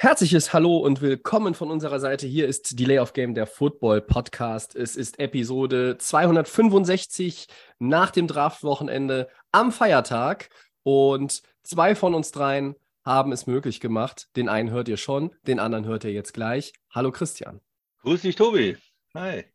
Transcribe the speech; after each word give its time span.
herzliches 0.00 0.52
Hallo 0.52 0.76
und 0.76 1.00
willkommen 1.00 1.54
von 1.54 1.72
unserer 1.72 1.98
Seite. 1.98 2.28
Hier 2.28 2.46
ist 2.46 2.78
Delay 2.78 3.00
of 3.00 3.14
Game, 3.14 3.34
der 3.34 3.48
Football 3.48 4.00
Podcast. 4.00 4.76
Es 4.76 4.94
ist 4.94 5.18
Episode 5.18 5.98
265 5.98 7.48
nach 7.80 8.12
dem 8.12 8.28
Draftwochenende 8.28 9.28
am 9.50 9.72
Feiertag 9.72 10.50
und 10.84 11.42
zwei 11.64 11.96
von 11.96 12.14
uns 12.14 12.30
dreien 12.30 12.76
haben 13.04 13.32
es 13.32 13.48
möglich 13.48 13.80
gemacht. 13.80 14.28
Den 14.36 14.48
einen 14.48 14.70
hört 14.70 14.86
ihr 14.86 14.98
schon, 14.98 15.34
den 15.48 15.58
anderen 15.58 15.84
hört 15.84 16.04
ihr 16.04 16.12
jetzt 16.12 16.32
gleich. 16.32 16.74
Hallo 16.90 17.10
Christian. 17.10 17.60
Grüß 18.02 18.22
dich, 18.22 18.36
Tobi. 18.36 18.76
Hi. 19.14 19.46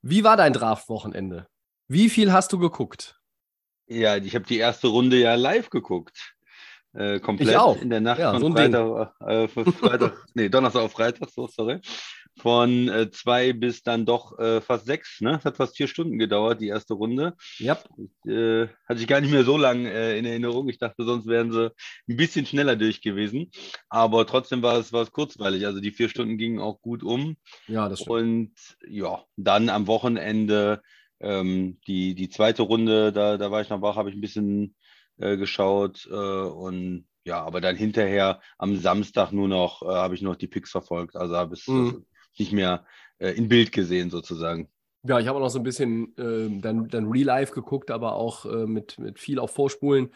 Wie 0.00 0.24
war 0.24 0.38
dein 0.38 0.54
Draftwochenende? 0.54 1.46
Wie 1.88 2.08
viel 2.08 2.32
hast 2.32 2.54
du 2.54 2.58
geguckt? 2.58 3.20
Ja, 3.86 4.16
ich 4.16 4.34
habe 4.34 4.46
die 4.46 4.56
erste 4.56 4.88
Runde 4.88 5.18
ja 5.18 5.34
live 5.34 5.68
geguckt. 5.68 6.31
Äh, 6.94 7.20
komplett 7.20 7.48
Ich 7.50 7.56
auch. 7.56 7.80
in 7.80 7.90
der 7.90 8.00
Nacht 8.00 8.18
Ja, 8.20 8.32
von 8.32 8.42
so. 8.42 8.50
Freitag, 8.52 9.12
äh, 9.20 9.48
Freitag 9.72 10.24
nee, 10.34 10.48
Donnerstag 10.48 10.82
auf 10.82 10.92
Freitag, 10.92 11.30
so, 11.30 11.46
sorry. 11.46 11.80
Von 12.38 12.88
äh, 12.88 13.10
zwei 13.10 13.52
bis 13.52 13.82
dann 13.82 14.06
doch 14.06 14.38
äh, 14.38 14.62
fast 14.62 14.86
sechs, 14.86 15.20
ne? 15.20 15.36
Es 15.38 15.44
hat 15.44 15.58
fast 15.58 15.76
vier 15.76 15.86
Stunden 15.86 16.18
gedauert, 16.18 16.62
die 16.62 16.68
erste 16.68 16.94
Runde. 16.94 17.34
Ja, 17.58 17.78
Äh, 18.26 18.68
hatte 18.88 19.00
ich 19.00 19.06
gar 19.06 19.20
nicht 19.20 19.30
mehr 19.32 19.44
so 19.44 19.58
lang 19.58 19.84
äh, 19.84 20.16
in 20.18 20.24
Erinnerung. 20.24 20.68
Ich 20.70 20.78
dachte, 20.78 21.04
sonst 21.04 21.26
wären 21.26 21.52
sie 21.52 21.70
ein 22.08 22.16
bisschen 22.16 22.46
schneller 22.46 22.76
durch 22.76 23.02
gewesen. 23.02 23.50
Aber 23.90 24.26
trotzdem 24.26 24.62
war 24.62 24.78
es, 24.78 24.92
war 24.94 25.02
es 25.02 25.12
kurzweilig. 25.12 25.66
Also 25.66 25.80
die 25.80 25.90
vier 25.92 26.08
Stunden 26.08 26.38
gingen 26.38 26.58
auch 26.58 26.80
gut 26.80 27.02
um. 27.02 27.36
ja, 27.68 27.88
das 27.90 28.00
stimmt. 28.00 28.10
Und 28.16 28.52
ja, 28.88 29.22
dann 29.36 29.68
am 29.68 29.86
Wochenende 29.86 30.80
ähm, 31.20 31.78
die, 31.86 32.14
die 32.14 32.30
zweite 32.30 32.62
Runde, 32.62 33.12
da, 33.12 33.36
da 33.36 33.50
war 33.50 33.60
ich 33.60 33.68
noch 33.68 33.82
wach, 33.82 33.96
habe 33.96 34.08
ich 34.08 34.16
ein 34.16 34.20
bisschen 34.22 34.74
äh, 35.18 35.36
geschaut. 35.36 36.08
Äh, 36.10 36.14
und 36.14 37.06
ja, 37.24 37.42
aber 37.42 37.60
dann 37.60 37.76
hinterher 37.76 38.40
am 38.58 38.76
Samstag 38.76 39.32
nur 39.32 39.48
noch, 39.48 39.82
äh, 39.82 39.86
habe 39.86 40.14
ich 40.14 40.22
noch 40.22 40.36
die 40.36 40.48
Picks 40.48 40.70
verfolgt. 40.70 41.16
Also 41.16 41.36
habe 41.36 41.54
es 41.54 41.66
Mhm. 41.66 42.04
nicht 42.38 42.52
mehr 42.52 42.84
äh, 43.18 43.30
in 43.30 43.48
Bild 43.48 43.72
gesehen 43.72 44.10
sozusagen. 44.10 44.68
Ja, 45.04 45.18
ich 45.18 45.26
habe 45.26 45.38
auch 45.38 45.42
noch 45.42 45.48
so 45.50 45.58
ein 45.58 45.64
bisschen 45.64 46.14
ähm, 46.16 46.60
dann, 46.60 46.88
dann 46.88 47.06
Real 47.10 47.26
Life 47.26 47.52
geguckt, 47.52 47.90
aber 47.90 48.14
auch 48.14 48.44
äh, 48.46 48.66
mit, 48.66 48.98
mit 48.98 49.18
viel 49.18 49.40
auf 49.40 49.50
Vorspulen 49.52 50.10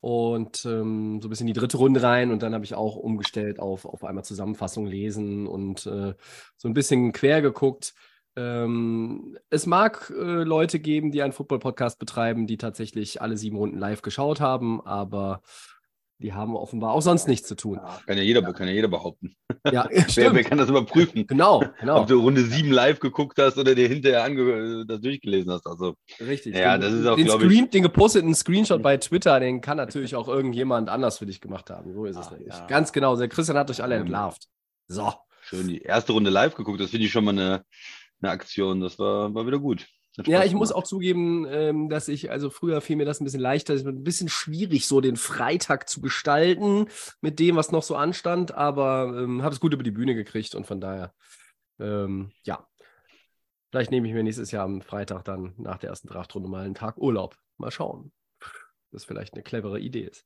und 0.00 0.64
ähm, 0.66 1.20
so 1.22 1.28
ein 1.28 1.30
bisschen 1.30 1.46
die 1.46 1.54
dritte 1.54 1.78
Runde 1.78 2.02
rein 2.02 2.30
und 2.30 2.42
dann 2.42 2.54
habe 2.54 2.64
ich 2.64 2.74
auch 2.74 2.96
umgestellt 2.96 3.58
auf, 3.58 3.86
auf 3.86 4.04
einmal 4.04 4.24
Zusammenfassung 4.24 4.86
lesen 4.86 5.46
und 5.46 5.86
äh, 5.86 6.14
so 6.56 6.68
ein 6.68 6.74
bisschen 6.74 7.12
quer 7.12 7.40
geguckt. 7.40 7.94
Ähm, 8.38 9.36
es 9.50 9.66
mag 9.66 10.12
äh, 10.16 10.22
Leute 10.44 10.78
geben, 10.78 11.10
die 11.10 11.22
einen 11.22 11.32
Football-Podcast 11.32 11.98
betreiben, 11.98 12.46
die 12.46 12.56
tatsächlich 12.56 13.20
alle 13.20 13.36
sieben 13.36 13.56
Runden 13.56 13.78
live 13.78 14.02
geschaut 14.02 14.40
haben, 14.40 14.80
aber 14.86 15.40
die 16.20 16.32
haben 16.32 16.56
offenbar 16.56 16.92
auch 16.92 17.00
sonst 17.00 17.28
nichts 17.28 17.46
zu 17.46 17.54
tun. 17.54 17.80
Kann 18.06 18.16
ja 18.16 18.22
jeder, 18.24 18.42
kann 18.52 18.66
ja 18.66 18.74
jeder 18.74 18.88
behaupten. 18.88 19.36
Ja, 19.70 19.88
Wer, 20.14 20.34
wer 20.34 20.44
kann 20.44 20.58
das 20.58 20.68
überprüfen? 20.68 21.26
Genau, 21.26 21.62
genau. 21.80 22.00
Ob 22.00 22.06
du 22.08 22.20
Runde 22.20 22.42
7 22.42 22.70
live 22.70 22.98
geguckt 22.98 23.38
hast 23.38 23.56
oder 23.56 23.74
dir 23.74 23.88
hinterher 23.88 24.84
das 24.84 25.00
durchgelesen 25.00 25.52
hast. 25.52 25.66
Also 25.66 25.94
Richtig. 26.20 26.56
Ja, 26.56 26.76
den, 26.76 26.82
das 26.82 26.92
ist 26.92 27.06
auch, 27.06 27.16
den, 27.16 27.26
glaub 27.26 27.40
ich- 27.40 27.46
Screen, 27.46 27.70
den 27.70 27.82
geposteten 27.82 28.34
Screenshot 28.34 28.82
bei 28.82 28.96
Twitter, 28.96 29.38
den 29.40 29.60
kann 29.60 29.76
natürlich 29.76 30.16
auch 30.16 30.28
irgendjemand 30.28 30.88
anders 30.88 31.18
für 31.18 31.26
dich 31.26 31.40
gemacht 31.40 31.70
haben. 31.70 31.92
So 31.92 32.04
ist 32.04 32.16
es 32.16 32.30
nämlich. 32.30 32.52
ja. 32.52 32.66
Ganz 32.66 32.92
genau. 32.92 33.16
Der 33.16 33.28
Christian 33.28 33.56
hat 33.56 33.70
euch 33.70 33.82
alle 33.82 33.94
entlarvt. 33.96 34.46
So. 34.88 35.12
schön 35.42 35.68
die 35.68 35.82
erste 35.82 36.12
Runde 36.12 36.30
live 36.30 36.54
geguckt. 36.56 36.80
Das 36.80 36.90
finde 36.90 37.06
ich 37.06 37.12
schon 37.12 37.24
mal 37.24 37.30
eine, 37.32 37.62
eine 38.20 38.30
Aktion. 38.30 38.80
Das 38.80 38.98
war, 38.98 39.34
war 39.34 39.46
wieder 39.46 39.58
gut. 39.58 39.86
Ja, 40.26 40.42
ich 40.44 40.54
muss 40.54 40.72
auch 40.72 40.82
zugeben, 40.82 41.46
ähm, 41.48 41.88
dass 41.88 42.08
ich, 42.08 42.30
also 42.30 42.50
früher 42.50 42.80
fiel 42.80 42.96
mir 42.96 43.04
das 43.04 43.20
ein 43.20 43.24
bisschen 43.24 43.40
leichter, 43.40 43.74
es 43.74 43.84
wird 43.84 43.96
ein 43.96 44.04
bisschen 44.04 44.28
schwierig, 44.28 44.86
so 44.86 45.00
den 45.00 45.16
Freitag 45.16 45.88
zu 45.88 46.00
gestalten 46.00 46.88
mit 47.20 47.38
dem, 47.38 47.54
was 47.54 47.70
noch 47.70 47.84
so 47.84 47.94
anstand, 47.94 48.52
aber 48.52 49.16
ähm, 49.16 49.42
habe 49.42 49.54
es 49.54 49.60
gut 49.60 49.72
über 49.72 49.84
die 49.84 49.92
Bühne 49.92 50.16
gekriegt 50.16 50.56
und 50.56 50.66
von 50.66 50.80
daher, 50.80 51.14
ähm, 51.78 52.32
ja. 52.42 52.66
Vielleicht 53.70 53.90
nehme 53.90 54.08
ich 54.08 54.14
mir 54.14 54.24
nächstes 54.24 54.50
Jahr 54.50 54.64
am 54.64 54.80
Freitag 54.80 55.24
dann 55.24 55.54
nach 55.58 55.78
der 55.78 55.90
ersten 55.90 56.08
Draftrunde 56.08 56.48
mal 56.48 56.64
einen 56.64 56.74
Tag 56.74 56.96
Urlaub. 56.96 57.36
Mal 57.58 57.70
schauen. 57.70 58.12
Das 58.90 59.04
vielleicht 59.04 59.34
eine 59.34 59.42
clevere 59.42 59.78
Idee 59.78 60.04
ist. 60.04 60.24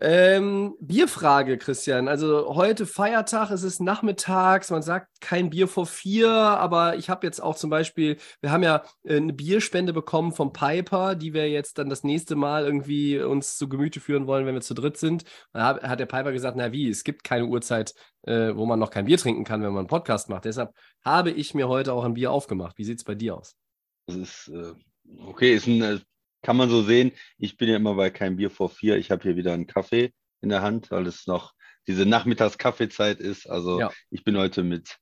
Ähm, 0.00 0.76
Bierfrage, 0.80 1.58
Christian. 1.58 2.08
Also 2.08 2.54
heute 2.54 2.86
Feiertag, 2.86 3.50
es 3.50 3.62
ist 3.62 3.80
nachmittags, 3.80 4.70
man 4.70 4.82
sagt 4.82 5.08
kein 5.20 5.50
Bier 5.50 5.68
vor 5.68 5.86
vier, 5.86 6.30
aber 6.30 6.96
ich 6.96 7.10
habe 7.10 7.26
jetzt 7.26 7.40
auch 7.40 7.56
zum 7.56 7.70
Beispiel, 7.70 8.16
wir 8.40 8.50
haben 8.50 8.62
ja 8.62 8.82
äh, 9.04 9.16
eine 9.16 9.32
Bierspende 9.32 9.92
bekommen 9.92 10.32
vom 10.32 10.52
Piper, 10.52 11.14
die 11.14 11.34
wir 11.34 11.50
jetzt 11.50 11.78
dann 11.78 11.88
das 11.88 12.02
nächste 12.02 12.34
Mal 12.36 12.64
irgendwie 12.64 13.18
uns 13.20 13.56
zu 13.56 13.68
Gemüte 13.68 14.00
führen 14.00 14.26
wollen, 14.26 14.46
wenn 14.46 14.54
wir 14.54 14.62
zu 14.62 14.74
dritt 14.74 14.96
sind. 14.96 15.24
Da 15.52 15.78
hat, 15.82 16.00
der 16.00 16.06
Piper 16.06 16.32
gesagt, 16.32 16.56
na 16.56 16.72
wie, 16.72 16.88
es 16.88 17.04
gibt 17.04 17.24
keine 17.24 17.46
Uhrzeit, 17.46 17.94
äh, 18.22 18.54
wo 18.54 18.66
man 18.66 18.78
noch 18.78 18.90
kein 18.90 19.04
Bier 19.04 19.18
trinken 19.18 19.44
kann, 19.44 19.62
wenn 19.62 19.72
man 19.72 19.80
einen 19.80 19.88
Podcast 19.88 20.28
macht. 20.28 20.44
Deshalb 20.44 20.72
habe 21.04 21.30
ich 21.30 21.54
mir 21.54 21.68
heute 21.68 21.92
auch 21.92 22.04
ein 22.04 22.14
Bier 22.14 22.32
aufgemacht. 22.32 22.78
Wie 22.78 22.84
sieht 22.84 22.98
es 22.98 23.04
bei 23.04 23.14
dir 23.14 23.36
aus? 23.36 23.54
Das 24.06 24.16
ist 24.16 24.48
äh, 24.48 24.72
okay, 25.26 25.54
ist 25.54 25.66
ein, 25.66 25.82
äh, 25.82 25.98
kann 26.42 26.56
man 26.56 26.70
so 26.70 26.82
sehen. 26.82 27.12
Ich 27.38 27.56
bin 27.56 27.68
ja 27.68 27.76
immer 27.76 27.94
bei 27.94 28.10
kein 28.10 28.36
Bier 28.36 28.50
vor 28.50 28.70
vier. 28.70 28.96
Ich 28.96 29.10
habe 29.10 29.22
hier 29.22 29.36
wieder 29.36 29.52
einen 29.52 29.66
Kaffee 29.66 30.12
in 30.40 30.48
der 30.48 30.62
Hand, 30.62 30.90
weil 30.90 31.06
es 31.06 31.26
noch 31.26 31.52
diese 31.86 32.06
Nachmittags-Kaffeezeit 32.06 33.20
ist. 33.20 33.48
Also 33.48 33.80
Ja. 33.80 33.90
ich 34.10 34.24
bin 34.24 34.36
heute 34.36 34.62
mit, 34.62 34.96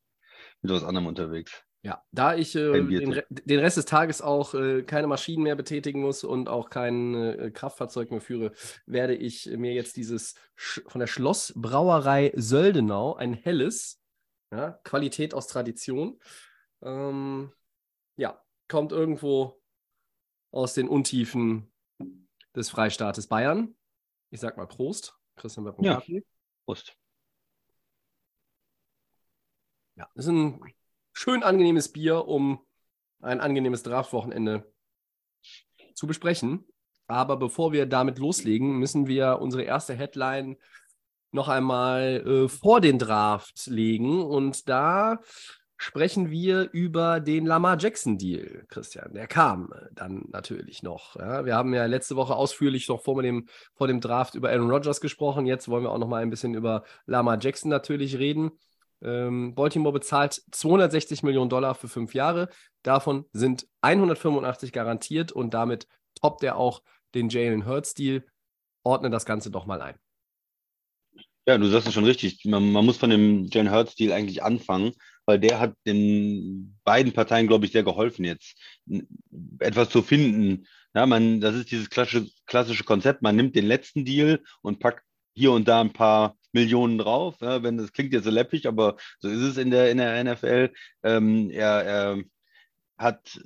mit 0.63 0.73
was 0.73 0.85
anderem 0.85 1.07
unterwegs. 1.07 1.63
Ja, 1.83 2.03
da 2.11 2.35
ich 2.35 2.57
äh, 2.57 2.73
den, 2.73 3.13
Re 3.13 3.25
den 3.31 3.61
Rest 3.61 3.77
des 3.77 3.85
Tages 3.85 4.21
auch 4.21 4.53
äh, 4.53 4.83
keine 4.83 5.07
Maschinen 5.07 5.45
mehr 5.45 5.55
betätigen 5.55 6.01
muss 6.01 6.25
und 6.25 6.49
auch 6.49 6.71
kein 6.71 7.15
äh, 7.15 7.51
Kraftfahrzeug 7.53 8.11
mehr 8.11 8.21
führe, 8.21 8.53
werde 8.87 9.15
ich 9.15 9.47
mir 9.47 9.73
jetzt 9.73 9.97
dieses 9.97 10.35
Sch 10.57 10.81
von 10.89 10.99
der 10.99 11.07
Schlossbrauerei 11.07 12.33
Söldenau, 12.35 13.15
ein 13.15 13.33
helles, 13.33 14.01
ja, 14.51 14.73
Qualität 14.83 15.35
aus 15.35 15.47
Tradition, 15.47 16.19
ähm, 16.83 17.53
ja, 18.17 18.43
kommt 18.67 18.91
irgendwo 18.91 19.58
aus 20.51 20.75
den 20.75 20.89
Untiefen 20.89 21.73
des 22.55 22.71
Freistaates 22.71 23.27
Bayern. 23.27 23.77
Ich 24.31 24.41
sag 24.41 24.57
mal 24.57 24.67
Prost. 24.67 25.17
Christian 25.37 25.65
wird 25.65 25.77
Ja. 25.83 26.03
Prost. 26.65 26.97
Ja, 29.97 30.09
das 30.15 30.27
ist 30.27 30.33
ein 30.33 30.61
schön 31.13 31.43
angenehmes 31.43 31.91
Bier, 31.93 32.27
um 32.27 32.65
ein 33.21 33.41
angenehmes 33.41 33.83
Draftwochenende 33.83 34.73
zu 35.95 36.07
besprechen. 36.07 36.65
Aber 37.09 37.37
bevor 37.37 37.73
wir 37.73 37.87
damit 37.87 38.19
loslegen, 38.19 38.79
müssen 38.79 39.07
wir 39.07 39.39
unsere 39.41 39.63
erste 39.65 39.95
Headline 39.95 40.57
noch 41.33 41.49
einmal 41.49 42.25
äh, 42.27 42.49
vor 42.49 42.81
den 42.81 42.99
Draft 42.99 43.67
legen. 43.67 44.23
Und 44.23 44.69
da 44.69 45.21
sprechen 45.79 46.31
wir 46.31 46.69
über 46.73 47.21
den 47.21 47.47
Lamar 47.47 47.79
Jackson 47.79 48.19
Deal, 48.19 48.67
Christian. 48.69 49.15
Der 49.15 49.29
kam 49.29 49.73
äh, 49.73 49.87
dann 49.95 50.25
natürlich 50.31 50.83
noch. 50.83 51.17
Ja. 51.17 51.47
Wir 51.47 51.55
haben 51.55 51.73
ja 51.73 51.87
letzte 51.87 52.17
Woche 52.17 52.35
ausführlich 52.35 52.89
noch 52.89 53.01
vor 53.03 53.23
dem, 53.23 53.49
vor 53.75 53.87
dem 53.87 54.01
Draft 54.01 54.35
über 54.35 54.51
Aaron 54.51 54.71
Rodgers 54.71 55.01
gesprochen. 55.01 55.47
Jetzt 55.47 55.69
wollen 55.69 55.85
wir 55.85 55.91
auch 55.91 55.99
noch 55.99 56.09
mal 56.09 56.21
ein 56.21 56.31
bisschen 56.31 56.55
über 56.55 56.85
Lamar 57.07 57.39
Jackson 57.41 57.71
natürlich 57.71 58.19
reden. 58.19 58.51
Ähm, 59.01 59.55
Baltimore 59.55 59.93
bezahlt 59.93 60.43
260 60.51 61.23
Millionen 61.23 61.49
Dollar 61.49 61.77
für 61.77 61.89
fünf 61.89 62.13
Jahre. 62.13 62.49
Davon 62.83 63.27
sind 63.33 63.69
185 63.81 64.73
garantiert 64.73 65.31
und 65.31 65.55
damit 65.55 65.87
toppt 66.21 66.43
er 66.43 66.57
auch 66.57 66.83
den 67.15 67.29
Jalen 67.29 67.67
Hurts-Deal. 67.67 68.25
Ordne 68.83 69.11
das 69.11 69.25
Ganze 69.25 69.53
doch 69.53 69.67
mal 69.67 69.81
ein. 69.81 69.95
Ja, 71.47 71.57
du 71.57 71.69
sagst 71.69 71.87
es 71.87 71.95
schon 71.95 72.05
richtig. 72.05 72.45
Man, 72.45 72.73
man 72.73 72.85
muss 72.85 72.99
von 72.99 73.11
dem 73.11 73.47
Jalen 73.47 73.71
Hurts-Deal 73.71 74.13
eigentlich 74.13 74.43
anfangen, 74.43 74.93
weil 75.29 75.39
der 75.39 75.61
hat 75.61 75.75
den 75.87 76.81
beiden 76.85 77.13
Parteien, 77.13 77.49
glaube 77.49 77.67
ich, 77.67 77.73
sehr 77.73 77.83
geholfen, 77.83 78.25
jetzt 78.25 78.57
etwas 79.59 79.91
zu 79.91 80.01
finden. 80.01 80.67
Ja, 80.95 81.05
man, 81.05 81.43
das 81.43 81.55
ist 81.55 81.71
dieses 81.71 81.91
klassische, 81.91 82.31
klassische 82.47 82.85
Konzept. 82.85 83.21
Man 83.21 83.37
nimmt 83.37 83.55
den 83.55 83.67
letzten 83.67 84.07
Deal 84.07 84.43
und 84.63 84.81
packt 84.81 85.05
hier 85.35 85.53
und 85.53 85.69
da 85.69 85.83
ein 85.83 85.93
paar 85.93 86.39
Millionen 86.53 86.97
drauf. 86.97 87.37
Ja, 87.43 87.63
wenn 87.63 87.77
das 87.77 87.93
klingt 87.93 88.15
jetzt 88.15 88.25
so 88.25 88.31
läppig, 88.31 88.67
aber 88.67 88.97
so 89.19 89.29
ist 89.29 89.43
es 89.43 89.59
in 89.59 89.71
der, 89.71 89.91
in 89.91 89.99
der 89.99 90.25
NFL. 90.25 90.73
Ähm, 91.03 91.51
er, 91.51 91.85
er 91.85 92.23
hat 92.97 93.39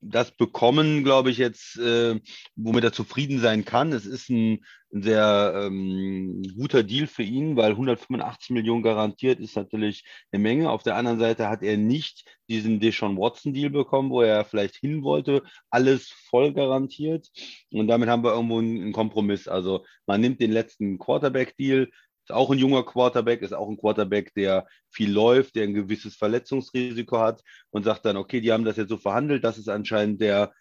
das 0.00 0.30
bekommen, 0.30 1.04
glaube 1.04 1.30
ich, 1.30 1.38
jetzt, 1.38 1.76
äh, 1.78 2.20
womit 2.56 2.84
er 2.84 2.92
zufrieden 2.92 3.40
sein 3.40 3.64
kann. 3.64 3.92
Es 3.92 4.06
ist 4.06 4.30
ein, 4.30 4.64
ein 4.92 5.02
sehr 5.02 5.64
ähm, 5.64 6.42
guter 6.56 6.82
Deal 6.82 7.06
für 7.06 7.22
ihn, 7.22 7.56
weil 7.56 7.72
185 7.72 8.50
Millionen 8.50 8.82
garantiert 8.82 9.40
ist 9.40 9.56
natürlich 9.56 10.04
eine 10.32 10.42
Menge. 10.42 10.70
Auf 10.70 10.82
der 10.82 10.96
anderen 10.96 11.18
Seite 11.18 11.48
hat 11.48 11.62
er 11.62 11.76
nicht 11.76 12.24
diesen 12.48 12.80
Deshaun 12.80 13.18
Watson-Deal 13.18 13.70
bekommen, 13.70 14.10
wo 14.10 14.22
er 14.22 14.44
vielleicht 14.44 14.76
hin 14.76 15.02
wollte. 15.02 15.42
Alles 15.70 16.08
voll 16.30 16.52
garantiert. 16.52 17.28
Und 17.72 17.88
damit 17.88 18.08
haben 18.08 18.24
wir 18.24 18.32
irgendwo 18.32 18.58
einen, 18.58 18.82
einen 18.82 18.92
Kompromiss. 18.92 19.48
Also 19.48 19.84
man 20.06 20.20
nimmt 20.20 20.40
den 20.40 20.52
letzten 20.52 20.98
Quarterback-Deal, 20.98 21.90
ist 22.28 22.34
auch 22.34 22.50
ein 22.50 22.58
junger 22.58 22.84
Quarterback, 22.84 23.40
ist 23.40 23.54
auch 23.54 23.68
ein 23.68 23.78
Quarterback, 23.78 24.34
der 24.34 24.66
viel 24.90 25.10
läuft, 25.10 25.56
der 25.56 25.64
ein 25.64 25.72
gewisses 25.72 26.14
Verletzungsrisiko 26.14 27.18
hat 27.18 27.42
und 27.70 27.84
sagt 27.84 28.04
dann, 28.04 28.18
okay, 28.18 28.42
die 28.42 28.52
haben 28.52 28.64
das 28.64 28.76
jetzt 28.76 28.90
so 28.90 28.98
verhandelt, 28.98 29.44
das 29.44 29.56
ist 29.56 29.68
anscheinend 29.68 30.20
der 30.20 30.52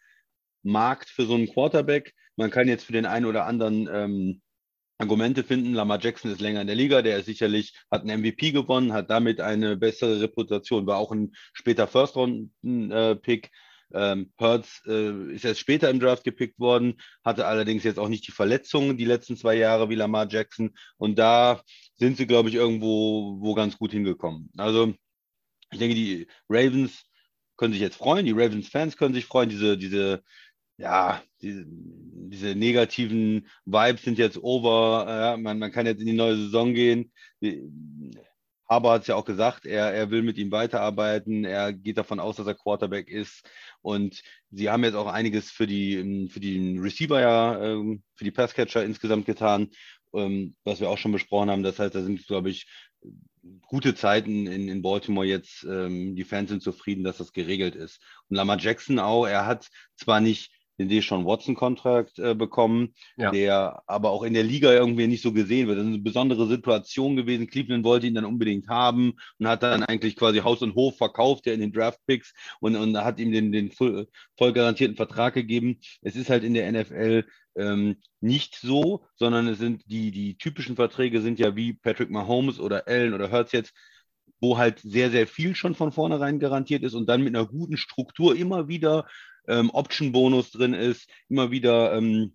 Markt 0.63 1.09
für 1.09 1.25
so 1.25 1.35
einen 1.35 1.51
Quarterback. 1.51 2.13
Man 2.37 2.51
kann 2.51 2.69
jetzt 2.69 2.85
für 2.85 2.93
den 2.93 3.05
einen 3.05 3.25
oder 3.25 3.45
anderen 3.45 3.89
ähm, 3.91 4.41
Argumente 4.97 5.43
finden. 5.43 5.73
Lamar 5.73 5.99
Jackson 5.99 6.31
ist 6.31 6.39
länger 6.39 6.61
in 6.61 6.67
der 6.67 6.75
Liga, 6.75 7.01
der 7.01 7.17
ist 7.17 7.25
sicherlich, 7.25 7.73
hat 7.91 8.03
einen 8.03 8.21
MVP 8.21 8.51
gewonnen, 8.51 8.93
hat 8.93 9.09
damit 9.09 9.41
eine 9.41 9.75
bessere 9.75 10.21
Reputation, 10.21 10.87
war 10.87 10.97
auch 10.97 11.11
ein 11.11 11.33
später 11.53 11.87
First-Round-Pick. 11.87 13.51
Äh, 13.93 14.11
ähm, 14.11 14.31
Hertz 14.37 14.81
äh, 14.85 15.33
ist 15.33 15.45
erst 15.45 15.59
später 15.59 15.89
im 15.89 15.99
Draft 15.99 16.23
gepickt 16.23 16.59
worden, 16.59 16.95
hatte 17.23 17.45
allerdings 17.45 17.83
jetzt 17.83 17.99
auch 17.99 18.09
nicht 18.09 18.27
die 18.27 18.31
Verletzungen 18.31 18.97
die 18.97 19.05
letzten 19.05 19.37
zwei 19.37 19.55
Jahre 19.55 19.89
wie 19.89 19.95
Lamar 19.95 20.27
Jackson. 20.29 20.75
Und 20.97 21.17
da 21.19 21.61
sind 21.97 22.17
sie, 22.17 22.27
glaube 22.27 22.49
ich, 22.49 22.55
irgendwo 22.55 23.37
wo 23.39 23.53
ganz 23.53 23.77
gut 23.77 23.91
hingekommen. 23.91 24.49
Also 24.57 24.93
ich 25.71 25.79
denke, 25.79 25.95
die 25.95 26.27
Ravens 26.49 27.05
können 27.57 27.73
sich 27.73 27.81
jetzt 27.81 27.97
freuen, 27.97 28.25
die 28.25 28.31
Ravens-Fans 28.31 28.97
können 28.97 29.13
sich 29.13 29.25
freuen, 29.25 29.49
diese, 29.49 29.77
diese, 29.77 30.23
ja, 30.77 31.21
diese, 31.41 31.65
diese 31.67 32.55
negativen 32.55 33.47
Vibes 33.65 34.03
sind 34.03 34.17
jetzt 34.17 34.37
over, 34.41 35.05
ja, 35.07 35.37
man, 35.37 35.59
man 35.59 35.71
kann 35.71 35.85
jetzt 35.85 35.99
in 35.99 36.07
die 36.07 36.13
neue 36.13 36.37
Saison 36.37 36.73
gehen. 36.73 37.11
Aber 38.67 38.91
hat 38.91 39.01
es 39.01 39.07
ja 39.07 39.15
auch 39.15 39.25
gesagt, 39.25 39.65
er, 39.65 39.93
er 39.93 40.11
will 40.11 40.21
mit 40.21 40.37
ihm 40.37 40.51
weiterarbeiten. 40.51 41.45
Er 41.45 41.71
geht 41.71 41.97
davon 41.97 42.19
aus, 42.19 42.35
dass 42.35 42.47
er 42.47 42.53
Quarterback 42.53 43.09
ist. 43.09 43.49
Und 43.81 44.21
sie 44.51 44.69
haben 44.69 44.83
jetzt 44.83 44.95
auch 44.95 45.07
einiges 45.07 45.51
für 45.51 45.67
die, 45.67 46.27
für 46.29 46.41
die 46.41 46.77
Receiver 46.77 47.21
ja, 47.21 47.63
ähm, 47.63 48.03
für 48.15 48.25
die 48.25 48.31
Passcatcher 48.31 48.83
insgesamt 48.83 49.25
getan, 49.25 49.69
ähm, 50.13 50.55
was 50.65 50.81
wir 50.81 50.89
auch 50.89 50.97
schon 50.97 51.13
besprochen 51.13 51.49
haben. 51.49 51.63
Das 51.63 51.79
heißt, 51.79 51.95
da 51.95 52.03
sind, 52.03 52.27
glaube 52.27 52.49
ich, 52.49 52.67
gute 53.61 53.95
Zeiten 53.95 54.47
in, 54.47 54.67
in 54.67 54.81
Baltimore 54.81 55.25
jetzt. 55.25 55.63
Ähm, 55.63 56.15
die 56.15 56.23
Fans 56.25 56.49
sind 56.49 56.61
zufrieden, 56.61 57.03
dass 57.03 57.17
das 57.17 57.31
geregelt 57.31 57.75
ist. 57.75 58.01
Und 58.29 58.35
Lamar 58.35 58.59
Jackson 58.59 58.99
auch, 58.99 59.25
er 59.25 59.45
hat 59.45 59.69
zwar 59.95 60.19
nicht 60.19 60.51
den 60.77 60.89
Deshaun 60.89 61.25
Watson-Kontrakt 61.25 62.19
äh, 62.19 62.35
bekommen, 62.35 62.93
ja. 63.17 63.31
der 63.31 63.81
aber 63.87 64.11
auch 64.11 64.23
in 64.23 64.33
der 64.33 64.43
Liga 64.43 64.71
irgendwie 64.71 65.07
nicht 65.07 65.23
so 65.23 65.33
gesehen 65.33 65.67
wird. 65.67 65.77
Das 65.77 65.85
ist 65.85 65.93
eine 65.93 66.03
besondere 66.03 66.47
Situation 66.47 67.15
gewesen. 67.15 67.47
Cleveland 67.47 67.83
wollte 67.83 68.07
ihn 68.07 68.15
dann 68.15 68.25
unbedingt 68.25 68.67
haben 68.67 69.13
und 69.39 69.47
hat 69.47 69.63
dann 69.63 69.83
eigentlich 69.83 70.15
quasi 70.15 70.39
Haus 70.39 70.61
und 70.61 70.75
Hof 70.75 70.97
verkauft, 70.97 71.45
der 71.45 71.55
in 71.55 71.61
den 71.61 71.71
Draft-Picks 71.71 72.33
und, 72.59 72.75
und 72.75 72.97
hat 72.97 73.19
ihm 73.19 73.31
den, 73.31 73.51
den 73.51 73.71
voll, 73.71 74.07
voll 74.37 74.53
garantierten 74.53 74.95
Vertrag 74.95 75.33
gegeben. 75.33 75.79
Es 76.01 76.15
ist 76.15 76.29
halt 76.29 76.43
in 76.43 76.53
der 76.53 76.71
NFL 76.71 77.25
ähm, 77.55 77.97
nicht 78.21 78.55
so, 78.55 79.05
sondern 79.15 79.47
es 79.47 79.57
sind 79.57 79.83
die, 79.87 80.11
die 80.11 80.37
typischen 80.37 80.75
Verträge 80.75 81.21
sind 81.21 81.39
ja 81.39 81.55
wie 81.55 81.73
Patrick 81.73 82.11
Mahomes 82.11 82.59
oder 82.59 82.87
Allen 82.87 83.13
oder 83.13 83.31
Hurts 83.31 83.51
jetzt 83.51 83.73
wo 84.39 84.57
halt 84.57 84.79
sehr, 84.79 85.09
sehr 85.09 85.27
viel 85.27 85.55
schon 85.55 85.75
von 85.75 85.91
vornherein 85.91 86.39
garantiert 86.39 86.83
ist 86.83 86.93
und 86.93 87.07
dann 87.09 87.23
mit 87.23 87.35
einer 87.35 87.47
guten 87.47 87.77
Struktur 87.77 88.35
immer 88.35 88.67
wieder 88.67 89.07
ähm, 89.47 89.69
Option-Bonus 89.69 90.51
drin 90.51 90.73
ist, 90.73 91.09
immer 91.29 91.51
wieder, 91.51 91.93
ähm, 91.93 92.33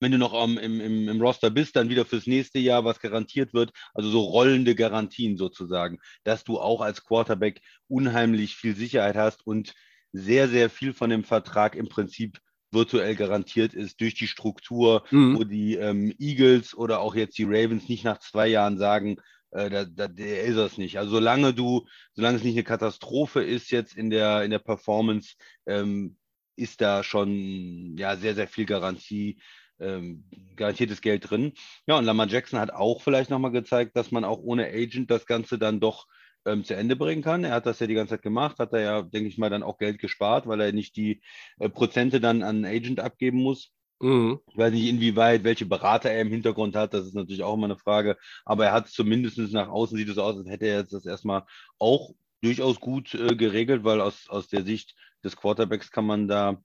wenn 0.00 0.12
du 0.12 0.18
noch 0.18 0.34
ähm, 0.34 0.58
im, 0.58 0.80
im, 0.80 1.08
im 1.08 1.20
Roster 1.20 1.50
bist, 1.50 1.76
dann 1.76 1.88
wieder 1.88 2.04
fürs 2.04 2.26
nächste 2.26 2.58
Jahr 2.58 2.84
was 2.84 3.00
garantiert 3.00 3.54
wird. 3.54 3.72
Also 3.94 4.10
so 4.10 4.20
rollende 4.20 4.74
Garantien 4.74 5.36
sozusagen, 5.36 5.98
dass 6.24 6.44
du 6.44 6.58
auch 6.58 6.80
als 6.80 7.04
Quarterback 7.04 7.60
unheimlich 7.88 8.56
viel 8.56 8.76
Sicherheit 8.76 9.16
hast 9.16 9.46
und 9.46 9.72
sehr, 10.12 10.48
sehr 10.48 10.70
viel 10.70 10.92
von 10.92 11.10
dem 11.10 11.24
Vertrag 11.24 11.74
im 11.74 11.88
Prinzip 11.88 12.38
virtuell 12.70 13.14
garantiert 13.14 13.72
ist 13.72 14.00
durch 14.00 14.14
die 14.14 14.26
Struktur, 14.26 15.04
mhm. 15.10 15.36
wo 15.36 15.44
die 15.44 15.76
ähm, 15.76 16.12
Eagles 16.18 16.74
oder 16.74 17.00
auch 17.00 17.14
jetzt 17.14 17.38
die 17.38 17.44
Ravens 17.44 17.88
nicht 17.88 18.04
nach 18.04 18.18
zwei 18.18 18.48
Jahren 18.48 18.78
sagen, 18.78 19.16
äh, 19.52 19.70
da, 19.70 19.84
da, 19.84 20.08
der 20.08 20.42
ist 20.42 20.56
es 20.56 20.76
nicht. 20.76 20.98
Also 20.98 21.12
solange 21.12 21.54
du, 21.54 21.86
solange 22.14 22.36
es 22.36 22.44
nicht 22.44 22.54
eine 22.54 22.64
Katastrophe 22.64 23.42
ist 23.42 23.70
jetzt 23.70 23.96
in 23.96 24.10
der, 24.10 24.42
in 24.42 24.50
der 24.50 24.58
Performance, 24.58 25.34
ähm, 25.66 26.16
ist 26.56 26.80
da 26.80 27.02
schon 27.02 27.96
ja 27.96 28.16
sehr, 28.16 28.34
sehr 28.34 28.48
viel 28.48 28.66
Garantie, 28.66 29.38
ähm, 29.80 30.24
garantiertes 30.56 31.00
Geld 31.00 31.30
drin. 31.30 31.52
Ja, 31.86 31.98
und 31.98 32.04
Lamar 32.04 32.28
Jackson 32.28 32.60
hat 32.60 32.72
auch 32.72 33.02
vielleicht 33.02 33.30
nochmal 33.30 33.50
gezeigt, 33.50 33.96
dass 33.96 34.10
man 34.10 34.24
auch 34.24 34.38
ohne 34.38 34.66
Agent 34.66 35.10
das 35.10 35.26
Ganze 35.26 35.58
dann 35.58 35.80
doch 35.80 36.06
ähm, 36.46 36.64
zu 36.64 36.74
Ende 36.76 36.96
bringen 36.96 37.22
kann. 37.22 37.44
Er 37.44 37.52
hat 37.52 37.66
das 37.66 37.80
ja 37.80 37.86
die 37.86 37.94
ganze 37.94 38.14
Zeit 38.14 38.22
gemacht, 38.22 38.58
hat 38.58 38.72
er 38.72 38.80
ja, 38.80 39.02
denke 39.02 39.28
ich 39.28 39.38
mal, 39.38 39.50
dann 39.50 39.62
auch 39.62 39.78
Geld 39.78 39.98
gespart, 39.98 40.46
weil 40.46 40.60
er 40.60 40.72
nicht 40.72 40.96
die 40.96 41.22
äh, 41.58 41.68
Prozente 41.68 42.20
dann 42.20 42.42
an 42.42 42.64
Agent 42.64 43.00
abgeben 43.00 43.38
muss. 43.38 43.72
Mhm. 44.00 44.40
Ich 44.50 44.58
weiß 44.58 44.72
nicht, 44.72 44.88
inwieweit, 44.88 45.44
welche 45.44 45.66
Berater 45.66 46.10
er 46.10 46.22
im 46.22 46.30
Hintergrund 46.30 46.76
hat, 46.76 46.94
das 46.94 47.06
ist 47.06 47.14
natürlich 47.14 47.42
auch 47.42 47.54
immer 47.54 47.66
eine 47.66 47.78
Frage, 47.78 48.16
aber 48.44 48.66
er 48.66 48.72
hat 48.72 48.88
zumindest 48.88 49.38
nach 49.38 49.68
außen 49.68 49.96
sieht 49.96 50.08
es 50.08 50.18
aus, 50.18 50.36
als 50.36 50.48
hätte 50.48 50.66
er 50.66 50.80
jetzt 50.80 50.92
das 50.92 51.06
erstmal 51.06 51.44
auch 51.78 52.14
durchaus 52.42 52.80
gut 52.80 53.14
äh, 53.14 53.34
geregelt, 53.36 53.84
weil 53.84 54.00
aus, 54.00 54.28
aus 54.28 54.48
der 54.48 54.64
Sicht 54.64 54.94
des 55.24 55.36
Quarterbacks 55.36 55.90
kann 55.90 56.06
man 56.06 56.28
da, 56.28 56.62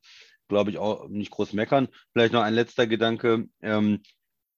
glaube 0.47 0.71
ich, 0.71 0.77
auch 0.77 1.07
nicht 1.09 1.31
groß 1.31 1.53
meckern. 1.53 1.87
Vielleicht 2.13 2.33
noch 2.33 2.43
ein 2.43 2.53
letzter 2.53 2.87
Gedanke. 2.87 3.47
Ähm, 3.61 4.01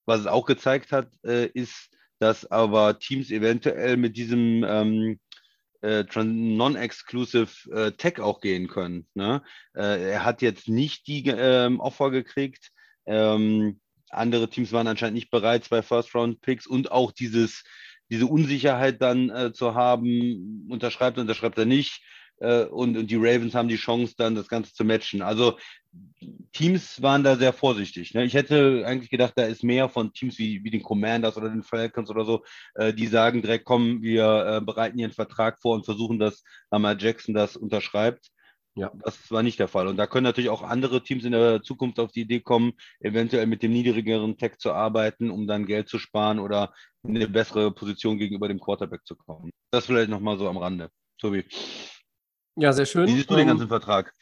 was 0.05 0.21
es 0.21 0.27
auch 0.27 0.45
gezeigt 0.45 0.91
hat, 0.91 1.09
äh, 1.23 1.47
ist, 1.47 1.89
dass 2.19 2.49
aber 2.49 2.99
Teams 2.99 3.31
eventuell 3.31 3.97
mit 3.97 4.17
diesem 4.17 4.63
ähm, 4.67 5.19
äh, 5.81 6.03
Non-Exclusive 6.23 7.71
äh, 7.71 7.91
Tech 7.93 8.19
auch 8.19 8.41
gehen 8.41 8.67
können. 8.67 9.07
Ne? 9.13 9.41
Äh, 9.73 10.11
er 10.11 10.25
hat 10.25 10.41
jetzt 10.41 10.67
nicht 10.67 11.07
die 11.07 11.27
ähm, 11.27 11.79
Offer 11.79 12.11
gekriegt. 12.11 12.71
Ähm, 13.05 13.79
andere 14.09 14.49
Teams 14.49 14.71
waren 14.71 14.87
anscheinend 14.87 15.15
nicht 15.15 15.31
bereit, 15.31 15.63
zwei 15.63 15.81
First-Round-Picks 15.81 16.67
und 16.67 16.91
auch 16.91 17.11
dieses 17.11 17.63
diese 18.11 18.25
Unsicherheit 18.25 19.01
dann 19.01 19.29
äh, 19.29 19.53
zu 19.53 19.73
haben, 19.73 20.67
unterschreibt, 20.69 21.17
unterschreibt 21.17 21.57
er 21.57 21.65
nicht. 21.65 22.03
Äh, 22.41 22.65
und, 22.65 22.97
und 22.97 23.11
die 23.11 23.17
Ravens 23.17 23.53
haben 23.53 23.67
die 23.67 23.77
Chance, 23.77 24.15
dann 24.17 24.35
das 24.35 24.47
Ganze 24.47 24.73
zu 24.73 24.83
matchen. 24.83 25.21
Also 25.21 25.57
Teams 26.53 27.01
waren 27.01 27.23
da 27.23 27.35
sehr 27.35 27.53
vorsichtig. 27.53 28.13
Ne? 28.13 28.25
Ich 28.25 28.33
hätte 28.33 28.83
eigentlich 28.85 29.09
gedacht, 29.09 29.33
da 29.35 29.43
ist 29.43 29.63
mehr 29.63 29.89
von 29.89 30.11
Teams 30.11 30.37
wie, 30.39 30.63
wie 30.63 30.71
den 30.71 30.83
Commanders 30.83 31.37
oder 31.37 31.49
den 31.49 31.63
Falcons 31.63 32.09
oder 32.09 32.25
so, 32.25 32.43
äh, 32.75 32.93
die 32.93 33.07
sagen 33.07 33.41
direkt, 33.41 33.65
komm, 33.65 34.01
wir 34.01 34.45
äh, 34.45 34.65
bereiten 34.65 34.97
ihren 34.97 35.11
Vertrag 35.11 35.61
vor 35.61 35.75
und 35.75 35.85
versuchen, 35.85 36.17
dass 36.17 36.43
Lamar 36.71 36.97
Jackson 36.97 37.35
das 37.35 37.55
unterschreibt. 37.55 38.31
Ja, 38.73 38.89
das 39.03 39.29
war 39.29 39.43
nicht 39.43 39.59
der 39.59 39.67
Fall. 39.67 39.87
Und 39.87 39.97
da 39.97 40.07
können 40.07 40.23
natürlich 40.23 40.49
auch 40.49 40.63
andere 40.63 41.03
Teams 41.03 41.25
in 41.25 41.33
der 41.33 41.61
Zukunft 41.61 41.99
auf 41.99 42.13
die 42.13 42.21
Idee 42.21 42.39
kommen, 42.39 42.71
eventuell 43.01 43.45
mit 43.45 43.63
dem 43.63 43.73
niedrigeren 43.73 44.37
Tech 44.37 44.57
zu 44.59 44.71
arbeiten, 44.71 45.29
um 45.29 45.45
dann 45.45 45.65
Geld 45.65 45.89
zu 45.89 45.99
sparen 45.99 46.39
oder 46.39 46.73
in 47.03 47.17
eine 47.17 47.27
bessere 47.27 47.71
Position 47.71 48.17
gegenüber 48.17 48.47
dem 48.47 48.61
Quarterback 48.61 49.01
zu 49.05 49.15
kommen. 49.17 49.51
Das 49.71 49.87
vielleicht 49.87 50.09
nochmal 50.09 50.37
so 50.37 50.47
am 50.47 50.57
Rande. 50.57 50.89
Tobi. 51.19 51.45
Ja, 52.55 52.73
sehr 52.73 52.85
schön. 52.85 53.07
Wie 53.07 53.15
siehst 53.15 53.29
du 53.29 53.35
den 53.35 53.43
ähm, 53.43 53.47
ganzen 53.49 53.67
Vertrag? 53.67 54.13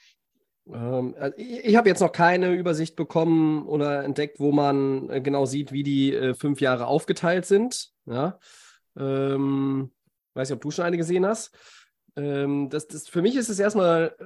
Ähm, 0.67 1.15
also 1.19 1.37
ich, 1.37 1.65
ich 1.65 1.75
habe 1.75 1.89
jetzt 1.89 2.01
noch 2.01 2.11
keine 2.11 2.53
Übersicht 2.53 2.95
bekommen 2.95 3.65
oder 3.67 4.03
entdeckt, 4.03 4.39
wo 4.39 4.51
man 4.51 5.09
äh, 5.09 5.21
genau 5.21 5.45
sieht, 5.45 5.71
wie 5.71 5.83
die 5.83 6.13
äh, 6.13 6.33
fünf 6.33 6.61
Jahre 6.61 6.87
aufgeteilt 6.87 7.45
sind. 7.45 7.89
Ja. 8.05 8.39
Ähm, 8.97 9.91
weiß 10.33 10.49
nicht, 10.49 10.55
ob 10.55 10.61
du 10.61 10.71
schon 10.71 10.85
eine 10.85 10.97
gesehen 10.97 11.25
hast. 11.25 11.55
Ähm, 12.15 12.69
das, 12.69 12.87
das, 12.87 13.07
für 13.07 13.21
mich 13.21 13.35
ist 13.35 13.49
es 13.49 13.59
erstmal 13.59 14.15
äh, 14.19 14.25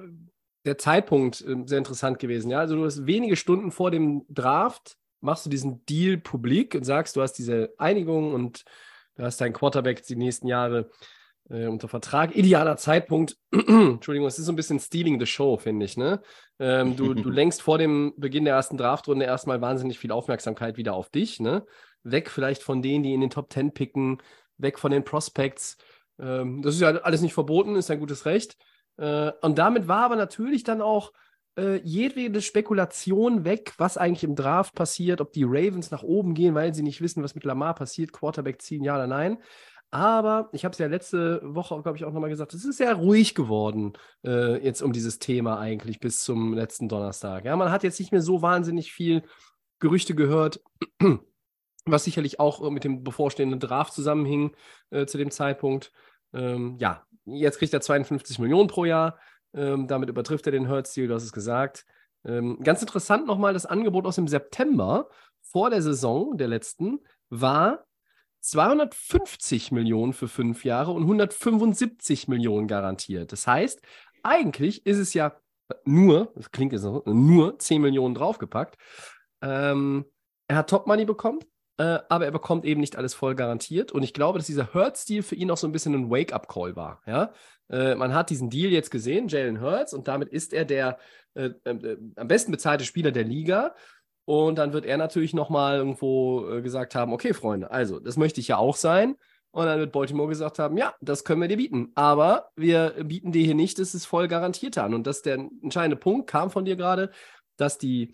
der 0.66 0.78
Zeitpunkt 0.78 1.42
äh, 1.42 1.56
sehr 1.66 1.78
interessant 1.78 2.20
gewesen. 2.20 2.50
Ja? 2.50 2.60
Also 2.60 2.76
du 2.76 2.86
hast 2.86 3.06
wenige 3.06 3.36
Stunden 3.36 3.72
vor 3.72 3.92
dem 3.92 4.26
Draft, 4.30 4.98
machst 5.22 5.46
du 5.46 5.50
diesen 5.50 5.86
Deal 5.86 6.18
publik 6.18 6.76
und 6.76 6.84
sagst, 6.84 7.16
du 7.16 7.22
hast 7.22 7.34
diese 7.34 7.74
Einigung 7.78 8.34
und 8.34 8.66
du 9.16 9.24
hast 9.24 9.40
deinen 9.40 9.54
Quarterback 9.54 10.04
die 10.04 10.16
nächsten 10.16 10.48
Jahre 10.48 10.90
äh, 11.54 11.68
unter 11.68 11.88
Vertrag. 11.88 12.36
Idealer 12.36 12.78
Zeitpunkt. 12.78 13.38
Entschuldigung, 13.52 14.28
es 14.28 14.40
ist 14.40 14.46
so 14.46 14.52
ein 14.52 14.56
bisschen 14.58 14.80
stealing 14.80 15.20
the 15.20 15.26
show, 15.26 15.58
finde 15.58 15.86
ich. 15.86 15.96
Ne? 15.96 16.22
Ähm, 16.60 16.96
du, 16.96 17.14
du 17.14 17.30
lenkst 17.30 17.62
vor 17.62 17.78
dem 17.78 18.14
Beginn 18.18 18.46
der 18.46 18.56
ersten 18.56 18.78
Draftrunde 18.78 19.26
erstmal 19.26 19.62
wahnsinnig 19.62 20.00
viel 20.00 20.12
Aufmerksamkeit 20.12 20.78
wieder 20.78 20.94
auf 20.94 21.10
dich. 21.10 21.40
Ne? 21.40 21.66
Weg 22.04 22.30
vielleicht 22.30 22.64
von 22.64 22.82
denen, 22.82 23.04
die 23.04 23.14
in 23.14 23.22
den 23.22 23.30
Top 23.30 23.54
10 23.54 23.74
picken, 23.74 24.18
weg 24.58 24.80
von 24.80 24.92
den 24.92 25.04
Prospects. 25.04 25.78
Ähm, 26.20 26.62
das 26.62 26.76
ist 26.76 26.82
ja 26.82 26.90
alles 26.90 27.22
nicht 27.22 27.34
verboten, 27.34 27.76
ist 27.76 27.92
ein 27.92 28.00
gutes 28.00 28.26
Recht. 28.26 28.58
Äh, 28.98 29.32
und 29.42 29.58
damit 29.58 29.88
war 29.88 30.06
aber 30.06 30.16
natürlich 30.16 30.64
dann 30.64 30.82
auch 30.82 31.14
äh, 31.56 31.80
jedwede 31.84 32.42
Spekulation 32.42 33.46
weg, 33.46 33.74
was 33.78 33.98
eigentlich 33.98 34.24
im 34.24 34.36
Draft 34.36 34.74
passiert, 34.74 35.22
ob 35.22 35.34
die 35.34 35.44
Ravens 35.44 35.92
nach 35.92 36.02
oben 36.02 36.34
gehen, 36.34 36.56
weil 36.56 36.74
sie 36.74 36.82
nicht 36.82 37.02
wissen, 37.02 37.24
was 37.24 37.36
mit 37.36 37.44
Lamar 37.44 37.76
passiert, 37.76 38.12
Quarterback 38.12 38.62
ziehen, 38.62 38.84
ja 38.84 38.96
oder 38.96 39.08
nein. 39.08 39.38
Aber 39.94 40.50
ich 40.54 40.66
habe 40.66 40.72
es 40.72 40.80
ja 40.80 40.88
letzte 40.88 41.40
Woche, 41.44 41.80
glaube 41.84 42.00
ich, 42.00 42.04
auch 42.04 42.12
nochmal 42.12 42.32
gesagt, 42.32 42.56
es 42.56 42.66
ist 42.66 42.78
sehr 42.78 42.96
ruhig 42.96 43.36
geworden 43.36 43.94
äh, 44.26 44.58
jetzt 44.58 44.82
um 44.82 44.92
dieses 44.92 45.20
Thema 45.20 45.60
eigentlich 45.60 46.00
bis 46.00 46.24
zum 46.24 46.56
letzten 46.56 46.90
Donnerstag. 46.90 47.46
Ja, 47.46 47.56
man 47.56 47.70
hat 47.70 47.84
jetzt 47.84 48.00
nicht 48.00 48.12
mehr 48.12 48.24
so 48.24 48.42
wahnsinnig 48.42 48.92
viel 48.92 49.22
Gerüchte 49.78 50.16
gehört, 50.16 50.64
was 51.86 52.06
sicherlich 52.06 52.40
auch 52.40 52.68
mit 52.72 52.84
dem 52.84 53.04
bevorstehenden 53.04 53.60
Draft 53.60 53.94
zusammenhing 53.94 54.56
äh, 54.90 55.06
zu 55.06 55.20
dem 55.20 55.30
Zeitpunkt. 55.30 55.92
Ähm, 56.34 56.76
ja, 56.80 57.06
jetzt 57.26 57.60
kriegt 57.60 57.72
er 57.72 57.82
52 57.82 58.40
Millionen 58.40 58.70
pro 58.70 58.86
Jahr. 58.86 59.20
Ähm, 59.54 59.88
damit 59.88 60.10
übertrifft 60.10 60.48
er 60.48 60.54
den 60.54 60.70
Hurts-Deal, 60.70 61.08
du 61.08 61.14
hast 61.14 61.24
es 61.24 61.34
gesagt. 61.34 61.86
Ähm, 62.26 62.58
ganz 62.64 62.82
interessant 62.82 63.28
nochmal, 63.28 63.54
das 63.54 63.68
Angebot 63.68 64.08
aus 64.08 64.16
dem 64.16 64.28
September 64.28 65.08
vor 65.44 65.70
der 65.70 65.84
Saison 65.84 66.36
der 66.36 66.48
letzten 66.48 66.98
war 67.30 67.86
250 68.44 69.72
Millionen 69.72 70.14
für 70.14 70.28
fünf 70.28 70.66
Jahre 70.66 70.92
und 70.92 71.04
175 71.04 72.28
Millionen 72.28 72.68
garantiert. 72.68 73.32
Das 73.32 73.48
heißt, 73.48 73.82
eigentlich 74.22 74.86
ist 74.86 74.98
es 74.98 75.14
ja 75.14 75.36
nur, 75.86 76.32
das 76.36 76.52
klingt 76.52 76.74
jetzt 76.74 76.82
so, 76.82 77.04
nur 77.06 77.58
10 77.58 77.82
Millionen 77.82 78.16
draufgepackt. 78.16 78.78
Ähm, 79.42 80.06
er 80.48 80.58
hat 80.58 80.70
Top 80.70 80.88
Money 80.88 81.06
bekommen, 81.06 81.40
äh, 81.78 82.00
aber 82.10 82.26
er 82.26 82.32
bekommt 82.32 82.66
eben 82.66 82.82
nicht 82.82 82.98
alles 82.98 83.14
voll 83.14 83.34
garantiert. 83.34 83.94
Und 83.94 84.04
ich 84.04 84.14
glaube, 84.14 84.40
dass 84.40 84.46
dieser 84.46 84.74
Hurts-Deal 84.74 85.24
für 85.24 85.36
ihn 85.36 85.50
auch 85.50 85.58
so 85.58 85.66
ein 85.66 85.72
bisschen 85.72 85.94
ein 85.94 86.12
Wake-up-Call 86.12 86.76
war. 86.76 87.02
Ja? 87.06 87.32
Äh, 87.70 87.96
man 87.96 88.14
hat 88.14 88.30
diesen 88.30 88.50
Deal 88.50 88.72
jetzt 88.72 88.92
gesehen, 88.92 89.30
Jalen 89.30 89.62
Hurts, 89.62 89.94
und 89.94 90.10
damit 90.10 90.30
ist 90.30 90.54
er 90.54 90.66
der 90.66 90.98
äh, 91.34 91.52
äh 91.64 91.98
am 92.18 92.28
besten 92.28 92.52
bezahlte 92.52 92.84
Spieler 92.84 93.12
der 93.12 93.24
Liga. 93.24 93.74
Und 94.26 94.58
dann 94.58 94.74
wird 94.74 94.86
er 94.86 94.98
natürlich 94.98 95.34
nochmal 95.34 95.78
irgendwo 95.78 96.50
äh, 96.50 96.62
gesagt 96.62 96.96
haben: 96.96 97.14
Okay, 97.14 97.34
Freunde, 97.34 97.72
also, 97.72 98.00
das 98.00 98.18
möchte 98.18 98.40
ich 98.40 98.48
ja 98.48 98.58
auch 98.58 98.76
sein. 98.76 99.16
Und 99.52 99.66
dann 99.66 99.80
wird 99.80 99.92
Baltimore 99.92 100.30
gesagt 100.30 100.60
haben: 100.60 100.78
Ja, 100.78 100.96
das 101.02 101.24
können 101.24 101.42
wir 101.42 101.48
dir 101.48 101.58
bieten. 101.58 101.92
Aber 101.96 102.50
wir 102.56 102.96
bieten 103.04 103.32
dir 103.32 103.44
hier 103.44 103.56
nicht, 103.56 103.80
das 103.80 103.94
ist 103.94 104.06
voll 104.06 104.28
garantiert 104.28 104.78
an. 104.78 104.94
Und 104.94 105.08
das 105.08 105.22
der 105.22 105.36
entscheidende 105.36 105.98
Punkt 105.98 106.30
kam 106.30 106.50
von 106.50 106.66
dir 106.66 106.76
gerade, 106.76 107.12
dass 107.58 107.78
die 107.78 108.14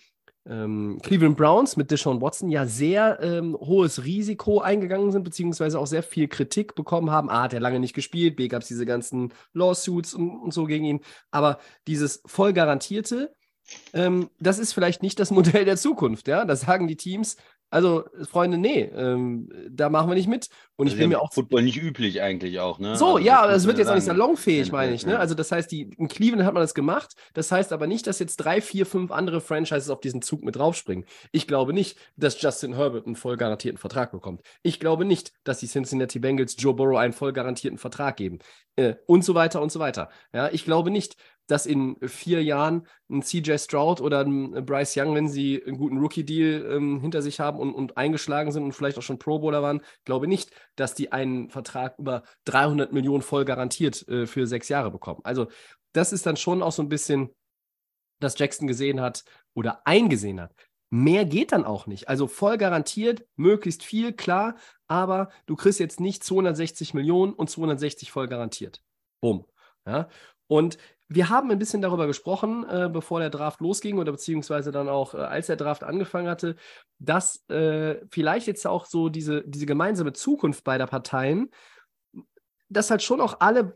ähm, 0.49 0.99
Cleveland 1.03 1.37
Browns 1.37 1.77
mit 1.77 1.91
Deshaun 1.91 2.21
Watson 2.21 2.49
ja 2.49 2.65
sehr 2.65 3.19
ähm, 3.21 3.55
hohes 3.59 4.03
Risiko 4.03 4.59
eingegangen 4.59 5.11
sind, 5.11 5.23
beziehungsweise 5.23 5.79
auch 5.79 5.87
sehr 5.87 6.03
viel 6.03 6.27
Kritik 6.27 6.75
bekommen 6.75 7.11
haben. 7.11 7.29
A, 7.29 7.43
hat 7.43 7.53
er 7.53 7.59
lange 7.59 7.79
nicht 7.79 7.93
gespielt, 7.93 8.35
B, 8.35 8.47
gab 8.47 8.63
es 8.63 8.67
diese 8.67 8.85
ganzen 8.85 9.33
Lawsuits 9.53 10.13
und, 10.13 10.29
und, 10.29 10.53
so 10.53 10.65
gegen 10.65 10.85
ihn. 10.85 10.99
Aber 11.31 11.59
dieses 11.87 12.21
voll 12.25 12.53
garantierte, 12.53 13.33
ähm, 13.93 14.29
das 14.39 14.59
ist 14.59 14.73
vielleicht 14.73 15.03
nicht 15.03 15.19
das 15.19 15.31
Modell 15.31 15.65
der 15.65 15.77
Zukunft. 15.77 16.27
Ja? 16.27 16.45
Das 16.45 16.61
sagen 16.61 16.87
die 16.87 16.97
Teams, 16.97 17.37
also, 17.71 18.05
Freunde, 18.23 18.57
nee, 18.57 18.81
ähm, 18.95 19.47
da 19.69 19.89
machen 19.89 20.09
wir 20.09 20.15
nicht 20.15 20.27
mit. 20.27 20.49
Und 20.75 20.87
ich 20.87 20.93
bin 20.93 21.03
ja 21.03 21.07
mir 21.09 21.21
auch. 21.21 21.31
Football 21.31 21.61
nicht 21.61 21.77
üblich 21.77 22.19
eigentlich 22.19 22.59
auch, 22.59 22.79
ne? 22.79 22.95
So, 22.95 23.17
also, 23.17 23.19
ja, 23.19 23.45
das, 23.45 23.57
das 23.57 23.67
wird 23.67 23.77
jetzt 23.77 23.89
auch 23.89 23.95
nicht 23.95 24.05
salonfähig, 24.05 24.71
meine 24.71 24.93
ich. 24.93 25.05
Ne? 25.05 25.19
Also, 25.19 25.35
das 25.35 25.51
heißt, 25.51 25.71
die, 25.71 25.91
in 25.97 26.07
Cleveland 26.07 26.45
hat 26.45 26.55
man 26.55 26.61
das 26.61 26.73
gemacht. 26.73 27.13
Das 27.35 27.51
heißt 27.51 27.71
aber 27.71 27.85
nicht, 27.85 28.07
dass 28.07 28.17
jetzt 28.17 28.37
drei, 28.37 28.59
vier, 28.61 28.87
fünf 28.87 29.11
andere 29.11 29.39
Franchises 29.39 29.91
auf 29.91 30.01
diesen 30.01 30.23
Zug 30.23 30.43
mit 30.43 30.55
draufspringen. 30.55 31.05
Ich 31.31 31.47
glaube 31.47 31.73
nicht, 31.73 31.99
dass 32.15 32.41
Justin 32.41 32.75
Herbert 32.75 33.05
einen 33.05 33.15
voll 33.15 33.37
garantierten 33.37 33.77
Vertrag 33.77 34.11
bekommt. 34.11 34.41
Ich 34.63 34.79
glaube 34.79 35.05
nicht, 35.05 35.33
dass 35.43 35.59
die 35.59 35.67
Cincinnati 35.67 36.17
Bengals 36.17 36.55
Joe 36.57 36.73
Burrow 36.73 36.97
einen 36.97 37.13
voll 37.13 37.33
garantierten 37.33 37.77
Vertrag 37.77 38.17
geben. 38.17 38.39
Äh, 38.77 38.95
und 39.05 39.23
so 39.23 39.35
weiter 39.35 39.61
und 39.61 39.71
so 39.71 39.79
weiter. 39.79 40.09
Ja, 40.33 40.49
ich 40.51 40.65
glaube 40.65 40.89
nicht, 40.89 41.17
dass 41.49 41.65
in 41.65 41.97
vier 42.07 42.43
Jahren 42.43 42.85
ein 43.09 43.23
CJ 43.23 43.57
Stroud 43.57 44.01
oder 44.01 44.21
ein 44.21 44.65
Bryce 44.65 44.97
Young, 44.97 45.15
wenn 45.15 45.27
sie 45.27 45.61
einen 45.65 45.77
guten 45.77 45.97
Rookie-Deal 45.97 46.71
ähm, 46.71 47.01
hinter 47.01 47.23
sich 47.23 47.39
haben 47.39 47.59
und, 47.59 47.73
und, 47.73 47.97
eingeschlagen 47.97 48.51
sind 48.51 48.63
und 48.63 48.73
vielleicht 48.73 48.99
auch 48.99 49.03
schon 49.03 49.17
Pro 49.17 49.39
Bowler 49.39 49.63
waren, 49.63 49.81
glaube 50.05 50.27
nicht, 50.27 50.51
dass 50.75 50.93
die 50.93 51.11
einen 51.11 51.49
Vertrag 51.49 51.97
über 51.97 52.23
300 52.45 52.93
Millionen 52.93 53.23
voll 53.23 53.45
garantiert 53.45 54.07
äh, 54.07 54.27
für 54.27 54.45
sechs 54.45 54.69
Jahre 54.69 54.91
bekommen. 54.91 55.21
Also 55.23 55.47
das 55.91 56.13
ist 56.13 56.27
dann 56.27 56.37
schon 56.37 56.61
auch 56.61 56.71
so 56.71 56.83
ein 56.83 56.89
bisschen, 56.89 57.29
dass 58.19 58.37
Jackson 58.37 58.67
gesehen 58.67 59.01
hat 59.01 59.23
oder 59.55 59.87
eingesehen 59.87 60.39
hat. 60.39 60.53
Mehr 60.91 61.25
geht 61.25 61.51
dann 61.51 61.65
auch 61.65 61.87
nicht. 61.87 62.09
Also 62.09 62.27
voll 62.27 62.57
garantiert, 62.57 63.25
möglichst 63.35 63.83
viel, 63.83 64.13
klar, 64.13 64.55
aber 64.87 65.29
du 65.47 65.55
kriegst 65.55 65.79
jetzt 65.79 65.99
nicht 65.99 66.23
260 66.23 66.93
Millionen 66.93 67.33
und 67.33 67.49
260 67.49 68.11
voll 68.11 68.27
garantiert. 68.27 68.81
Bumm. 69.19 69.45
Ja? 69.85 70.09
Und 70.47 70.77
wir 71.11 71.29
haben 71.29 71.49
ein 71.49 71.57
bisschen 71.57 71.81
darüber 71.81 72.05
gesprochen, 72.05 72.65
äh, 72.69 72.87
bevor 72.91 73.19
der 73.19 73.31
Draft 73.31 73.61
losging 73.61 73.97
oder 73.97 74.11
beziehungsweise 74.11 74.71
dann 74.71 74.87
auch, 74.87 75.15
äh, 75.15 75.17
als 75.17 75.47
der 75.47 75.55
Draft 75.55 75.83
angefangen 75.83 76.29
hatte, 76.29 76.55
dass 76.99 77.43
äh, 77.49 77.95
vielleicht 78.11 78.45
jetzt 78.45 78.65
auch 78.67 78.85
so 78.85 79.09
diese, 79.09 79.43
diese 79.45 79.65
gemeinsame 79.65 80.13
Zukunft 80.13 80.63
beider 80.63 80.85
Parteien, 80.85 81.49
dass 82.69 82.91
halt 82.91 83.01
schon 83.01 83.21
auch 83.21 83.39
alle 83.39 83.75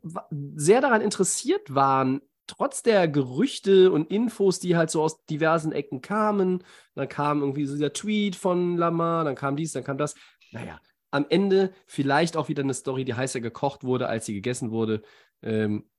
sehr 0.56 0.80
daran 0.80 1.02
interessiert 1.02 1.74
waren, 1.74 2.22
trotz 2.46 2.84
der 2.84 3.08
Gerüchte 3.08 3.92
und 3.92 4.12
Infos, 4.12 4.60
die 4.60 4.78
halt 4.78 4.92
so 4.92 5.02
aus 5.02 5.25
diversen 5.25 5.72
Ecken 5.72 6.02
kamen, 6.02 6.63
dann 6.94 7.10
kam 7.10 7.42
irgendwie 7.42 7.66
so 7.66 7.74
dieser 7.74 7.94
Tweet 7.94 8.36
von 8.36 8.78
Lamar, 8.78 9.24
dann 9.24 9.36
kam 9.36 9.56
dies, 9.56 9.72
dann 9.72 9.84
kam 9.84 9.98
das. 9.98 10.13
Naja, 10.52 10.80
am 11.10 11.25
Ende 11.30 11.74
vielleicht 11.88 12.38
auch 12.38 12.48
wieder 12.48 12.62
eine 12.62 12.75
Story, 12.75 13.06
die 13.06 13.16
heißer 13.16 13.42
gekocht 13.42 13.84
wurde, 13.84 14.08
als 14.08 14.28
sie 14.28 14.36
gegessen 14.36 14.70
wurde. 14.70 15.02
Ähm, 15.42 15.90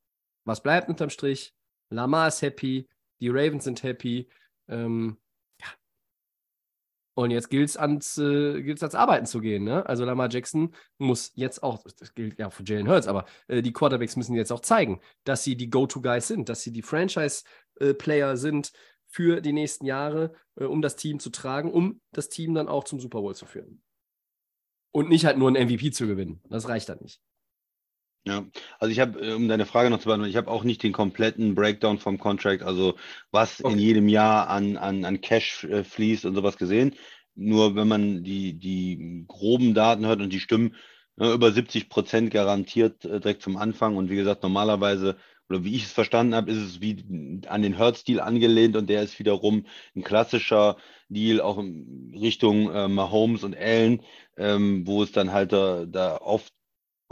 was 0.44 0.62
bleibt 0.62 0.88
unterm 0.88 1.10
Strich? 1.10 1.54
Lamar 1.90 2.28
ist 2.28 2.42
happy, 2.42 2.88
die 3.20 3.28
Ravens 3.28 3.64
sind 3.64 3.82
happy. 3.82 4.28
Ähm, 4.68 5.18
ja. 5.60 5.66
Und 7.14 7.30
jetzt 7.30 7.50
gilt 7.50 7.68
es 7.68 7.76
ans, 7.76 8.18
äh, 8.18 8.74
ans 8.80 8.94
Arbeiten 8.94 9.26
zu 9.26 9.40
gehen. 9.40 9.64
Ne? 9.64 9.86
Also 9.86 10.04
Lamar 10.04 10.30
Jackson 10.30 10.74
muss 10.98 11.32
jetzt 11.34 11.62
auch, 11.62 11.82
das 11.82 12.14
gilt 12.14 12.38
ja 12.38 12.50
für 12.50 12.64
Jalen 12.64 12.88
Hurts, 12.88 13.06
aber 13.06 13.26
äh, 13.48 13.62
die 13.62 13.72
Quarterbacks 13.72 14.16
müssen 14.16 14.34
jetzt 14.34 14.52
auch 14.52 14.60
zeigen, 14.60 15.00
dass 15.24 15.44
sie 15.44 15.56
die 15.56 15.70
Go-To-Guys 15.70 16.28
sind, 16.28 16.48
dass 16.48 16.62
sie 16.62 16.72
die 16.72 16.82
Franchise-Player 16.82 18.32
äh, 18.32 18.36
sind 18.36 18.72
für 19.06 19.40
die 19.40 19.52
nächsten 19.52 19.86
Jahre, 19.86 20.34
äh, 20.56 20.64
um 20.64 20.82
das 20.82 20.96
Team 20.96 21.20
zu 21.20 21.30
tragen, 21.30 21.70
um 21.72 22.00
das 22.12 22.28
Team 22.28 22.54
dann 22.54 22.68
auch 22.68 22.84
zum 22.84 22.98
Super 23.00 23.20
Bowl 23.20 23.34
zu 23.34 23.46
führen. 23.46 23.82
Und 24.90 25.08
nicht 25.08 25.24
halt 25.24 25.38
nur 25.38 25.50
ein 25.50 25.66
MVP 25.66 25.90
zu 25.90 26.06
gewinnen. 26.06 26.40
Das 26.48 26.68
reicht 26.68 26.88
dann 26.88 26.98
nicht. 27.00 27.20
Ja, 28.26 28.46
also 28.78 28.90
ich 28.90 29.00
habe, 29.00 29.20
äh, 29.20 29.34
um 29.34 29.48
deine 29.48 29.66
Frage 29.66 29.90
noch 29.90 29.98
zu 29.98 30.06
beantworten, 30.06 30.30
ich 30.30 30.36
habe 30.36 30.50
auch 30.50 30.64
nicht 30.64 30.82
den 30.82 30.92
kompletten 30.92 31.54
Breakdown 31.54 31.98
vom 31.98 32.18
Contract, 32.18 32.62
also 32.62 32.94
was 33.30 33.62
okay. 33.62 33.74
in 33.74 33.78
jedem 33.78 34.08
Jahr 34.08 34.48
an, 34.48 34.78
an, 34.78 35.04
an 35.04 35.20
Cash 35.20 35.64
äh, 35.64 35.84
fließt 35.84 36.24
und 36.24 36.34
sowas 36.34 36.56
gesehen. 36.56 36.94
Nur 37.34 37.74
wenn 37.76 37.88
man 37.88 38.22
die, 38.24 38.54
die 38.54 39.24
groben 39.28 39.74
Daten 39.74 40.06
hört 40.06 40.20
und 40.22 40.32
die 40.32 40.40
stimmen, 40.40 40.74
ne, 41.16 41.32
über 41.32 41.52
70 41.52 41.90
Prozent 41.90 42.30
garantiert 42.30 43.04
äh, 43.04 43.20
direkt 43.20 43.42
zum 43.42 43.58
Anfang. 43.58 43.96
Und 43.96 44.08
wie 44.08 44.16
gesagt, 44.16 44.42
normalerweise, 44.42 45.16
oder 45.50 45.64
wie 45.64 45.74
ich 45.74 45.84
es 45.84 45.92
verstanden 45.92 46.34
habe, 46.34 46.50
ist 46.50 46.58
es 46.58 46.80
wie 46.80 47.42
an 47.46 47.60
den 47.60 47.78
Hurt-Deal 47.78 48.20
angelehnt 48.20 48.76
und 48.76 48.88
der 48.88 49.02
ist 49.02 49.18
wiederum 49.18 49.66
ein 49.94 50.02
klassischer 50.02 50.78
Deal 51.10 51.42
auch 51.42 51.58
in 51.58 52.14
Richtung 52.18 52.70
äh, 52.72 52.88
Mahomes 52.88 53.44
und 53.44 53.54
Allen, 53.54 54.00
ähm, 54.38 54.86
wo 54.86 55.02
es 55.02 55.12
dann 55.12 55.32
halt 55.32 55.52
da, 55.52 55.84
da 55.84 56.16
oft 56.16 56.54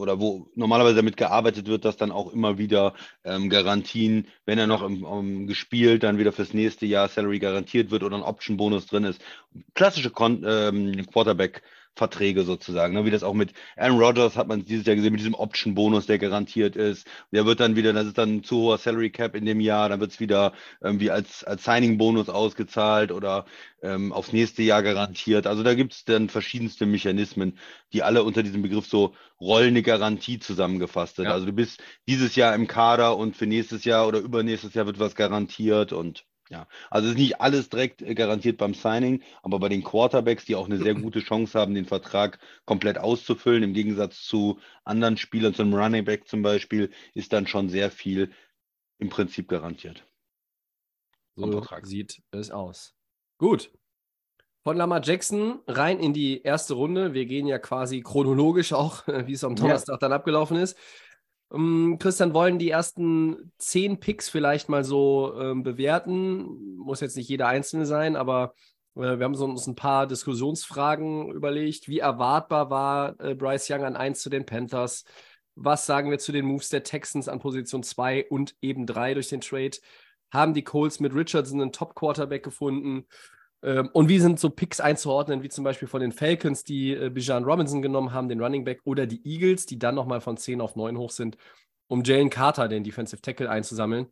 oder 0.03 0.21
wo 0.21 0.51
normalerweise 0.57 0.97
damit 0.97 1.17
gearbeitet 1.17 1.69
wird, 1.69 1.85
dass 1.85 1.97
dann 1.97 2.11
auch 2.11 2.33
immer 2.33 2.59
wieder 2.59 2.95
ähm, 3.25 3.49
Garantien, 3.49 4.27
wenn 4.45 4.59
er 4.59 4.67
noch 4.67 4.83
im, 4.83 5.05
um, 5.05 5.47
gespielt, 5.47 6.03
dann 6.03 6.19
wieder 6.19 6.33
fürs 6.33 6.53
nächste 6.53 6.87
Jahr 6.87 7.09
Salary 7.09 7.39
garantiert 7.39 7.91
wird 7.93 8.03
oder 8.03 8.17
ein 8.17 8.23
Option-Bonus 8.23 8.87
drin 8.87 9.05
ist. 9.05 9.23
Klassische 9.75 10.11
Kon 10.11 10.45
ähm, 10.47 11.07
Quarterback- 11.07 11.63
Verträge 11.95 12.45
sozusagen. 12.45 12.95
Ne? 12.95 13.05
Wie 13.05 13.11
das 13.11 13.23
auch 13.23 13.35
mit 13.35 13.53
Aaron 13.77 13.99
Rodgers 13.99 14.37
hat 14.37 14.49
man 14.49 14.65
dieses 14.65 14.87
Jahr 14.87 14.97
gesehen, 14.97 15.13
mit 15.13 15.21
diesem 15.21 15.35
Option-Bonus, 15.35 16.07
der 16.07 16.19
garantiert 16.19 16.75
ist. 16.75 17.07
Der 17.33 17.45
wird 17.45 17.61
dann 17.61 17.77
wieder, 17.77 17.93
das 17.93 18.07
ist 18.07 18.19
dann 18.19 18.37
ein 18.37 18.45
zu 18.45 18.57
hoher 18.57 18.79
Salary 18.79 19.11
Cap 19.11 19.35
in 19.35 19.45
dem 19.45 19.61
Jahr, 19.61 19.89
dann 19.89 20.01
wird 20.01 20.13
es 20.13 20.21
wieder 20.21 20.53
irgendwie 20.81 21.11
als, 21.11 21.45
als 21.45 21.65
Signing-Bonus 21.65 22.29
ausgezahlt 22.31 23.13
oder 23.13 23.45
ähm, 23.83 24.13
aufs 24.13 24.33
nächste 24.33 24.63
Jahr 24.63 24.83
garantiert. 24.83 25.47
Also 25.47 25.63
da 25.63 25.75
gibt 25.75 25.93
es 25.93 26.05
dann 26.05 26.29
verschiedenste 26.29 26.87
Mechanismen, 26.87 27.59
die 27.93 28.03
alle 28.03 28.23
unter 28.23 28.43
diesem 28.43 28.63
Begriff 28.63 28.87
so 28.87 29.15
rollende 29.41 29.83
Garantie 29.83 30.39
zusammengefasst 30.39 31.17
sind. 31.17 31.27
Ja. 31.27 31.33
Also 31.33 31.47
du 31.47 31.53
bist 31.53 31.83
dieses 32.09 32.37
Jahr 32.37 32.55
im 32.55 32.67
Kader 32.67 33.17
und 33.17 33.37
für 33.37 33.47
nächstes 33.47 33.85
Jahr 33.85 34.09
oder 34.09 34.21
übernächstes 34.21 34.75
Jahr 34.75 34.87
wird 34.87 34.99
was 34.99 35.15
garantiert 35.15 35.93
und 35.93 36.25
ja, 36.53 36.69
also 36.91 37.09
ist 37.09 37.17
nicht 37.17 37.41
alles 37.41 37.71
direkt 37.71 38.03
äh, 38.03 38.15
garantiert 38.15 38.59
beim 38.59 38.75
Signing, 38.75 39.23
aber 39.43 39.59
bei 39.59 39.71
den 39.71 39.83
Quarterbacks, 39.83 40.45
die 40.45 40.55
auch 40.55 40.67
eine 40.67 40.77
sehr 40.77 40.95
gute 40.95 41.21
Chance 41.21 41.59
haben, 41.59 41.75
den 41.75 41.87
Vertrag 41.87 42.39
komplett 42.67 42.99
auszufüllen, 42.99 43.63
im 43.63 43.73
Gegensatz 43.73 44.23
zu 44.23 44.61
anderen 44.85 45.17
Spielern, 45.17 45.55
zum 45.55 45.73
Running 45.73 46.05
Back 46.05 46.29
zum 46.29 46.43
Beispiel, 46.43 46.91
ist 47.15 47.33
dann 47.33 47.47
schon 47.47 47.71
sehr 47.71 47.91
viel 47.91 48.33
im 48.99 49.09
Prinzip 49.09 49.49
garantiert. 49.49 50.07
So 51.37 51.65
sieht 51.85 52.23
es 52.33 52.51
aus. 52.51 52.95
Gut. 53.39 53.73
Von 54.63 54.77
Lamar 54.77 55.03
Jackson 55.03 55.61
rein 55.67 55.99
in 55.99 56.13
die 56.13 56.43
erste 56.43 56.75
Runde. 56.75 57.15
Wir 57.15 57.25
gehen 57.25 57.47
ja 57.47 57.59
quasi 57.59 58.03
chronologisch 58.03 58.75
auch, 58.75 59.07
wie 59.27 59.33
es 59.33 59.43
am 59.43 59.57
Donnerstag 59.57 59.95
ja. 59.95 59.99
dann 59.99 60.13
abgelaufen 60.13 60.59
ist. 60.59 60.77
Um, 61.53 61.93
ähm, 61.93 61.99
Christian, 61.99 62.35
wollen 62.35 62.59
die 62.59 62.71
ersten 62.71 63.53
zehn 63.59 64.01
Picks 64.01 64.29
vielleicht 64.29 64.69
mal 64.69 64.85
so 64.85 65.35
ähm, 65.39 65.63
bewerten. 65.63 66.77
Muss 66.77 67.01
jetzt 67.01 67.17
nicht 67.17 67.29
jeder 67.29 67.49
einzelne 67.49 67.87
sein, 67.87 68.17
aber 68.17 68.55
Äh, 68.95 69.19
wir 69.19 69.25
haben 69.25 69.35
uns 69.35 69.67
ein 69.67 69.75
paar 69.75 70.07
Diskussionsfragen 70.07 71.31
überlegt. 71.33 71.89
Wie 71.89 71.99
erwartbar 72.01 72.71
war 72.71 73.21
äh, 73.21 73.35
Bryce 73.35 73.71
Young 73.71 73.85
an 73.85 73.97
1 73.97 74.21
zu 74.21 74.31
den 74.31 74.47
Panthers? 74.47 75.05
Was 75.55 75.87
sagen 75.87 76.11
wir 76.11 76.19
zu 76.19 76.33
den 76.33 76.47
Moves 76.47 76.69
der 76.71 76.83
Texans 76.83 77.29
an 77.29 77.39
Position 77.41 77.83
2 77.83 78.27
und 78.29 78.55
eben 78.63 78.87
3 78.87 79.15
durch 79.15 79.29
den 79.29 79.41
Trade? 79.41 79.79
Haben 80.31 80.55
die 80.55 80.65
Colts 80.65 81.01
mit 81.01 81.15
Richardson 81.15 81.61
einen 81.61 81.73
Top-Quarterback 81.73 82.43
gefunden? 82.43 83.07
Ähm, 83.63 83.89
und 83.93 84.09
wie 84.09 84.19
sind 84.19 84.41
so 84.41 84.51
Picks 84.51 84.81
einzuordnen, 84.81 85.43
wie 85.43 85.49
zum 85.49 85.65
Beispiel 85.65 85.89
von 85.89 86.01
den 86.01 86.13
Falcons, 86.13 86.65
die 86.65 86.93
äh, 86.93 87.11
Bijan 87.11 87.45
Robinson 87.45 87.81
genommen 87.81 88.13
haben, 88.13 88.29
den 88.29 88.41
Running 88.41 88.65
Back, 88.65 88.81
oder 88.85 89.07
die 89.07 89.25
Eagles, 89.25 89.67
die 89.67 89.79
dann 89.79 89.95
nochmal 89.95 90.21
von 90.21 90.37
10 90.37 90.61
auf 90.61 90.75
9 90.75 90.99
hoch 90.99 91.11
sind, 91.11 91.37
um 91.87 92.03
Jalen 92.03 92.31
Carter, 92.31 92.69
den 92.69 92.85
Defensive 92.85 93.23
Tackle, 93.23 93.49
einzusammeln, 93.49 94.07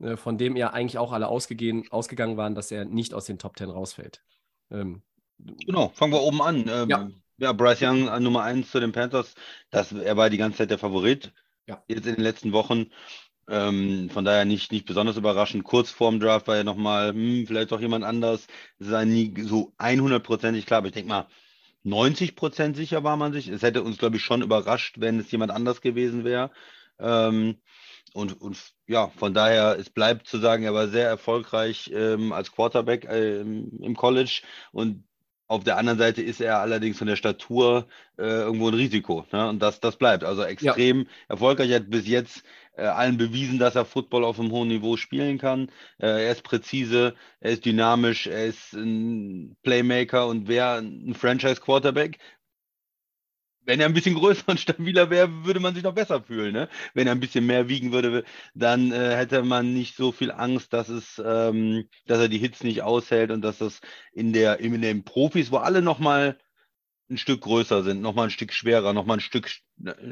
äh, 0.00 0.16
von 0.16 0.36
dem 0.36 0.56
ja 0.56 0.70
eigentlich 0.70 0.98
auch 0.98 1.12
alle 1.12 1.28
ausgegangen 1.28 2.36
waren, 2.36 2.54
dass 2.54 2.72
er 2.72 2.84
nicht 2.84 3.14
aus 3.14 3.26
den 3.26 3.38
Top 3.38 3.56
10 3.56 3.70
rausfällt. 3.70 4.22
Ähm, 4.70 5.02
genau, 5.38 5.90
fangen 5.94 6.12
wir 6.12 6.22
oben 6.22 6.42
an. 6.42 6.68
Ähm, 6.68 6.88
ja. 6.88 7.08
ja. 7.38 7.52
Bryce 7.52 7.82
Young 7.82 8.08
an 8.08 8.24
Nummer 8.24 8.42
1 8.42 8.70
zu 8.70 8.80
den 8.80 8.92
Panthers. 8.92 9.34
Das, 9.70 9.92
er 9.92 10.16
war 10.16 10.28
die 10.28 10.38
ganze 10.38 10.58
Zeit 10.58 10.70
der 10.70 10.78
Favorit. 10.78 11.32
Ja. 11.66 11.84
Jetzt 11.86 12.06
in 12.06 12.14
den 12.14 12.24
letzten 12.24 12.52
Wochen. 12.52 12.86
Ähm, 13.48 14.10
von 14.10 14.24
daher 14.24 14.44
nicht, 14.44 14.72
nicht 14.72 14.86
besonders 14.86 15.16
überraschend. 15.16 15.64
Kurz 15.64 15.90
vorm 15.90 16.20
Draft 16.20 16.46
war 16.48 16.56
ja 16.56 16.64
nochmal, 16.64 17.10
hm, 17.12 17.46
vielleicht 17.46 17.72
doch 17.72 17.80
jemand 17.80 18.04
anders. 18.04 18.46
Es 18.78 18.90
war 18.90 19.04
nie 19.04 19.34
so 19.42 19.72
100%ig 19.78 20.66
klar, 20.66 20.78
aber 20.78 20.88
ich 20.88 20.94
denke 20.94 21.08
mal, 21.08 21.26
90% 21.84 22.74
sicher 22.74 23.04
war 23.04 23.16
man 23.16 23.32
sich. 23.32 23.48
Es 23.48 23.62
hätte 23.62 23.82
uns, 23.82 23.98
glaube 23.98 24.16
ich, 24.16 24.22
schon 24.22 24.42
überrascht, 24.42 24.96
wenn 24.98 25.18
es 25.18 25.30
jemand 25.30 25.50
anders 25.52 25.80
gewesen 25.80 26.24
wäre. 26.24 26.50
Ähm, 26.98 27.56
und, 28.14 28.40
und 28.40 28.58
ja, 28.86 29.08
von 29.08 29.34
daher, 29.34 29.78
es 29.78 29.90
bleibt 29.90 30.26
zu 30.26 30.38
sagen, 30.38 30.64
er 30.64 30.74
war 30.74 30.88
sehr 30.88 31.08
erfolgreich 31.08 31.90
ähm, 31.94 32.32
als 32.32 32.52
Quarterback 32.52 33.06
ähm, 33.10 33.70
im 33.80 33.94
College 33.96 34.42
und 34.72 35.04
auf 35.48 35.64
der 35.64 35.78
anderen 35.78 35.98
Seite 35.98 36.20
ist 36.20 36.42
er 36.42 36.60
allerdings 36.60 36.98
von 36.98 37.06
der 37.06 37.16
Statur 37.16 37.88
äh, 38.18 38.22
irgendwo 38.22 38.68
ein 38.68 38.74
Risiko. 38.74 39.24
Ne? 39.32 39.48
Und 39.48 39.60
das, 39.60 39.80
das 39.80 39.96
bleibt. 39.96 40.22
Also 40.22 40.42
extrem 40.42 41.00
ja. 41.00 41.06
erfolgreich. 41.28 41.70
Er 41.70 41.76
hat 41.76 41.88
bis 41.88 42.06
jetzt 42.06 42.44
äh, 42.67 42.67
allen 42.86 43.18
bewiesen, 43.18 43.58
dass 43.58 43.74
er 43.74 43.84
Football 43.84 44.24
auf 44.24 44.38
einem 44.38 44.50
hohen 44.52 44.68
Niveau 44.68 44.96
spielen 44.96 45.38
kann. 45.38 45.70
Äh, 45.98 46.26
er 46.26 46.32
ist 46.32 46.42
präzise, 46.42 47.14
er 47.40 47.52
ist 47.52 47.64
dynamisch, 47.64 48.26
er 48.26 48.46
ist 48.46 48.72
ein 48.74 49.56
Playmaker 49.62 50.26
und 50.26 50.48
wäre 50.48 50.78
ein 50.78 51.14
Franchise-Quarterback, 51.14 52.18
wenn 53.68 53.80
er 53.80 53.86
ein 53.86 53.92
bisschen 53.92 54.14
größer 54.14 54.48
und 54.48 54.58
stabiler 54.60 55.10
wäre, 55.10 55.44
würde 55.44 55.60
man 55.60 55.74
sich 55.74 55.84
noch 55.84 55.94
besser 55.94 56.22
fühlen. 56.22 56.54
Ne? 56.54 56.68
Wenn 56.94 57.06
er 57.06 57.12
ein 57.12 57.20
bisschen 57.20 57.46
mehr 57.46 57.68
wiegen 57.68 57.92
würde, 57.92 58.24
dann 58.54 58.90
äh, 58.92 59.14
hätte 59.14 59.42
man 59.42 59.74
nicht 59.74 59.94
so 59.94 60.10
viel 60.10 60.32
Angst, 60.32 60.72
dass 60.72 60.88
es, 60.88 61.22
ähm, 61.24 61.88
dass 62.06 62.18
er 62.18 62.28
die 62.28 62.38
Hits 62.38 62.64
nicht 62.64 62.82
aushält 62.82 63.30
und 63.30 63.42
dass 63.42 63.58
das 63.58 63.80
in 64.12 64.32
der 64.32 64.60
in 64.60 64.80
den 64.80 65.04
Profis, 65.04 65.52
wo 65.52 65.58
alle 65.58 65.82
noch 65.82 65.98
mal 65.98 66.38
ein 67.10 67.18
Stück 67.18 67.42
größer 67.42 67.82
sind, 67.82 68.00
noch 68.00 68.14
mal 68.14 68.24
ein 68.24 68.30
Stück 68.30 68.52
schwerer, 68.52 68.92
noch 68.92 69.06
mal 69.06 69.14
ein 69.14 69.20
Stück 69.20 69.50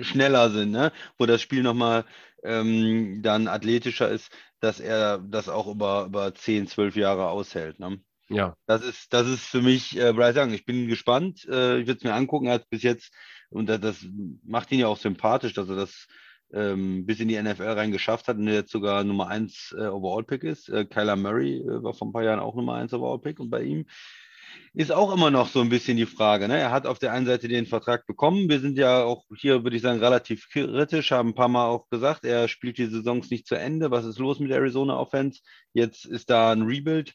schneller 0.00 0.50
sind, 0.50 0.71
ne? 0.71 0.93
wo 1.19 1.26
das 1.26 1.43
Spiel 1.43 1.62
noch 1.62 1.75
mal 1.75 2.05
ähm, 2.43 3.21
dann 3.23 3.49
athletischer 3.49 4.09
ist, 4.09 4.31
dass 4.61 4.81
er 4.81 5.19
das 5.19 5.49
auch 5.49 5.67
über, 5.67 6.07
über 6.07 6.35
10, 6.35 6.69
12 6.69 6.97
Jahre 6.97 7.29
aushält. 7.29 7.79
Ne? 7.79 8.00
Ja. 8.29 8.57
Das 8.67 8.83
ist, 8.83 9.12
das 9.12 9.29
ist 9.29 9.43
für 9.43 9.62
mich 9.62 9.99
äh, 9.99 10.12
Bryce 10.12 10.37
Young. 10.37 10.53
Ich 10.53 10.65
bin 10.65 10.88
gespannt. 10.88 11.45
Äh, 11.45 11.81
ich 11.81 11.87
würde 11.87 11.99
es 11.99 12.05
mir 12.05 12.15
angucken. 12.15 12.47
Er 12.47 12.55
hat 12.55 12.71
bis 12.71 12.83
jetzt 12.83 13.12
und 13.50 13.69
das 13.69 14.05
macht 14.45 14.73
ihn 14.73 14.81
ja 14.81 14.88
auch 14.88 14.97
sympathisch, 14.97 15.55
dass 15.55 15.69
er 15.69 15.76
das 15.76 16.09
ähm, 16.53 17.07
bis 17.07 17.21
in 17.21 17.29
die 17.29 17.41
NFL 17.41 17.62
rein 17.62 17.93
geschafft 17.93 18.29
hat 18.29 18.37
und 18.37 18.49
jetzt 18.49 18.71
sogar 18.71 19.05
Nummer 19.05 19.29
1 19.29 19.75
äh, 19.79 19.87
Overall-Pick 19.87 20.45
ist. 20.45 20.69
Äh, 20.69 20.85
Kyler 20.85 21.17
Murray 21.17 21.59
äh, 21.59 21.83
war 21.83 21.95
vor 21.95 22.09
ein 22.09 22.12
paar 22.12 22.25
Jahren 22.25 22.41
auch 22.41 22.55
Nummer 22.55 22.75
1 22.75 22.93
Overall-Pick 22.93 23.41
und 23.41 23.50
bei 23.50 23.62
ihm 23.62 23.87
ist 24.75 24.92
auch 24.92 25.12
immer 25.12 25.30
noch 25.30 25.48
so 25.48 25.60
ein 25.60 25.68
bisschen 25.68 25.96
die 25.96 26.06
Frage. 26.06 26.48
Ne? 26.48 26.58
Er 26.58 26.70
hat 26.70 26.86
auf 26.86 26.98
der 26.98 27.12
einen 27.12 27.26
Seite 27.26 27.48
den 27.48 27.66
Vertrag 27.66 28.06
bekommen. 28.06 28.48
Wir 28.48 28.60
sind 28.60 28.78
ja 28.78 29.04
auch 29.04 29.25
hier, 29.36 29.62
würde 29.64 29.76
ich 29.76 29.82
sagen, 29.82 30.00
relativ 30.00 30.48
kritisch, 30.50 31.10
haben 31.10 31.30
ein 31.30 31.34
paar 31.34 31.48
Mal 31.48 31.66
auch 31.66 31.88
gesagt, 31.88 32.25
er 32.25 32.48
spielt 32.48 32.78
die 32.78 32.86
Saisons 32.86 33.30
nicht 33.30 33.46
zu 33.46 33.54
Ende. 33.54 33.90
Was 33.90 34.04
ist 34.04 34.18
los 34.18 34.38
mit 34.38 34.50
der 34.50 34.58
Arizona 34.58 34.98
Offense? 34.98 35.40
Jetzt 35.72 36.04
ist 36.04 36.30
da 36.30 36.52
ein 36.52 36.62
Rebuild 36.62 37.14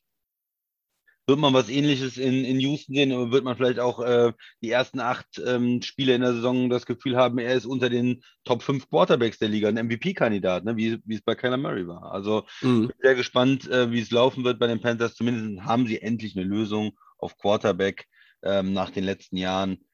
wird 1.31 1.39
man 1.39 1.53
was 1.53 1.69
ähnliches 1.69 2.17
in, 2.17 2.43
in 2.43 2.60
Houston 2.60 2.95
sehen, 2.95 3.31
wird 3.31 3.43
man 3.43 3.55
vielleicht 3.55 3.79
auch 3.79 4.01
äh, 4.01 4.33
die 4.62 4.71
ersten 4.71 5.00
acht 5.00 5.41
ähm, 5.45 5.81
Spiele 5.81 6.15
in 6.15 6.21
der 6.21 6.33
Saison 6.33 6.69
das 6.69 6.86
Gefühl 6.86 7.15
haben, 7.15 7.38
er 7.38 7.53
ist 7.53 7.65
unter 7.65 7.89
den 7.89 8.24
Top 8.43 8.63
5 8.63 8.89
Quarterbacks 8.89 9.38
der 9.38 9.50
Liga, 9.50 9.69
ein 9.69 9.86
MVP-Kandidat, 9.86 10.65
ne? 10.65 10.75
wie, 10.77 11.00
wie 11.05 11.15
es 11.15 11.21
bei 11.21 11.36
Kyler 11.36 11.57
Murray 11.57 11.88
war. 11.88 12.12
Also 12.12 12.45
mhm. 12.62 12.88
bin 12.88 12.98
sehr 13.01 13.15
gespannt, 13.15 13.69
äh, 13.69 13.91
wie 13.91 14.01
es 14.01 14.12
laufen 14.12 14.43
wird 14.43 14.60
bei 14.60 14.67
den 14.67 14.81
Panthers. 14.81 15.15
Zumindest 15.15 15.63
haben 15.63 15.88
sie 15.88 16.01
endlich 16.01 16.36
eine 16.36 16.45
Lösung 16.45 16.91
auf 17.21 17.38
Quarterback 17.38 18.05
ähm, 18.43 18.73
nach 18.73 18.89
den 18.89 19.03
letzten 19.03 19.38
Jahren 19.38 19.86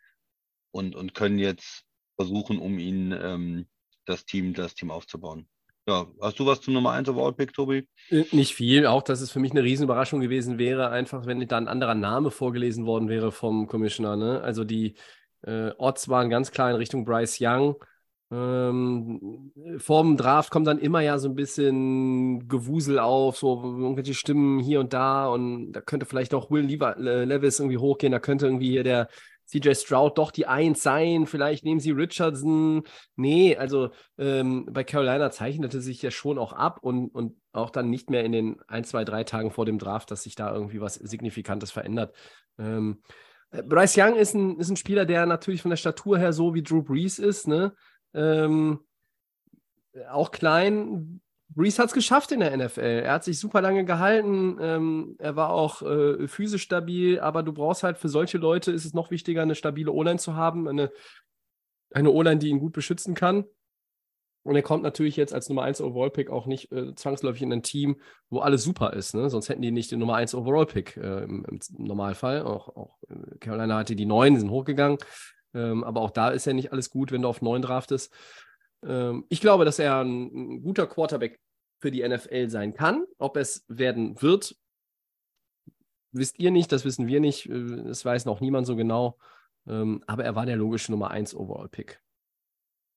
und, 0.72 0.96
und 0.96 1.14
können 1.14 1.40
jetzt 1.40 1.84
versuchen, 2.16 2.60
um 2.60 2.80
ihn 2.80 3.12
ähm, 3.12 3.68
das 4.06 4.26
Team, 4.26 4.54
das 4.54 4.74
Team 4.74 4.90
aufzubauen. 4.90 5.48
Ja, 5.88 6.06
hast 6.22 6.38
du 6.38 6.46
was 6.46 6.60
zum 6.60 6.74
Nummer 6.74 6.92
1 6.92 7.08
Overall-Pick, 7.08 7.54
Tobi? 7.54 7.88
Äh, 8.10 8.26
nicht 8.32 8.54
viel, 8.54 8.86
auch 8.86 9.04
dass 9.04 9.22
es 9.22 9.32
für 9.32 9.40
mich 9.40 9.52
eine 9.52 9.64
Riesenüberraschung 9.64 10.20
gewesen 10.20 10.58
wäre, 10.58 10.90
einfach 10.90 11.26
wenn 11.26 11.46
da 11.48 11.58
ein 11.58 11.70
anderer 11.70 11.96
Name 11.96 12.30
vorgelesen 12.30 12.86
worden 12.86 13.08
wäre 13.08 13.32
vom 13.32 13.68
Commissioner. 13.68 14.18
Ne? 14.18 14.42
Also 14.42 14.66
die 14.66 14.96
äh, 15.44 15.72
Odds 15.78 16.10
waren 16.10 16.30
ganz 16.30 16.52
klar 16.52 16.70
in 16.70 16.76
Richtung 16.76 17.06
Bryce 17.06 17.38
Young. 17.40 17.76
Ähm, 18.30 19.54
vorm 19.78 20.18
Draft 20.18 20.52
kommt 20.52 20.68
dann 20.68 20.80
immer 20.80 21.00
ja 21.00 21.18
so 21.18 21.30
ein 21.30 21.36
bisschen 21.36 22.48
Gewusel 22.50 23.00
auf, 23.00 23.38
so 23.38 23.64
irgendwelche 23.64 24.14
Stimmen 24.14 24.60
hier 24.60 24.82
und 24.82 24.92
da 24.92 25.28
und 25.28 25.72
da 25.72 25.80
könnte 25.80 26.06
vielleicht 26.06 26.34
auch 26.34 26.52
Will 26.52 26.66
Levis 26.66 27.60
irgendwie 27.60 27.78
hochgehen, 27.78 28.12
da 28.12 28.20
könnte 28.20 28.48
irgendwie 28.48 28.72
hier 28.72 28.84
der 28.84 29.08
CJ 29.48 29.76
Stroud 29.76 30.18
doch 30.18 30.32
die 30.32 30.46
Eins 30.46 30.84
sein, 30.84 31.26
vielleicht 31.26 31.64
nehmen 31.64 31.80
sie 31.80 31.92
Richardson. 31.92 32.84
Nee, 33.16 33.56
also 33.56 33.92
ähm, 34.18 34.68
bei 34.70 34.84
Carolina 34.84 35.32
zeichnete 35.32 35.80
sich 35.80 36.02
ja 36.02 36.12
schon 36.12 36.38
auch 36.38 36.52
ab 36.52 36.80
und, 36.82 37.08
und 37.08 37.38
auch 37.54 37.70
dann 37.70 37.90
nicht 37.90 38.10
mehr 38.10 38.26
in 38.26 38.34
den 38.34 38.58
ein, 38.68 38.84
zwei, 38.84 39.06
drei 39.06 39.24
Tagen 39.24 39.52
vor 39.52 39.66
dem 39.66 39.80
Draft, 39.80 40.12
dass 40.12 40.24
sich 40.24 40.36
da 40.36 40.54
irgendwie 40.54 40.82
was 40.82 40.96
Signifikantes 40.96 41.72
verändert. 41.72 42.14
Ähm, 42.60 43.02
äh, 43.52 43.64
Bryce 43.64 43.98
Young 43.98 44.16
ist 44.18 44.34
ein, 44.34 44.60
ist 44.60 44.70
ein 44.70 44.76
Spieler, 44.76 45.06
der 45.06 45.26
natürlich 45.26 45.62
von 45.62 45.70
der 45.70 45.78
Statur 45.78 46.18
her 46.18 46.34
so 46.34 46.54
wie 46.54 46.64
Drew 46.64 46.84
Brees 46.84 47.18
ist, 47.18 47.48
ne? 47.48 47.74
Ähm, 48.14 48.80
auch 50.10 50.32
klein, 50.32 51.22
Brees 51.50 51.80
hat 51.80 51.88
es 51.88 51.94
geschafft 51.94 52.32
in 52.32 52.42
der 52.42 52.56
NFL. 52.56 53.04
Er 53.04 53.14
hat 53.14 53.24
sich 53.24 53.40
super 53.40 53.62
lange 53.62 53.86
gehalten. 53.86 54.58
Ähm, 54.62 55.16
er 55.18 55.36
war 55.36 55.50
auch 55.50 55.82
äh, 55.82 56.28
physisch 56.28 56.64
stabil, 56.64 57.20
aber 57.20 57.42
du 57.42 57.54
brauchst 57.54 57.84
halt 57.84 57.98
für 57.98 58.10
solche 58.10 58.38
Leute 58.38 58.72
ist 58.72 58.86
es 58.86 58.94
noch 58.94 59.12
wichtiger, 59.12 59.42
eine 59.42 59.56
stabile 59.56 59.92
O-Line 59.92 60.20
zu 60.20 60.36
haben. 60.36 60.68
Eine, 60.68 60.92
eine 61.92 62.12
O-Line, 62.12 62.38
die 62.38 62.50
ihn 62.50 62.60
gut 62.60 62.74
beschützen 62.74 63.16
kann. 63.16 63.46
Und 64.44 64.56
er 64.56 64.62
kommt 64.62 64.84
natürlich 64.84 65.18
jetzt 65.18 65.34
als 65.34 65.50
Nummer 65.50 65.64
1 65.64 65.82
Overall-Pick 65.82 66.30
auch 66.30 66.46
nicht 66.46 66.72
äh, 66.72 66.96
zwangsläufig 66.96 67.42
in 67.42 67.52
ein 67.52 67.64
Team, 67.64 68.00
wo 68.30 68.40
alles 68.40 68.64
super 68.64 68.94
ist. 68.94 69.14
Ne? 69.14 69.30
Sonst 69.30 69.50
hätten 69.50 69.62
die 69.62 69.72
nicht 69.72 69.92
den 69.92 70.00
Nummer 70.00 70.16
1 70.16 70.36
Overall-Pick 70.36 70.96
äh, 70.96 71.24
im, 71.24 71.44
im, 71.44 71.60
Normalfall. 71.78 72.44
Auch, 72.44 72.70
auch 72.70 72.98
äh, 73.10 73.38
Carolina 73.40 73.78
hatte 73.78 73.96
die 73.96 74.06
9, 74.06 74.36
die 74.36 74.40
sind 74.40 74.50
hochgegangen. 74.50 75.00
Ähm, 75.58 75.84
aber 75.84 76.02
auch 76.02 76.12
da 76.12 76.30
ist 76.30 76.46
ja 76.46 76.54
nicht 76.54 76.72
alles 76.72 76.92
gut, 76.92 77.12
wenn 77.12 77.24
du 77.24 77.28
auf 77.28 77.42
9 77.42 77.64
draftest. 77.64 78.14
Ähm, 78.84 79.26
ich 79.30 79.42
glaube, 79.42 79.66
dass 79.66 79.80
er 79.80 80.00
ein, 80.02 80.26
ein 80.26 80.62
guter 80.62 80.86
Quarterback 80.86 81.40
für 81.80 81.90
die 81.90 82.08
NFL 82.08 82.50
sein 82.50 82.74
kann. 82.74 83.06
Ob 83.18 83.38
es 83.38 83.66
werden 83.68 84.22
wird, 84.22 84.56
wisst 86.12 86.38
ihr 86.40 86.52
nicht, 86.52 86.72
das 86.72 86.86
wissen 86.86 87.08
wir 87.08 87.20
nicht, 87.20 87.50
äh, 87.50 87.84
das 87.84 88.06
weiß 88.06 88.26
noch 88.26 88.40
niemand 88.40 88.68
so 88.68 88.76
genau. 88.76 89.18
Ähm, 89.68 90.04
aber 90.06 90.24
er 90.24 90.36
war 90.36 90.46
der 90.46 90.56
logische 90.56 90.92
Nummer 90.92 91.10
1 91.10 91.36
Overall-Pick. 91.36 92.02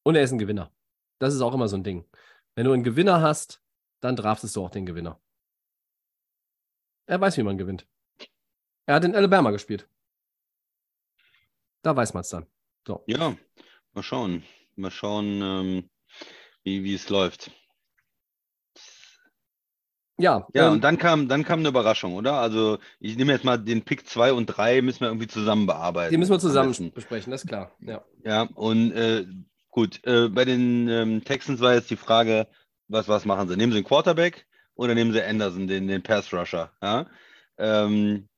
Und 0.03 0.17
er 0.17 0.23
ist 0.23 0.33
ein 0.33 0.39
Gewinner. 0.39 0.71
Das 1.19 1.35
ist 1.35 1.41
auch 1.41 1.55
immer 1.55 1.69
so 1.69 1.77
ein 1.77 1.85
Ding. 1.85 2.07
Wenn 2.55 2.67
du 2.67 2.73
einen 2.73 2.85
Gewinner 2.85 3.23
hast, 3.23 3.63
dann 4.01 4.17
draftest 4.17 4.55
du 4.57 4.65
auch 4.65 4.71
den 4.71 4.87
Gewinner. 4.87 5.19
Er 7.07 7.21
weiß, 7.21 7.39
wie 7.39 7.43
man 7.43 7.59
gewinnt. 7.59 7.87
Er 8.87 8.97
hat 8.97 9.05
in 9.05 9.15
Alabama 9.15 9.51
gespielt. 9.51 9.89
Da 11.83 11.97
weiß 11.97 12.15
man 12.15 12.23
es 12.23 12.29
dann. 12.29 12.47
So. 12.87 13.03
Ja, 13.07 13.37
mal 13.93 14.03
schauen. 14.03 14.45
Mal 14.77 14.91
schauen, 14.91 15.43
ähm, 15.43 15.91
wie, 16.63 16.85
wie 16.85 16.95
es 16.95 17.09
läuft. 17.09 17.51
Ja, 20.19 20.47
ja 20.53 20.67
ähm, 20.67 20.75
und 20.75 20.85
dann 20.85 20.99
kam, 20.99 21.29
dann 21.29 21.45
kam 21.45 21.61
eine 21.61 21.69
Überraschung, 21.69 22.15
oder? 22.15 22.35
Also 22.35 22.79
ich 22.99 23.17
nehme 23.17 23.33
jetzt 23.33 23.45
mal 23.45 23.57
den 23.57 23.83
Pick 23.83 24.07
2 24.07 24.35
und 24.35 24.47
3, 24.47 24.83
müssen 24.83 25.01
wir 25.01 25.09
irgendwie 25.09 25.27
zusammen 25.27 25.67
bearbeiten. 25.67 26.13
Die 26.13 26.19
müssen 26.19 26.33
wir 26.33 26.39
zusammen 26.39 26.93
besprechen, 26.93 27.31
das 27.31 27.43
ist 27.43 27.49
klar. 27.49 27.73
Ja, 27.81 28.05
ja 28.25 28.43
und 28.55 28.93
äh, 28.93 29.27
gut, 29.71 30.01
äh, 30.05 30.29
bei 30.29 30.45
den 30.45 30.89
ähm, 30.89 31.25
Texans 31.25 31.61
war 31.61 31.75
jetzt 31.75 31.91
die 31.91 31.97
Frage, 31.97 32.49
was, 32.89 33.09
was 33.09 33.25
machen 33.25 33.49
sie? 33.49 33.57
Nehmen 33.57 33.73
sie 33.73 33.79
einen 33.79 33.87
Quarterback 33.87 34.47
oder 34.75 34.95
nehmen 34.95 35.13
sie 35.13 35.23
Anderson, 35.23 35.67
den, 35.67 35.89
den 35.89 36.03
Pass 36.03 36.33
Rusher? 36.33 36.71
Ja? 36.83 37.07
Ähm, 37.57 38.27
äh, 38.27 38.30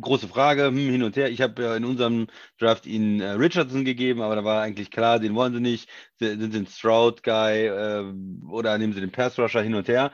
große 0.00 0.28
Frage, 0.28 0.66
hm, 0.66 0.76
hin 0.76 1.02
und 1.02 1.16
her. 1.16 1.30
Ich 1.30 1.40
habe 1.40 1.62
ja 1.62 1.76
in 1.76 1.84
unserem 1.84 2.26
Draft 2.58 2.86
ihnen 2.86 3.20
äh, 3.20 3.30
Richardson 3.32 3.84
gegeben, 3.84 4.22
aber 4.22 4.36
da 4.36 4.44
war 4.44 4.62
eigentlich 4.62 4.90
klar, 4.90 5.18
den 5.18 5.34
wollen 5.34 5.54
sie 5.54 5.60
nicht. 5.60 5.88
Sind 6.18 6.52
sie 6.52 6.58
ein 6.60 6.66
Stroud-Guy 6.66 7.66
äh, 7.66 8.12
oder 8.48 8.78
nehmen 8.78 8.92
sie 8.92 9.00
den 9.00 9.12
Pass-Rusher 9.12 9.62
hin 9.62 9.74
und 9.74 9.88
her. 9.88 10.12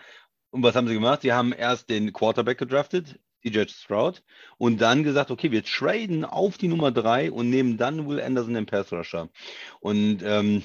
Und 0.51 0.63
was 0.63 0.75
haben 0.75 0.89
sie 0.89 0.95
gemacht? 0.95 1.23
Sie 1.23 1.33
haben 1.33 1.53
erst 1.53 1.91
den 1.91 2.13
Quarterback 2.13 2.59
gedraftet, 2.59 3.19
CJ 3.43 3.69
Stroud 3.69 4.23
und 4.59 4.81
dann 4.81 5.03
gesagt, 5.05 5.31
okay, 5.31 5.51
wir 5.51 5.63
traden 5.63 6.25
auf 6.25 6.59
die 6.59 6.69
Nummer 6.69 6.91
3 6.91 7.31
und 7.31 7.51
nehmen 7.51 7.77
dann 7.77 8.09
Will 8.09 8.21
Anderson 8.21 8.55
den 8.55 8.67
Pass 8.67 8.93
Rusher. 8.93 9.29
Und 9.81 10.23
ähm, 10.25 10.63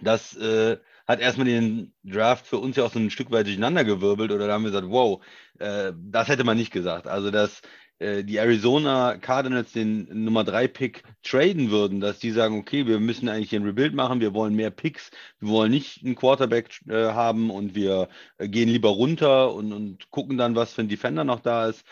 das 0.00 0.36
äh, 0.36 0.78
hat 1.06 1.20
erstmal 1.20 1.46
den 1.46 1.94
Draft 2.04 2.46
für 2.46 2.58
uns 2.58 2.76
ja 2.76 2.84
auch 2.84 2.92
so 2.92 2.98
ein 2.98 3.10
Stück 3.10 3.30
weit 3.30 3.46
durcheinandergewirbelt 3.46 4.30
oder 4.30 4.46
da 4.46 4.54
haben 4.54 4.64
wir 4.64 4.70
gesagt, 4.70 4.90
wow, 4.90 5.24
äh, 5.58 5.92
das 5.96 6.28
hätte 6.28 6.44
man 6.44 6.56
nicht 6.56 6.72
gesagt. 6.72 7.06
Also, 7.06 7.30
dass 7.30 7.62
äh, 7.98 8.22
die 8.24 8.36
Arizona 8.36 9.16
Cardinals 9.16 9.72
den 9.72 10.24
Nummer 10.24 10.44
3 10.44 10.68
Pick 10.68 11.02
traden 11.22 11.70
würden, 11.70 12.00
dass 12.00 12.18
die 12.18 12.30
sagen, 12.30 12.58
okay, 12.58 12.86
wir 12.86 13.00
müssen 13.00 13.28
eigentlich 13.28 13.54
ein 13.54 13.64
Rebuild 13.64 13.94
machen, 13.94 14.20
wir 14.20 14.34
wollen 14.34 14.54
mehr 14.54 14.70
Picks, 14.70 15.10
wir 15.40 15.48
wollen 15.48 15.72
nicht 15.72 16.04
einen 16.04 16.14
Quarterback 16.14 16.80
äh, 16.88 17.12
haben 17.12 17.50
und 17.50 17.74
wir 17.74 18.08
äh, 18.38 18.48
gehen 18.48 18.68
lieber 18.68 18.90
runter 18.90 19.52
und, 19.52 19.72
und 19.72 20.10
gucken 20.10 20.38
dann, 20.38 20.54
was 20.54 20.74
für 20.74 20.82
ein 20.82 20.88
Defender 20.88 21.24
noch 21.24 21.40
da 21.40 21.68
ist. 21.68 21.84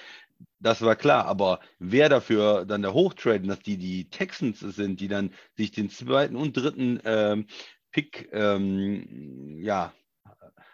Das 0.60 0.82
war 0.82 0.96
klar, 0.96 1.26
aber 1.26 1.60
wer 1.78 2.08
dafür 2.08 2.64
dann 2.66 2.82
der 2.82 2.94
Hochtraden, 2.94 3.48
dass 3.48 3.60
die 3.60 3.76
die 3.78 4.08
Texans 4.08 4.60
sind, 4.60 5.00
die 5.00 5.08
dann 5.08 5.32
sich 5.56 5.70
den 5.70 5.90
zweiten 5.90 6.36
und 6.36 6.56
dritten 6.56 7.00
ähm, 7.04 7.46
Pick 7.96 8.28
ähm, 8.30 9.56
ja, 9.62 9.94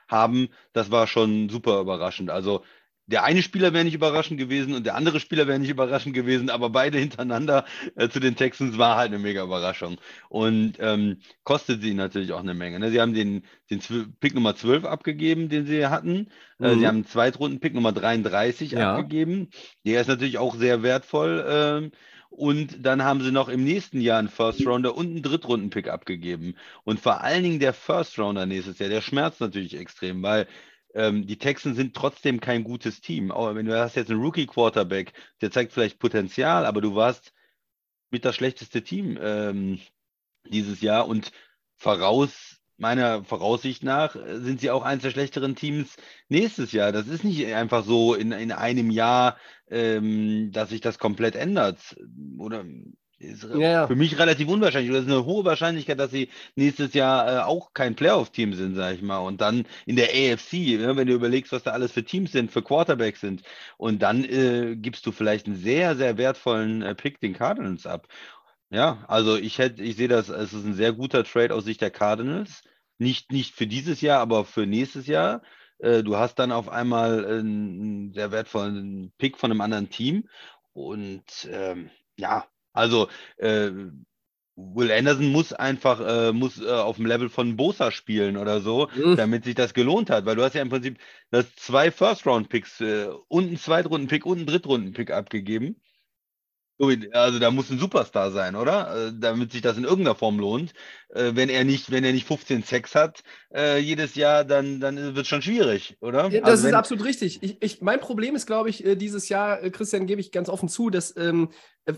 haben, 0.09 0.49
das 0.73 0.91
war 0.91 1.07
schon 1.07 1.49
super 1.49 1.81
überraschend. 1.81 2.31
Also 2.31 2.65
der 3.07 3.23
eine 3.23 3.43
Spieler 3.43 3.73
wäre 3.73 3.85
nicht 3.85 3.95
überraschend 3.95 4.41
gewesen 4.41 4.75
und 4.75 4.85
der 4.85 4.97
andere 4.97 5.21
Spieler 5.21 5.47
wäre 5.47 5.61
nicht 5.61 5.71
überraschend 5.71 6.17
gewesen, 6.17 6.51
aber 6.51 6.71
beide 6.71 6.99
hintereinander 6.99 7.65
äh, 7.95 8.09
zu 8.09 8.19
den 8.19 8.35
Texans 8.35 8.77
war 8.77 8.97
halt 8.97 9.11
eine 9.11 9.21
mega 9.21 9.45
Überraschung. 9.45 9.99
Und 10.31 10.79
ähm, 10.81 11.19
kostet 11.45 11.81
sie 11.81 11.95
natürlich 11.95 12.33
auch 12.33 12.41
eine 12.41 12.55
Menge. 12.55 12.81
Ne? 12.81 12.91
Sie 12.91 13.01
haben 13.01 13.15
den, 13.15 13.45
den 13.71 13.81
Pick 14.19 14.35
Nummer 14.35 14.57
12 14.57 14.85
abgegeben, 14.85 15.49
den 15.49 15.65
sie 15.65 15.87
hatten. 15.87 16.29
Mhm. 16.59 16.65
Äh, 16.67 16.71
sie 16.71 16.81
mhm. 16.81 16.87
haben 16.87 16.97
einen 16.97 17.07
Zweitrunden-Pick 17.07 17.75
Nummer 17.75 17.93
33 17.93 18.73
ja. 18.73 18.97
abgegeben. 18.97 19.51
Der 19.87 20.01
ist 20.01 20.09
natürlich 20.09 20.39
auch 20.39 20.57
sehr 20.57 20.83
wertvoll. 20.83 21.45
Ähm, 21.49 21.93
und 22.33 22.85
dann 22.85 23.05
haben 23.05 23.23
sie 23.23 23.31
noch 23.31 23.49
im 23.49 23.63
nächsten 23.63 24.01
Jahr 24.01 24.19
einen 24.19 24.29
First 24.29 24.67
Rounder 24.67 24.97
und 24.97 25.07
einen 25.07 25.23
Drittrunden-Pick 25.23 25.89
abgegeben. 25.89 26.57
Und 26.83 26.99
vor 26.99 27.21
allen 27.21 27.43
Dingen 27.43 27.61
der 27.61 27.75
First 27.75 28.19
Rounder 28.19 28.47
nächstes 28.47 28.79
Jahr, 28.79 28.89
der 28.89 29.03
schmerzt 29.03 29.41
natürlich 29.41 29.77
extrem, 29.77 30.23
weil 30.23 30.49
ähm, 30.95 31.27
die 31.27 31.37
Texans 31.39 31.77
sind 31.77 31.95
trotzdem 31.95 32.41
kein 32.41 32.65
gutes 32.65 33.01
Team. 33.03 33.31
Auch 33.31 33.55
wenn 33.55 33.67
du 33.67 33.79
hast 33.79 33.97
jetzt 33.97 34.11
einen 34.11 34.23
Rookie-Quarterback, 34.23 35.13
der 35.43 35.51
zeigt 35.51 35.73
vielleicht 35.73 35.99
Potenzial, 35.99 36.65
aber 36.65 36.81
du 36.81 36.95
warst 36.95 37.33
mit 38.11 38.25
das 38.25 38.35
schlechteste 38.35 38.83
Team 38.83 39.19
ähm, 39.21 39.81
dieses 40.45 40.81
Jahr 40.81 41.07
und 41.07 41.33
voraus 41.77 42.52
meiner 42.83 43.25
Voraussicht 43.25 43.83
nach 43.83 44.15
äh, 44.17 44.41
sind 44.41 44.61
sie 44.61 44.71
auch 44.71 44.83
eines 44.83 45.03
der 45.05 45.11
schlechteren 45.11 45.55
Teams 45.57 45.97
nächstes 46.29 46.73
Jahr. 46.73 46.93
Das 46.93 47.07
ist 47.07 47.25
nicht 47.25 47.47
einfach 47.55 47.85
so 47.85 48.15
in, 48.15 48.33
in 48.33 48.53
einem 48.53 48.91
Jahr, 48.91 49.39
ähm, 49.71 50.51
dass 50.53 50.69
sich 50.69 50.83
das 50.83 50.99
komplett 50.99 51.37
ändert. 51.37 51.97
Oder 52.39 52.65
ist 53.19 53.45
ja, 53.55 53.87
für 53.87 53.95
mich 53.95 54.19
relativ 54.19 54.49
unwahrscheinlich. 54.49 54.91
Oder 54.91 54.99
ist 54.99 55.07
eine 55.07 55.25
hohe 55.25 55.45
Wahrscheinlichkeit, 55.45 55.99
dass 56.01 56.11
sie 56.11 56.29
nächstes 56.57 56.93
Jahr 56.93 57.29
äh, 57.29 57.43
auch 57.45 57.73
kein 57.73 57.95
Playoff-Team 57.95 58.55
sind, 58.55 58.75
sag 58.75 58.97
ich 58.97 59.03
mal. 59.03 59.19
Und 59.19 59.41
dann 59.41 59.65
in 59.87 59.95
der 59.95 60.09
AFC, 60.09 60.53
ne, 60.79 60.97
wenn 60.97 61.07
du 61.07 61.15
überlegst, 61.15 61.53
was 61.53 61.63
da 61.63 61.71
alles 61.71 61.93
für 61.93 62.05
Teams 62.05 62.33
sind, 62.33 62.51
für 62.51 62.63
Quarterbacks 62.63 63.21
sind. 63.21 63.43
Und 63.79 64.03
dann 64.03 64.25
äh, 64.25 64.75
gibst 64.77 65.07
du 65.07 65.13
vielleicht 65.13 65.47
einen 65.47 65.57
sehr, 65.57 65.95
sehr 65.95 66.19
wertvollen 66.19 66.83
äh, 66.83 66.97
Pick 66.97 67.21
den 67.21 67.35
Cardinals 67.35 67.87
ab. 67.87 68.09
Ja, 68.71 69.05
also 69.07 69.37
ich 69.37 69.59
hätte, 69.59 69.83
ich 69.83 69.97
sehe 69.97 70.09
das, 70.09 70.29
es 70.31 70.53
ist 70.53 70.65
ein 70.65 70.75
sehr 70.75 70.93
guter 70.93 71.25
Trade 71.25 71.55
aus 71.55 71.65
Sicht 71.65 71.81
der 71.81 71.91
Cardinals. 71.91 72.63
Nicht, 72.99 73.33
nicht 73.33 73.55
für 73.55 73.67
dieses 73.67 74.01
Jahr, 74.01 74.21
aber 74.21 74.45
für 74.45 74.67
nächstes 74.67 75.07
Jahr. 75.07 75.43
Äh, 75.79 76.03
du 76.03 76.17
hast 76.17 76.39
dann 76.39 76.53
auf 76.53 76.69
einmal 76.69 77.25
einen 77.25 78.13
sehr 78.13 78.31
wertvollen 78.33 79.13
Pick 79.19 79.39
von 79.39 79.51
einem 79.51 79.61
anderen 79.61 79.91
Team. 79.91 80.29
Und 80.73 81.49
ähm, 81.51 81.91
ja, 82.17 82.47
also 82.73 83.09
äh, 83.37 83.71
Will 84.55 84.93
Anderson 84.93 85.33
muss 85.33 85.53
einfach 85.53 86.01
äh, 86.01 86.33
muss 86.33 86.61
äh, 86.61 86.69
auf 86.69 86.97
dem 86.97 87.07
Level 87.07 87.31
von 87.31 87.57
Bosa 87.57 87.91
spielen 87.91 88.37
oder 88.37 88.61
so, 88.61 88.89
mhm. 88.95 89.17
damit 89.17 89.45
sich 89.45 89.55
das 89.55 89.73
gelohnt 89.73 90.11
hat, 90.11 90.27
weil 90.27 90.37
du 90.37 90.43
hast 90.43 90.55
ja 90.55 90.63
im 90.63 90.69
Prinzip 90.69 90.99
das 91.31 91.55
zwei 91.57 91.91
First 91.91 92.27
Round 92.27 92.51
Picks 92.51 92.81
äh, 92.81 93.09
und 93.29 93.49
einen 93.49 93.57
Zweitrunden 93.57 94.09
Pick 94.09 94.27
und 94.27 94.39
einen 94.39 94.47
Drittrunden 94.47 94.93
Pick 94.93 95.11
abgegeben. 95.11 95.81
Also 97.13 97.39
da 97.39 97.51
muss 97.51 97.71
ein 97.71 97.79
Superstar 97.79 98.33
sein, 98.33 98.57
oder? 98.57 99.09
Äh, 99.09 99.13
damit 99.15 99.53
sich 99.53 99.63
das 99.63 99.77
in 99.77 99.85
irgendeiner 99.85 100.17
Form 100.17 100.39
lohnt. 100.39 100.73
Äh, 101.11 101.33
wenn 101.35 101.49
er 101.49 101.65
nicht, 101.65 101.91
wenn 101.93 102.03
er 102.03 102.13
nicht 102.13 102.27
15 102.27 102.65
Sex 102.65 102.95
hat 102.95 103.23
äh, 103.55 103.79
jedes 103.79 104.17
Jahr, 104.17 104.45
dann, 104.45 104.81
dann 104.81 104.97
wird 104.97 105.19
es 105.19 105.29
schon 105.29 105.43
schwierig, 105.43 105.97
oder? 106.01 106.29
Ja, 106.29 106.41
das 106.41 106.51
also 106.51 106.69
ist 106.69 106.75
absolut 106.75 107.05
richtig. 107.05 107.43
Ich, 107.43 107.57
ich, 107.61 107.81
mein 107.83 108.01
Problem 108.01 108.35
ist, 108.35 108.47
glaube 108.47 108.69
ich, 108.69 108.83
dieses 108.97 109.29
Jahr, 109.29 109.59
Christian, 109.71 110.07
gebe 110.07 110.21
ich 110.21 110.33
ganz 110.33 110.49
offen 110.49 110.69
zu, 110.69 110.91
dass 110.91 111.17
ähm, 111.17 111.51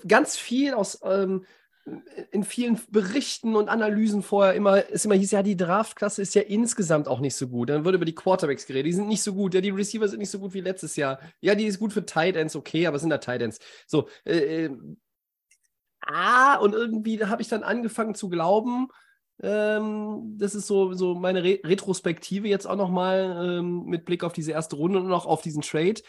ganz 0.06 0.36
viel 0.36 0.74
aus 0.74 1.00
ähm, 1.02 1.44
in 2.30 2.44
vielen 2.44 2.80
Berichten 2.90 3.56
und 3.56 3.68
Analysen 3.68 4.22
vorher 4.22 4.54
immer, 4.54 4.90
es 4.90 5.04
immer 5.04 5.16
hieß, 5.16 5.32
ja, 5.32 5.42
die 5.42 5.56
Draftklasse 5.56 6.22
ist 6.22 6.34
ja 6.34 6.42
insgesamt 6.42 7.08
auch 7.08 7.20
nicht 7.20 7.36
so 7.36 7.48
gut. 7.48 7.68
Dann 7.68 7.84
wird 7.84 7.94
über 7.94 8.06
die 8.06 8.14
Quarterbacks 8.14 8.66
geredet, 8.66 8.86
die 8.86 8.94
sind 8.94 9.08
nicht 9.08 9.22
so 9.22 9.34
gut, 9.34 9.54
ja, 9.54 9.60
die 9.60 9.70
Receiver 9.70 10.08
sind 10.08 10.20
nicht 10.20 10.30
so 10.30 10.38
gut 10.38 10.54
wie 10.54 10.62
letztes 10.62 10.96
Jahr. 10.96 11.20
Ja, 11.40 11.54
die 11.54 11.66
ist 11.66 11.78
gut 11.78 11.92
für 11.92 12.06
Tight 12.06 12.36
Ends, 12.36 12.56
okay, 12.56 12.86
aber 12.86 12.98
sind 12.98 13.10
da 13.10 13.18
Tight 13.18 13.42
Ends. 13.42 13.58
So, 13.86 14.08
äh, 14.24 14.64
äh, 14.64 14.76
ah, 16.00 16.56
und 16.56 16.72
irgendwie 16.72 17.22
habe 17.22 17.42
ich 17.42 17.48
dann 17.48 17.62
angefangen 17.62 18.14
zu 18.14 18.30
glauben, 18.30 18.88
ähm, 19.42 20.36
das 20.38 20.54
ist 20.54 20.66
so, 20.66 20.94
so 20.94 21.14
meine 21.14 21.42
Re 21.42 21.58
Retrospektive 21.64 22.48
jetzt 22.48 22.66
auch 22.66 22.76
nochmal 22.76 23.58
ähm, 23.58 23.84
mit 23.84 24.04
Blick 24.06 24.24
auf 24.24 24.32
diese 24.32 24.52
erste 24.52 24.76
Runde 24.76 25.00
und 25.00 25.12
auch 25.12 25.26
auf 25.26 25.42
diesen 25.42 25.62
Trade, 25.62 26.00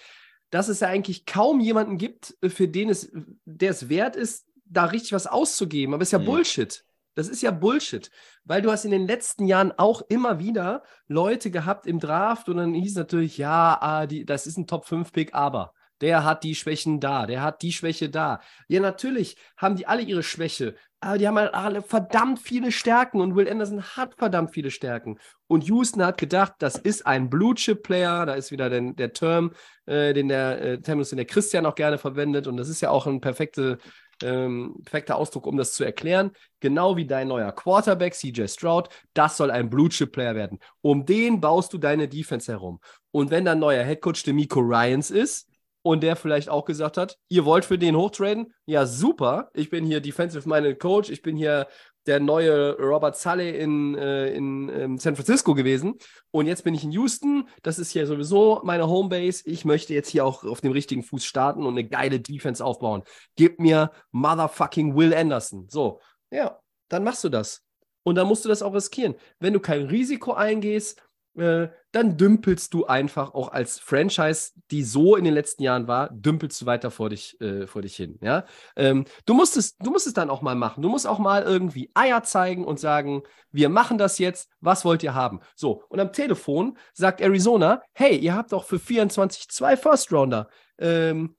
dass 0.52 0.70
es 0.70 0.80
ja 0.80 0.88
eigentlich 0.88 1.26
kaum 1.26 1.60
jemanden 1.60 1.98
gibt, 1.98 2.38
für 2.48 2.68
den 2.68 2.90
es, 2.90 3.12
der 3.46 3.72
es 3.72 3.90
wert 3.90 4.16
ist, 4.16 4.46
da 4.66 4.86
richtig 4.86 5.14
was 5.14 5.28
auszugeben. 5.28 5.94
Aber 5.94 6.02
es 6.02 6.10
ist 6.10 6.14
ja 6.14 6.20
mhm. 6.20 6.26
Bullshit. 6.26 6.86
Das 7.16 7.30
ist 7.30 7.42
ja 7.42 7.52
Bullshit, 7.52 8.12
weil 8.44 8.62
du 8.62 8.70
hast 8.70 8.84
in 8.84 8.92
den 8.92 9.08
letzten 9.08 9.48
Jahren 9.48 9.72
auch 9.78 10.02
immer 10.10 10.38
wieder 10.38 10.84
Leute 11.08 11.50
gehabt 11.50 11.88
im 11.88 12.00
Draft 12.00 12.50
und 12.50 12.58
dann 12.58 12.74
hieß 12.74 12.96
natürlich, 12.96 13.38
ja, 13.38 13.78
ah, 13.80 14.06
die, 14.06 14.26
das 14.26 14.46
ist 14.46 14.58
ein 14.58 14.68
Top-5-Pick, 14.68 15.34
aber 15.34 15.74
der 16.02 16.26
hat 16.26 16.44
die 16.44 16.56
Schwächen 16.56 17.00
da, 17.00 17.26
der 17.26 17.42
hat 17.42 17.62
die 17.62 17.72
Schwäche 17.72 18.10
da. 18.10 18.42
Ja, 18.68 18.82
natürlich 18.82 19.38
haben 19.56 19.78
die 19.78 19.88
alle 19.88 20.02
ihre 20.02 20.24
Schwäche, 20.24 20.76
aber 21.00 21.18
die 21.18 21.28
haben 21.28 21.38
halt 21.38 21.54
alle 21.54 21.82
verdammt 21.82 22.40
viele 22.40 22.74
Stärken 22.74 23.22
und 23.22 23.36
Will 23.36 23.50
Anderson 23.50 23.82
hat 23.82 24.16
verdammt 24.16 24.52
viele 24.52 24.72
Stärken. 24.72 25.18
Und 25.48 25.64
Houston 25.66 26.04
hat 26.04 26.18
gedacht, 26.18 26.56
das 26.60 26.78
ist 26.78 27.06
ein 27.06 27.30
Blue-Chip-Player, 27.30 28.26
da 28.26 28.34
ist 28.34 28.52
wieder 28.52 28.70
der, 28.70 28.82
der 28.92 29.14
Term, 29.14 29.54
äh, 29.86 30.14
den 30.14 30.28
der 30.28 30.62
äh, 30.62 30.82
Terminus, 30.82 31.10
den 31.10 31.18
der 31.18 31.28
Christian 31.28 31.66
auch 31.66 31.76
gerne 31.76 31.98
verwendet 31.98 32.48
und 32.48 32.58
das 32.58 32.68
ist 32.68 32.82
ja 32.82 32.90
auch 32.90 33.08
ein 33.08 33.22
perfekte 33.22 33.78
ähm, 34.24 34.76
perfekter 34.84 35.16
Ausdruck, 35.16 35.48
um 35.48 35.58
das 35.58 35.74
zu 35.74 35.84
erklären. 35.84 36.32
Genau 36.60 36.96
wie 36.98 37.06
dein 37.06 37.28
neuer 37.28 37.52
Quarterback, 37.52 38.14
CJ 38.14 38.48
Stroud, 38.48 38.90
das 39.14 39.38
soll 39.38 39.52
ein 39.52 39.70
Blue-Chip-Player 39.70 40.36
werden. 40.36 40.60
Um 40.82 41.06
den 41.06 41.42
baust 41.42 41.74
du 41.74 41.78
deine 41.78 42.08
Defense 42.08 42.52
herum. 42.52 42.80
Und 43.12 43.32
wenn 43.32 43.46
dein 43.46 43.60
neuer 43.60 43.84
Headcoach 43.84 44.24
Demico 44.24 44.60
Ryans 44.60 45.12
ist 45.12 45.50
und 45.82 46.02
der 46.02 46.16
vielleicht 46.16 46.50
auch 46.50 46.66
gesagt 46.66 46.98
hat, 46.98 47.18
ihr 47.30 47.46
wollt 47.46 47.66
für 47.66 47.78
den 47.78 47.96
hochtraden, 47.96 48.54
ja 48.66 48.86
super, 48.86 49.50
ich 49.54 49.70
bin 49.70 49.86
hier 49.86 50.02
Defensive 50.02 50.48
Minded 50.48 50.80
Coach, 50.80 51.10
ich 51.10 51.22
bin 51.22 51.36
hier 51.36 51.68
der 52.06 52.20
neue 52.20 52.78
Robert 52.78 53.18
Sully 53.18 53.50
in, 53.50 53.96
äh, 53.96 54.34
in 54.34 54.70
ähm, 54.70 54.98
San 54.98 55.16
Francisco 55.16 55.56
gewesen. 55.56 55.96
Und 56.32 56.48
jetzt 56.48 56.64
bin 56.64 56.74
ich 56.74 56.84
in 56.84 56.92
Houston. 56.92 57.48
Das 57.64 57.80
ist 57.80 57.92
hier 57.92 58.06
sowieso 58.08 58.62
meine 58.64 58.88
Homebase. 58.88 59.44
Ich 59.46 59.66
möchte 59.66 59.94
jetzt 59.94 60.10
hier 60.10 60.26
auch 60.26 60.44
auf 60.44 60.62
dem 60.62 60.72
richtigen 60.72 61.04
Fuß 61.04 61.26
starten 61.26 61.66
und 61.66 61.74
eine 61.74 61.88
geile 61.88 62.20
Defense 62.20 62.64
aufbauen. 62.64 63.04
Gib 63.36 63.60
mir 63.60 63.92
motherfucking 64.12 64.96
Will 64.96 65.14
Anderson. 65.14 65.68
So, 65.70 66.00
ja, 66.32 66.60
dann 66.90 67.04
machst 67.04 67.24
du 67.24 67.30
das. 67.30 67.64
Und 68.04 68.16
dann 68.16 68.28
musst 68.28 68.46
du 68.46 68.50
das 68.50 68.62
auch 68.62 68.74
riskieren. 68.74 69.16
Wenn 69.40 69.54
du 69.54 69.60
kein 69.60 69.86
Risiko 69.86 70.34
eingehst, 70.34 71.02
äh, 71.38 71.70
dann 71.92 72.18
dümpelst 72.18 72.74
du 72.74 72.86
einfach 72.86 73.34
auch 73.34 73.52
als 73.52 73.80
Franchise, 73.80 74.52
die 74.72 74.84
so 74.84 75.16
in 75.16 75.24
den 75.24 75.34
letzten 75.34 75.64
Jahren 75.64 75.88
war, 75.88 76.10
dümpelst 76.10 76.62
du 76.62 76.66
weiter 76.66 76.92
vor 76.92 77.10
dich, 77.10 77.40
äh, 77.42 77.68
vor 77.68 77.82
dich 77.82 77.96
hin. 77.96 78.18
Ja? 78.22 78.46
Ähm, 78.76 79.06
du, 79.26 79.34
musst 79.34 79.58
es, 79.58 79.78
du 79.78 79.92
musst 79.92 80.08
es 80.08 80.14
dann 80.14 80.30
auch 80.30 80.42
mal 80.42 80.56
machen. 80.56 80.82
Du 80.82 80.90
musst 80.90 81.08
auch 81.08 81.20
mal 81.20 81.44
irgendwie 81.44 81.92
Eier 81.94 82.24
zeigen 82.24 82.66
und 82.66 82.80
sagen, 82.80 83.24
wir 83.52 83.70
machen 83.70 83.98
das 83.98 84.18
jetzt, 84.18 84.50
was 84.60 84.86
wollt 84.86 85.04
ihr 85.04 85.14
haben? 85.14 85.40
So, 85.56 85.84
und 85.90 86.00
am 86.00 86.12
Telefon 86.12 86.78
sagt 86.94 87.22
Arizona, 87.22 87.82
hey, 87.94 88.18
ihr 88.18 88.36
habt 88.36 88.52
doch 88.52 88.66
für 88.66 88.80
24 88.80 89.50
zwei 89.50 89.78
First 89.78 90.12
Rounder. 90.12 90.50
Ähm, 90.78 91.36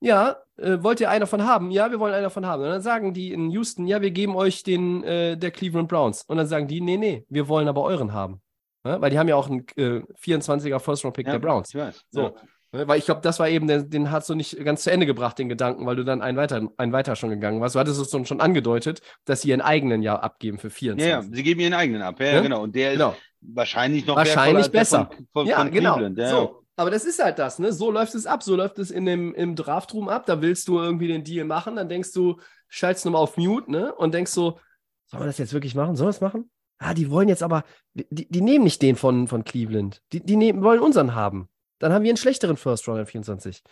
ja, 0.00 0.36
äh, 0.58 0.82
wollt 0.82 1.00
ihr 1.00 1.08
einen 1.08 1.20
davon 1.20 1.44
haben? 1.44 1.70
Ja, 1.70 1.90
wir 1.90 1.98
wollen 1.98 2.12
einen 2.12 2.24
davon 2.24 2.46
haben. 2.46 2.62
Und 2.62 2.68
dann 2.68 2.82
sagen 2.82 3.14
die 3.14 3.32
in 3.32 3.50
Houston, 3.50 3.86
ja, 3.86 4.02
wir 4.02 4.10
geben 4.10 4.36
euch 4.36 4.62
den 4.62 5.02
äh, 5.02 5.36
der 5.36 5.50
Cleveland 5.50 5.88
Browns. 5.88 6.24
Und 6.24 6.36
dann 6.36 6.46
sagen 6.46 6.68
die, 6.68 6.80
nee, 6.80 6.98
nee, 6.98 7.24
wir 7.28 7.48
wollen 7.48 7.68
aber 7.68 7.82
euren 7.82 8.12
haben. 8.12 8.42
Ne? 8.84 9.00
Weil 9.00 9.10
die 9.10 9.18
haben 9.18 9.28
ja 9.28 9.36
auch 9.36 9.48
einen 9.48 9.66
äh, 9.76 10.02
24er 10.22 10.78
First-Round-Pick 10.78 11.26
ja, 11.26 11.32
der 11.32 11.38
Browns. 11.38 11.70
Ich 11.70 11.80
weiß. 11.80 12.04
So. 12.10 12.22
Ja. 12.22 12.32
Ne? 12.72 12.88
Weil 12.88 12.98
ich 12.98 13.04
glaube, 13.04 13.20
das 13.22 13.38
war 13.38 13.48
eben, 13.48 13.66
der, 13.66 13.82
den 13.82 14.10
hast 14.10 14.28
du 14.28 14.34
nicht 14.34 14.62
ganz 14.64 14.82
zu 14.82 14.90
Ende 14.90 15.06
gebracht, 15.06 15.38
den 15.38 15.48
Gedanken, 15.48 15.86
weil 15.86 15.96
du 15.96 16.04
dann 16.04 16.22
einen 16.22 16.36
weiter, 16.36 16.68
einen 16.76 16.92
weiter 16.92 17.16
schon 17.16 17.30
gegangen 17.30 17.60
warst. 17.60 17.76
Du 17.76 17.78
hattest 17.78 18.00
es 18.00 18.28
schon 18.28 18.40
angedeutet, 18.40 19.00
dass 19.24 19.42
sie 19.42 19.50
ihren 19.50 19.60
eigenen 19.60 20.02
ja 20.02 20.16
abgeben 20.16 20.58
für 20.58 20.70
24. 20.70 21.08
Ja, 21.08 21.20
ja, 21.20 21.22
sie 21.22 21.42
geben 21.42 21.60
ihren 21.60 21.74
eigenen 21.74 22.02
ab. 22.02 22.20
Ja, 22.20 22.26
ja? 22.26 22.40
genau. 22.40 22.62
Und 22.62 22.74
der 22.74 22.92
genau. 22.92 23.10
ist 23.10 23.18
wahrscheinlich 23.40 24.06
noch 24.06 24.16
wahrscheinlich 24.16 24.70
besser. 24.70 25.08
Von, 25.08 25.28
von, 25.32 25.46
ja, 25.46 25.58
von 25.58 25.70
genau. 25.70 26.00
So. 26.30 26.64
aber 26.76 26.90
das 26.90 27.04
ist 27.04 27.22
halt 27.22 27.38
das, 27.38 27.60
ne? 27.60 27.72
So 27.72 27.92
läuft 27.92 28.14
es 28.16 28.26
ab. 28.26 28.42
So 28.42 28.56
läuft 28.56 28.78
es 28.80 28.90
in 28.90 29.06
dem, 29.06 29.34
im 29.34 29.54
Draftroom 29.54 30.08
ab. 30.08 30.26
Da 30.26 30.42
willst 30.42 30.66
du 30.66 30.80
irgendwie 30.80 31.06
den 31.06 31.22
Deal 31.22 31.46
machen, 31.46 31.76
dann 31.76 31.88
denkst 31.88 32.12
du, 32.12 32.40
schaltest 32.68 33.04
nochmal 33.04 33.22
auf 33.22 33.36
Mute, 33.36 33.70
ne? 33.70 33.94
Und 33.94 34.14
denkst 34.14 34.32
so, 34.32 34.58
sollen 35.06 35.22
wir 35.22 35.26
das 35.26 35.38
jetzt 35.38 35.52
wirklich 35.52 35.76
machen? 35.76 35.94
Sollen 35.94 36.08
wir 36.08 36.10
es 36.10 36.20
machen? 36.20 36.50
Ah, 36.78 36.94
die 36.94 37.10
wollen 37.10 37.28
jetzt 37.28 37.42
aber, 37.42 37.64
die, 37.94 38.28
die 38.28 38.40
nehmen 38.40 38.64
nicht 38.64 38.82
den 38.82 38.96
von, 38.96 39.28
von 39.28 39.44
Cleveland. 39.44 40.02
Die, 40.12 40.20
die 40.20 40.36
nehmen, 40.36 40.62
wollen 40.62 40.80
unseren 40.80 41.14
haben. 41.14 41.48
Dann 41.78 41.92
haben 41.92 42.02
wir 42.02 42.10
einen 42.10 42.16
schlechteren 42.16 42.56
First 42.56 42.88
Round 42.88 43.08
24. 43.08 43.62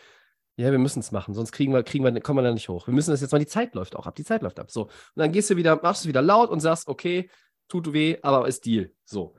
Ja, 0.56 0.70
wir 0.70 0.78
müssen 0.78 1.00
es 1.00 1.12
machen, 1.12 1.32
sonst 1.32 1.52
kriegen 1.52 1.72
wir, 1.72 1.82
kriegen 1.82 2.04
wir, 2.04 2.20
kommen 2.20 2.38
wir 2.38 2.42
da 2.42 2.52
nicht 2.52 2.68
hoch. 2.68 2.86
Wir 2.86 2.94
müssen 2.94 3.10
das 3.10 3.22
jetzt 3.22 3.32
mal, 3.32 3.38
die 3.38 3.46
Zeit 3.46 3.74
läuft 3.74 3.96
auch 3.96 4.06
ab, 4.06 4.14
die 4.14 4.24
Zeit 4.24 4.42
läuft 4.42 4.60
ab. 4.60 4.70
So. 4.70 4.82
Und 4.82 4.90
dann 5.16 5.32
gehst 5.32 5.48
du 5.48 5.56
wieder, 5.56 5.80
machst 5.82 6.02
es 6.02 6.08
wieder 6.08 6.20
laut 6.20 6.50
und 6.50 6.60
sagst, 6.60 6.88
okay, 6.88 7.30
tut 7.68 7.92
weh, 7.92 8.18
aber 8.22 8.46
ist 8.46 8.66
Deal. 8.66 8.92
So. 9.04 9.34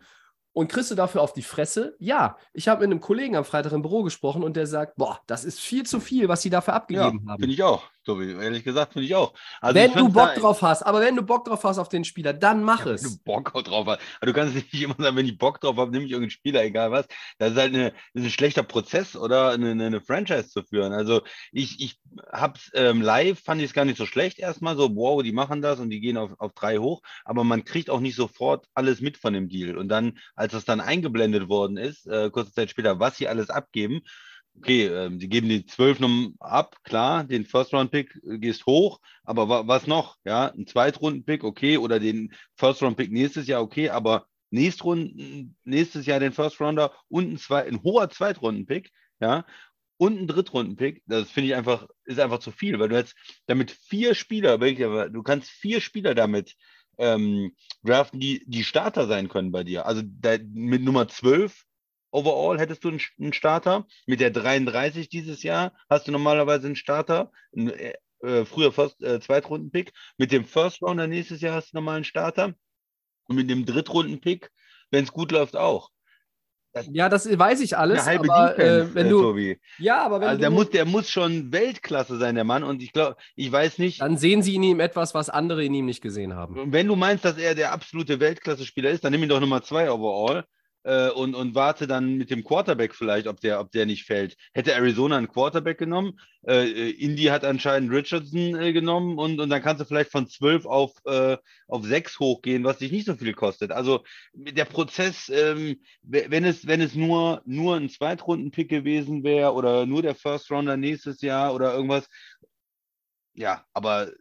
Und 0.53 0.67
kriegst 0.67 0.91
du 0.91 0.95
dafür 0.95 1.21
auf 1.21 1.33
die 1.33 1.41
Fresse? 1.41 1.95
Ja. 1.99 2.37
Ich 2.51 2.67
habe 2.67 2.81
mit 2.81 2.91
einem 2.91 2.99
Kollegen 2.99 3.35
am 3.35 3.45
Freitag 3.45 3.73
im 3.73 3.81
Büro 3.81 4.03
gesprochen 4.03 4.43
und 4.43 4.55
der 4.55 4.67
sagt, 4.67 4.95
boah, 4.95 5.19
das 5.27 5.45
ist 5.45 5.59
viel 5.59 5.83
zu 5.83 5.99
viel, 5.99 6.27
was 6.29 6.41
sie 6.41 6.49
dafür 6.49 6.73
abgegeben 6.75 7.21
ja, 7.25 7.31
haben. 7.31 7.39
Finde 7.39 7.53
ich 7.53 7.63
auch, 7.63 7.83
Tobi. 8.03 8.31
Ehrlich 8.31 8.63
gesagt, 8.63 8.93
finde 8.93 9.05
ich 9.05 9.15
auch. 9.15 9.33
Also 9.61 9.75
wenn 9.75 9.91
ich 9.91 9.97
du 9.97 10.09
Bock 10.09 10.35
drauf 10.35 10.61
hast, 10.61 10.83
aber 10.83 11.01
wenn 11.01 11.15
du 11.15 11.21
Bock 11.21 11.45
drauf 11.45 11.63
hast 11.63 11.77
auf 11.77 11.89
den 11.89 12.03
Spieler, 12.03 12.33
dann 12.33 12.63
mach 12.63 12.81
Ja, 12.81 12.85
wenn 12.87 12.95
es. 12.95 13.01
du 13.01 13.17
Bock 13.23 13.53
drauf 13.53 13.87
hast. 13.87 13.99
Aber 14.19 14.25
du 14.25 14.33
kannst 14.33 14.55
nicht 14.55 14.73
immer 14.81 14.95
sagen, 14.97 15.15
wenn 15.15 15.25
ich 15.25 15.37
Bock 15.37 15.59
drauf 15.61 15.77
habe, 15.77 15.91
nehme 15.91 16.05
ich 16.05 16.11
irgendeinen 16.11 16.31
Spieler, 16.31 16.63
egal 16.63 16.91
was. 16.91 17.07
Das 17.37 17.51
ist 17.51 17.57
halt 17.57 17.73
eine, 17.73 17.91
das 18.13 18.23
ist 18.23 18.25
ein 18.25 18.31
schlechter 18.31 18.63
Prozess 18.63 19.15
oder 19.15 19.51
eine, 19.51 19.71
eine, 19.71 20.01
Franchise 20.01 20.49
zu 20.49 20.63
führen. 20.63 20.93
Also 20.93 21.21
ich, 21.51 21.79
ich 21.79 21.99
hab's 22.31 22.71
ähm, 22.73 23.01
live, 23.01 23.39
fand 23.39 23.61
ich 23.61 23.67
es 23.67 23.73
gar 23.73 23.85
nicht 23.85 23.97
so 23.97 24.05
schlecht 24.05 24.39
erstmal, 24.39 24.75
so, 24.75 24.95
wow, 24.95 25.21
die 25.23 25.31
machen 25.31 25.61
das 25.61 25.79
und 25.79 25.89
die 25.89 26.01
gehen 26.01 26.17
auf, 26.17 26.31
auf 26.39 26.53
drei 26.53 26.77
hoch, 26.77 27.01
aber 27.25 27.43
man 27.43 27.63
kriegt 27.63 27.89
auch 27.89 27.99
nicht 27.99 28.15
sofort 28.15 28.67
alles 28.73 29.01
mit 29.01 29.17
von 29.17 29.33
dem 29.33 29.49
Deal. 29.49 29.77
Und 29.77 29.87
dann, 29.89 30.17
als 30.35 30.53
das 30.53 30.65
dann 30.65 30.81
eingeblendet 30.81 31.47
worden 31.47 31.77
ist, 31.77 32.07
äh, 32.07 32.29
kurze 32.29 32.53
Zeit 32.53 32.69
später, 32.69 32.99
was 32.99 33.17
sie 33.17 33.27
alles 33.27 33.49
abgeben, 33.49 34.01
Okay, 34.57 34.85
ähm, 34.85 35.19
die 35.19 35.29
geben 35.29 35.49
die 35.49 35.65
12 35.65 35.99
Nummern 35.99 36.35
ab, 36.39 36.77
klar, 36.83 37.23
den 37.23 37.45
First-Round-Pick 37.45 38.19
äh, 38.23 38.37
gehst 38.37 38.65
hoch, 38.65 38.99
aber 39.23 39.49
wa 39.49 39.67
was 39.67 39.87
noch? 39.87 40.17
Ja, 40.25 40.47
ein 40.53 40.67
Zweitrunden-Pick, 40.67 41.43
okay, 41.43 41.77
oder 41.77 41.99
den 41.99 42.33
First-Round-Pick 42.55 43.11
nächstes 43.11 43.47
Jahr, 43.47 43.61
okay, 43.61 43.89
aber 43.89 44.27
nächstes 44.51 46.05
Jahr 46.05 46.19
den 46.19 46.31
First-Rounder 46.31 46.93
und 47.09 47.33
ein, 47.33 47.37
zwei, 47.37 47.65
ein 47.65 47.81
hoher 47.81 48.09
Zweitrunden-Pick, 48.09 48.91
ja, 49.19 49.45
und 49.97 50.19
ein 50.19 50.27
Drittrunden-Pick, 50.27 51.01
das 51.07 51.31
finde 51.31 51.49
ich 51.49 51.55
einfach, 51.55 51.87
ist 52.05 52.19
einfach 52.19 52.39
zu 52.39 52.51
viel, 52.51 52.79
weil 52.79 52.89
du 52.89 52.95
jetzt 52.95 53.15
damit 53.47 53.71
vier 53.71 54.15
Spieler, 54.15 54.57
du 54.57 55.23
kannst 55.23 55.49
vier 55.49 55.81
Spieler 55.81 56.13
damit 56.13 56.55
ähm, 56.97 57.55
draften, 57.83 58.19
die, 58.19 58.43
die 58.45 58.63
Starter 58.63 59.07
sein 59.07 59.29
können 59.29 59.51
bei 59.51 59.63
dir. 59.63 59.85
Also 59.85 60.03
mit 60.53 60.83
Nummer 60.83 61.07
12 61.07 61.63
overall 62.13 62.59
hättest 62.59 62.83
du 62.83 62.89
einen, 62.89 63.01
einen 63.19 63.33
Starter. 63.33 63.85
Mit 64.05 64.19
der 64.19 64.31
33 64.31 65.09
dieses 65.09 65.43
Jahr 65.43 65.73
hast 65.89 66.07
du 66.07 66.11
normalerweise 66.11 66.67
einen 66.67 66.75
Starter. 66.75 67.31
Ein, 67.55 67.69
äh, 67.69 67.93
äh, 68.21 68.45
früher 68.45 68.71
First, 68.71 69.01
äh, 69.03 69.19
Zweitrunden-Pick. 69.19 69.91
Mit 70.17 70.31
dem 70.31 70.45
First 70.45 70.81
Rounder 70.81 71.07
nächstes 71.07 71.41
Jahr 71.41 71.55
hast 71.55 71.73
du 71.73 71.77
nochmal 71.77 71.97
einen 71.97 72.05
Starter. 72.05 72.53
Und 73.27 73.35
mit 73.35 73.49
dem 73.49 73.65
Drittrunden-Pick, 73.65 74.49
wenn 74.91 75.03
es 75.03 75.11
gut 75.11 75.31
läuft, 75.31 75.55
auch. 75.55 75.89
Ja, 76.91 77.07
das 77.07 77.27
weiß 77.37 77.61
ich 77.61 77.77
alles, 77.77 78.01
Eine 78.01 78.17
halbe 78.19 78.33
aber 78.33 78.57
äh, 78.57 78.95
wenn 78.95 79.05
äh, 79.05 79.09
du, 79.09 79.21
Tobi. 79.21 79.59
ja, 79.77 80.03
aber 80.03 80.19
wenn 80.19 80.27
Also 80.29 80.37
du, 80.37 80.41
der 80.41 80.49
muss, 80.49 80.69
der 80.71 80.85
muss 80.85 81.09
schon 81.09 81.51
Weltklasse 81.51 82.17
sein, 82.17 82.33
der 82.33 82.45
Mann. 82.45 82.63
Und 82.63 82.81
ich 82.81 82.93
glaube, 82.93 83.15
ich 83.35 83.51
weiß 83.51 83.77
nicht, 83.77 84.01
dann 84.01 84.17
sehen 84.17 84.41
sie 84.41 84.55
in 84.55 84.63
ihm 84.63 84.79
etwas, 84.79 85.13
was 85.13 85.29
andere 85.29 85.63
in 85.63 85.73
ihm 85.75 85.85
nicht 85.85 86.01
gesehen 86.01 86.33
haben. 86.33 86.73
wenn 86.73 86.87
du 86.87 86.95
meinst, 86.95 87.25
dass 87.25 87.37
er 87.37 87.53
der 87.53 87.73
absolute 87.73 88.19
Weltklasse-Spieler 88.19 88.89
ist, 88.89 89.03
dann 89.03 89.11
nimm 89.11 89.21
ihn 89.21 89.29
doch 89.29 89.39
Nummer 89.39 89.61
zwei 89.61 89.91
overall 89.91 90.45
äh, 90.83 91.09
und, 91.09 91.35
und 91.35 91.55
warte 91.55 91.87
dann 91.87 92.17
mit 92.17 92.29
dem 92.29 92.43
Quarterback 92.43 92.93
vielleicht, 92.95 93.27
ob 93.27 93.39
der, 93.39 93.59
ob 93.59 93.71
der 93.71 93.85
nicht 93.85 94.05
fällt. 94.05 94.35
Hätte 94.53 94.73
Arizona 94.73 95.17
einen 95.17 95.27
Quarterback 95.27 95.77
genommen, 95.77 96.19
äh, 96.45 96.65
äh, 96.65 96.89
Indy 96.91 97.25
hat 97.25 97.45
anscheinend 97.45 97.91
Richardson 97.91 98.55
äh, 98.55 98.73
genommen 98.73 99.17
und, 99.17 99.39
und 99.39 99.49
dann 99.49 99.61
kannst 99.61 99.81
du 99.81 99.85
vielleicht 99.85 100.11
von 100.11 100.27
12 100.27 100.65
auf, 100.65 100.91
äh, 101.05 101.37
auf 101.67 101.85
6 101.85 102.19
hochgehen, 102.19 102.63
was 102.63 102.79
dich 102.79 102.91
nicht 102.91 103.05
so 103.05 103.15
viel 103.15 103.33
kostet. 103.33 103.71
Also 103.71 104.03
der 104.33 104.65
Prozess, 104.65 105.29
ähm, 105.29 105.81
we- 106.01 106.25
wenn 106.29 106.43
es, 106.43 106.67
wenn 106.67 106.81
es 106.81 106.95
nur, 106.95 107.41
nur 107.45 107.75
ein 107.77 107.89
Zweitrunden-Pick 107.89 108.69
gewesen 108.69 109.23
wäre 109.23 109.53
oder 109.53 109.85
nur 109.85 110.01
der 110.01 110.15
First 110.15 110.51
Rounder 110.51 110.77
nächstes 110.77 111.21
Jahr 111.21 111.53
oder 111.55 111.73
irgendwas, 111.73 112.09
ja, 113.35 113.65
aber 113.73 114.11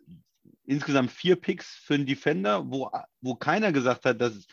insgesamt 0.64 1.10
vier 1.10 1.36
Picks 1.36 1.74
für 1.84 1.94
einen 1.94 2.06
Defender, 2.06 2.64
wo, 2.70 2.90
wo 3.20 3.34
keiner 3.34 3.72
gesagt 3.72 4.04
hat, 4.04 4.20
dass 4.20 4.46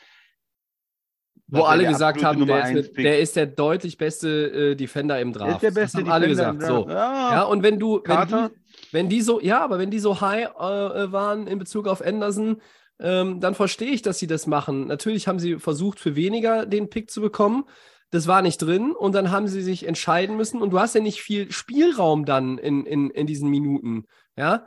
Wo 1.47 1.63
alle 1.63 1.87
gesagt 1.87 2.23
haben, 2.23 2.45
der 2.45 2.71
ist, 2.71 2.97
der 2.97 3.19
ist 3.19 3.35
der 3.35 3.47
deutlich 3.47 3.97
beste 3.97 4.71
äh, 4.71 4.75
Defender 4.75 5.19
im 5.19 5.29
ist 5.29 5.37
Draft. 5.37 5.63
der 5.63 5.71
beste 5.71 5.97
das 5.97 6.05
haben 6.05 6.11
alle 6.11 6.27
Defender 6.27 6.53
gesagt. 6.53 6.69
im 6.69 6.83
So. 6.85 6.89
Ja, 6.89 7.31
Ja, 7.33 7.43
und 7.43 7.63
wenn 7.63 7.79
du, 7.79 8.01
wenn 8.05 8.27
die, 8.27 8.47
wenn 8.91 9.09
die 9.09 9.21
so, 9.21 9.41
ja, 9.41 9.63
aber 9.63 9.79
wenn 9.79 9.89
die 9.91 9.99
so 9.99 10.21
high 10.21 10.45
äh, 10.45 11.11
waren 11.11 11.47
in 11.47 11.57
Bezug 11.57 11.87
auf 11.87 12.05
Anderson, 12.05 12.61
ähm, 12.99 13.39
dann 13.39 13.55
verstehe 13.55 13.91
ich, 13.91 14.01
dass 14.01 14.19
sie 14.19 14.27
das 14.27 14.45
machen. 14.45 14.87
Natürlich 14.87 15.27
haben 15.27 15.39
sie 15.39 15.57
versucht, 15.59 15.99
für 15.99 16.15
weniger 16.15 16.65
den 16.65 16.89
Pick 16.89 17.09
zu 17.09 17.21
bekommen. 17.21 17.63
Das 18.11 18.27
war 18.27 18.41
nicht 18.41 18.57
drin 18.57 18.91
und 18.91 19.13
dann 19.13 19.31
haben 19.31 19.47
sie 19.47 19.61
sich 19.61 19.87
entscheiden 19.87 20.35
müssen 20.35 20.61
und 20.61 20.71
du 20.71 20.79
hast 20.79 20.95
ja 20.95 21.01
nicht 21.01 21.21
viel 21.21 21.51
Spielraum 21.51 22.25
dann 22.25 22.57
in, 22.57 22.85
in, 22.85 23.09
in 23.11 23.27
diesen 23.27 23.49
Minuten. 23.49 24.05
Ja, 24.35 24.65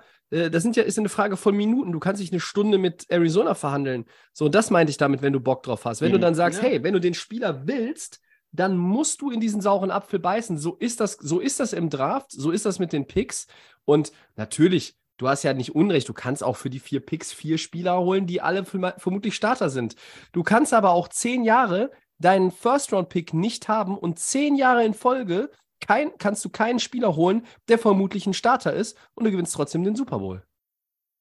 das 0.51 0.63
sind 0.63 0.77
ja, 0.77 0.83
ist 0.83 0.99
eine 0.99 1.09
Frage 1.11 1.37
von 1.37 1.55
Minuten. 1.57 1.93
Du 1.93 2.01
kannst 2.01 2.21
nicht 2.21 2.33
eine 2.33 2.41
Stunde 2.41 2.79
mit 2.79 3.05
Arizona 3.11 3.55
verhandeln. 3.55 4.07
So, 4.33 4.49
das 4.49 4.71
meinte 4.71 4.91
ich 4.91 4.97
damit, 4.97 5.21
wenn 5.23 5.33
du 5.33 5.41
Bock 5.41 5.63
drauf 5.63 5.85
hast. 5.85 6.01
Wenn 6.01 6.13
du 6.13 6.19
Mhm. 6.19 6.23
dann 6.23 6.35
sagst, 6.35 6.63
Ja. 6.63 6.69
hey, 6.69 6.83
wenn 6.83 6.95
du 6.95 7.01
den 7.01 7.15
Spieler 7.15 7.67
willst, 7.67 8.21
dann 8.51 8.77
musst 8.77 9.21
du 9.21 9.31
in 9.31 9.41
diesen 9.41 9.61
sauren 9.61 9.91
Apfel 9.91 10.19
beißen. 10.19 10.59
So 10.59 10.75
ist 10.77 11.01
das, 11.01 11.13
so 11.21 11.39
ist 11.41 11.61
das 11.61 11.73
im 11.73 11.91
Draft, 11.91 12.31
so 12.33 12.51
ist 12.51 12.65
das 12.67 12.79
mit 12.79 12.93
den 12.93 13.07
Picks. 13.07 13.47
Und 13.85 14.13
natürlich, 14.37 14.97
du 15.19 15.29
hast 15.29 15.43
ja 15.43 15.55
nicht 15.55 15.75
Unrecht, 15.75 16.09
du 16.09 16.13
kannst 16.15 16.43
auch 16.45 16.57
für 16.57 16.71
die 16.71 16.79
vier 16.81 17.01
Picks 17.01 17.33
vier 17.33 17.59
Spieler 17.59 17.99
holen, 18.01 18.27
die 18.27 18.41
alle 18.41 18.61
verm- 18.63 18.99
vermutlich 18.99 19.35
Starter 19.35 19.71
sind. 19.71 19.97
Du 20.33 20.43
kannst 20.43 20.73
aber 20.75 20.91
auch 20.91 21.09
zehn 21.09 21.45
Jahre 21.45 21.91
deinen 22.19 22.51
First-Round-Pick 22.53 23.35
nicht 23.35 23.69
haben 23.69 23.99
und 23.99 24.19
zehn 24.19 24.55
Jahre 24.57 24.85
in 24.85 24.95
Folge 24.95 25.51
kein, 25.87 26.17
kannst 26.19 26.45
du 26.45 26.49
keinen 26.49 26.79
Spieler 26.79 27.17
holen, 27.17 27.47
der 27.69 27.79
vermutlich 27.79 28.27
ein 28.27 28.35
Starter 28.35 28.73
ist 28.73 28.97
und 29.15 29.25
du 29.25 29.31
gewinnst 29.31 29.55
trotzdem 29.55 29.85
den 29.85 29.97
Super 29.97 30.19
Bowl. 30.19 30.47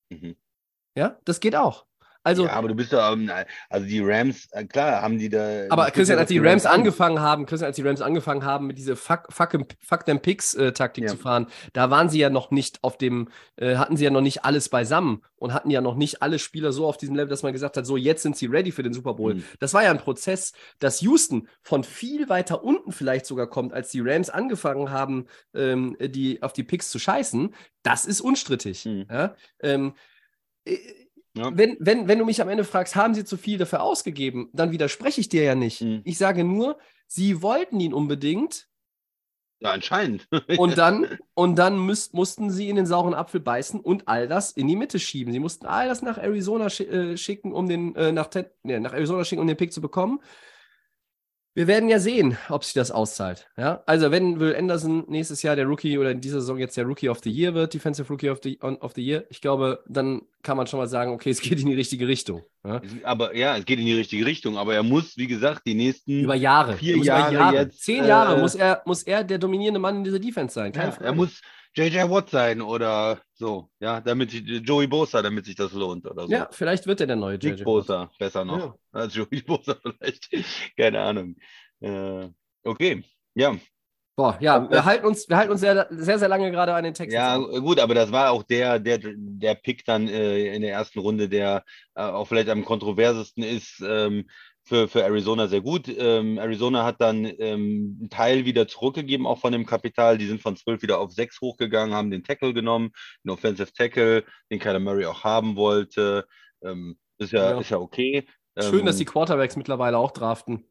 Mhm. 0.10 0.36
Ja, 0.96 1.20
das 1.26 1.40
geht 1.40 1.56
auch. 1.56 1.86
Also, 2.24 2.46
ja, 2.46 2.54
aber 2.54 2.68
du 2.68 2.76
bist 2.76 2.92
ja, 2.92 3.12
ähm, 3.14 3.32
also 3.70 3.88
die 3.88 4.00
Rams, 4.00 4.48
äh, 4.52 4.66
klar, 4.66 5.02
haben 5.02 5.18
die 5.18 5.30
da. 5.30 5.66
Aber 5.70 5.90
Christian, 5.90 6.20
als 6.20 6.30
die 6.30 6.38
Rams 6.38 6.66
an. 6.66 6.82
angefangen 6.82 7.20
haben, 7.20 7.48
Christian, 7.48 7.68
als 7.68 7.76
die 7.78 7.82
Rams 7.82 8.02
angefangen 8.02 8.46
haben, 8.46 8.68
mit 8.68 8.78
dieser 8.78 8.96
Fuck, 8.96 9.28
fuck, 9.32 9.58
fuck 9.80 10.06
them 10.06 10.20
Picks 10.20 10.54
äh, 10.54 10.72
Taktik 10.72 11.06
Ja. 11.06 11.10
zu 11.10 11.18
fahren, 11.18 11.48
da 11.74 11.90
waren 11.90 12.10
sie 12.10 12.20
ja 12.20 12.30
noch 12.30 12.52
nicht 12.52 12.84
auf 12.84 12.98
dem, 12.98 13.30
äh, 13.56 13.78
hatten 13.78 13.98
sie 13.98 14.04
ja 14.04 14.12
noch 14.12 14.22
nicht 14.22 14.46
alles 14.46 14.70
beisammen 14.70 15.24
und 15.36 15.54
hatten 15.54 15.72
ja 15.72 15.82
noch 15.82 15.96
nicht 15.96 16.22
alle 16.22 16.38
Spieler 16.38 16.72
so 16.72 16.86
auf 16.86 16.98
diesem 16.98 17.16
Level, 17.16 17.30
dass 17.30 17.42
man 17.42 17.54
gesagt 17.54 17.76
hat, 17.76 17.86
so 17.88 17.98
jetzt 17.98 18.22
sind 18.22 18.38
sie 18.38 18.46
ready 18.46 18.72
für 18.72 18.84
den 18.84 18.94
Super 18.94 19.16
Bowl. 19.16 19.36
Mhm. 19.36 19.44
Das 19.60 19.74
war 19.74 19.84
ja 19.84 19.90
ein 19.90 19.98
Prozess, 19.98 20.54
dass 20.78 21.02
Houston 21.02 21.48
von 21.64 21.84
viel 21.84 22.30
weiter 22.30 22.64
unten 22.64 22.92
vielleicht 22.92 23.26
sogar 23.26 23.48
kommt, 23.48 23.74
als 23.74 23.90
die 23.90 24.02
Rams 24.02 24.30
angefangen 24.30 24.92
haben, 24.92 25.26
ähm, 25.56 25.98
die 26.00 26.44
auf 26.44 26.54
die 26.54 26.64
Picks 26.64 26.92
zu 26.92 27.00
scheißen. 27.00 27.56
Das 27.82 28.06
ist 28.06 28.22
unstrittig. 28.22 28.86
Mhm. 28.86 29.06
Ja? 29.10 29.36
Ähm, 29.62 29.94
äh, 30.66 30.78
Ja. 31.34 31.56
wenn, 31.56 31.78
wenn, 31.80 32.08
wenn 32.08 32.20
du 32.20 32.26
mich 32.26 32.42
am 32.42 32.50
Ende 32.50 32.66
fragst, 32.66 32.96
haben 32.96 33.14
sie 33.14 33.24
zu 33.24 33.38
viel 33.38 33.58
dafür 33.58 33.82
ausgegeben, 33.84 34.50
dann 34.54 34.72
widerspreche 34.72 35.22
ich 35.22 35.30
dir 35.30 35.44
ja 35.44 35.56
nicht. 35.56 35.82
Mhm. 35.82 36.02
Ich 36.04 36.18
sage 36.18 36.44
nur, 36.44 36.78
sie 37.08 37.42
wollten 37.42 37.80
ihn 37.80 37.94
unbedingt 37.94 38.68
Ja, 39.62 39.72
anscheinend. 39.72 40.28
und 40.58 40.78
dann, 40.78 41.20
und 41.34 41.56
dann 41.56 41.80
müsst, 41.86 42.14
mussten 42.14 42.52
sie 42.52 42.68
in 42.68 42.76
den 42.76 42.86
sauren 42.86 43.14
Apfel 43.14 43.40
beißen 43.40 43.80
und 43.80 44.08
all 44.08 44.28
das 44.28 44.52
in 44.52 44.68
die 44.68 44.76
Mitte 44.76 45.00
schieben. 45.00 45.32
Sie 45.32 45.40
mussten 45.40 45.66
all 45.68 45.88
das 45.88 46.02
nach 46.02 46.18
Arizona 46.18 46.70
schi 46.70 46.84
äh, 46.86 47.18
schicken, 47.18 47.54
um 47.54 47.70
den, 47.70 47.96
äh, 47.96 48.12
nach, 48.12 48.28
Ten 48.28 48.46
nee, 48.64 48.80
nach 48.80 48.94
Arizona 48.94 49.24
schicken, 49.24 49.42
um 49.42 49.48
den 49.48 49.58
Pick 49.58 49.72
zu 49.72 49.80
bekommen. 49.82 50.20
Wir 51.54 51.68
werden 51.68 51.90
ja 51.90 52.00
sehen, 52.00 52.38
ob 52.48 52.64
sich 52.64 52.74
das 52.74 52.92
auszahlt. 52.92 53.50
Ja? 53.58 53.84
Also, 53.86 54.10
wenn 54.10 54.40
Will 54.40 54.56
Anderson 54.56 55.04
nächstes 55.10 55.44
Jahr 55.44 55.58
der 55.58 55.66
Rookie 55.66 55.98
oder 55.98 56.12
in 56.12 56.22
dieser 56.22 56.40
Saison 56.40 56.58
jetzt 56.58 56.78
der 56.78 56.86
Rookie 56.86 57.10
of 57.10 57.20
the 57.22 57.30
Year 57.30 57.54
wird, 57.54 57.74
Defensive 57.74 58.08
Rookie 58.08 58.30
of 58.30 58.40
the, 58.42 58.58
of 58.62 58.94
the 58.96 59.06
Year, 59.06 59.26
ich 59.30 59.42
glaube, 59.42 59.84
dann 59.86 60.22
kann 60.44 60.56
man 60.56 60.68
schon 60.68 60.80
mal 60.80 60.88
sagen, 60.88 61.12
okay, 61.12 61.30
es 61.30 61.42
geht 61.42 61.60
in 61.60 61.66
die 61.66 61.74
richtige 61.74 62.08
Richtung. 62.08 62.42
Ja? 62.64 62.82
aber 63.04 63.36
ja, 63.36 63.58
es 63.58 63.66
geht 63.66 63.80
in 63.80 63.86
die 63.86 63.96
richtige 63.96 64.26
Richtung. 64.26 64.58
Aber 64.58 64.74
er 64.74 64.84
muss, 64.84 65.18
wie 65.18 65.28
gesagt, 65.28 65.64
die 65.66 65.74
nächsten. 65.74 66.22
Über 66.22 66.36
Jahre. 66.36 66.78
Vier 66.78 66.94
Er 66.94 67.02
über 67.02 67.32
Jahre 67.32 67.56
jetzt, 67.56 67.82
Zehn 67.82 68.06
Jahre 68.06 68.38
äh, 68.38 68.42
muss, 68.42 68.56
er, 68.56 68.82
muss 68.86 69.04
er 69.04 69.24
der 69.26 69.38
dominierende 69.38 69.80
Mann 69.80 69.98
in 69.98 70.04
dieser 70.06 70.20
Defense 70.20 70.54
sein. 70.54 70.72
Ja, 70.74 70.96
er 71.02 71.14
muss 71.14 71.42
JJ 71.76 72.10
Watt 72.10 72.30
sein 72.30 72.62
oder 72.62 73.22
so. 73.34 73.70
Ja, 73.80 74.02
damit 74.02 74.32
sich, 74.32 74.42
Joey 74.44 74.88
Bosa, 74.88 75.22
damit 75.22 75.46
sich 75.46 75.56
das 75.56 75.72
lohnt 75.74 76.06
oder 76.06 76.26
so. 76.28 76.32
ja, 76.32 76.48
vielleicht 76.52 76.86
wird 76.88 77.02
er 77.02 77.08
der 77.08 77.16
neue 77.16 77.36
Nick 77.36 77.58
JJ. 77.60 77.64
Bosa, 77.64 78.12
besser 78.20 78.44
noch. 78.46 78.58
Ja. 78.60 78.76
Als 78.92 79.16
Joey 79.16 79.42
Bosa 79.42 79.76
vielleicht. 79.82 80.30
Keine 80.78 81.00
Ahnung. 81.02 81.36
Äh, 81.80 82.28
okay. 82.64 83.04
Ja, 83.36 83.56
Boah, 84.18 84.38
ja, 84.42 84.62
wir 84.64 84.70
das- 84.70 84.86
halten 84.86 85.06
uns, 85.06 85.30
wir 85.30 85.38
halten 85.38 85.52
uns 85.54 85.62
sehr, 85.62 85.88
sehr, 85.90 86.20
sehr 86.20 86.28
lange 86.28 86.52
gerade 86.52 86.74
an 86.74 86.84
den 86.84 86.94
Text. 86.94 87.14
Ja, 87.16 87.38
gut, 87.38 87.80
aber 87.80 87.96
das 87.96 88.12
war 88.12 88.32
auch 88.32 88.44
der, 88.44 88.78
der, 88.78 89.00
der 89.02 89.56
Pick 89.56 89.86
dann 89.86 90.10
äh, 90.10 90.54
in 90.54 90.62
der 90.62 90.74
ersten 90.74 91.00
Runde, 91.00 91.30
der 91.30 91.64
äh, 91.96 92.02
auch 92.02 92.28
vielleicht 92.28 92.50
am 92.50 92.66
kontroversesten 92.66 93.42
ist. 93.42 93.82
Ähm, 93.84 94.30
für, 94.64 94.88
für 94.88 95.04
Arizona 95.04 95.48
sehr 95.48 95.62
gut. 95.62 95.88
Ähm, 95.88 96.38
Arizona 96.38 96.84
hat 96.84 97.02
dann 97.02 97.26
ähm, 97.26 97.98
einen 98.00 98.10
Teil 98.10 98.46
wieder 98.46 98.68
zurückgegeben, 98.68 99.26
auch 99.26 99.40
von 99.40 99.52
dem 99.52 99.66
Kapital. 99.66 100.18
Die 100.18 100.28
sind 100.28 100.42
von 100.42 100.56
12 100.56 100.82
wieder 100.82 101.00
auf 101.00 101.12
6 101.12 101.42
hochgegangen, 101.42 101.96
haben 101.96 102.12
den 102.12 102.24
Tackle 102.24 102.54
genommen, 102.54 102.92
den 103.24 103.32
Offensive 103.32 103.74
Tackle, 103.74 104.24
den 104.52 104.60
Kyler 104.60 104.80
Murray 104.80 105.06
auch 105.06 105.24
haben 105.24 105.56
wollte. 105.56 106.26
Ähm, 106.64 106.98
ist, 107.18 107.32
ja, 107.34 107.52
Ja. 107.52 107.60
ist 107.60 107.70
ja 107.70 107.78
okay. 107.78 108.26
Schön, 108.60 108.86
dass 108.86 108.96
Ähm, 108.96 109.00
die 109.00 109.06
Quarterbacks 109.06 109.56
mittlerweile 109.56 109.98
auch 109.98 110.12
draften. 110.12 110.66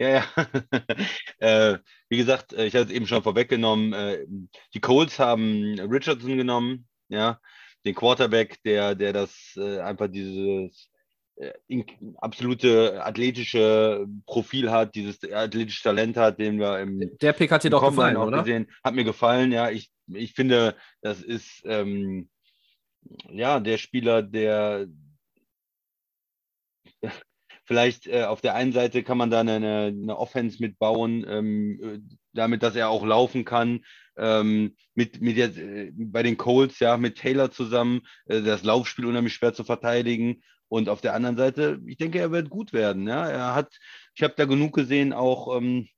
Ja, 0.00 0.08
ja. 0.08 0.24
äh, 1.38 1.78
wie 2.08 2.16
gesagt, 2.16 2.52
äh, 2.52 2.66
ich 2.66 2.74
hatte 2.74 2.86
es 2.86 2.90
eben 2.90 3.06
schon 3.06 3.22
vorweggenommen. 3.22 3.92
Äh, 3.92 4.26
die 4.74 4.80
Colts 4.80 5.18
haben 5.18 5.78
Richardson 5.78 6.36
genommen, 6.36 6.88
ja, 7.08 7.38
den 7.84 7.94
Quarterback, 7.94 8.62
der, 8.64 8.94
der 8.94 9.12
das 9.12 9.52
äh, 9.56 9.78
einfach 9.80 10.08
dieses 10.08 10.89
absolute 12.18 13.02
athletische 13.02 14.06
Profil 14.26 14.70
hat, 14.70 14.94
dieses 14.94 15.18
athletische 15.32 15.82
Talent 15.82 16.16
hat, 16.16 16.38
den 16.38 16.58
wir 16.58 16.78
im, 16.80 17.16
Der 17.20 17.32
Pick 17.32 17.50
hat 17.50 17.64
dir 17.64 17.70
doch 17.70 17.86
gefallen, 17.88 18.16
oder? 18.16 18.38
gesehen. 18.38 18.66
Hat 18.84 18.94
mir 18.94 19.04
gefallen, 19.04 19.52
ja. 19.52 19.70
Ich, 19.70 19.90
ich 20.06 20.32
finde, 20.34 20.76
das 21.00 21.22
ist 21.22 21.62
ähm, 21.64 22.28
ja 23.30 23.60
der 23.60 23.78
Spieler, 23.78 24.22
der 24.22 24.86
vielleicht 27.64 28.06
äh, 28.06 28.24
auf 28.24 28.40
der 28.40 28.54
einen 28.54 28.72
Seite 28.72 29.02
kann 29.02 29.18
man 29.18 29.30
da 29.30 29.40
eine, 29.40 29.54
eine 29.54 30.18
Offense 30.18 30.58
mitbauen, 30.60 31.24
ähm, 31.28 31.80
äh, 31.82 31.98
damit, 32.32 32.62
dass 32.62 32.76
er 32.76 32.90
auch 32.90 33.04
laufen 33.04 33.44
kann. 33.44 33.84
Ähm, 34.16 34.76
mit, 34.94 35.20
mit 35.20 35.36
jetzt, 35.36 35.56
äh, 35.56 35.92
bei 35.94 36.22
den 36.22 36.36
Colts, 36.36 36.80
ja, 36.80 36.96
mit 36.96 37.16
Taylor 37.16 37.50
zusammen, 37.50 38.02
äh, 38.26 38.42
das 38.42 38.62
Laufspiel 38.62 39.06
unheimlich 39.06 39.34
schwer 39.34 39.54
zu 39.54 39.64
verteidigen. 39.64 40.42
Und 40.70 40.88
auf 40.88 41.00
der 41.00 41.14
anderen 41.14 41.36
Seite, 41.36 41.80
ich 41.84 41.96
denke, 41.96 42.20
er 42.20 42.30
wird 42.30 42.48
gut 42.48 42.72
werden. 42.72 43.08
Ja, 43.08 43.28
er 43.28 43.54
hat, 43.56 43.76
ich 44.14 44.22
habe 44.22 44.34
da 44.36 44.44
genug 44.44 44.72
gesehen, 44.72 45.12
auch, 45.12 45.56
ähm, 45.58 45.88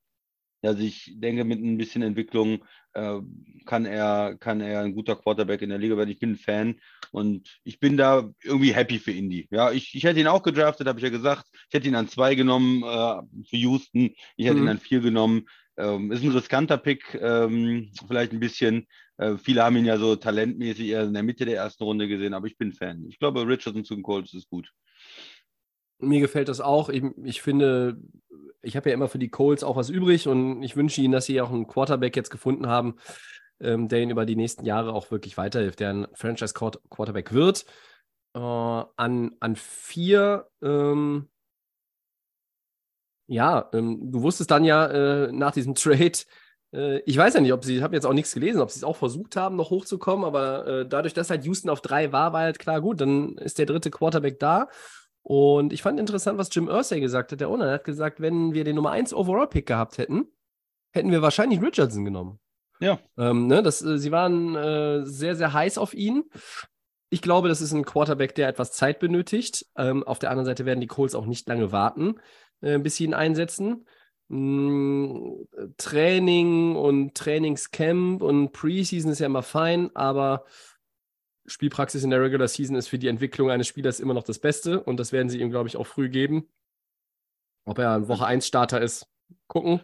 also 0.62 0.82
ich 0.82 1.12
denke, 1.16 1.44
mit 1.44 1.60
ein 1.60 1.76
bisschen 1.76 2.02
Entwicklung 2.02 2.64
äh, 2.94 3.20
kann 3.66 3.84
er, 3.84 4.36
kann 4.38 4.60
er 4.62 4.80
ein 4.80 4.94
guter 4.94 5.16
Quarterback 5.16 5.60
in 5.60 5.68
der 5.70 5.78
Liga 5.78 5.96
werden. 5.96 6.10
Ich 6.10 6.18
bin 6.20 6.32
ein 6.32 6.36
Fan 6.36 6.80
und 7.10 7.60
ich 7.64 7.80
bin 7.80 7.96
da 7.98 8.32
irgendwie 8.42 8.72
happy 8.72 8.98
für 8.98 9.12
Indy. 9.12 9.46
Ja, 9.50 9.72
ich, 9.72 9.94
ich 9.94 10.04
hätte 10.04 10.20
ihn 10.20 10.26
auch 10.26 10.42
gedraftet, 10.42 10.86
habe 10.88 10.98
ich 11.00 11.04
ja 11.04 11.10
gesagt. 11.10 11.46
Ich 11.68 11.74
hätte 11.74 11.88
ihn 11.88 11.94
an 11.96 12.08
zwei 12.08 12.34
genommen 12.34 12.82
äh, 12.82 13.44
für 13.48 13.56
Houston. 13.56 14.14
Ich 14.36 14.46
hätte 14.46 14.56
Mhm. 14.56 14.62
ihn 14.62 14.68
an 14.70 14.78
vier 14.78 15.00
genommen. 15.00 15.46
Ähm, 15.76 16.12
ist 16.12 16.22
ein 16.22 16.32
riskanter 16.32 16.78
Pick, 16.78 17.14
ähm, 17.20 17.90
vielleicht 18.06 18.32
ein 18.32 18.40
bisschen. 18.40 18.86
Äh, 19.18 19.36
viele 19.36 19.62
haben 19.62 19.76
ihn 19.76 19.84
ja 19.84 19.98
so 19.98 20.16
talentmäßig 20.16 20.88
eher 20.88 21.04
in 21.04 21.14
der 21.14 21.22
Mitte 21.22 21.44
der 21.44 21.56
ersten 21.56 21.84
Runde 21.84 22.08
gesehen, 22.08 22.34
aber 22.34 22.46
ich 22.46 22.56
bin 22.56 22.72
Fan. 22.72 23.04
Ich 23.08 23.18
glaube, 23.18 23.46
Richardson 23.46 23.84
zu 23.84 23.94
den 23.94 24.02
Colts 24.02 24.34
ist 24.34 24.48
gut. 24.48 24.72
Mir 25.98 26.20
gefällt 26.20 26.48
das 26.48 26.60
auch. 26.60 26.88
Ich, 26.88 27.04
ich 27.22 27.42
finde, 27.42 28.00
ich 28.62 28.76
habe 28.76 28.88
ja 28.88 28.94
immer 28.94 29.08
für 29.08 29.18
die 29.18 29.28
Colts 29.30 29.62
auch 29.62 29.76
was 29.76 29.88
übrig 29.88 30.26
und 30.26 30.62
ich 30.62 30.76
wünsche 30.76 31.00
ihnen, 31.00 31.12
dass 31.12 31.26
sie 31.26 31.40
auch 31.40 31.50
einen 31.50 31.66
Quarterback 31.66 32.16
jetzt 32.16 32.30
gefunden 32.30 32.66
haben, 32.66 32.96
ähm, 33.60 33.88
der 33.88 34.00
ihnen 34.00 34.10
über 34.10 34.26
die 34.26 34.36
nächsten 34.36 34.64
Jahre 34.64 34.92
auch 34.92 35.10
wirklich 35.10 35.36
weiterhilft, 35.36 35.80
der 35.80 35.90
ein 35.90 36.06
Franchise-Quarterback 36.14 37.32
wird. 37.32 37.64
Äh, 38.34 38.40
an, 38.40 39.36
an 39.40 39.56
vier, 39.56 40.48
ähm, 40.62 41.28
ja, 43.28 43.70
ähm, 43.72 44.10
du 44.10 44.22
wusstest 44.22 44.50
dann 44.50 44.64
ja 44.64 44.86
äh, 44.86 45.32
nach 45.32 45.52
diesem 45.52 45.74
Trade, 45.76 46.18
ich 47.04 47.16
weiß 47.16 47.34
ja 47.34 47.40
nicht, 47.40 47.52
ob 47.52 47.64
sie, 47.64 47.76
ich 47.76 47.82
habe 47.82 47.94
jetzt 47.94 48.06
auch 48.06 48.14
nichts 48.14 48.32
gelesen, 48.32 48.60
ob 48.62 48.70
sie 48.70 48.78
es 48.78 48.84
auch 48.84 48.96
versucht 48.96 49.36
haben, 49.36 49.56
noch 49.56 49.70
hochzukommen, 49.70 50.24
aber 50.24 50.66
äh, 50.66 50.88
dadurch, 50.88 51.12
dass 51.12 51.28
halt 51.28 51.44
Houston 51.44 51.68
auf 51.68 51.82
drei 51.82 52.12
war, 52.12 52.32
war 52.32 52.40
halt 52.40 52.58
klar, 52.58 52.80
gut, 52.80 53.00
dann 53.00 53.36
ist 53.36 53.58
der 53.58 53.66
dritte 53.66 53.90
Quarterback 53.90 54.38
da. 54.38 54.68
Und 55.22 55.72
ich 55.72 55.82
fand 55.82 56.00
interessant, 56.00 56.38
was 56.38 56.52
Jim 56.52 56.68
Irsay 56.68 57.00
gesagt 57.00 57.32
hat, 57.32 57.40
der 57.40 57.48
Owner. 57.48 57.66
Er 57.66 57.74
hat 57.74 57.84
gesagt, 57.84 58.20
wenn 58.20 58.54
wir 58.54 58.64
den 58.64 58.74
Nummer 58.74 58.90
1 58.90 59.14
Overall-Pick 59.14 59.66
gehabt 59.66 59.98
hätten, 59.98 60.26
hätten 60.92 61.10
wir 61.10 61.22
wahrscheinlich 61.22 61.60
Richardson 61.60 62.04
genommen. 62.04 62.40
Ja. 62.80 62.98
Ähm, 63.16 63.46
ne, 63.46 63.62
das, 63.62 63.82
äh, 63.82 63.98
sie 63.98 64.10
waren 64.10 64.56
äh, 64.56 65.04
sehr, 65.04 65.36
sehr 65.36 65.52
heiß 65.52 65.78
auf 65.78 65.94
ihn. 65.94 66.24
Ich 67.10 67.22
glaube, 67.22 67.48
das 67.48 67.60
ist 67.60 67.72
ein 67.72 67.84
Quarterback, 67.84 68.34
der 68.34 68.48
etwas 68.48 68.72
Zeit 68.72 68.98
benötigt. 68.98 69.66
Ähm, 69.76 70.02
auf 70.02 70.18
der 70.18 70.30
anderen 70.30 70.46
Seite 70.46 70.66
werden 70.66 70.80
die 70.80 70.88
Colts 70.88 71.14
auch 71.14 71.26
nicht 71.26 71.46
lange 71.48 71.70
warten, 71.70 72.16
äh, 72.60 72.78
bis 72.78 72.96
sie 72.96 73.04
ihn 73.04 73.14
einsetzen. 73.14 73.86
Mm, 74.34 75.44
Training 75.76 76.74
und 76.74 77.14
Trainingscamp 77.14 78.22
und 78.22 78.52
Preseason 78.52 79.12
ist 79.12 79.18
ja 79.18 79.26
immer 79.26 79.42
fein, 79.42 79.94
aber 79.94 80.46
Spielpraxis 81.44 82.02
in 82.02 82.08
der 82.08 82.22
Regular 82.22 82.48
Season 82.48 82.74
ist 82.76 82.88
für 82.88 82.98
die 82.98 83.08
Entwicklung 83.08 83.50
eines 83.50 83.66
Spielers 83.66 84.00
immer 84.00 84.14
noch 84.14 84.22
das 84.22 84.38
Beste 84.38 84.82
und 84.82 84.98
das 84.98 85.12
werden 85.12 85.28
sie 85.28 85.38
ihm, 85.38 85.50
glaube 85.50 85.68
ich, 85.68 85.76
auch 85.76 85.86
früh 85.86 86.08
geben. 86.08 86.48
Ob 87.66 87.78
er 87.78 87.92
ein 87.92 88.08
Woche 88.08 88.24
1 88.24 88.46
Starter 88.46 88.80
ist, 88.80 89.06
gucken. 89.48 89.82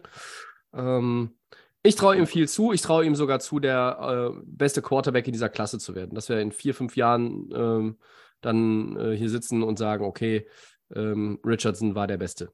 Ähm, 0.73 1.37
ich 1.83 1.95
traue 1.95 2.17
ihm 2.17 2.25
viel 2.25 2.49
zu. 2.49 2.73
Ich 2.73 2.81
traue 2.81 3.05
ihm 3.05 3.13
sogar 3.13 3.39
zu, 3.39 3.59
der 3.59 4.33
äh, 4.33 4.41
beste 4.45 4.81
Quarterback 4.81 5.27
in 5.27 5.33
dieser 5.33 5.49
Klasse 5.49 5.77
zu 5.77 5.93
werden. 5.93 6.15
Dass 6.15 6.27
wir 6.27 6.39
in 6.39 6.51
vier, 6.51 6.73
fünf 6.73 6.95
Jahren 6.95 7.51
ähm, 7.53 7.99
dann 8.41 8.97
äh, 8.97 9.15
hier 9.15 9.29
sitzen 9.29 9.61
und 9.61 9.77
sagen, 9.77 10.03
okay, 10.03 10.47
ähm, 10.95 11.39
Richardson 11.45 11.93
war 11.93 12.07
der 12.07 12.17
Beste. 12.17 12.51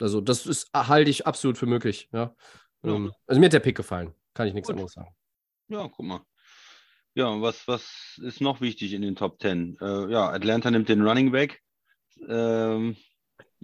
Also, 0.00 0.20
das 0.20 0.46
ist, 0.46 0.68
halte 0.74 1.10
ich 1.10 1.26
absolut 1.26 1.58
für 1.58 1.66
möglich. 1.66 2.08
Ja. 2.12 2.34
Ja. 2.82 2.94
Ähm, 2.94 3.12
also, 3.26 3.40
mir 3.40 3.46
hat 3.46 3.52
der 3.52 3.60
Pick 3.60 3.76
gefallen. 3.76 4.14
Kann 4.34 4.46
ich 4.48 4.54
nichts 4.54 4.68
Gut. 4.68 4.74
anderes 4.74 4.92
sagen. 4.92 5.14
Ja, 5.68 5.88
guck 5.88 6.04
mal. 6.06 6.20
Ja, 7.14 7.40
was, 7.40 7.66
was 7.66 8.18
ist 8.22 8.40
noch 8.42 8.60
wichtig 8.60 8.92
in 8.92 9.00
den 9.02 9.16
Top 9.16 9.40
10? 9.40 9.78
Äh, 9.80 10.10
ja, 10.10 10.28
Atlanta 10.30 10.70
nimmt 10.70 10.88
den 10.90 11.00
Running 11.06 11.32
Back. 11.32 11.62
Ähm, 12.28 12.96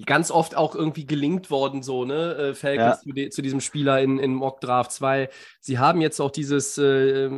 ganz 0.06 0.30
oft 0.30 0.56
auch 0.56 0.74
irgendwie 0.74 1.04
gelingt 1.04 1.50
worden, 1.50 1.82
so, 1.82 2.06
ne, 2.06 2.34
äh, 2.34 2.54
Falcons 2.54 3.04
Ja. 3.04 3.14
zu, 3.24 3.28
zu 3.28 3.42
diesem 3.42 3.60
Spieler 3.60 4.00
in, 4.00 4.18
in 4.18 4.34
Mock 4.34 4.60
Draft 4.62 4.90
2. 4.92 5.28
Sie 5.60 5.78
haben 5.78 6.00
jetzt 6.00 6.18
auch 6.20 6.30
dieses, 6.30 6.78
äh, 6.78 7.28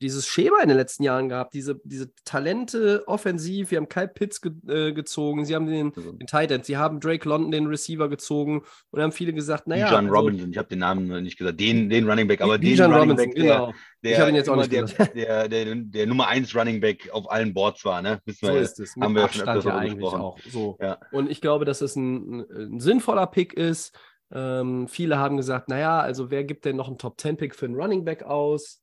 dieses 0.00 0.26
Schema 0.26 0.60
in 0.62 0.68
den 0.68 0.76
letzten 0.76 1.02
Jahren 1.02 1.28
gehabt, 1.28 1.54
diese, 1.54 1.80
diese 1.84 2.12
Talente 2.24 3.02
offensiv. 3.06 3.70
Wir 3.70 3.78
haben 3.78 3.88
Kyle 3.88 4.08
Pitts 4.08 4.40
ge 4.40 4.52
äh, 4.68 4.92
gezogen, 4.92 5.44
sie 5.44 5.54
haben 5.54 5.66
den, 5.66 5.92
also, 5.94 6.12
den 6.12 6.26
Tight 6.26 6.50
End, 6.50 6.64
sie 6.64 6.76
haben 6.76 7.00
Drake 7.00 7.28
London, 7.28 7.50
den 7.50 7.66
Receiver, 7.66 8.08
gezogen 8.08 8.62
und 8.90 9.02
haben 9.02 9.12
viele 9.12 9.32
gesagt, 9.32 9.66
naja. 9.66 9.88
Bijan 9.88 10.06
also, 10.06 10.16
Robinson, 10.16 10.50
ich 10.50 10.58
habe 10.58 10.68
den 10.68 10.78
Namen 10.78 11.22
nicht 11.22 11.38
gesagt, 11.38 11.58
den, 11.58 11.90
den 11.90 12.08
Running 12.08 12.28
Back, 12.28 12.40
aber 12.40 12.58
den 12.58 12.70
Bijan 12.70 12.92
Running 12.92 13.10
Robinson, 13.10 13.26
Back, 13.26 13.34
der, 13.34 13.56
genau. 13.56 13.72
der, 14.04 14.22
Ich 14.22 14.28
ihn 14.28 14.34
jetzt 14.36 14.50
auch 14.50 14.56
nicht 14.56 14.72
der, 14.72 14.82
gesagt. 14.82 15.16
der, 15.16 15.48
der, 15.48 15.74
der, 15.74 16.06
Nummer 16.06 16.28
1 16.28 16.54
Running 16.54 16.80
Back 16.80 17.10
auf 17.12 17.30
allen 17.30 17.52
Boards 17.52 17.84
war, 17.84 18.00
ne? 18.00 18.20
Wissen 18.24 18.46
So 18.46 18.52
wir, 18.52 18.60
ist 18.60 18.78
es. 18.78 18.94
Haben 18.96 19.14
wir 19.14 19.22
schon 19.28 19.48
Abstand 19.48 19.48
öfters 19.48 19.64
ja 19.64 19.78
eigentlich 19.78 19.94
gesprochen. 19.94 20.20
auch. 20.20 20.38
So. 20.48 20.78
Ja. 20.80 20.98
Und 21.12 21.30
ich 21.30 21.40
glaube, 21.40 21.64
dass 21.64 21.80
es 21.80 21.96
ein, 21.96 22.46
ein 22.50 22.80
sinnvoller 22.80 23.26
Pick 23.26 23.52
ist. 23.54 23.98
Ähm, 24.30 24.88
viele 24.88 25.18
haben 25.18 25.36
gesagt, 25.36 25.68
naja, 25.68 26.00
also 26.00 26.30
wer 26.30 26.44
gibt 26.44 26.64
denn 26.64 26.76
noch 26.76 26.88
einen 26.88 26.98
Top-10-Pick 26.98 27.54
für 27.54 27.66
einen 27.66 27.74
Running 27.74 28.04
Back 28.04 28.22
aus? 28.22 28.82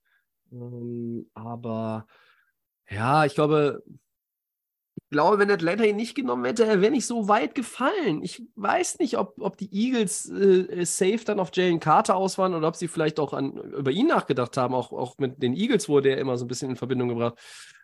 Ähm, 0.56 1.30
aber 1.34 2.08
ja, 2.90 3.26
ich 3.26 3.36
glaube, 3.36 3.84
ich 4.96 5.10
glaube, 5.12 5.40
wenn 5.40 5.52
Atlanta 5.52 5.84
ihn 5.84 5.96
nicht 5.96 6.16
genommen 6.16 6.46
hätte, 6.46 6.66
er 6.66 6.82
wäre 6.82 6.92
nicht 6.92 7.06
so 7.06 7.28
weit 7.28 7.54
gefallen. 7.56 8.24
Ich 8.24 8.42
weiß 8.56 9.00
nicht, 9.00 9.18
ob, 9.18 9.36
ob 9.40 9.58
die 9.58 9.72
Eagles 9.74 10.30
äh, 10.30 10.86
safe 10.86 11.24
dann 11.26 11.40
auf 11.40 11.52
Jalen 11.54 11.80
Carter 11.80 12.16
aus 12.16 12.38
waren 12.38 12.56
oder 12.56 12.68
ob 12.68 12.76
sie 12.76 12.88
vielleicht 12.88 13.20
auch 13.20 13.34
an, 13.34 13.58
über 13.58 13.92
ihn 13.92 14.08
nachgedacht 14.08 14.58
haben. 14.58 14.74
Auch, 14.74 14.92
auch 14.92 15.18
mit 15.18 15.42
den 15.44 15.54
Eagles 15.54 15.90
wurde 15.90 16.10
er 16.10 16.18
immer 16.18 16.38
so 16.38 16.46
ein 16.46 16.48
bisschen 16.48 16.72
in 16.72 16.76
Verbindung 16.76 17.10
gebracht. 17.10 17.38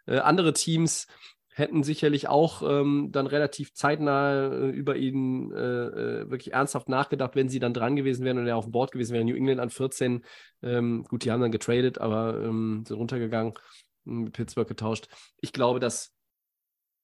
Äh, 0.07 0.19
andere 0.19 0.53
Teams 0.53 1.07
hätten 1.53 1.83
sicherlich 1.83 2.29
auch 2.29 2.61
ähm, 2.63 3.09
dann 3.11 3.27
relativ 3.27 3.73
zeitnah 3.73 4.47
äh, 4.47 4.69
über 4.69 4.95
ihn 4.95 5.51
äh, 5.51 5.57
äh, 5.57 6.29
wirklich 6.29 6.53
ernsthaft 6.53 6.87
nachgedacht, 6.87 7.35
wenn 7.35 7.49
sie 7.49 7.59
dann 7.59 7.73
dran 7.73 7.95
gewesen 7.95 8.23
wären 8.23 8.37
und 8.37 8.47
er 8.47 8.55
auf 8.55 8.65
dem 8.65 8.71
Board 8.71 8.91
gewesen 8.91 9.13
wäre. 9.13 9.25
New 9.25 9.35
England 9.35 9.59
an 9.59 9.69
14. 9.69 10.23
Ähm, 10.63 11.03
gut, 11.03 11.25
die 11.25 11.31
haben 11.31 11.41
dann 11.41 11.51
getradet, 11.51 11.97
aber 11.99 12.41
ähm, 12.41 12.83
sind 12.87 12.97
runtergegangen, 12.97 13.53
mit 14.05 14.33
Pittsburgh 14.33 14.67
getauscht. 14.67 15.09
Ich 15.41 15.51
glaube, 15.51 15.79
dass, 15.79 16.13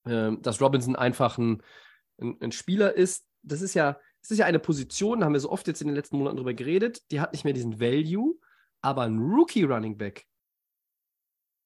ähm, 0.06 0.40
dass 0.40 0.62
Robinson 0.62 0.96
einfach 0.96 1.36
ein, 1.36 1.62
ein, 2.18 2.36
ein 2.40 2.52
Spieler 2.52 2.94
ist. 2.94 3.26
Das 3.42 3.60
ist 3.60 3.74
ja, 3.74 3.98
das 4.22 4.30
ist 4.30 4.38
ja 4.38 4.46
eine 4.46 4.58
Position, 4.58 5.20
da 5.20 5.26
haben 5.26 5.34
wir 5.34 5.40
so 5.40 5.50
oft 5.50 5.66
jetzt 5.66 5.82
in 5.82 5.88
den 5.88 5.94
letzten 5.94 6.16
Monaten 6.16 6.38
drüber 6.38 6.54
geredet, 6.54 7.02
die 7.10 7.20
hat 7.20 7.32
nicht 7.32 7.44
mehr 7.44 7.52
diesen 7.52 7.80
Value, 7.80 8.34
aber 8.80 9.02
ein 9.02 9.18
Rookie 9.18 9.64
Running 9.64 9.96
Back 9.96 10.26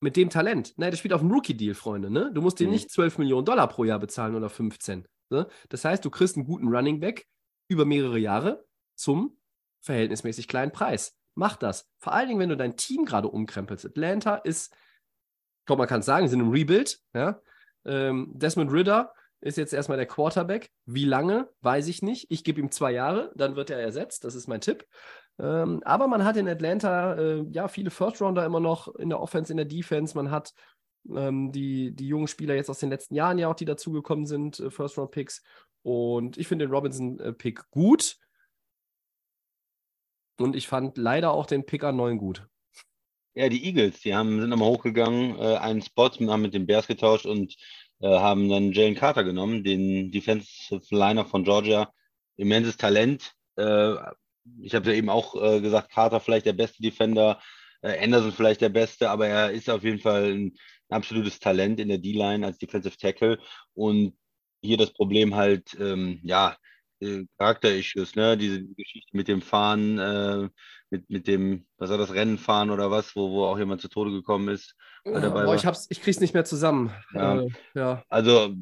mit 0.02 0.16
dem 0.16 0.30
Talent. 0.30 0.74
Nein, 0.76 0.90
der 0.90 0.98
spielt 0.98 1.14
auf 1.14 1.20
dem 1.20 1.30
Rookie-Deal, 1.30 1.74
Freunde. 1.74 2.10
Ne? 2.10 2.30
Du 2.34 2.42
musst 2.42 2.58
dir 2.60 2.66
Mhm. 2.66 2.72
nicht 2.72 2.90
12 2.90 3.18
Millionen 3.18 3.44
Dollar 3.44 3.68
pro 3.68 3.84
Jahr 3.84 3.98
bezahlen 3.98 4.34
oder 4.34 4.50
15. 4.50 5.06
Ne? 5.30 5.46
Das 5.68 5.84
heißt, 5.84 6.04
du 6.04 6.10
kriegst 6.10 6.36
einen 6.36 6.44
guten 6.46 6.68
Running 6.68 7.00
Back 7.00 7.26
über 7.68 7.84
mehrere 7.84 8.18
Jahre 8.18 8.64
zum 8.96 9.38
verhältnismäßig 9.80 10.48
kleinen 10.48 10.72
Preis. 10.72 11.16
Mach 11.34 11.56
das. 11.56 11.88
Vor 11.98 12.12
allen 12.12 12.28
Dingen, 12.28 12.40
wenn 12.40 12.48
du 12.50 12.56
dein 12.56 12.76
Team 12.76 13.04
gerade 13.04 13.28
umkrempelst. 13.28 13.86
Atlanta 13.86 14.36
ist, 14.36 14.72
ich 14.74 15.66
glaube, 15.66 15.80
man 15.80 15.88
kann 15.88 16.00
es 16.00 16.06
sagen, 16.06 16.28
sind 16.28 16.40
im 16.40 16.50
Rebuild. 16.50 17.00
Ja? 17.14 17.40
Ähm, 17.84 18.32
Desmond 18.34 18.72
Ritter 18.72 19.12
ist 19.40 19.56
jetzt 19.56 19.72
erstmal 19.72 19.96
der 19.98 20.06
Quarterback. 20.06 20.70
Wie 20.84 21.04
lange, 21.04 21.48
weiß 21.62 21.88
ich 21.88 22.02
nicht. 22.02 22.26
Ich 22.30 22.44
gebe 22.44 22.60
ihm 22.60 22.70
zwei 22.70 22.92
Jahre, 22.92 23.32
dann 23.34 23.56
wird 23.56 23.70
er 23.70 23.80
ersetzt. 23.80 24.24
Das 24.24 24.34
ist 24.34 24.46
mein 24.46 24.60
Tipp. 24.60 24.86
Ähm, 25.42 25.82
aber 25.84 26.06
man 26.06 26.24
hat 26.24 26.38
in 26.38 26.48
Atlanta 26.48 27.14
äh, 27.14 27.44
ja 27.50 27.68
viele 27.68 27.90
First-Rounder 27.90 28.46
immer 28.46 28.60
noch 28.60 28.94
in 28.94 29.10
der 29.10 29.20
Offense, 29.20 29.52
in 29.52 29.58
der 29.58 29.66
Defense. 29.66 30.16
Man 30.16 30.30
hat 30.30 30.54
Ähm, 31.10 31.50
die, 31.50 31.90
die 31.96 32.06
jungen 32.06 32.28
Spieler 32.28 32.54
jetzt 32.54 32.70
aus 32.70 32.78
den 32.78 32.90
letzten 32.90 33.16
Jahren 33.16 33.36
ja 33.36 33.48
auch, 33.48 33.56
die 33.56 33.64
dazugekommen 33.64 34.24
sind, 34.24 34.60
äh, 34.60 34.70
First-Round-Picks. 34.70 35.42
Und 35.82 36.38
ich 36.38 36.46
finde 36.46 36.66
den 36.66 36.72
Robinson-Pick 36.72 37.70
gut. 37.72 38.18
Und 40.38 40.54
ich 40.54 40.68
fand 40.68 40.96
leider 40.96 41.32
auch 41.32 41.46
den 41.46 41.66
Pick 41.66 41.82
an 41.82 41.96
9 41.96 42.18
gut. 42.18 42.46
Ja, 43.34 43.48
die 43.48 43.64
Eagles, 43.64 44.00
die 44.02 44.14
haben, 44.14 44.40
sind 44.40 44.50
nochmal 44.50 44.68
hochgegangen, 44.68 45.36
äh, 45.40 45.56
einen 45.56 45.82
Spot, 45.82 46.10
haben 46.10 46.42
mit 46.42 46.54
den 46.54 46.66
Bears 46.66 46.86
getauscht 46.86 47.26
und 47.26 47.56
äh, 48.00 48.06
haben 48.06 48.48
dann 48.48 48.70
Jalen 48.70 48.94
Carter 48.94 49.24
genommen, 49.24 49.64
den 49.64 50.12
Defensive 50.12 50.82
Liner 50.94 51.24
von 51.24 51.42
Georgia. 51.42 51.92
Immenses 52.36 52.76
Talent. 52.76 53.34
Äh, 53.56 53.96
ich 54.60 54.74
habe 54.74 54.90
ja 54.90 54.96
eben 54.96 55.08
auch 55.08 55.34
äh, 55.40 55.60
gesagt, 55.60 55.90
Carter 55.90 56.20
vielleicht 56.20 56.46
der 56.46 56.52
beste 56.52 56.82
Defender, 56.82 57.40
äh, 57.82 58.02
Anderson 58.02 58.32
vielleicht 58.32 58.60
der 58.60 58.68
beste, 58.68 59.10
aber 59.10 59.26
er 59.26 59.50
ist 59.50 59.70
auf 59.70 59.84
jeden 59.84 59.98
Fall 59.98 60.32
ein, 60.32 60.52
ein 60.88 60.96
absolutes 60.96 61.38
Talent 61.38 61.80
in 61.80 61.88
der 61.88 61.98
D-Line 61.98 62.44
als 62.46 62.58
Defensive 62.58 62.96
Tackle. 62.96 63.38
Und 63.74 64.14
hier 64.62 64.76
das 64.76 64.92
Problem 64.92 65.34
halt, 65.34 65.76
ähm, 65.80 66.20
ja, 66.22 66.56
äh, 67.00 67.24
Charakter-Issues, 67.38 68.14
ne? 68.14 68.36
Diese 68.36 68.62
Geschichte 68.62 69.16
mit 69.16 69.28
dem 69.28 69.42
Fahren, 69.42 69.98
äh, 69.98 70.48
mit, 70.90 71.10
mit 71.10 71.26
dem, 71.26 71.66
was 71.78 71.90
war 71.90 71.98
das, 71.98 72.14
Rennen 72.14 72.38
fahren 72.38 72.70
oder 72.70 72.90
was, 72.90 73.16
wo, 73.16 73.30
wo 73.30 73.44
auch 73.46 73.58
jemand 73.58 73.80
zu 73.80 73.88
Tode 73.88 74.12
gekommen 74.12 74.48
ist. 74.48 74.76
Boah, 75.04 75.54
ich, 75.54 75.66
hab's, 75.66 75.86
ich 75.90 76.00
krieg's 76.00 76.20
nicht 76.20 76.34
mehr 76.34 76.44
zusammen. 76.44 76.92
Ja. 77.12 77.40
Äh, 77.40 77.48
ja. 77.74 78.04
Also, 78.08 78.54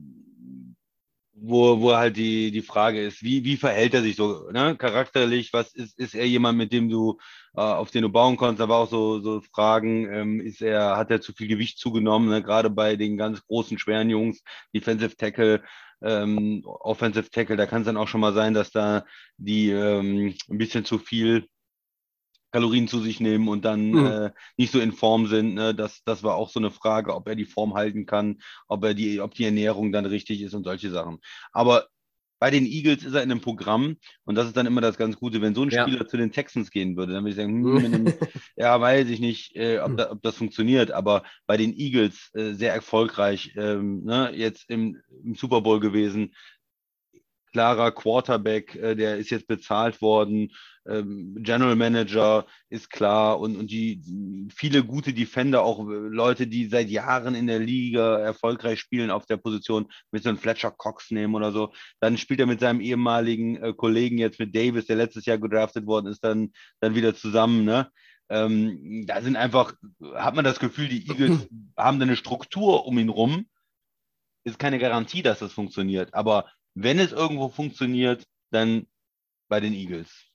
wo, 1.43 1.81
wo 1.81 1.97
halt 1.97 2.17
die, 2.17 2.51
die 2.51 2.63
Frage 2.63 3.03
ist, 3.03 3.23
wie, 3.23 3.45
wie 3.45 3.57
verhält 3.57 3.95
er 3.95 4.03
sich 4.03 4.17
so 4.17 4.51
ne? 4.51 4.77
charakterlich? 4.77 5.53
Was 5.53 5.73
ist, 5.75 5.99
ist 5.99 6.15
er 6.15 6.27
jemand, 6.27 6.59
mit 6.59 6.73
dem 6.73 6.89
du, 6.89 7.19
äh, 7.57 7.61
auf 7.61 7.91
den 7.91 8.03
du 8.03 8.09
bauen 8.11 8.37
kannst? 8.37 8.61
War 8.61 8.71
auch 8.79 8.89
so, 8.91 9.21
so 9.21 9.41
Fragen, 9.53 10.13
ähm, 10.13 10.41
ist 10.41 10.63
er, 10.63 10.97
hat 10.97 11.11
er 11.11 11.21
zu 11.21 11.33
viel 11.33 11.49
Gewicht 11.49 11.79
zugenommen, 11.79 12.29
ne? 12.29 12.43
gerade 12.43 12.71
bei 12.71 12.97
den 12.97 13.17
ganz 13.17 13.45
großen, 13.47 13.79
schweren 13.79 14.11
Jungs, 14.11 14.43
Defensive 14.75 15.17
Tackle, 15.17 15.63
ähm, 16.03 16.63
Offensive 16.65 17.31
Tackle, 17.31 17.57
da 17.57 17.67
kann 17.67 17.83
es 17.83 17.87
dann 17.87 17.97
auch 17.97 18.09
schon 18.09 18.21
mal 18.21 18.35
sein, 18.35 18.55
dass 18.55 18.71
da 18.71 19.05
die 19.37 19.71
ähm, 19.71 20.35
ein 20.49 20.59
bisschen 20.59 20.85
zu 20.85 20.99
viel 20.99 21.47
Kalorien 22.51 22.89
zu 22.89 23.01
sich 23.01 23.21
nehmen 23.21 23.49
und 23.49 23.65
dann 23.65 23.91
mhm. 23.91 24.07
äh, 24.07 24.31
nicht 24.57 24.73
so 24.73 24.81
in 24.81 24.93
Form 24.93 25.27
sind. 25.27 25.55
Ne? 25.55 25.75
Das, 25.75 26.03
das 26.05 26.23
war 26.23 26.35
auch 26.35 26.51
so 26.51 26.61
eine 26.61 26.71
Frage, 26.71 27.15
ob 27.15 27.29
er 27.29 27.37
die 27.37 27.45
Form 27.45 27.75
halten 27.75 28.07
kann, 28.07 28.39
ob 28.69 28.85
er 28.85 28.95
die, 28.95 29.21
ob 29.21 29.35
die 29.35 29.45
Ernährung 29.45 29.93
dann 29.93 30.07
richtig 30.07 30.43
ist 30.43 30.55
und 30.55 30.65
solche 30.65 30.91
Sachen. 30.91 31.19
Aber 31.53 31.87
bei 32.41 32.51
den 32.51 32.65
Eagles 32.65 33.05
ist 33.05 33.15
er 33.15 33.23
in 33.23 33.31
einem 33.31 33.43
Programm 33.43 33.99
und 34.25 34.35
das 34.35 34.47
ist 34.47 34.57
dann 34.57 34.67
immer 34.67 34.81
das 34.81 34.97
ganz 34.97 35.17
Gute, 35.17 35.43
wenn 35.43 35.55
so 35.55 35.63
ein 35.63 35.71
Spieler 35.71 36.01
ja. 36.01 36.07
zu 36.07 36.17
den 36.17 36.33
Texans 36.33 36.71
gehen 36.71 36.97
würde, 36.97 37.13
dann 37.13 37.23
würde 37.23 37.31
ich 37.31 37.37
sagen, 37.37 37.63
hm, 37.63 37.93
dem, 37.93 38.15
ja, 38.57 38.81
weiß 38.81 39.11
ich 39.11 39.21
nicht, 39.21 39.55
äh, 39.57 39.79
ob, 39.79 39.99
da, 39.99 40.11
ob, 40.11 40.23
das 40.23 40.37
funktioniert, 40.37 40.91
aber 40.91 41.23
bei 41.47 41.59
den 41.59 41.79
Eagles 41.79 42.31
äh, 42.33 42.55
sehr 42.55 42.73
erfolgreich, 42.73 43.53
ähm, 43.57 44.05
ne, 44.05 44.33
jetzt 44.35 44.71
im, 44.71 44.97
im 45.23 45.35
Super 45.35 45.61
Bowl 45.61 45.81
gewesen, 45.81 46.35
klarer 47.53 47.93
Quarterback, 47.93 48.75
äh, 48.75 48.95
der 48.95 49.19
ist 49.19 49.31
jetzt 49.31 49.47
bezahlt 49.47 50.01
worden, 50.01 50.51
General 50.85 51.77
Manager 51.77 52.47
ist 52.69 52.91
klar 52.91 53.39
und, 53.39 53.57
und 53.57 53.71
die 53.71 54.03
viele 54.55 54.83
gute 54.83 55.13
Defender, 55.13 55.63
auch 55.63 55.81
äh, 55.81 55.93
Leute, 55.93 56.47
die 56.47 56.67
seit 56.67 56.89
Jahren 56.89 57.35
in 57.35 57.47
der 57.47 57.59
Liga 57.59 58.19
erfolgreich 58.19 58.81
spielen 58.81 59.11
auf 59.11 59.27
der 59.27 59.37
Position, 59.37 59.91
mit 60.11 60.23
so 60.23 60.31
einem 60.31 60.39
Fletcher 60.39 60.71
Cox 60.71 61.11
nehmen 61.11 61.35
oder 61.35 61.53
so. 61.53 61.73
Dann 62.01 62.17
spielt 62.17 62.41
er 62.41 62.47
mit 62.47 62.61
seinem 62.61 62.81
ehemaligen 62.81 63.63
äh, 63.63 63.73
Kollegen 63.75 64.19
jetzt 64.19 64.39
mit 64.39 64.55
Davis, 64.57 64.87
der 64.87 64.97
letztes 64.97 65.27
Jahr 65.27 65.39
gedraftet 65.39 65.87
worden 65.87 66.07
ist, 66.07 66.25
dann, 66.25 66.53
dann 66.81 66.95
wieder 66.95 67.15
zusammen, 67.15 67.65
ne? 67.65 67.91
Ähm, 68.31 69.05
da 69.07 69.21
sind 69.23 69.35
einfach, 69.35 69.75
hat 70.15 70.37
man 70.37 70.45
das 70.45 70.61
Gefühl, 70.61 70.89
die 70.89 71.09
Eagles 71.09 71.49
haben 71.77 71.99
da 71.99 72.05
eine 72.05 72.17
Struktur 72.17 72.87
um 72.87 72.97
ihn 72.99 73.09
rum. 73.09 73.47
Ist 74.45 74.59
keine 74.59 74.79
Garantie, 74.79 75.23
dass 75.23 75.41
das 75.41 75.53
funktioniert, 75.53 76.15
aber 76.15 76.51
wenn 76.75 76.99
es 76.99 77.13
irgendwo 77.13 77.49
funktioniert, 77.49 78.25
dann 78.51 78.87
bei 79.49 79.61
den 79.61 79.75
Eagles. 79.75 80.30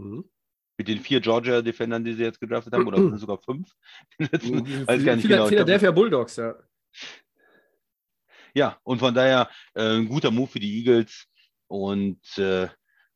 Mhm. 0.00 0.24
Mit 0.78 0.88
den 0.88 0.98
vier 0.98 1.20
Georgia-Defendern, 1.20 2.04
die 2.04 2.14
sie 2.14 2.22
jetzt 2.22 2.40
gedraftet 2.40 2.72
haben, 2.72 2.86
oder 2.86 3.18
sogar 3.18 3.38
fünf. 3.38 3.70
Weiß 4.18 5.04
gar 5.04 5.16
nicht 5.16 5.28
genau. 5.28 5.46
Philadelphia 5.46 5.90
Bulldogs, 5.90 6.36
ja. 6.36 6.54
Ja, 8.54 8.78
und 8.82 8.98
von 8.98 9.14
daher 9.14 9.48
äh, 9.74 9.98
ein 9.98 10.08
guter 10.08 10.30
Move 10.30 10.48
für 10.48 10.60
die 10.60 10.78
Eagles. 10.78 11.26
Und 11.68 12.38
äh, 12.38 12.68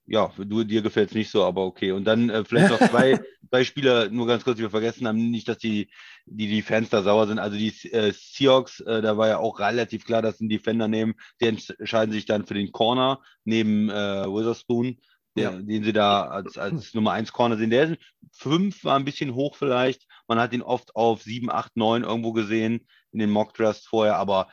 ja, 0.06 0.30
du, 0.36 0.64
dir 0.64 0.82
gefällt 0.82 1.10
es 1.10 1.14
nicht 1.14 1.30
so, 1.30 1.44
aber 1.44 1.64
okay. 1.64 1.92
Und 1.92 2.04
dann 2.04 2.28
äh, 2.28 2.44
vielleicht 2.44 2.70
noch 2.70 2.90
zwei, 2.90 3.18
zwei 3.48 3.64
Spieler, 3.64 4.10
nur 4.10 4.26
ganz 4.26 4.44
kurz, 4.44 4.56
die 4.56 4.62
wir 4.62 4.70
vergessen 4.70 5.08
haben, 5.08 5.30
nicht, 5.30 5.48
dass 5.48 5.58
die, 5.58 5.90
die, 6.26 6.48
die 6.48 6.62
Fans 6.62 6.90
da 6.90 7.02
sauer 7.02 7.26
sind. 7.26 7.38
Also 7.38 7.56
die 7.56 7.72
äh, 7.90 8.12
Seahawks, 8.12 8.80
äh, 8.80 9.00
da 9.00 9.16
war 9.16 9.28
ja 9.28 9.38
auch 9.38 9.58
relativ 9.58 10.04
klar, 10.04 10.20
dass 10.20 10.38
sie 10.38 10.44
einen 10.44 10.50
Defender 10.50 10.88
nehmen. 10.88 11.14
Die 11.40 11.46
entscheiden 11.46 12.12
sich 12.12 12.26
dann 12.26 12.46
für 12.46 12.54
den 12.54 12.70
Corner 12.70 13.22
neben 13.44 13.88
äh, 13.88 14.26
Witherspoon, 14.26 14.98
ja. 15.42 15.50
den 15.50 15.84
sie 15.84 15.92
da 15.92 16.26
als, 16.26 16.58
als 16.58 16.94
Nummer 16.94 17.12
1 17.12 17.32
Corner 17.32 17.56
sehen. 17.56 17.70
Der 17.70 17.90
ist 17.90 17.98
fünf, 18.32 18.84
war 18.84 18.96
ein 18.96 19.04
bisschen 19.04 19.34
hoch 19.34 19.56
vielleicht. 19.56 20.06
Man 20.28 20.38
hat 20.38 20.52
ihn 20.52 20.62
oft 20.62 20.94
auf 20.96 21.22
7, 21.22 21.50
8, 21.50 21.76
9 21.76 22.02
irgendwo 22.04 22.32
gesehen 22.32 22.86
in 23.12 23.18
den 23.18 23.30
Mock 23.30 23.54
Drafts 23.54 23.86
vorher, 23.86 24.16
aber 24.16 24.48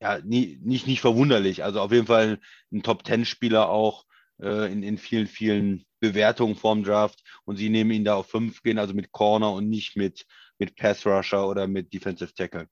ja, 0.00 0.18
nie, 0.18 0.58
nicht, 0.62 0.86
nicht 0.86 1.00
verwunderlich. 1.00 1.64
Also 1.64 1.80
auf 1.80 1.92
jeden 1.92 2.06
Fall 2.06 2.38
ein 2.72 2.82
Top-10-Spieler 2.82 3.68
auch 3.68 4.04
äh, 4.40 4.70
in, 4.70 4.82
in 4.82 4.98
vielen, 4.98 5.26
vielen 5.26 5.86
Bewertungen 6.00 6.56
vorm 6.56 6.82
Draft 6.82 7.22
und 7.44 7.56
sie 7.56 7.70
nehmen 7.70 7.92
ihn 7.92 8.04
da 8.04 8.16
auf 8.16 8.28
fünf 8.28 8.62
gehen, 8.62 8.78
also 8.78 8.92
mit 8.92 9.12
Corner 9.12 9.52
und 9.52 9.68
nicht 9.70 9.96
mit, 9.96 10.26
mit 10.58 10.76
Pass 10.76 11.06
Rusher 11.06 11.48
oder 11.48 11.66
mit 11.66 11.92
Defensive 11.92 12.34
Tackle. 12.34 12.68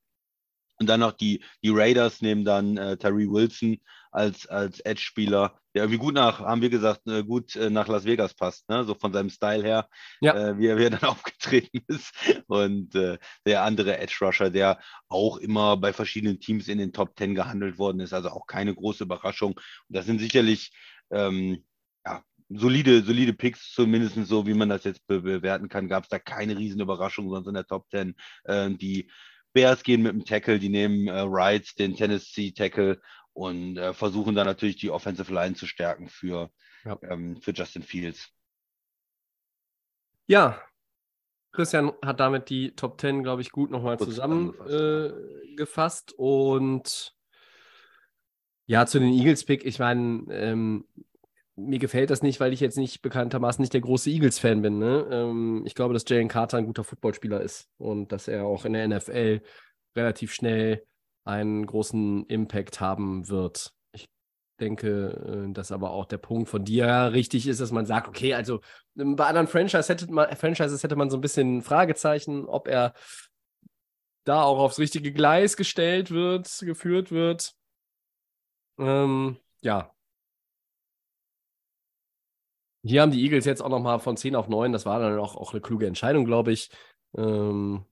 Und 0.78 0.88
dann 0.88 1.00
noch 1.00 1.12
die, 1.12 1.44
die 1.62 1.70
Raiders 1.70 2.20
nehmen 2.22 2.44
dann 2.44 2.76
äh, 2.76 2.96
Tyree 2.96 3.28
Wilson 3.28 3.78
als, 4.10 4.46
als 4.46 4.80
Edge-Spieler, 4.80 5.58
der 5.75 5.85
irgendwie 5.85 5.99
gut 5.99 6.14
nach, 6.14 6.41
haben 6.41 6.61
wir 6.61 6.70
gesagt, 6.70 7.07
äh, 7.07 7.23
gut 7.23 7.57
äh, 7.57 7.70
nach 7.70 7.89
Las 7.89 8.05
Vegas 8.05 8.35
passt, 8.35 8.68
ne? 8.68 8.85
so 8.85 8.95
von 8.95 9.12
seinem 9.12 9.31
Style 9.31 9.62
her, 9.62 9.89
ja. 10.20 10.35
äh, 10.35 10.59
wie, 10.59 10.66
er, 10.66 10.79
wie 10.79 10.85
er 10.85 10.91
dann 10.91 11.03
aufgetreten 11.09 11.81
ist. 11.89 12.14
Und 12.47 12.95
äh, 12.95 13.18
der 13.47 13.62
andere 13.62 13.99
Edge-Rusher, 13.99 14.51
der 14.51 14.81
auch 15.09 15.39
immer 15.39 15.77
bei 15.77 15.93
verschiedenen 15.93 16.41
Teams 16.41 16.68
in 16.68 16.79
den 16.79 16.93
Top 16.93 17.16
Ten 17.16 17.35
gehandelt 17.35 17.79
worden 17.79 18.01
ist, 18.01 18.12
also 18.12 18.31
auch 18.31 18.47
keine 18.47 18.75
große 18.75 19.05
Überraschung. 19.05 19.53
Und 19.53 19.97
das 19.97 20.07
sind 20.07 20.20
sicherlich 20.20 20.73
ähm, 21.11 21.64
ja, 22.05 22.23
solide, 22.49 23.03
solide 23.03 23.33
Picks, 23.33 23.73
zumindest 23.73 24.16
so, 24.27 24.47
wie 24.47 24.55
man 24.55 24.68
das 24.68 24.85
jetzt 24.85 25.07
be 25.07 25.20
bewerten 25.20 25.68
kann, 25.68 25.89
gab 25.89 26.05
es 26.05 26.09
da 26.11 26.18
keine 26.18 26.57
riesen 26.59 26.81
Überraschung, 26.81 27.31
sonst 27.31 27.47
in 27.47 27.55
der 27.55 27.66
Top 27.66 27.89
10. 27.91 28.14
Äh, 28.45 28.70
die 28.70 29.11
Bears 29.53 29.83
gehen 29.83 30.03
mit 30.03 30.12
dem 30.12 30.25
Tackle, 30.25 30.59
die 30.59 30.68
nehmen 30.68 31.09
äh, 31.09 31.31
Wright, 31.31 31.79
den 31.79 31.95
Tennessee 31.95 32.53
Tackle 32.53 33.01
und 33.33 33.76
äh, 33.76 33.95
versuchen 33.95 34.35
dann 34.35 34.47
natürlich 34.47 34.76
die 34.76 34.91
Offensive 34.91 35.33
Line 35.33 35.55
zu 35.55 35.66
stärken 35.66 36.09
für, 36.09 36.51
ja. 36.85 36.99
ähm, 37.03 37.41
für 37.41 37.53
Justin 37.53 37.83
Fields. 37.83 38.30
Ja, 40.26 40.61
Christian 41.53 41.93
hat 42.03 42.20
damit 42.20 42.49
die 42.49 42.74
Top 42.74 43.01
10, 43.01 43.22
glaube 43.22 43.43
ich, 43.43 43.53
gut 43.53 43.70
nochmal 43.70 43.99
zusammengefasst. 43.99 46.12
Äh, 46.12 46.16
und 46.16 47.14
ja, 48.66 48.87
zu 48.87 48.99
den 48.99 49.12
Eagles-Pick, 49.12 49.66
ich 49.66 49.78
meine, 49.78 50.24
ähm, 50.30 50.87
mir 51.57 51.78
gefällt 51.78 52.11
das 52.11 52.22
nicht, 52.22 52.41
weil 52.41 52.55
ich 52.55 52.61
jetzt 52.61 52.78
nicht 52.78 53.03
bekanntermaßen 53.03 53.61
nicht 53.61 53.74
der 53.74 53.83
große 53.83 54.09
Eagles-Fan 54.09 54.62
bin. 54.62 54.78
Ne? 54.78 55.07
Ähm, 55.11 55.64
ich 55.66 55.74
glaube, 55.74 55.93
dass 55.93 56.09
Jalen 56.09 56.28
Carter 56.28 56.57
ein 56.57 56.66
guter 56.66 56.85
Footballspieler 56.85 57.43
ist 57.43 57.68
und 57.76 58.12
dass 58.12 58.28
er 58.28 58.45
auch 58.45 58.64
in 58.64 58.72
der 58.72 58.89
NFL 58.89 59.43
relativ 59.95 60.33
schnell 60.33 60.87
einen 61.25 61.66
großen 61.66 62.27
Impact 62.27 62.81
haben 62.81 63.29
wird. 63.29 63.73
Ich 63.93 64.09
denke, 64.61 65.47
äh, 65.49 65.53
dass 65.53 65.73
aber 65.73 65.91
auch 65.91 66.07
der 66.07 66.18
Punkt 66.18 66.49
von 66.49 66.64
dir 66.64 67.11
richtig 67.12 67.47
ist, 67.47 67.61
dass 67.61 67.73
man 67.73 67.87
sagt, 67.87 68.09
okay, 68.09 68.35
also 68.35 68.61
ähm, 68.99 69.16
bei 69.16 69.27
anderen 69.27 69.47
Franchise 69.47 69.89
hätte 69.89 70.11
man, 70.11 70.35
Franchises 70.37 70.83
hätte 70.83 70.97
man 70.97 71.11
so 71.11 71.16
ein 71.16 71.20
bisschen 71.20 71.62
Fragezeichen, 71.62 72.47
ob 72.47 72.68
er 72.68 72.95
da 74.25 74.43
auch 74.43 74.59
aufs 74.59 74.79
richtige 74.79 75.12
Gleis 75.12 75.57
gestellt 75.57 76.11
wird, 76.11 76.59
geführt 76.61 77.11
wird. 77.11 77.55
Ähm, 78.79 79.37
ja. 79.62 79.93
Hier 82.85 83.03
haben 83.03 83.12
die 83.12 83.23
Eagles 83.23 83.45
jetzt 83.45 83.62
auch 83.62 83.68
nochmal 83.68 84.01
von 84.01 84.16
10 84.16 84.35
auf 84.35 84.49
9. 84.49 84.73
Das 84.73 84.87
war 84.87 84.99
dann 84.99 85.18
auch, 85.18 85.37
auch 85.37 85.53
eine 85.53 85.61
kluge 85.61 85.87
Entscheidung, 85.87 86.25
glaube 86.25 86.53
ich. 86.53 86.70
Ähm, 87.16 87.85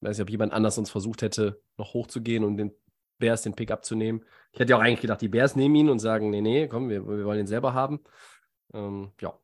weiß 0.00 0.18
nicht, 0.18 0.22
ob 0.22 0.30
jemand 0.30 0.52
anders 0.52 0.78
uns 0.78 0.90
versucht 0.90 1.22
hätte, 1.22 1.60
noch 1.76 1.94
hochzugehen 1.94 2.44
und 2.44 2.56
den 2.56 2.72
Bears 3.18 3.42
den 3.42 3.54
Pick 3.54 3.70
abzunehmen. 3.70 4.24
Ich 4.52 4.60
hätte 4.60 4.70
ja 4.70 4.76
auch 4.76 4.82
eigentlich 4.82 5.00
gedacht, 5.00 5.20
die 5.20 5.28
Bears 5.28 5.56
nehmen 5.56 5.74
ihn 5.74 5.88
und 5.88 5.98
sagen, 5.98 6.30
nee, 6.30 6.40
nee, 6.40 6.68
komm, 6.68 6.88
wir, 6.88 7.06
wir 7.06 7.24
wollen 7.24 7.40
ihn 7.40 7.46
selber 7.46 7.72
haben. 7.74 8.00
Ähm, 8.74 9.12
ja, 9.20 9.38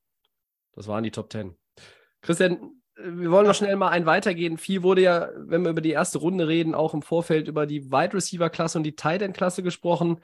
das 0.75 0.89
waren 0.89 1.05
die 1.05 1.11
Top 1.11 1.33
10. 1.33 1.57
Christian, 2.21 2.83
wir 2.97 3.31
wollen 3.31 3.47
noch 3.47 3.55
schnell 3.55 3.77
mal 3.77 3.89
ein 3.89 4.07
weitergehen. 4.07 4.59
Viel 4.59 4.83
wurde 4.83 5.03
ja, 5.03 5.31
wenn 5.37 5.63
wir 5.63 5.71
über 5.71 5.81
die 5.81 5.91
erste 5.91 6.19
Runde 6.19 6.47
reden, 6.47 6.75
auch 6.75 6.95
im 6.95 7.03
Vorfeld 7.03 7.49
über 7.49 7.67
die 7.67 7.91
Wide 7.91 8.15
Receiver 8.15 8.51
Klasse 8.51 8.79
und 8.79 8.85
die 8.85 8.97
Tight 8.97 9.23
End 9.23 9.37
Klasse 9.37 9.63
gesprochen. 9.63 10.21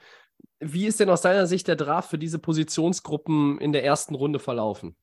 Wie 0.59 0.85
ist 0.85 0.99
denn 0.99 1.09
aus 1.09 1.21
deiner 1.21 1.47
Sicht 1.47 1.67
der 1.67 1.75
Draft 1.75 2.09
für 2.09 2.17
diese 2.17 2.39
Positionsgruppen 2.39 3.59
in 3.59 3.73
der 3.73 3.83
ersten 3.83 4.15
Runde 4.15 4.39
verlaufen? 4.39 4.95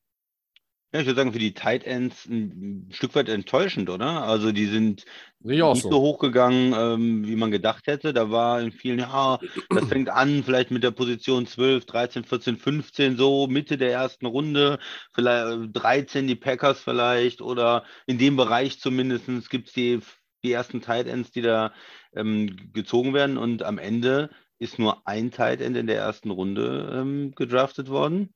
Ja, 0.93 1.01
ich 1.01 1.05
würde 1.05 1.17
sagen, 1.17 1.33
für 1.33 1.39
die 1.39 1.53
Tight 1.53 1.83
Ends 1.83 2.25
ein 2.27 2.87
Stück 2.91 3.13
weit 3.13 3.27
enttäuschend, 3.27 3.89
oder? 3.89 4.23
Also 4.23 4.53
die 4.53 4.67
sind 4.67 5.03
nicht 5.41 5.59
so. 5.59 5.75
so 5.75 5.99
hochgegangen, 5.99 6.73
ähm, 6.73 7.27
wie 7.27 7.35
man 7.35 7.51
gedacht 7.51 7.87
hätte. 7.87 8.13
Da 8.13 8.31
war 8.31 8.61
in 8.61 8.71
vielen, 8.71 8.99
ja, 8.99 9.37
das 9.69 9.85
fängt 9.89 10.09
an 10.09 10.43
vielleicht 10.45 10.71
mit 10.71 10.83
der 10.83 10.91
Position 10.91 11.45
12, 11.45 11.85
13, 11.85 12.23
14, 12.23 12.57
15, 12.57 13.17
so 13.17 13.47
Mitte 13.47 13.77
der 13.77 13.91
ersten 13.91 14.27
Runde, 14.27 14.79
vielleicht 15.13 15.75
äh, 15.75 15.79
13 15.79 16.25
die 16.25 16.35
Packers 16.35 16.79
vielleicht 16.79 17.41
oder 17.41 17.83
in 18.05 18.17
dem 18.17 18.37
Bereich 18.37 18.79
zumindest 18.79 19.49
gibt 19.49 19.67
es 19.67 19.73
die, 19.73 19.99
die 20.45 20.53
ersten 20.53 20.81
Tight 20.81 21.07
Ends, 21.07 21.31
die 21.31 21.41
da 21.41 21.73
ähm, 22.15 22.71
gezogen 22.71 23.13
werden 23.13 23.37
und 23.37 23.61
am 23.61 23.77
Ende 23.77 24.29
ist 24.57 24.79
nur 24.79 25.05
ein 25.05 25.31
Tight 25.31 25.59
End 25.59 25.75
in 25.75 25.87
der 25.87 25.97
ersten 25.97 26.31
Runde 26.31 26.91
ähm, 26.93 27.33
gedraftet 27.35 27.89
worden. 27.89 28.33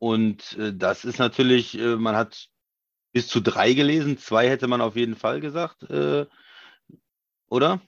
Und 0.00 0.56
äh, 0.58 0.72
das 0.74 1.04
ist 1.04 1.18
natürlich, 1.18 1.78
äh, 1.78 1.94
man 1.96 2.16
hat 2.16 2.48
bis 3.12 3.28
zu 3.28 3.40
drei 3.40 3.74
gelesen, 3.74 4.16
zwei 4.18 4.48
hätte 4.48 4.66
man 4.66 4.80
auf 4.80 4.96
jeden 4.96 5.14
Fall 5.14 5.40
gesagt, 5.40 5.82
äh, 5.90 6.24
oder? 7.48 7.80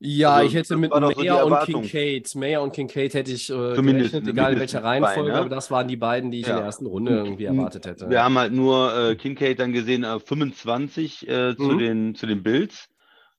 Ja, 0.00 0.34
Also, 0.34 0.48
ich 0.48 0.54
hätte 0.54 0.76
mit 0.76 0.92
doch 0.92 1.12
so 1.14 1.20
Mayer 1.22 1.46
und. 1.46 1.58
Kincaid, 1.64 2.34
Mayer 2.34 2.60
und 2.62 2.72
Kincaid 2.74 3.14
hätte 3.14 3.32
ich 3.32 3.48
äh, 3.48 3.74
Zumindest- 3.74 4.10
gerechnet, 4.12 4.32
egal 4.34 4.52
in 4.52 4.58
welcher 4.58 4.84
Reihenfolge, 4.84 5.32
ne? 5.32 5.38
aber 5.38 5.48
das 5.48 5.70
waren 5.70 5.88
die 5.88 5.96
beiden, 5.96 6.30
die 6.30 6.40
ich 6.40 6.46
in 6.46 6.50
Ja. 6.50 6.56
der 6.56 6.66
ersten 6.66 6.84
Runde 6.84 7.12
irgendwie 7.16 7.44
erwartet 7.44 7.86
hätte. 7.86 8.10
Wir 8.10 8.22
haben 8.22 8.36
halt 8.36 8.52
nur 8.52 8.94
äh, 8.94 9.16
Kincaid 9.16 9.58
dann 9.60 9.72
gesehen, 9.72 10.04
äh, 10.04 10.20
25 10.20 11.26
äh, 11.26 11.56
zu, 11.56 11.62
Mhm. 11.62 11.78
den, 11.78 12.14
zu 12.16 12.26
den 12.26 12.42
Bills. 12.42 12.90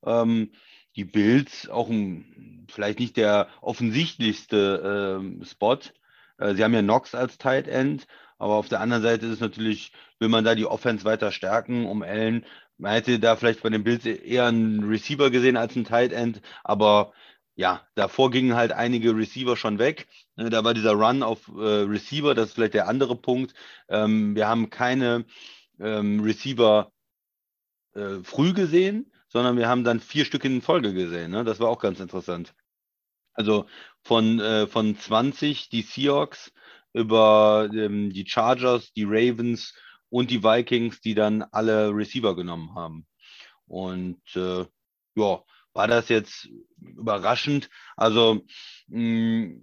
Ähm, 0.03 0.53
die 0.95 1.05
Bills 1.05 1.69
auch 1.69 1.89
ein, 1.89 2.65
vielleicht 2.71 2.99
nicht 2.99 3.17
der 3.17 3.47
offensichtlichste 3.61 5.19
ähm, 5.21 5.43
Spot. 5.43 5.77
Äh, 6.37 6.55
sie 6.55 6.63
haben 6.63 6.73
ja 6.73 6.81
Knox 6.81 7.15
als 7.15 7.37
Tight 7.37 7.67
End, 7.67 8.07
aber 8.37 8.55
auf 8.55 8.69
der 8.69 8.81
anderen 8.81 9.03
Seite 9.03 9.25
ist 9.25 9.33
es 9.33 9.39
natürlich, 9.39 9.91
will 10.19 10.29
man 10.29 10.43
da 10.43 10.55
die 10.55 10.65
Offense 10.65 11.05
weiter 11.05 11.31
stärken, 11.31 11.85
um 11.85 12.01
Allen. 12.03 12.45
Man 12.77 12.91
hätte 12.93 13.19
da 13.19 13.35
vielleicht 13.35 13.63
bei 13.63 13.69
den 13.69 13.83
Bills 13.83 14.05
eher 14.05 14.45
einen 14.47 14.83
Receiver 14.83 15.29
gesehen 15.31 15.57
als 15.57 15.75
einen 15.75 15.85
Tight 15.85 16.11
End, 16.11 16.41
aber 16.63 17.13
ja, 17.55 17.87
davor 17.95 18.31
gingen 18.31 18.55
halt 18.55 18.73
einige 18.73 19.15
Receiver 19.15 19.55
schon 19.55 19.79
weg. 19.79 20.07
Äh, 20.37 20.49
Da 20.49 20.63
war 20.63 20.73
dieser 20.73 20.93
Run 20.93 21.23
auf 21.23 21.47
äh, 21.49 21.61
Receiver, 21.61 22.35
das 22.35 22.49
ist 22.49 22.53
vielleicht 22.55 22.73
der 22.73 22.87
andere 22.87 23.15
Punkt. 23.15 23.53
Ähm, 23.89 24.35
wir 24.35 24.47
haben 24.47 24.69
keine 24.69 25.25
ähm, 25.79 26.19
Receiver 26.21 26.91
äh, 27.93 28.19
früh 28.23 28.53
gesehen, 28.53 29.11
sondern 29.27 29.57
wir 29.57 29.67
haben 29.67 29.83
dann 29.83 29.99
vier 29.99 30.25
Stück 30.25 30.45
in 30.45 30.61
Folge 30.61 30.93
gesehen. 30.93 31.31
Ne? 31.31 31.43
Das 31.43 31.59
war 31.59 31.69
auch 31.69 31.79
ganz 31.79 31.99
interessant. 31.99 32.53
Also 33.35 33.67
von, 34.03 34.39
äh, 34.39 34.67
von 34.67 34.97
20 34.97 35.69
die 35.69 35.83
Seahawks 35.83 36.51
über 36.93 37.69
ähm, 37.73 38.11
die 38.11 38.25
Chargers, 38.27 38.93
die 38.93 39.05
Ravens 39.05 39.73
und 40.09 40.31
die 40.31 40.43
Vikings, 40.43 41.01
die 41.01 41.15
dann 41.15 41.43
alle 41.51 41.89
Receiver 41.89 42.35
genommen 42.35 42.75
haben. 42.75 43.07
Und 43.67 44.21
äh, 44.35 44.65
ja, 45.15 45.43
war 45.73 45.87
das 45.87 46.09
jetzt 46.09 46.49
überraschend? 46.79 47.69
Also 47.97 48.41
mh, 48.87 49.55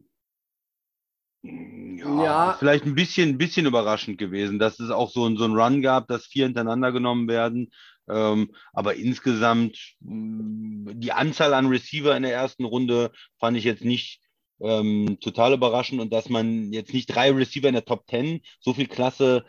ja, 1.42 2.24
Ja. 2.24 2.56
vielleicht 2.58 2.84
ein 2.84 2.94
bisschen, 2.94 3.30
ein 3.30 3.38
bisschen 3.38 3.66
überraschend 3.66 4.18
gewesen, 4.18 4.58
dass 4.58 4.78
es 4.80 4.90
auch 4.90 5.10
so, 5.10 5.26
ein- 5.26 5.36
so 5.36 5.44
ein 5.44 5.54
Run 5.54 5.82
gab, 5.82 6.06
dass 6.08 6.26
vier 6.26 6.44
hintereinander 6.46 6.92
genommen 6.92 7.28
werden. 7.28 7.72
Ähm, 8.08 8.50
aber 8.72 8.94
insgesamt 8.94 9.94
mh, 10.00 10.92
die 10.94 11.12
Anzahl 11.12 11.54
an 11.54 11.66
Receiver 11.66 12.16
in 12.16 12.22
der 12.24 12.32
ersten 12.32 12.64
Runde 12.64 13.12
fand 13.38 13.56
ich 13.56 13.64
jetzt 13.64 13.84
nicht 13.84 14.20
ähm, 14.60 15.18
total 15.20 15.54
überraschend 15.54 16.00
und 16.00 16.12
dass 16.12 16.28
man 16.28 16.72
jetzt 16.72 16.94
nicht 16.94 17.06
drei 17.06 17.30
Receiver 17.30 17.68
in 17.68 17.74
der 17.74 17.84
Top 17.84 18.04
10, 18.08 18.40
so 18.60 18.74
viel 18.74 18.86
Klasse 18.86 19.44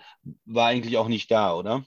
war 0.45 0.67
eigentlich 0.67 0.97
auch 0.97 1.07
nicht 1.07 1.29
da, 1.31 1.55
oder? 1.55 1.83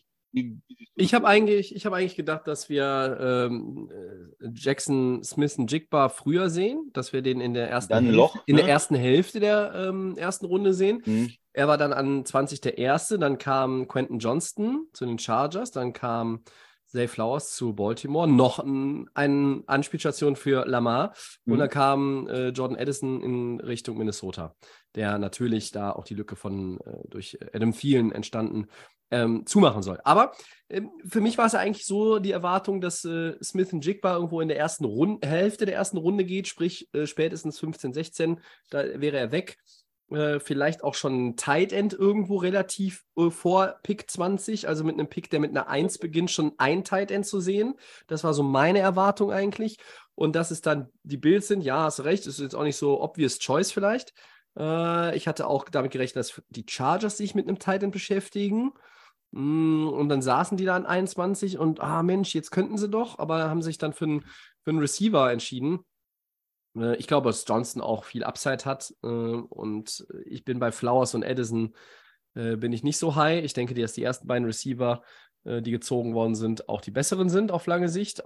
Ich 0.97 1.15
habe 1.15 1.27
eigentlich, 1.27 1.75
ich 1.75 1.87
hab 1.87 1.95
eigentlich 1.95 2.17
gedacht, 2.17 2.47
dass 2.47 2.69
wir 2.69 3.49
ähm, 3.51 3.91
äh, 3.91 4.49
Jackson 4.55 5.25
Smith 5.25 5.57
und 5.57 5.73
Jigba 5.73 6.11
früher 6.11 6.51
sehen, 6.51 6.91
dass 6.93 7.15
wir 7.15 7.23
den 7.23 7.41
in 7.41 7.55
der 7.55 7.71
ersten, 7.71 7.93
Dann 7.93 8.05
ein 8.05 8.07
Hälfte, 8.09 8.17
Loch, 8.19 8.37
in 8.47 8.57
der 8.57 8.67
ne? 8.67 8.71
ersten 8.71 8.95
Hälfte 8.95 9.41
der 9.41 9.73
ähm, 9.75 10.15
ersten 10.19 10.45
Runde 10.45 10.75
sehen. 10.75 11.03
Hm, 11.05 11.33
Er 11.57 11.69
war 11.69 11.79
dann 11.79 11.95
an 11.95 12.25
20 12.25 12.61
der 12.61 12.77
Erste, 12.77 13.19
dann 13.19 13.39
kam 13.39 13.89
Quentin 13.89 14.19
Johnston 14.19 14.89
zu 14.93 15.07
den 15.07 15.19
Chargers, 15.19 15.71
dann 15.71 15.95
kam 15.95 16.43
Zay 16.85 17.09
Flowers 17.09 17.57
zu 17.57 17.75
Baltimore, 17.75 18.29
noch 18.29 18.59
ein, 18.59 19.09
eine 19.15 19.63
Anspielstation 19.67 20.37
für 20.37 20.67
Lamar 20.67 21.15
und 21.47 21.55
Mhm. 21.55 21.59
dann 21.59 21.71
kam 21.71 22.29
äh, 22.29 22.49
Jordan 22.49 22.79
Addison 22.79 23.23
in 23.23 23.61
Richtung 23.61 23.97
Minnesota, 23.97 24.55
der 24.95 25.17
natürlich 25.19 25.71
da 25.73 25.93
auch 25.93 26.05
die 26.05 26.15
Lücke 26.15 26.37
von 26.37 26.79
äh, 26.81 27.09
durch 27.09 27.39
Adam 27.55 27.73
Thielen 27.73 28.13
entstanden 28.13 28.67
ähm, 29.11 29.47
zumachen 29.47 29.83
soll. 29.83 29.99
Aber 30.05 30.33
ähm, 30.69 30.91
für 31.09 31.23
mich 31.23 31.39
war 31.39 31.47
es 31.47 31.53
ja 31.53 31.61
eigentlich 31.61 31.87
so 31.87 32.19
die 32.19 32.33
Erwartung, 32.33 32.83
dass 32.83 33.03
äh, 33.07 33.35
Smith 33.43 33.73
und 33.73 33.85
Jigba 33.85 34.15
irgendwo 34.15 34.43
in 34.43 34.49
der 34.49 34.59
ersten 34.59 34.85
Runde, 34.85 35.27
Hälfte 35.27 35.65
der 35.65 35.77
ersten 35.77 35.97
Runde 35.97 36.25
geht, 36.27 36.49
sprich 36.49 36.89
äh, 36.93 37.07
spätestens 37.07 37.59
15, 37.59 37.95
16, 37.95 38.41
da 38.69 38.85
wäre 39.01 39.17
er 39.17 39.33
weg. 39.33 39.57
Äh, 40.11 40.39
vielleicht 40.39 40.85
auch 40.85 40.95
schon 40.95 41.29
ein 41.29 41.37
Tight 41.37 41.73
End 41.73 41.93
irgendwo 41.93 42.37
relativ 42.37 43.03
äh, 43.17 43.31
vor 43.31 43.81
Pick 43.83 44.09
20, 44.09 44.69
also 44.69 44.85
mit 44.85 44.95
einem 44.95 45.09
Pick, 45.09 45.31
der 45.31 45.41
mit 45.41 45.51
einer 45.51 45.69
1 45.69 45.99
beginnt, 45.99 46.31
schon 46.31 46.53
ein 46.59 46.85
Tight 46.85 47.11
End 47.11 47.27
zu 47.27 47.41
sehen. 47.41 47.75
Das 48.07 48.23
war 48.23 48.33
so 48.33 48.45
meine 48.45 48.79
Erwartung 48.79 49.33
eigentlich. 49.33 49.79
Und 50.15 50.37
dass 50.37 50.53
es 50.53 50.61
dann 50.61 50.91
die 51.03 51.17
Bills 51.17 51.49
sind, 51.49 51.63
ja, 51.63 51.83
hast 51.85 51.99
du 51.99 52.05
recht, 52.05 52.27
ist 52.27 52.39
jetzt 52.39 52.55
auch 52.55 52.63
nicht 52.63 52.77
so 52.77 53.03
obvious 53.03 53.39
choice 53.41 53.73
vielleicht. 53.73 54.15
Äh, 54.57 55.17
ich 55.17 55.27
hatte 55.27 55.49
auch 55.49 55.69
damit 55.69 55.91
gerechnet, 55.91 56.17
dass 56.17 56.41
die 56.51 56.67
Chargers 56.69 57.17
sich 57.17 57.35
mit 57.35 57.49
einem 57.49 57.59
Tight 57.59 57.83
End 57.83 57.93
beschäftigen. 57.93 58.73
Mm, 59.33 59.89
Und 59.89 60.09
dann 60.09 60.23
saßen 60.23 60.57
die 60.57 60.65
da 60.65 60.77
an 60.77 60.87
21 60.87 61.59
und, 61.59 61.81
ah 61.81 62.05
Mensch, 62.05 62.33
jetzt 62.35 62.53
könnten 62.53 62.79
sie 62.79 62.89
doch, 62.89 63.19
aber 63.19 63.51
haben 63.51 63.63
sich 63.63 63.79
dann 63.79 63.93
für 63.93 64.05
einen, 64.05 64.21
für 64.63 64.71
einen 64.71 64.79
Receiver 64.79 65.33
entschieden. 65.33 65.81
Äh, 66.77 66.97
Ich 66.97 67.07
glaube, 67.07 67.29
dass 67.29 67.45
Johnson 67.47 67.83
auch 67.83 68.05
viel 68.05 68.25
Upside 68.25 68.65
hat. 68.65 68.95
äh, 69.03 69.07
Und 69.07 70.07
ich 70.25 70.45
bin 70.45 70.59
bei 70.59 70.73
Flowers 70.73 71.15
und 71.15 71.23
Edison 71.23 71.75
äh, 72.35 72.57
bin 72.57 72.73
ich 72.73 72.83
nicht 72.83 72.99
so 72.99 73.17
high. 73.17 73.45
Ich 73.45 73.55
denke, 73.55 73.75
dass 73.75 73.95
die 73.95 74.03
ersten 74.03 74.27
beiden 74.27 74.47
Receiver, 74.47 75.03
äh, 75.45 75.63
die 75.63 75.71
gezogen 75.71 76.15
worden 76.15 76.35
sind, 76.35 76.69
auch 76.69 76.81
die 76.81 76.91
besseren 76.91 77.29
sind 77.29 77.51
auf 77.51 77.67
lange 77.67 77.89
Sicht. 77.89 78.23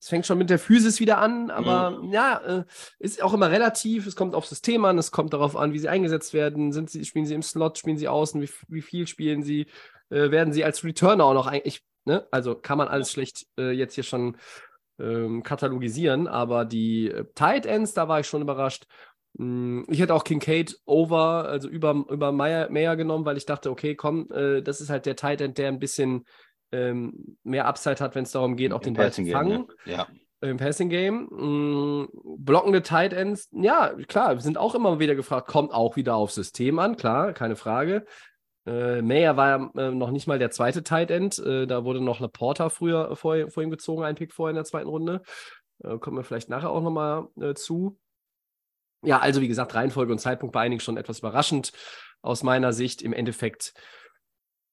Es 0.00 0.08
fängt 0.08 0.26
schon 0.26 0.38
mit 0.38 0.48
der 0.48 0.60
Physis 0.60 1.00
wieder 1.00 1.18
an, 1.18 1.50
aber 1.50 2.00
ja, 2.12 2.38
äh, 2.38 2.64
ist 3.00 3.20
auch 3.20 3.34
immer 3.34 3.50
relativ. 3.50 4.06
Es 4.06 4.14
kommt 4.14 4.36
aufs 4.36 4.50
System 4.50 4.84
an, 4.84 4.96
es 4.96 5.10
kommt 5.10 5.32
darauf 5.32 5.56
an, 5.56 5.72
wie 5.72 5.78
sie 5.80 5.88
eingesetzt 5.88 6.34
werden. 6.34 6.70
Sind 6.70 6.88
sie, 6.88 7.04
spielen 7.04 7.26
sie 7.26 7.34
im 7.34 7.42
Slot, 7.42 7.78
spielen 7.78 7.96
sie 7.96 8.06
außen, 8.06 8.40
wie, 8.40 8.50
wie 8.68 8.82
viel 8.82 9.08
spielen 9.08 9.42
sie, 9.42 9.66
werden 10.08 10.52
sie 10.52 10.64
als 10.64 10.84
Returner 10.84 11.24
auch 11.24 11.34
noch 11.34 11.48
eigentlich, 11.48 11.82
ne? 12.04 12.28
Also 12.30 12.54
kann 12.54 12.78
man 12.78 12.86
alles 12.88 13.10
schlecht 13.10 13.46
äh, 13.58 13.72
jetzt 13.72 13.94
hier 13.94 14.04
schon 14.04 14.36
ähm, 14.98 15.42
katalogisieren, 15.42 16.26
aber 16.26 16.64
die 16.64 17.10
äh, 17.10 17.24
Tight 17.34 17.66
Ends, 17.66 17.94
da 17.94 18.08
war 18.08 18.20
ich 18.20 18.26
schon 18.26 18.42
überrascht. 18.42 18.86
Mm, 19.34 19.82
Ich 19.88 20.00
hätte 20.00 20.14
auch 20.14 20.24
Kincaid 20.24 20.76
over, 20.86 21.46
also 21.48 21.68
über, 21.68 22.04
über 22.10 22.32
Meyer, 22.32 22.70
Meyer 22.70 22.96
genommen, 22.96 23.24
weil 23.24 23.36
ich 23.36 23.46
dachte, 23.46 23.70
okay, 23.70 23.94
komm, 23.94 24.28
äh, 24.32 24.62
das 24.62 24.80
ist 24.80 24.90
halt 24.90 25.06
der 25.06 25.16
Tight 25.16 25.40
End, 25.40 25.58
der 25.58 25.68
ein 25.68 25.78
bisschen 25.78 26.24
ähm, 26.72 27.36
mehr 27.44 27.66
Upside 27.66 28.00
hat, 28.00 28.14
wenn 28.14 28.24
es 28.24 28.32
darum 28.32 28.56
geht, 28.56 28.72
auch 28.72 28.80
den 28.80 28.94
Im 28.94 28.98
Ball 28.98 29.12
zu 29.12 29.22
Game, 29.22 29.32
fangen 29.32 29.66
ne? 29.84 29.92
Ja. 29.92 30.06
im 30.40 30.56
Passing 30.58 30.88
Game. 30.90 31.28
Mm, 31.30 32.08
blockende 32.38 32.82
Tight 32.82 33.12
Ends, 33.12 33.48
ja, 33.52 33.94
klar, 34.06 34.34
wir 34.34 34.40
sind 34.40 34.58
auch 34.58 34.74
immer 34.74 34.98
wieder 34.98 35.14
gefragt, 35.14 35.48
kommt 35.48 35.72
auch 35.72 35.96
wieder 35.96 36.16
aufs 36.16 36.34
System 36.34 36.78
an, 36.78 36.96
klar, 36.96 37.32
keine 37.32 37.56
Frage. 37.56 38.04
Äh, 38.68 39.02
Mayer 39.02 39.36
war 39.36 39.48
ja 39.48 39.70
äh, 39.88 39.90
noch 39.90 40.10
nicht 40.10 40.26
mal 40.26 40.38
der 40.38 40.50
zweite 40.50 40.82
Tight 40.82 41.10
End, 41.10 41.38
äh, 41.38 41.66
da 41.66 41.84
wurde 41.84 42.02
noch 42.02 42.20
Laporta 42.20 42.68
früher 42.68 43.16
vor, 43.16 43.50
vor 43.50 43.62
ihm 43.62 43.70
gezogen, 43.70 44.04
ein 44.04 44.14
Pick 44.14 44.34
vorher 44.34 44.50
in 44.50 44.56
der 44.56 44.64
zweiten 44.64 44.88
Runde. 44.88 45.22
Äh, 45.82 45.98
kommen 45.98 46.18
wir 46.18 46.24
vielleicht 46.24 46.50
nachher 46.50 46.70
auch 46.70 46.82
nochmal 46.82 47.28
äh, 47.40 47.54
zu. 47.54 47.98
Ja, 49.02 49.20
also 49.20 49.40
wie 49.40 49.48
gesagt, 49.48 49.74
Reihenfolge 49.74 50.12
und 50.12 50.18
Zeitpunkt 50.18 50.52
bei 50.52 50.60
einigen 50.60 50.80
schon 50.80 50.96
etwas 50.96 51.20
überraschend 51.20 51.72
aus 52.20 52.42
meiner 52.42 52.72
Sicht. 52.72 53.00
Im 53.00 53.12
Endeffekt 53.12 53.72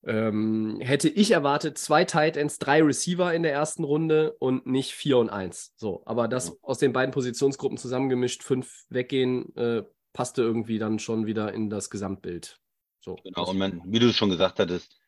ähm, 0.03 0.79
hätte 0.81 1.07
ich 1.07 1.31
erwartet, 1.31 1.77
zwei 1.77 2.03
Tight 2.03 2.35
Ends, 2.35 2.57
drei 2.57 2.81
Receiver 2.81 3.33
in 3.33 3.43
der 3.43 3.53
ersten 3.53 3.83
Runde 3.83 4.35
und 4.39 4.65
nicht 4.65 4.91
vier 4.91 5.19
und 5.19 5.29
eins. 5.29 5.73
So, 5.77 6.01
aber 6.05 6.27
das 6.27 6.61
aus 6.63 6.79
den 6.79 6.91
beiden 6.91 7.13
Positionsgruppen 7.13 7.77
zusammengemischt, 7.77 8.43
fünf 8.43 8.85
weggehen, 8.89 9.55
äh, 9.55 9.83
passte 10.11 10.41
irgendwie 10.41 10.79
dann 10.79 10.99
schon 10.99 11.25
wieder 11.27 11.53
in 11.53 11.69
das 11.69 11.89
Gesamtbild. 11.89 12.59
So, 13.05 13.15
Genau, 13.23 13.49
und 13.49 13.59
man, 13.59 13.81
wie 13.85 13.99
du 13.99 14.07
es 14.07 14.17
schon 14.17 14.31
gesagt 14.31 14.59
hattest, 14.59 14.99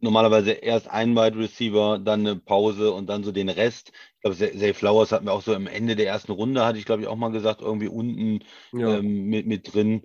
normalerweise 0.00 0.52
erst 0.52 0.88
ein 0.88 1.16
Wide 1.16 1.38
Receiver, 1.38 1.98
dann 1.98 2.20
eine 2.20 2.36
Pause 2.36 2.92
und 2.92 3.06
dann 3.06 3.24
so 3.24 3.32
den 3.32 3.48
Rest. 3.48 3.92
Ich 4.16 4.20
glaube, 4.20 4.36
Zay 4.36 4.58
Zay 4.58 4.74
Flowers 4.74 5.12
hatten 5.12 5.24
wir 5.24 5.32
auch 5.32 5.40
so 5.40 5.54
am 5.54 5.66
Ende 5.66 5.96
der 5.96 6.08
ersten 6.08 6.32
Runde, 6.32 6.66
hatte 6.66 6.78
ich 6.78 6.84
glaube 6.84 7.00
ich 7.02 7.08
auch 7.08 7.16
mal 7.16 7.30
gesagt, 7.30 7.62
irgendwie 7.62 7.88
unten 7.88 8.44
ja. 8.72 8.98
ähm, 8.98 9.24
mit, 9.24 9.46
mit 9.46 9.72
drin. 9.72 10.02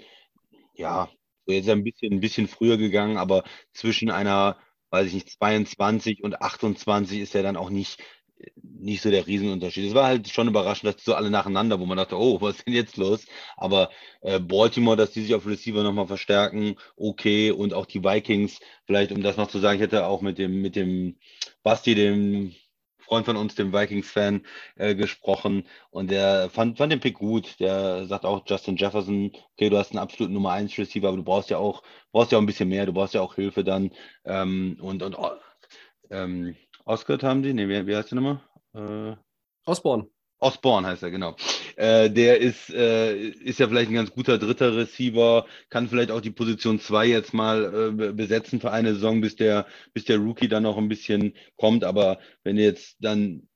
Ja, 0.73 1.09
so 1.45 1.51
jetzt 1.51 1.63
ist 1.63 1.69
er 1.69 1.75
ein 1.75 1.83
bisschen, 1.83 2.13
ein 2.13 2.21
bisschen 2.21 2.47
früher 2.47 2.77
gegangen, 2.77 3.17
aber 3.17 3.43
zwischen 3.73 4.09
einer, 4.09 4.57
weiß 4.91 5.07
ich 5.07 5.13
nicht, 5.13 5.29
22 5.31 6.23
und 6.23 6.41
28 6.41 7.19
ist 7.19 7.35
er 7.35 7.43
dann 7.43 7.57
auch 7.57 7.69
nicht 7.69 8.01
nicht 8.61 9.01
so 9.01 9.09
der 9.09 9.25
Riesenunterschied. 9.27 9.87
Es 9.87 9.93
war 9.93 10.07
halt 10.07 10.29
schon 10.29 10.47
überraschend, 10.47 10.87
dass 10.87 10.97
die 10.97 11.03
so 11.03 11.15
alle 11.15 11.29
nacheinander, 11.29 11.79
wo 11.79 11.85
man 11.85 11.97
dachte, 11.97 12.17
oh, 12.17 12.41
was 12.41 12.57
ist 12.57 12.67
denn 12.67 12.73
jetzt 12.73 12.97
los? 12.97 13.25
Aber 13.57 13.89
äh, 14.21 14.39
Baltimore, 14.39 14.97
dass 14.97 15.11
die 15.11 15.21
sich 15.21 15.35
auf 15.35 15.47
Receiver 15.47 15.83
nochmal 15.83 16.07
verstärken, 16.07 16.75
okay. 16.95 17.51
Und 17.51 17.73
auch 17.73 17.85
die 17.85 18.03
Vikings, 18.03 18.59
vielleicht 18.85 19.11
um 19.11 19.23
das 19.23 19.37
noch 19.37 19.47
zu 19.47 19.59
sagen, 19.59 19.77
ich 19.77 19.83
hätte 19.83 20.05
auch 20.05 20.21
mit 20.21 20.37
dem, 20.37 20.61
mit 20.61 20.75
dem 20.75 21.17
Basti, 21.63 21.95
dem 21.95 22.53
Freund 22.99 23.25
von 23.25 23.37
uns, 23.37 23.55
dem 23.55 23.73
Vikings-Fan, 23.73 24.45
äh, 24.75 24.95
gesprochen 24.95 25.65
und 25.91 26.09
der 26.09 26.49
fand, 26.49 26.77
fand 26.77 26.91
den 26.91 26.99
Pick 26.99 27.15
gut. 27.15 27.59
Der 27.59 28.05
sagt 28.05 28.25
auch, 28.25 28.43
Justin 28.47 28.77
Jefferson, 28.77 29.31
okay, 29.53 29.69
du 29.69 29.77
hast 29.77 29.91
einen 29.91 29.99
absoluten 29.99 30.33
Nummer 30.33 30.51
1 30.53 30.77
Receiver, 30.77 31.09
aber 31.09 31.17
du 31.17 31.23
brauchst 31.23 31.49
ja 31.49 31.57
auch, 31.57 31.83
brauchst 32.11 32.31
ja 32.31 32.37
auch 32.37 32.41
ein 32.41 32.47
bisschen 32.47 32.69
mehr, 32.69 32.85
du 32.85 32.93
brauchst 32.93 33.13
ja 33.13 33.21
auch 33.21 33.35
Hilfe 33.35 33.63
dann. 33.63 33.91
Ähm, 34.25 34.77
und 34.81 35.03
und 35.03 35.17
ähm, 36.09 36.55
Oscar 36.85 37.17
haben 37.21 37.43
die, 37.43 37.53
nee, 37.53 37.67
wie, 37.67 37.87
wie 37.87 37.95
heißt 37.95 38.11
der 38.11 38.21
nochmal? 38.21 38.41
Äh, 38.73 39.15
Osborne. 39.65 40.07
Osborne 40.39 40.87
heißt 40.87 41.03
er, 41.03 41.11
genau. 41.11 41.35
Äh, 41.77 42.09
der 42.09 42.39
ist, 42.39 42.69
äh, 42.69 43.15
ist 43.15 43.59
ja 43.59 43.67
vielleicht 43.67 43.89
ein 43.89 43.95
ganz 43.95 44.11
guter 44.11 44.37
dritter 44.37 44.75
Receiver, 44.75 45.45
kann 45.69 45.87
vielleicht 45.87 46.11
auch 46.11 46.19
die 46.19 46.31
Position 46.31 46.79
2 46.79 47.05
jetzt 47.05 47.33
mal 47.33 47.93
äh, 47.99 48.11
besetzen 48.11 48.59
für 48.59 48.71
eine 48.71 48.93
Saison, 48.93 49.21
bis 49.21 49.35
der, 49.37 49.65
bis 49.93 50.03
der 50.03 50.17
Rookie 50.17 50.49
dann 50.49 50.63
noch 50.63 50.77
ein 50.77 50.89
bisschen 50.89 51.33
kommt. 51.55 51.85
Aber 51.85 52.19
wenn 52.43 52.57
du 52.57 52.63
jetzt 52.63 52.97
dann 52.99 53.47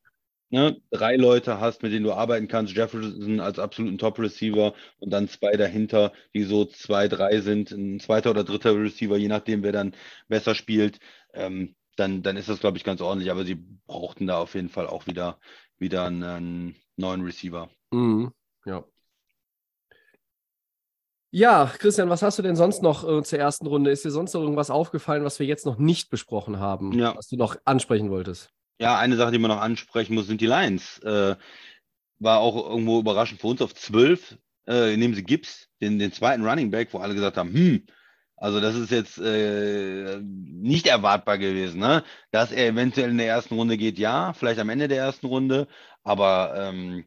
ne, 0.49 0.81
drei 0.91 1.17
Leute 1.17 1.59
hast, 1.59 1.83
mit 1.83 1.91
denen 1.91 2.05
du 2.05 2.13
arbeiten 2.13 2.47
kannst, 2.47 2.73
Jefferson 2.73 3.39
als 3.39 3.59
absoluten 3.59 3.97
Top-Receiver 3.97 4.73
und 4.99 5.09
dann 5.11 5.27
zwei 5.27 5.57
dahinter, 5.57 6.13
die 6.33 6.43
so 6.43 6.65
zwei, 6.65 7.07
drei 7.07 7.41
sind, 7.41 7.71
ein 7.71 7.99
zweiter 7.99 8.31
oder 8.31 8.43
dritter 8.45 8.75
Receiver, 8.75 9.17
je 9.17 9.27
nachdem, 9.27 9.63
wer 9.63 9.73
dann 9.73 9.93
besser 10.29 10.55
spielt, 10.55 10.99
ähm, 11.33 11.75
dann, 11.97 12.23
dann 12.23 12.37
ist 12.37 12.47
das, 12.47 12.59
glaube 12.59 12.77
ich, 12.77 12.83
ganz 12.83 13.01
ordentlich. 13.01 13.31
Aber 13.31 13.43
sie 13.43 13.55
brauchten 13.85 14.27
da 14.27 14.39
auf 14.39 14.55
jeden 14.55 14.69
Fall 14.69 14.87
auch 14.87 15.07
wieder, 15.07 15.39
wieder 15.77 16.05
einen, 16.05 16.75
neuen 16.95 17.21
Receiver. 17.21 17.69
Mhm. 17.91 18.31
Ja. 18.65 18.83
Ja, 21.29 21.71
Christian, 21.77 22.09
was 22.09 22.21
hast 22.21 22.39
du 22.39 22.41
denn 22.41 22.55
sonst 22.55 22.81
noch 22.81 23.07
äh, 23.07 23.21
zur 23.21 23.37
ersten 23.37 23.67
Runde? 23.67 23.91
Ist 23.91 24.05
dir 24.05 24.11
sonst 24.11 24.33
noch 24.33 24.41
irgendwas 24.41 24.69
aufgefallen, 24.69 25.23
was 25.23 25.39
wir 25.39 25.45
jetzt 25.45 25.65
noch 25.65 25.77
nicht 25.77 26.09
besprochen 26.09 26.59
haben, 26.59 26.97
ja. 26.97 27.15
was 27.15 27.27
du 27.27 27.35
noch 27.35 27.57
ansprechen 27.65 28.09
wolltest? 28.09 28.49
Ja, 28.79 28.97
eine 28.97 29.17
Sache, 29.17 29.31
die 29.31 29.39
man 29.39 29.51
noch 29.51 29.61
ansprechen 29.61 30.15
muss, 30.15 30.27
sind 30.27 30.41
die 30.41 30.47
Lions. 30.47 30.99
Äh, 30.99 31.35
war 32.19 32.39
auch 32.39 32.69
irgendwo 32.69 32.99
überraschend 32.99 33.41
für 33.41 33.47
uns 33.47 33.61
auf 33.61 33.75
12. 33.75 34.37
Äh, 34.67 34.97
nehmen 34.97 35.13
sie 35.13 35.23
Gibbs, 35.23 35.67
den, 35.81 35.99
den 35.99 36.11
zweiten 36.11 36.45
Running 36.45 36.71
Back, 36.71 36.93
wo 36.93 36.99
alle 36.99 37.13
gesagt 37.13 37.37
haben, 37.37 37.53
hm, 37.53 37.85
also 38.37 38.61
das 38.61 38.75
ist 38.75 38.91
jetzt 38.91 39.17
äh, 39.17 40.19
nicht 40.21 40.87
erwartbar 40.87 41.37
gewesen, 41.39 41.79
ne? 41.79 42.03
Dass 42.31 42.51
er 42.51 42.67
eventuell 42.67 43.09
in 43.09 43.17
der 43.17 43.27
ersten 43.27 43.55
Runde 43.55 43.77
geht, 43.77 43.97
ja, 43.97 44.33
vielleicht 44.33 44.59
am 44.59 44.69
Ende 44.69 44.87
der 44.87 44.99
ersten 44.99 45.25
Runde, 45.27 45.67
aber 46.03 46.53
ähm, 46.55 47.05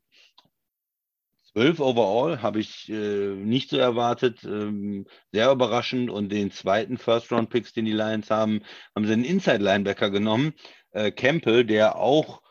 12 1.52 1.80
overall 1.80 2.42
habe 2.42 2.60
ich 2.60 2.88
äh, 2.88 3.34
nicht 3.34 3.70
so 3.70 3.76
erwartet, 3.76 4.44
ähm, 4.44 5.06
sehr 5.32 5.50
überraschend 5.50 6.10
und 6.10 6.30
den 6.30 6.50
zweiten 6.50 6.98
First-Round-Picks, 6.98 7.72
den 7.72 7.86
die 7.86 7.92
Lions 7.92 8.30
haben, 8.30 8.62
haben 8.94 9.06
sie 9.06 9.12
einen 9.12 9.24
Inside-Linebacker 9.24 10.10
genommen, 10.10 10.52
äh, 10.92 11.10
Campbell, 11.10 11.64
der 11.64 11.96
auch 11.96 12.42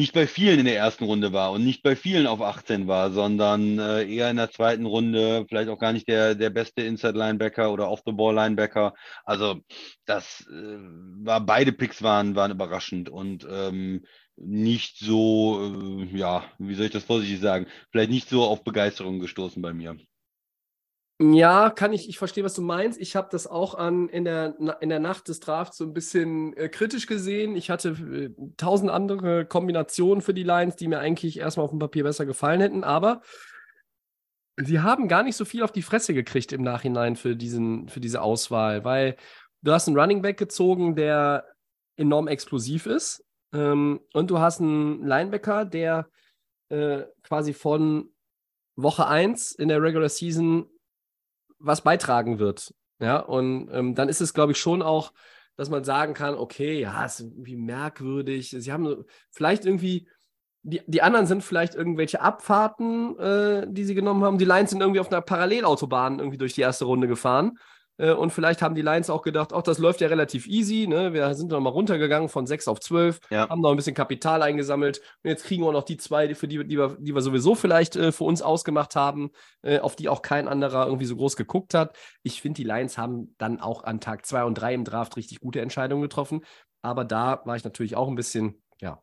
nicht 0.00 0.14
bei 0.14 0.26
vielen 0.26 0.60
in 0.60 0.64
der 0.64 0.78
ersten 0.78 1.04
Runde 1.04 1.34
war 1.34 1.52
und 1.52 1.62
nicht 1.62 1.82
bei 1.82 1.94
vielen 1.94 2.26
auf 2.26 2.40
18 2.40 2.86
war, 2.86 3.10
sondern 3.10 3.78
äh, 3.78 4.02
eher 4.10 4.30
in 4.30 4.38
der 4.38 4.50
zweiten 4.50 4.86
Runde, 4.86 5.44
vielleicht 5.46 5.68
auch 5.68 5.78
gar 5.78 5.92
nicht 5.92 6.08
der, 6.08 6.34
der 6.34 6.48
beste 6.48 6.80
Inside-Linebacker 6.80 7.70
oder 7.70 7.90
Off-the-Ball-Linebacker. 7.90 8.94
Also 9.26 9.60
das 10.06 10.46
äh, 10.50 10.78
war, 11.22 11.44
beide 11.44 11.72
Picks 11.72 12.02
waren, 12.02 12.34
waren 12.34 12.50
überraschend 12.50 13.10
und 13.10 13.46
ähm, 13.50 14.06
nicht 14.36 14.98
so, 14.98 16.06
äh, 16.10 16.16
ja, 16.16 16.44
wie 16.58 16.74
soll 16.74 16.86
ich 16.86 16.92
das 16.92 17.04
vorsichtig 17.04 17.40
sagen, 17.40 17.66
vielleicht 17.90 18.10
nicht 18.10 18.28
so 18.28 18.44
auf 18.44 18.64
Begeisterung 18.64 19.20
gestoßen 19.20 19.60
bei 19.60 19.74
mir. 19.74 19.98
Ja, 21.22 21.68
kann 21.68 21.92
ich, 21.92 22.08
ich 22.08 22.16
verstehe, 22.16 22.44
was 22.44 22.54
du 22.54 22.62
meinst. 22.62 22.98
Ich 22.98 23.14
habe 23.14 23.28
das 23.30 23.46
auch 23.46 23.74
an, 23.74 24.08
in, 24.08 24.24
der, 24.24 24.54
in 24.80 24.88
der 24.88 25.00
Nacht 25.00 25.28
des 25.28 25.38
Drafts 25.38 25.76
so 25.76 25.84
ein 25.84 25.92
bisschen 25.92 26.56
äh, 26.56 26.70
kritisch 26.70 27.06
gesehen. 27.06 27.56
Ich 27.56 27.68
hatte 27.68 27.90
äh, 27.90 28.30
tausend 28.56 28.90
andere 28.90 29.44
Kombinationen 29.44 30.22
für 30.22 30.32
die 30.32 30.44
Lines, 30.44 30.76
die 30.76 30.88
mir 30.88 30.98
eigentlich 30.98 31.38
erstmal 31.38 31.64
auf 31.64 31.72
dem 31.72 31.78
Papier 31.78 32.04
besser 32.04 32.24
gefallen 32.24 32.62
hätten, 32.62 32.84
aber 32.84 33.20
sie 34.56 34.80
haben 34.80 35.08
gar 35.08 35.22
nicht 35.22 35.36
so 35.36 35.44
viel 35.44 35.62
auf 35.62 35.72
die 35.72 35.82
Fresse 35.82 36.14
gekriegt 36.14 36.52
im 36.52 36.62
Nachhinein 36.62 37.16
für, 37.16 37.36
diesen, 37.36 37.90
für 37.90 38.00
diese 38.00 38.22
Auswahl, 38.22 38.84
weil 38.86 39.16
du 39.60 39.72
hast 39.72 39.88
einen 39.88 39.98
Running 39.98 40.22
Back 40.22 40.38
gezogen, 40.38 40.96
der 40.96 41.44
enorm 41.96 42.28
explosiv 42.28 42.86
ist 42.86 43.26
ähm, 43.52 44.00
und 44.14 44.30
du 44.30 44.38
hast 44.38 44.62
einen 44.62 45.06
Linebacker, 45.06 45.66
der 45.66 46.08
äh, 46.70 47.02
quasi 47.22 47.52
von 47.52 48.10
Woche 48.74 49.06
1 49.06 49.52
in 49.52 49.68
der 49.68 49.82
Regular 49.82 50.08
Season 50.08 50.66
was 51.60 51.82
beitragen 51.82 52.38
wird. 52.38 52.74
Ja, 53.00 53.18
und 53.18 53.70
ähm, 53.72 53.94
dann 53.94 54.08
ist 54.08 54.20
es, 54.20 54.34
glaube 54.34 54.52
ich, 54.52 54.58
schon 54.58 54.82
auch, 54.82 55.12
dass 55.56 55.70
man 55.70 55.84
sagen 55.84 56.14
kann, 56.14 56.34
okay, 56.34 56.80
ja, 56.80 57.04
ist 57.04 57.20
irgendwie 57.20 57.56
merkwürdig. 57.56 58.50
Sie 58.58 58.72
haben 58.72 59.04
vielleicht 59.30 59.64
irgendwie, 59.64 60.08
die, 60.62 60.82
die 60.86 61.02
anderen 61.02 61.26
sind 61.26 61.42
vielleicht 61.42 61.74
irgendwelche 61.74 62.20
Abfahrten, 62.20 63.18
äh, 63.18 63.66
die 63.68 63.84
sie 63.84 63.94
genommen 63.94 64.24
haben. 64.24 64.38
Die 64.38 64.44
Lions 64.44 64.70
sind 64.70 64.80
irgendwie 64.80 65.00
auf 65.00 65.10
einer 65.10 65.22
Parallelautobahn 65.22 66.18
irgendwie 66.18 66.38
durch 66.38 66.54
die 66.54 66.60
erste 66.62 66.84
Runde 66.84 67.08
gefahren. 67.08 67.58
Äh, 68.00 68.12
und 68.12 68.32
vielleicht 68.32 68.62
haben 68.62 68.74
die 68.74 68.82
Lions 68.82 69.10
auch 69.10 69.22
gedacht, 69.22 69.52
ach, 69.52 69.62
das 69.62 69.78
läuft 69.78 70.00
ja 70.00 70.08
relativ 70.08 70.46
easy. 70.46 70.86
Ne? 70.86 71.12
Wir 71.12 71.34
sind 71.34 71.50
noch 71.50 71.60
mal 71.60 71.70
runtergegangen 71.70 72.28
von 72.28 72.46
6 72.46 72.66
auf 72.68 72.80
12, 72.80 73.20
ja. 73.30 73.48
haben 73.48 73.60
noch 73.60 73.70
ein 73.70 73.76
bisschen 73.76 73.94
Kapital 73.94 74.42
eingesammelt. 74.42 75.00
Und 75.22 75.30
jetzt 75.30 75.44
kriegen 75.44 75.62
wir 75.62 75.72
noch 75.72 75.84
die 75.84 75.98
zwei, 75.98 76.34
für 76.34 76.48
die, 76.48 76.66
die, 76.66 76.78
wir, 76.78 76.96
die 76.98 77.14
wir 77.14 77.20
sowieso 77.20 77.54
vielleicht 77.54 77.96
äh, 77.96 78.10
für 78.10 78.24
uns 78.24 78.40
ausgemacht 78.40 78.96
haben, 78.96 79.30
äh, 79.62 79.78
auf 79.80 79.96
die 79.96 80.08
auch 80.08 80.22
kein 80.22 80.48
anderer 80.48 80.86
irgendwie 80.86 81.04
so 81.04 81.16
groß 81.16 81.36
geguckt 81.36 81.74
hat. 81.74 81.96
Ich 82.22 82.40
finde, 82.40 82.56
die 82.56 82.64
Lions 82.64 82.96
haben 82.96 83.34
dann 83.36 83.60
auch 83.60 83.84
an 83.84 84.00
Tag 84.00 84.24
2 84.24 84.44
und 84.44 84.54
3 84.54 84.74
im 84.74 84.84
Draft 84.84 85.16
richtig 85.16 85.40
gute 85.40 85.60
Entscheidungen 85.60 86.02
getroffen. 86.02 86.40
Aber 86.82 87.04
da 87.04 87.42
war 87.44 87.56
ich 87.56 87.64
natürlich 87.64 87.96
auch 87.96 88.08
ein 88.08 88.14
bisschen, 88.14 88.62
ja, 88.80 89.02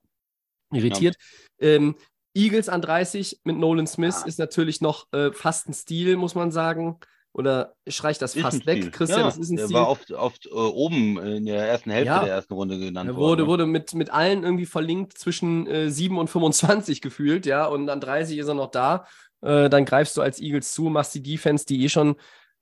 irritiert. 0.74 1.16
Ja. 1.60 1.68
Ähm, 1.68 1.96
Eagles 2.34 2.70
an 2.70 2.82
30 2.82 3.42
mit 3.44 3.58
Nolan 3.58 3.88
Smith 3.88 4.22
ja. 4.22 4.28
ist 4.28 4.40
natürlich 4.40 4.82
noch 4.82 5.08
äh, 5.12 5.32
fast 5.32 5.70
ein 5.70 5.74
Stil, 5.74 6.18
muss 6.18 6.34
man 6.34 6.52
sagen. 6.52 7.00
Oder 7.38 7.76
streicht 7.88 8.20
das 8.24 8.34
fast 8.34 8.66
weg? 8.66 8.92
Christian, 8.92 9.20
ja, 9.20 9.26
das 9.28 9.38
ist 9.38 9.52
ein 9.52 9.58
der 9.58 9.66
Stil. 9.66 9.76
war 9.76 9.90
oft, 9.90 10.12
oft 10.12 10.48
uh, 10.52 10.70
oben 10.74 11.20
in 11.20 11.46
der 11.46 11.68
ersten 11.68 11.92
Hälfte 11.92 12.08
ja. 12.08 12.24
der 12.24 12.34
ersten 12.34 12.56
Runde 12.56 12.80
genannt 12.80 13.12
er 13.12 13.16
wurde. 13.16 13.44
Worden. 13.44 13.48
Wurde 13.48 13.66
mit, 13.68 13.94
mit 13.94 14.10
allen 14.10 14.44
irgendwie 14.44 14.66
verlinkt 14.66 15.20
zwischen 15.20 15.68
äh, 15.68 15.92
7 15.92 16.18
und 16.18 16.30
25 16.30 17.00
gefühlt, 17.00 17.46
ja, 17.46 17.68
und 17.68 17.90
an 17.92 18.02
30 18.02 18.40
ist 18.40 18.48
er 18.48 18.56
noch 18.56 18.72
da. 18.72 19.06
Äh, 19.42 19.70
dann 19.70 19.86
greifst 19.86 20.18
du 20.18 20.22
als 20.24 20.40
Eagles 20.40 20.74
zu, 20.74 20.86
machst 20.86 21.14
die 21.14 21.22
Defense, 21.22 21.68
die 21.68 21.84
eh 21.86 21.90
schon 21.90 22.16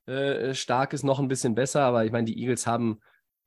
äh, 0.08 0.54
stark 0.54 0.92
ist, 0.92 1.04
noch 1.04 1.20
ein 1.20 1.30
bisschen 1.30 1.56
besser. 1.56 1.84
Aber 1.84 2.04
ich 2.04 2.12
meine, 2.12 2.26
die 2.26 2.38
Eagles 2.38 2.68
haben, 2.68 3.00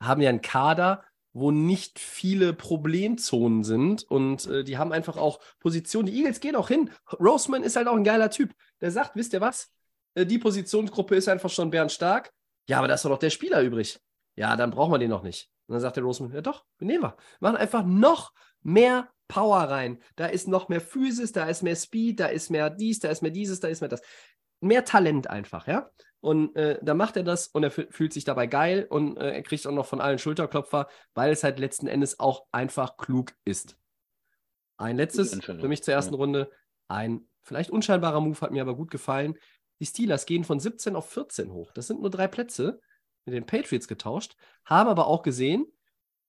haben 0.02 0.22
ja 0.22 0.30
einen 0.30 0.40
Kader, 0.40 1.04
wo 1.34 1.50
nicht 1.50 1.98
viele 1.98 2.54
Problemzonen 2.54 3.64
sind 3.64 4.02
und 4.02 4.46
äh, 4.46 4.64
die 4.64 4.78
haben 4.78 4.92
einfach 4.92 5.18
auch 5.18 5.40
Positionen. 5.60 6.06
Die 6.06 6.16
Eagles 6.16 6.40
gehen 6.40 6.56
auch 6.56 6.68
hin. 6.68 6.90
Roseman 7.20 7.64
ist 7.64 7.76
halt 7.76 7.86
auch 7.86 7.96
ein 7.96 8.04
geiler 8.04 8.30
Typ. 8.30 8.54
Der 8.80 8.90
sagt, 8.90 9.14
wisst 9.14 9.34
ihr 9.34 9.42
was? 9.42 9.70
Äh, 10.18 10.26
die 10.26 10.38
Positionsgruppe 10.38 11.16
ist 11.16 11.28
einfach 11.28 11.50
schon 11.50 11.70
bärenstark. 11.70 12.32
Ja, 12.68 12.78
aber 12.78 12.88
da 12.88 12.94
ist 12.94 13.04
doch 13.04 13.10
noch 13.10 13.18
der 13.18 13.30
Spieler 13.30 13.62
übrig. 13.62 13.98
Ja, 14.36 14.56
dann 14.56 14.70
brauchen 14.70 14.92
wir 14.92 14.98
den 14.98 15.10
noch 15.10 15.22
nicht. 15.22 15.50
Und 15.66 15.74
dann 15.74 15.80
sagt 15.80 15.96
der 15.96 16.04
Roseman, 16.04 16.32
ja 16.32 16.40
doch, 16.40 16.64
nehmen 16.80 17.02
wir. 17.02 17.16
Machen 17.40 17.56
einfach 17.56 17.84
noch 17.84 18.32
mehr 18.62 19.10
Power 19.28 19.58
rein. 19.58 20.02
Da 20.16 20.26
ist 20.26 20.48
noch 20.48 20.68
mehr 20.68 20.80
Physis, 20.80 21.32
da 21.32 21.46
ist 21.46 21.62
mehr 21.62 21.76
Speed, 21.76 22.20
da 22.20 22.26
ist 22.26 22.50
mehr 22.50 22.70
dies, 22.70 23.00
da 23.00 23.10
ist 23.10 23.22
mehr 23.22 23.30
dieses, 23.30 23.60
da 23.60 23.68
ist 23.68 23.80
mehr 23.80 23.88
das. 23.88 24.00
Mehr 24.60 24.84
Talent 24.84 25.28
einfach, 25.28 25.66
ja. 25.66 25.90
Und 26.20 26.56
äh, 26.56 26.78
dann 26.82 26.96
macht 26.96 27.16
er 27.16 27.22
das 27.22 27.46
und 27.46 27.62
er 27.62 27.70
fühlt 27.70 28.12
sich 28.12 28.24
dabei 28.24 28.48
geil 28.48 28.86
und 28.90 29.16
äh, 29.18 29.34
er 29.34 29.42
kriegt 29.42 29.66
auch 29.66 29.72
noch 29.72 29.86
von 29.86 30.00
allen 30.00 30.18
Schulterklopfer, 30.18 30.88
weil 31.14 31.30
es 31.30 31.44
halt 31.44 31.60
letzten 31.60 31.86
Endes 31.86 32.18
auch 32.18 32.46
einfach 32.50 32.96
klug 32.96 33.34
ist. 33.44 33.78
Ein 34.78 34.96
letztes 34.96 35.38
für 35.44 35.68
mich 35.68 35.84
zur 35.84 35.94
ersten 35.94 36.14
ja. 36.14 36.18
Runde. 36.18 36.50
Ein 36.88 37.28
vielleicht 37.42 37.70
unscheinbarer 37.70 38.20
Move 38.20 38.40
hat 38.40 38.50
mir 38.50 38.62
aber 38.62 38.74
gut 38.74 38.90
gefallen. 38.90 39.36
Die 39.80 39.86
Steelers 39.86 40.26
gehen 40.26 40.44
von 40.44 40.60
17 40.60 40.96
auf 40.96 41.08
14 41.10 41.52
hoch. 41.52 41.72
Das 41.72 41.86
sind 41.86 42.00
nur 42.00 42.10
drei 42.10 42.28
Plätze 42.28 42.80
mit 43.24 43.34
den 43.34 43.46
Patriots 43.46 43.88
getauscht, 43.88 44.36
haben 44.64 44.88
aber 44.88 45.06
auch 45.06 45.22
gesehen, 45.22 45.66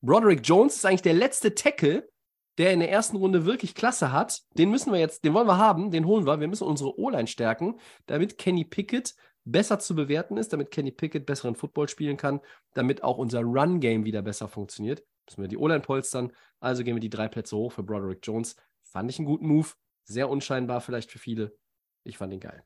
Broderick 0.01 0.41
Jones 0.43 0.77
ist 0.77 0.85
eigentlich 0.85 1.01
der 1.01 1.13
letzte 1.13 1.55
Tackle, 1.55 2.09
der 2.57 2.73
in 2.73 2.79
der 2.79 2.91
ersten 2.91 3.17
Runde 3.17 3.45
wirklich 3.45 3.75
Klasse 3.75 4.11
hat. 4.11 4.41
Den 4.57 4.69
müssen 4.69 4.91
wir 4.91 4.99
jetzt, 4.99 5.23
den 5.23 5.33
wollen 5.33 5.47
wir 5.47 5.57
haben, 5.57 5.91
den 5.91 6.05
holen 6.05 6.25
wir. 6.25 6.39
Wir 6.39 6.47
müssen 6.47 6.67
unsere 6.67 6.97
O-Line 6.99 7.27
stärken, 7.27 7.79
damit 8.05 8.37
Kenny 8.37 8.65
Pickett 8.65 9.15
besser 9.45 9.79
zu 9.79 9.95
bewerten 9.95 10.37
ist, 10.37 10.53
damit 10.53 10.71
Kenny 10.71 10.91
Pickett 10.91 11.25
besseren 11.25 11.55
Football 11.55 11.87
spielen 11.89 12.17
kann, 12.17 12.41
damit 12.73 13.03
auch 13.03 13.17
unser 13.17 13.41
Run-Game 13.41 14.05
wieder 14.05 14.21
besser 14.21 14.47
funktioniert. 14.47 15.03
Müssen 15.25 15.41
wir 15.41 15.47
die 15.47 15.57
O-Line 15.57 15.81
polstern. 15.81 16.31
Also 16.59 16.83
gehen 16.83 16.95
wir 16.95 17.01
die 17.01 17.09
drei 17.09 17.27
Plätze 17.27 17.55
hoch 17.55 17.71
für 17.71 17.83
Broderick 17.83 18.19
Jones. 18.23 18.55
Fand 18.81 19.09
ich 19.09 19.19
einen 19.19 19.27
guten 19.27 19.47
Move. 19.47 19.69
Sehr 20.03 20.29
unscheinbar 20.29 20.81
vielleicht 20.81 21.11
für 21.11 21.19
viele. 21.19 21.55
Ich 22.03 22.17
fand 22.17 22.33
ihn 22.33 22.39
geil. 22.39 22.63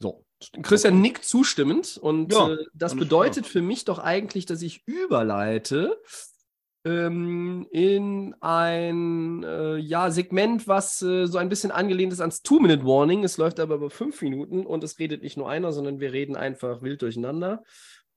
So, 0.00 0.24
Christian 0.62 1.00
nickt 1.00 1.24
zustimmend 1.24 1.98
und 1.98 2.32
ja, 2.32 2.54
äh, 2.54 2.64
das 2.74 2.96
bedeutet 2.96 3.46
für 3.46 3.62
mich 3.62 3.84
doch 3.84 3.98
eigentlich, 3.98 4.46
dass 4.46 4.62
ich 4.62 4.86
überleite 4.86 6.00
ähm, 6.84 7.66
in 7.70 8.34
ein 8.40 9.42
äh, 9.44 9.76
ja, 9.76 10.10
Segment, 10.10 10.66
was 10.66 11.02
äh, 11.02 11.26
so 11.26 11.36
ein 11.36 11.50
bisschen 11.50 11.70
angelehnt 11.70 12.12
ist 12.12 12.20
ans 12.20 12.42
Two-Minute-Warning. 12.42 13.22
Es 13.22 13.36
läuft 13.36 13.60
aber 13.60 13.74
über 13.74 13.90
fünf 13.90 14.22
Minuten 14.22 14.64
und 14.64 14.82
es 14.82 14.98
redet 14.98 15.22
nicht 15.22 15.36
nur 15.36 15.50
einer, 15.50 15.72
sondern 15.72 16.00
wir 16.00 16.12
reden 16.12 16.36
einfach 16.36 16.80
wild 16.80 17.02
durcheinander. 17.02 17.62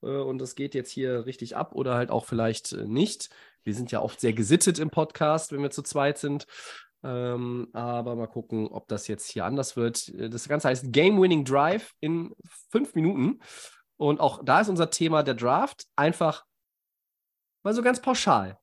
Äh, 0.02 0.06
und 0.06 0.38
das 0.38 0.54
geht 0.54 0.74
jetzt 0.74 0.90
hier 0.90 1.26
richtig 1.26 1.56
ab 1.56 1.74
oder 1.74 1.94
halt 1.94 2.10
auch 2.10 2.24
vielleicht 2.24 2.72
äh, 2.72 2.86
nicht. 2.86 3.28
Wir 3.64 3.74
sind 3.74 3.90
ja 3.90 4.00
oft 4.00 4.20
sehr 4.20 4.32
gesittet 4.32 4.78
im 4.78 4.90
Podcast, 4.90 5.52
wenn 5.52 5.62
wir 5.62 5.70
zu 5.70 5.82
zweit 5.82 6.18
sind. 6.18 6.46
Ähm, 7.04 7.68
aber 7.74 8.16
mal 8.16 8.26
gucken, 8.26 8.68
ob 8.68 8.88
das 8.88 9.08
jetzt 9.08 9.30
hier 9.30 9.44
anders 9.44 9.76
wird. 9.76 10.10
Das 10.32 10.48
Ganze 10.48 10.68
heißt 10.68 10.90
Game 10.90 11.20
Winning 11.20 11.44
Drive 11.44 11.94
in 12.00 12.34
fünf 12.70 12.94
Minuten. 12.94 13.40
Und 13.96 14.20
auch 14.20 14.42
da 14.42 14.60
ist 14.60 14.70
unser 14.70 14.90
Thema 14.90 15.22
der 15.22 15.34
Draft. 15.34 15.86
Einfach 15.96 16.46
mal 17.62 17.74
so 17.74 17.82
ganz 17.82 18.00
pauschal. 18.00 18.58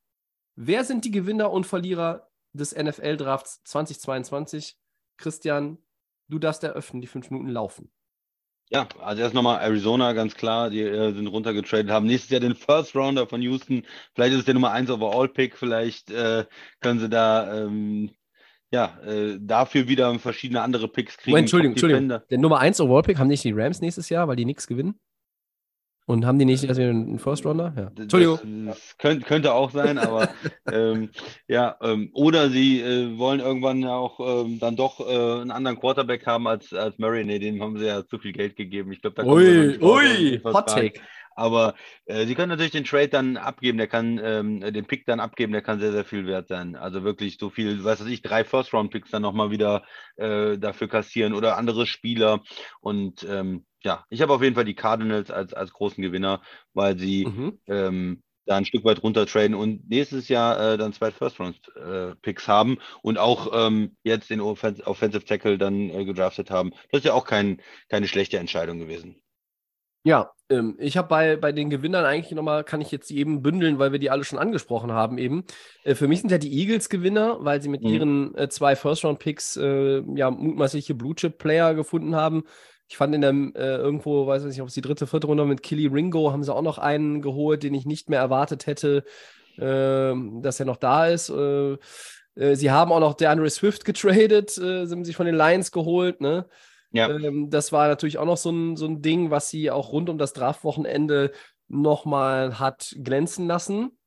Wer 0.55 0.83
sind 0.83 1.05
die 1.05 1.11
Gewinner 1.11 1.51
und 1.51 1.67
Verlierer 1.67 2.29
des 2.53 2.75
NFL-Drafts 2.75 3.61
2022? 3.63 4.75
Christian, 5.17 5.77
du 6.27 6.39
darfst 6.39 6.63
eröffnen, 6.63 7.01
die 7.01 7.07
fünf 7.07 7.29
Minuten 7.29 7.49
laufen. 7.49 7.91
Ja, 8.71 8.87
also 8.99 9.21
erst 9.21 9.35
nochmal 9.35 9.61
Arizona, 9.61 10.13
ganz 10.13 10.33
klar, 10.33 10.69
die 10.69 10.81
äh, 10.81 11.13
sind 11.13 11.27
runtergetradet, 11.27 11.91
haben 11.91 12.05
nächstes 12.05 12.31
Jahr 12.31 12.39
den 12.39 12.55
First 12.55 12.95
Rounder 12.95 13.27
von 13.27 13.41
Houston. 13.41 13.85
Vielleicht 14.15 14.31
ist 14.33 14.39
es 14.39 14.45
der 14.45 14.53
Nummer 14.53 14.71
1 14.71 14.89
Overall-Pick, 14.89 15.57
vielleicht 15.57 16.09
äh, 16.09 16.45
können 16.79 16.99
sie 16.99 17.09
da 17.09 17.65
ähm, 17.65 18.11
ja, 18.71 18.97
äh, 19.05 19.37
dafür 19.39 19.87
wieder 19.87 20.17
verschiedene 20.17 20.61
andere 20.61 20.87
Picks 20.87 21.17
kriegen. 21.17 21.31
Moment, 21.31 21.45
Entschuldigung, 21.45 21.73
Entschuldigung. 21.73 22.21
Der 22.29 22.37
Nummer 22.37 22.59
1 22.59 22.79
Overall-Pick 22.79 23.19
haben 23.19 23.27
nicht 23.27 23.43
die 23.43 23.51
Rams 23.51 23.81
nächstes 23.81 24.09
Jahr, 24.09 24.27
weil 24.27 24.37
die 24.37 24.45
nichts 24.45 24.65
gewinnen? 24.65 24.95
Und 26.07 26.25
haben 26.25 26.39
die 26.39 26.45
nicht 26.45 26.67
also 26.67 26.81
einen 26.81 27.19
First 27.19 27.45
Rounder? 27.45 27.73
Ja. 27.77 27.91
Entschuldigung. 28.01 28.39
Das, 28.65 28.75
das 28.75 28.97
könnte, 28.97 29.25
könnte, 29.25 29.53
auch 29.53 29.71
sein, 29.71 29.97
aber 29.97 30.29
ähm, 30.71 31.09
ja, 31.47 31.77
ähm, 31.81 32.09
oder 32.13 32.49
sie 32.49 32.81
äh, 32.81 33.17
wollen 33.17 33.39
irgendwann 33.39 33.81
ja 33.81 33.95
auch 33.95 34.19
ähm, 34.19 34.59
dann 34.59 34.75
doch 34.75 34.99
äh, 34.99 35.41
einen 35.41 35.51
anderen 35.51 35.79
Quarterback 35.79 36.25
haben 36.25 36.47
als, 36.47 36.73
als 36.73 36.97
Murray. 36.97 37.23
Nee, 37.23 37.39
dem 37.39 37.61
haben 37.61 37.77
sie 37.77 37.85
ja 37.85 38.05
zu 38.05 38.17
viel 38.17 38.33
Geld 38.33 38.55
gegeben. 38.55 38.91
Ich 38.91 39.01
glaube, 39.01 39.15
da 39.15 39.23
Ui, 39.25 39.77
ui, 39.79 40.41
Hot 40.43 40.67
Take. 40.67 40.99
Aber 41.41 41.73
äh, 42.05 42.27
sie 42.27 42.35
können 42.35 42.49
natürlich 42.49 42.71
den 42.71 42.85
Trade 42.85 43.09
dann 43.09 43.35
abgeben, 43.35 43.79
der 43.79 43.87
kann 43.87 44.19
ähm, 44.23 44.61
den 44.61 44.85
Pick 44.85 45.07
dann 45.07 45.19
abgeben, 45.19 45.51
der 45.53 45.63
kann 45.63 45.79
sehr, 45.79 45.91
sehr 45.91 46.05
viel 46.05 46.27
wert 46.27 46.47
sein. 46.47 46.75
Also 46.75 47.03
wirklich 47.03 47.37
so 47.39 47.49
viel, 47.49 47.83
was 47.83 47.99
weiß 47.99 48.07
ich, 48.07 48.21
drei 48.21 48.43
First-Round-Picks 48.43 49.09
dann 49.09 49.23
nochmal 49.23 49.49
wieder 49.49 49.83
äh, 50.17 50.59
dafür 50.59 50.87
kassieren 50.87 51.33
oder 51.33 51.57
andere 51.57 51.87
Spieler. 51.87 52.43
Und 52.79 53.25
ähm, 53.27 53.65
ja, 53.83 54.05
ich 54.09 54.21
habe 54.21 54.33
auf 54.33 54.43
jeden 54.43 54.53
Fall 54.53 54.65
die 54.65 54.75
Cardinals 54.75 55.31
als, 55.31 55.55
als 55.55 55.73
großen 55.73 56.03
Gewinner, 56.03 56.41
weil 56.73 56.99
sie 56.99 57.25
mhm. 57.25 57.59
ähm, 57.65 58.23
da 58.45 58.57
ein 58.57 58.65
Stück 58.65 58.85
weit 58.85 59.01
runter 59.01 59.25
traden 59.25 59.55
und 59.55 59.89
nächstes 59.89 60.27
Jahr 60.27 60.73
äh, 60.73 60.77
dann 60.77 60.93
zwei 60.93 61.09
First-Round-Picks 61.09 62.47
haben 62.47 62.77
und 63.01 63.17
auch 63.17 63.51
ähm, 63.51 63.97
jetzt 64.03 64.29
den 64.29 64.41
Offens 64.41 64.85
Offensive 64.85 65.25
Tackle 65.25 65.57
dann 65.57 65.89
äh, 65.89 66.05
gedraftet 66.05 66.51
haben. 66.51 66.71
Das 66.91 66.99
ist 66.99 67.05
ja 67.05 67.13
auch 67.13 67.25
kein, 67.25 67.61
keine 67.89 68.07
schlechte 68.07 68.37
Entscheidung 68.37 68.77
gewesen. 68.77 69.15
Ja, 70.03 70.31
ähm, 70.49 70.75
ich 70.79 70.97
habe 70.97 71.07
bei, 71.07 71.35
bei 71.35 71.51
den 71.51 71.69
Gewinnern 71.69 72.05
eigentlich 72.05 72.31
nochmal, 72.31 72.63
kann 72.63 72.81
ich 72.81 72.91
jetzt 72.91 73.09
die 73.09 73.17
eben 73.19 73.41
bündeln, 73.41 73.79
weil 73.79 73.91
wir 73.91 73.99
die 73.99 74.09
alle 74.09 74.23
schon 74.23 74.39
angesprochen 74.39 74.91
haben 74.91 75.17
eben. 75.17 75.43
Äh, 75.83 75.95
für 75.95 76.07
mich 76.07 76.21
sind 76.21 76.31
ja 76.31 76.37
die 76.37 76.51
Eagles 76.51 76.89
Gewinner, 76.89 77.37
weil 77.41 77.61
sie 77.61 77.69
mit 77.69 77.83
mhm. 77.83 77.89
ihren 77.89 78.35
äh, 78.35 78.49
zwei 78.49 78.75
First-Round-Picks 78.75 79.57
äh, 79.57 80.01
ja 80.15 80.31
mutmaßliche 80.31 80.95
Blue-Chip-Player 80.95 81.75
gefunden 81.75 82.15
haben. 82.15 82.43
Ich 82.87 82.97
fand 82.97 83.15
in 83.15 83.21
der 83.21 83.31
äh, 83.31 83.77
irgendwo, 83.77 84.27
weiß 84.27 84.43
ich 84.43 84.49
nicht, 84.49 84.61
ob 84.61 84.67
es 84.67 84.73
die 84.73 84.81
dritte, 84.81 85.07
vierte 85.07 85.27
Runde 85.27 85.45
mit 85.45 85.63
Killy 85.63 85.87
Ringo, 85.87 86.31
haben 86.31 86.43
sie 86.43 86.53
auch 86.53 86.61
noch 86.61 86.77
einen 86.77 87.21
geholt, 87.21 87.63
den 87.63 87.73
ich 87.73 87.85
nicht 87.85 88.09
mehr 88.09 88.19
erwartet 88.19 88.65
hätte, 88.67 89.05
ähm, 89.57 90.41
dass 90.41 90.59
er 90.59 90.65
noch 90.65 90.77
da 90.77 91.07
ist. 91.07 91.29
Äh, 91.29 91.77
äh, 92.35 92.55
sie 92.55 92.71
haben 92.71 92.91
auch 92.91 92.99
noch 92.99 93.13
der 93.13 93.29
Andre 93.29 93.49
Swift 93.49 93.85
getradet, 93.85 94.49
sind 94.49 95.05
sich 95.05 95.15
von 95.15 95.25
den 95.25 95.35
Lions 95.35 95.71
geholt, 95.71 96.21
ne? 96.21 96.47
Ja. 96.91 97.09
Ähm, 97.09 97.49
das 97.49 97.71
war 97.71 97.87
natürlich 97.87 98.17
auch 98.17 98.25
noch 98.25 98.37
so 98.37 98.51
ein, 98.51 98.75
so 98.75 98.85
ein 98.85 99.01
Ding, 99.01 99.31
was 99.31 99.49
sie 99.49 99.71
auch 99.71 99.91
rund 99.91 100.09
um 100.09 100.17
das 100.17 100.33
Draftwochenende 100.33 101.31
nochmal 101.67 102.59
hat 102.59 102.95
glänzen 103.01 103.47
lassen. 103.47 103.97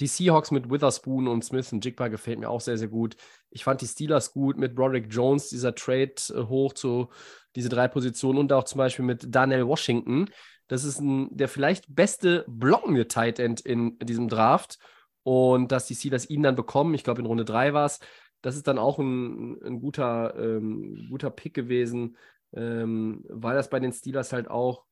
Die 0.00 0.06
Seahawks 0.06 0.52
mit 0.52 0.70
Witherspoon 0.70 1.26
und 1.26 1.44
Smith 1.44 1.72
und 1.72 1.84
Jigba 1.84 2.06
gefällt 2.06 2.38
mir 2.38 2.50
auch 2.50 2.60
sehr, 2.60 2.78
sehr 2.78 2.86
gut. 2.86 3.16
Ich 3.50 3.64
fand 3.64 3.80
die 3.80 3.86
Steelers 3.86 4.32
gut 4.32 4.56
mit 4.56 4.76
Broderick 4.76 5.06
Jones, 5.10 5.48
dieser 5.48 5.74
Trade 5.74 6.14
äh, 6.30 6.44
hoch 6.44 6.72
zu 6.72 7.08
diese 7.56 7.68
drei 7.68 7.88
Positionen 7.88 8.38
und 8.38 8.52
auch 8.52 8.64
zum 8.64 8.78
Beispiel 8.78 9.04
mit 9.04 9.34
Daniel 9.34 9.66
Washington. 9.66 10.30
Das 10.68 10.84
ist 10.84 11.00
ein, 11.00 11.36
der 11.36 11.48
vielleicht 11.48 11.92
beste 11.92 12.44
blockende 12.46 13.08
Tight 13.08 13.40
End 13.40 13.60
in 13.60 13.98
diesem 13.98 14.28
Draft. 14.28 14.78
Und 15.24 15.72
dass 15.72 15.86
die 15.86 15.94
Steelers 15.94 16.30
ihn 16.30 16.42
dann 16.42 16.54
bekommen, 16.54 16.94
ich 16.94 17.04
glaube 17.04 17.20
in 17.20 17.26
Runde 17.26 17.44
3 17.44 17.74
war 17.74 17.86
es, 17.86 17.98
das 18.42 18.56
ist 18.56 18.68
dann 18.68 18.78
auch 18.78 18.98
ein, 18.98 19.60
ein 19.62 19.80
guter, 19.80 20.34
ähm, 20.36 21.06
guter 21.10 21.30
Pick 21.30 21.54
gewesen, 21.54 22.16
ähm, 22.52 23.24
weil 23.28 23.56
das 23.56 23.70
bei 23.70 23.80
den 23.80 23.92
Steelers 23.92 24.32
halt 24.32 24.48
auch, 24.48 24.84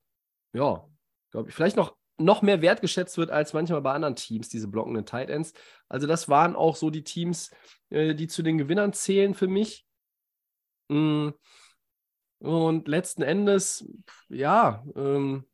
ja, 0.53 0.87
glaube 1.31 1.49
ich, 1.49 1.55
vielleicht 1.55 1.77
noch, 1.77 1.97
noch 2.19 2.43
mehr 2.43 2.63
wertgeschätzt 2.63 3.19
wird 3.19 3.31
als 3.31 3.53
manchmal 3.53 3.83
bei 3.83 3.93
anderen 3.93 4.17
Teams, 4.17 4.49
diese 4.49 4.69
blockenden 4.69 5.07
Tight 5.07 5.31
Ends. 5.31 5.53
Also, 5.89 6.07
das 6.07 6.29
waren 6.29 6.57
auch 6.57 6.77
so 6.77 6.91
die 6.91 7.05
Teams, 7.05 7.51
äh, 7.91 8.15
die 8.15 8.27
zu 8.27 8.43
den 8.43 8.59
Gewinnern 8.59 8.93
zählen 8.93 9.35
für 9.35 9.49
mich. 9.49 9.87
Mm. 10.89 11.31
Und 12.39 12.87
letzten 12.87 13.23
Endes, 13.23 13.89
ja, 14.29 14.85
ähm, 14.95 15.47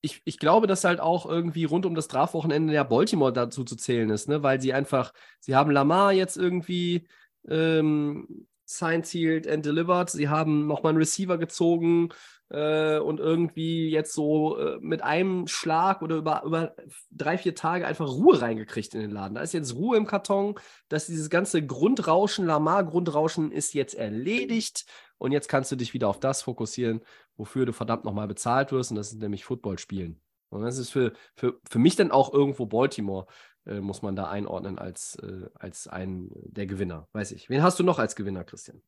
ich, 0.00 0.22
ich 0.24 0.38
glaube, 0.38 0.66
dass 0.66 0.84
halt 0.84 1.00
auch 1.00 1.26
irgendwie 1.26 1.64
rund 1.64 1.86
um 1.86 1.94
das 1.94 2.06
Strafwochenende 2.06 2.72
ja 2.72 2.84
Baltimore 2.84 3.32
dazu 3.32 3.64
zu 3.64 3.76
zählen 3.76 4.10
ist, 4.10 4.28
ne? 4.28 4.42
weil 4.42 4.60
sie 4.60 4.72
einfach, 4.72 5.12
sie 5.40 5.56
haben 5.56 5.70
Lamar 5.70 6.12
jetzt 6.12 6.36
irgendwie 6.36 7.08
ähm, 7.48 8.46
signed, 8.64 9.06
sealed 9.06 9.48
and 9.48 9.64
delivered, 9.64 10.10
sie 10.10 10.28
haben 10.28 10.66
nochmal 10.66 10.90
einen 10.90 10.98
Receiver 10.98 11.38
gezogen 11.38 12.10
äh, 12.50 12.98
und 12.98 13.18
irgendwie 13.18 13.90
jetzt 13.90 14.12
so 14.12 14.58
äh, 14.58 14.78
mit 14.80 15.02
einem 15.02 15.46
Schlag 15.48 16.02
oder 16.02 16.16
über, 16.16 16.42
über 16.44 16.74
drei, 17.10 17.38
vier 17.38 17.54
Tage 17.54 17.86
einfach 17.86 18.08
Ruhe 18.08 18.40
reingekriegt 18.40 18.94
in 18.94 19.00
den 19.00 19.10
Laden. 19.10 19.34
Da 19.34 19.40
ist 19.40 19.54
jetzt 19.54 19.74
Ruhe 19.74 19.96
im 19.96 20.06
Karton, 20.06 20.54
dass 20.88 21.06
dieses 21.06 21.30
ganze 21.30 21.64
Grundrauschen, 21.64 22.46
Lamar-Grundrauschen 22.46 23.52
ist 23.52 23.74
jetzt 23.74 23.94
erledigt 23.94 24.86
und 25.18 25.32
jetzt 25.32 25.48
kannst 25.48 25.70
du 25.70 25.76
dich 25.76 25.94
wieder 25.94 26.08
auf 26.08 26.20
das 26.20 26.42
fokussieren, 26.42 27.00
wofür 27.36 27.66
du 27.66 27.72
verdammt 27.72 28.04
nochmal 28.04 28.28
bezahlt 28.28 28.72
wirst, 28.72 28.90
und 28.90 28.96
das 28.96 29.12
ist 29.12 29.20
nämlich 29.20 29.44
Football 29.44 29.78
spielen. 29.78 30.20
Und 30.50 30.62
das 30.62 30.78
ist 30.78 30.90
für, 30.90 31.12
für, 31.36 31.60
für 31.68 31.78
mich 31.78 31.96
dann 31.96 32.10
auch 32.10 32.32
irgendwo 32.32 32.66
Baltimore, 32.66 33.26
äh, 33.66 33.80
muss 33.80 34.02
man 34.02 34.16
da 34.16 34.28
einordnen 34.28 34.78
als, 34.78 35.16
äh, 35.16 35.48
als 35.54 35.88
einen 35.88 36.30
der 36.32 36.66
Gewinner. 36.66 37.06
Weiß 37.12 37.32
ich. 37.32 37.50
Wen 37.50 37.62
hast 37.62 37.78
du 37.78 37.84
noch 37.84 37.98
als 37.98 38.16
Gewinner, 38.16 38.44
Christian? 38.44 38.80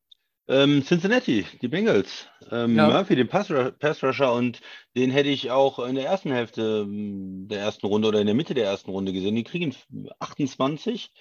Ähm, 0.47 0.83
Cincinnati, 0.83 1.45
die 1.61 1.67
Bengals. 1.67 2.27
Ähm, 2.49 2.75
ja. 2.75 2.89
Murphy, 2.89 3.15
den 3.15 3.27
Pass-Rusher, 3.27 4.33
und 4.33 4.59
den 4.97 5.11
hätte 5.11 5.29
ich 5.29 5.51
auch 5.51 5.79
in 5.79 5.95
der 5.95 6.05
ersten 6.05 6.31
Hälfte 6.31 6.83
ähm, 6.85 7.47
der 7.47 7.59
ersten 7.59 7.85
Runde 7.85 8.07
oder 8.07 8.19
in 8.19 8.25
der 8.25 8.35
Mitte 8.35 8.53
der 8.53 8.65
ersten 8.65 8.89
Runde 8.89 9.13
gesehen. 9.13 9.35
Die 9.35 9.43
kriegen 9.43 9.73
28 10.19 11.11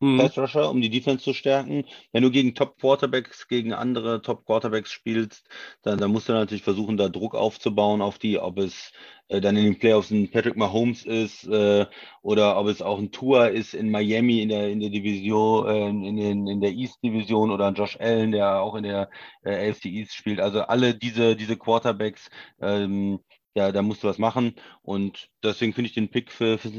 mhm. 0.00 0.18
Pass 0.18 0.36
Rusher, 0.38 0.70
um 0.70 0.80
die 0.80 0.90
Defense 0.90 1.24
zu 1.24 1.32
stärken. 1.32 1.84
Wenn 2.12 2.22
du 2.22 2.30
gegen 2.30 2.54
Top 2.54 2.78
Quarterbacks, 2.78 3.48
gegen 3.48 3.72
andere 3.72 4.22
Top 4.22 4.44
Quarterbacks 4.46 4.92
spielst, 4.92 5.48
dann, 5.82 5.98
dann 5.98 6.10
musst 6.10 6.28
du 6.28 6.32
natürlich 6.32 6.62
versuchen, 6.62 6.96
da 6.96 7.08
Druck 7.08 7.34
aufzubauen 7.34 8.02
auf 8.02 8.18
die, 8.18 8.38
ob 8.38 8.58
es 8.58 8.92
äh, 9.28 9.40
dann 9.40 9.56
in 9.56 9.64
den 9.64 9.78
Playoffs 9.78 10.10
ein 10.10 10.30
Patrick 10.30 10.56
Mahomes 10.56 11.04
ist 11.04 11.46
äh, 11.46 11.86
oder 12.22 12.58
ob 12.58 12.66
es 12.68 12.82
auch 12.82 12.98
ein 12.98 13.10
Tour 13.12 13.50
ist 13.50 13.74
in 13.74 13.90
Miami 13.90 14.40
in 14.40 14.48
der 14.50 14.68
in 14.68 14.80
der 14.80 14.90
Division, 14.90 15.66
äh, 15.66 15.88
in, 15.88 16.16
den, 16.16 16.46
in 16.46 16.60
der 16.60 16.72
East 16.72 17.02
Division 17.02 17.50
oder 17.50 17.68
ein 17.68 17.74
Josh 17.74 17.98
Allen, 18.00 18.32
der 18.32 18.60
auch 18.60 18.74
in 18.74 18.84
der 18.84 19.08
äh, 19.44 19.70
AFC 19.70 19.86
East 19.86 20.14
spielt. 20.14 20.40
Also 20.40 20.62
alle 20.62 20.94
diese, 20.94 21.36
diese 21.36 21.56
Quarterbacks, 21.56 22.28
ähm, 22.60 23.20
ja, 23.54 23.72
da 23.72 23.82
musst 23.82 24.02
du 24.02 24.08
was 24.08 24.18
machen. 24.18 24.54
Und 24.82 25.30
deswegen 25.42 25.72
finde 25.72 25.88
ich 25.88 25.94
den 25.94 26.10
Pick 26.10 26.30
für, 26.30 26.58
für, 26.58 26.70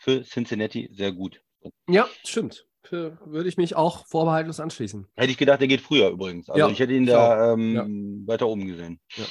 für 0.00 0.22
Cincinnati 0.24 0.90
sehr 0.92 1.12
gut. 1.12 1.40
Ja, 1.88 2.08
stimmt. 2.24 2.66
Für, 2.82 3.18
würde 3.24 3.48
ich 3.48 3.56
mich 3.56 3.76
auch 3.76 4.06
vorbehaltlos 4.06 4.60
anschließen. 4.60 5.06
Hätte 5.14 5.30
ich 5.30 5.38
gedacht, 5.38 5.60
der 5.60 5.68
geht 5.68 5.80
früher 5.80 6.10
übrigens. 6.10 6.50
Also 6.50 6.58
ja, 6.58 6.68
ich 6.68 6.78
hätte 6.78 6.92
ihn 6.92 7.06
da 7.06 7.52
ähm, 7.52 7.74
ja. 7.74 7.86
weiter 8.30 8.46
oben 8.46 8.66
gesehen. 8.66 9.00
Ja. 9.16 9.24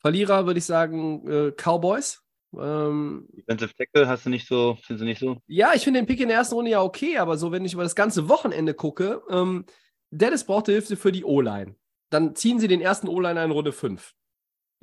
Verlierer 0.00 0.44
würde 0.44 0.58
ich 0.58 0.66
sagen 0.66 1.26
äh, 1.26 1.52
Cowboys. 1.52 2.22
Ähm, 2.60 3.26
Defensive 3.32 3.74
Tackle 3.74 4.06
hast 4.06 4.26
du 4.26 4.30
nicht 4.30 4.46
so, 4.46 4.76
findest 4.82 5.02
du 5.02 5.06
nicht 5.06 5.18
so? 5.18 5.38
Ja, 5.46 5.72
ich 5.74 5.82
finde 5.82 6.00
den 6.00 6.06
Pick 6.06 6.20
in 6.20 6.28
der 6.28 6.36
ersten 6.36 6.54
Runde 6.54 6.72
ja 6.72 6.82
okay, 6.82 7.16
aber 7.16 7.38
so, 7.38 7.52
wenn 7.52 7.64
ich 7.64 7.72
über 7.72 7.82
das 7.82 7.94
ganze 7.94 8.28
Wochenende 8.28 8.74
gucke, 8.74 9.22
ähm, 9.30 9.64
Dennis 10.10 10.44
braucht 10.44 10.66
Hilfe 10.66 10.96
für 10.96 11.10
die 11.10 11.24
O-Line. 11.24 11.74
Dann 12.10 12.36
ziehen 12.36 12.60
sie 12.60 12.68
den 12.68 12.80
ersten 12.80 13.08
O-Liner 13.08 13.44
in 13.44 13.50
Runde 13.50 13.72
5. 13.72 14.14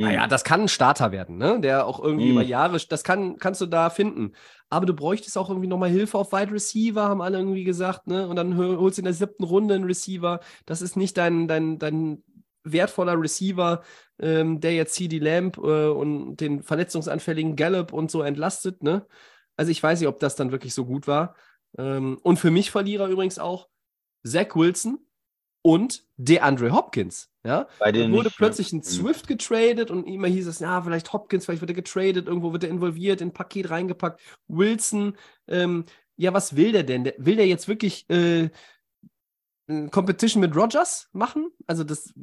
Naja, 0.02 0.26
mhm. 0.26 0.30
das 0.30 0.44
kann 0.44 0.62
ein 0.62 0.68
Starter 0.68 1.12
werden, 1.12 1.38
ne? 1.38 1.60
Der 1.60 1.86
auch 1.86 2.02
irgendwie 2.04 2.26
mhm. 2.26 2.32
über 2.32 2.42
Jahre, 2.42 2.78
das 2.90 3.04
kann, 3.04 3.38
kannst 3.38 3.62
du 3.62 3.66
da 3.66 3.90
finden. 3.90 4.34
Aber 4.70 4.86
du 4.86 4.94
bräuchtest 4.94 5.38
auch 5.38 5.50
irgendwie 5.50 5.68
nochmal 5.68 5.90
Hilfe 5.90 6.18
auf 6.18 6.32
Wide 6.32 6.52
Receiver, 6.52 7.04
haben 7.04 7.22
alle 7.22 7.38
irgendwie 7.38 7.64
gesagt, 7.64 8.08
ne? 8.08 8.28
Und 8.28 8.36
dann 8.36 8.58
holst 8.58 8.98
du 8.98 9.02
in 9.02 9.06
der 9.06 9.14
siebten 9.14 9.44
Runde 9.44 9.76
einen 9.76 9.86
Receiver. 9.86 10.40
Das 10.66 10.82
ist 10.82 10.98
nicht 10.98 11.18
dein, 11.18 11.48
dein, 11.48 11.80
dein 11.80 12.24
wertvoller 12.64 13.20
Receiver, 13.20 13.82
ähm, 14.20 14.60
der 14.60 14.74
jetzt 14.74 14.94
CD 14.94 15.20
Lamp 15.20 15.58
äh, 15.58 15.88
und 15.88 16.38
den 16.38 16.62
verletzungsanfälligen 16.62 17.56
Gallup 17.56 17.94
und 17.94 18.12
so 18.12 18.22
entlastet, 18.22 18.84
ne? 18.84 19.06
Also 19.58 19.72
ich 19.72 19.82
weiß 19.82 20.00
nicht, 20.00 20.10
ob 20.10 20.20
das 20.20 20.36
dann 20.36 20.52
wirklich 20.52 20.74
so 20.74 20.86
gut 20.86 21.08
war. 21.08 21.36
Ähm, 21.78 22.18
und 22.24 22.38
für 22.38 22.52
mich 22.52 22.72
Verlierer 22.72 23.08
übrigens 23.08 23.40
auch 23.40 23.70
Zach 24.24 24.56
Wilson 24.56 25.00
und 25.62 26.04
DeAndre 26.18 26.72
Hopkins. 26.72 27.30
Ja, 27.44 27.68
wurde 27.80 28.08
nicht, 28.08 28.38
plötzlich 28.38 28.72
ja. 28.72 28.78
ein 28.78 28.84
Swift 28.84 29.28
getradet 29.28 29.90
und 29.90 30.06
immer 30.06 30.28
hieß 30.28 30.46
es, 30.46 30.60
ja, 30.60 30.80
vielleicht 30.82 31.12
Hopkins, 31.12 31.46
vielleicht 31.46 31.62
wird 31.62 31.72
er 31.72 31.76
getradet, 31.76 32.28
irgendwo 32.28 32.54
wird 32.54 32.64
er 32.64 32.70
involviert, 32.70 33.20
in 33.20 33.30
ein 33.30 33.34
Paket 33.34 33.72
reingepackt. 33.72 34.22
Wilson, 34.48 35.18
ähm, 35.48 35.86
ja, 36.18 36.34
was 36.34 36.56
will 36.56 36.72
der 36.72 36.84
denn? 36.84 37.12
Will 37.18 37.38
der 37.38 37.48
jetzt 37.48 37.68
wirklich 37.68 38.08
äh, 38.12 38.50
Competition 39.90 40.42
mit 40.42 40.56
Rogers 40.56 41.10
machen? 41.14 41.50
Also 41.66 41.84
das, 41.84 42.14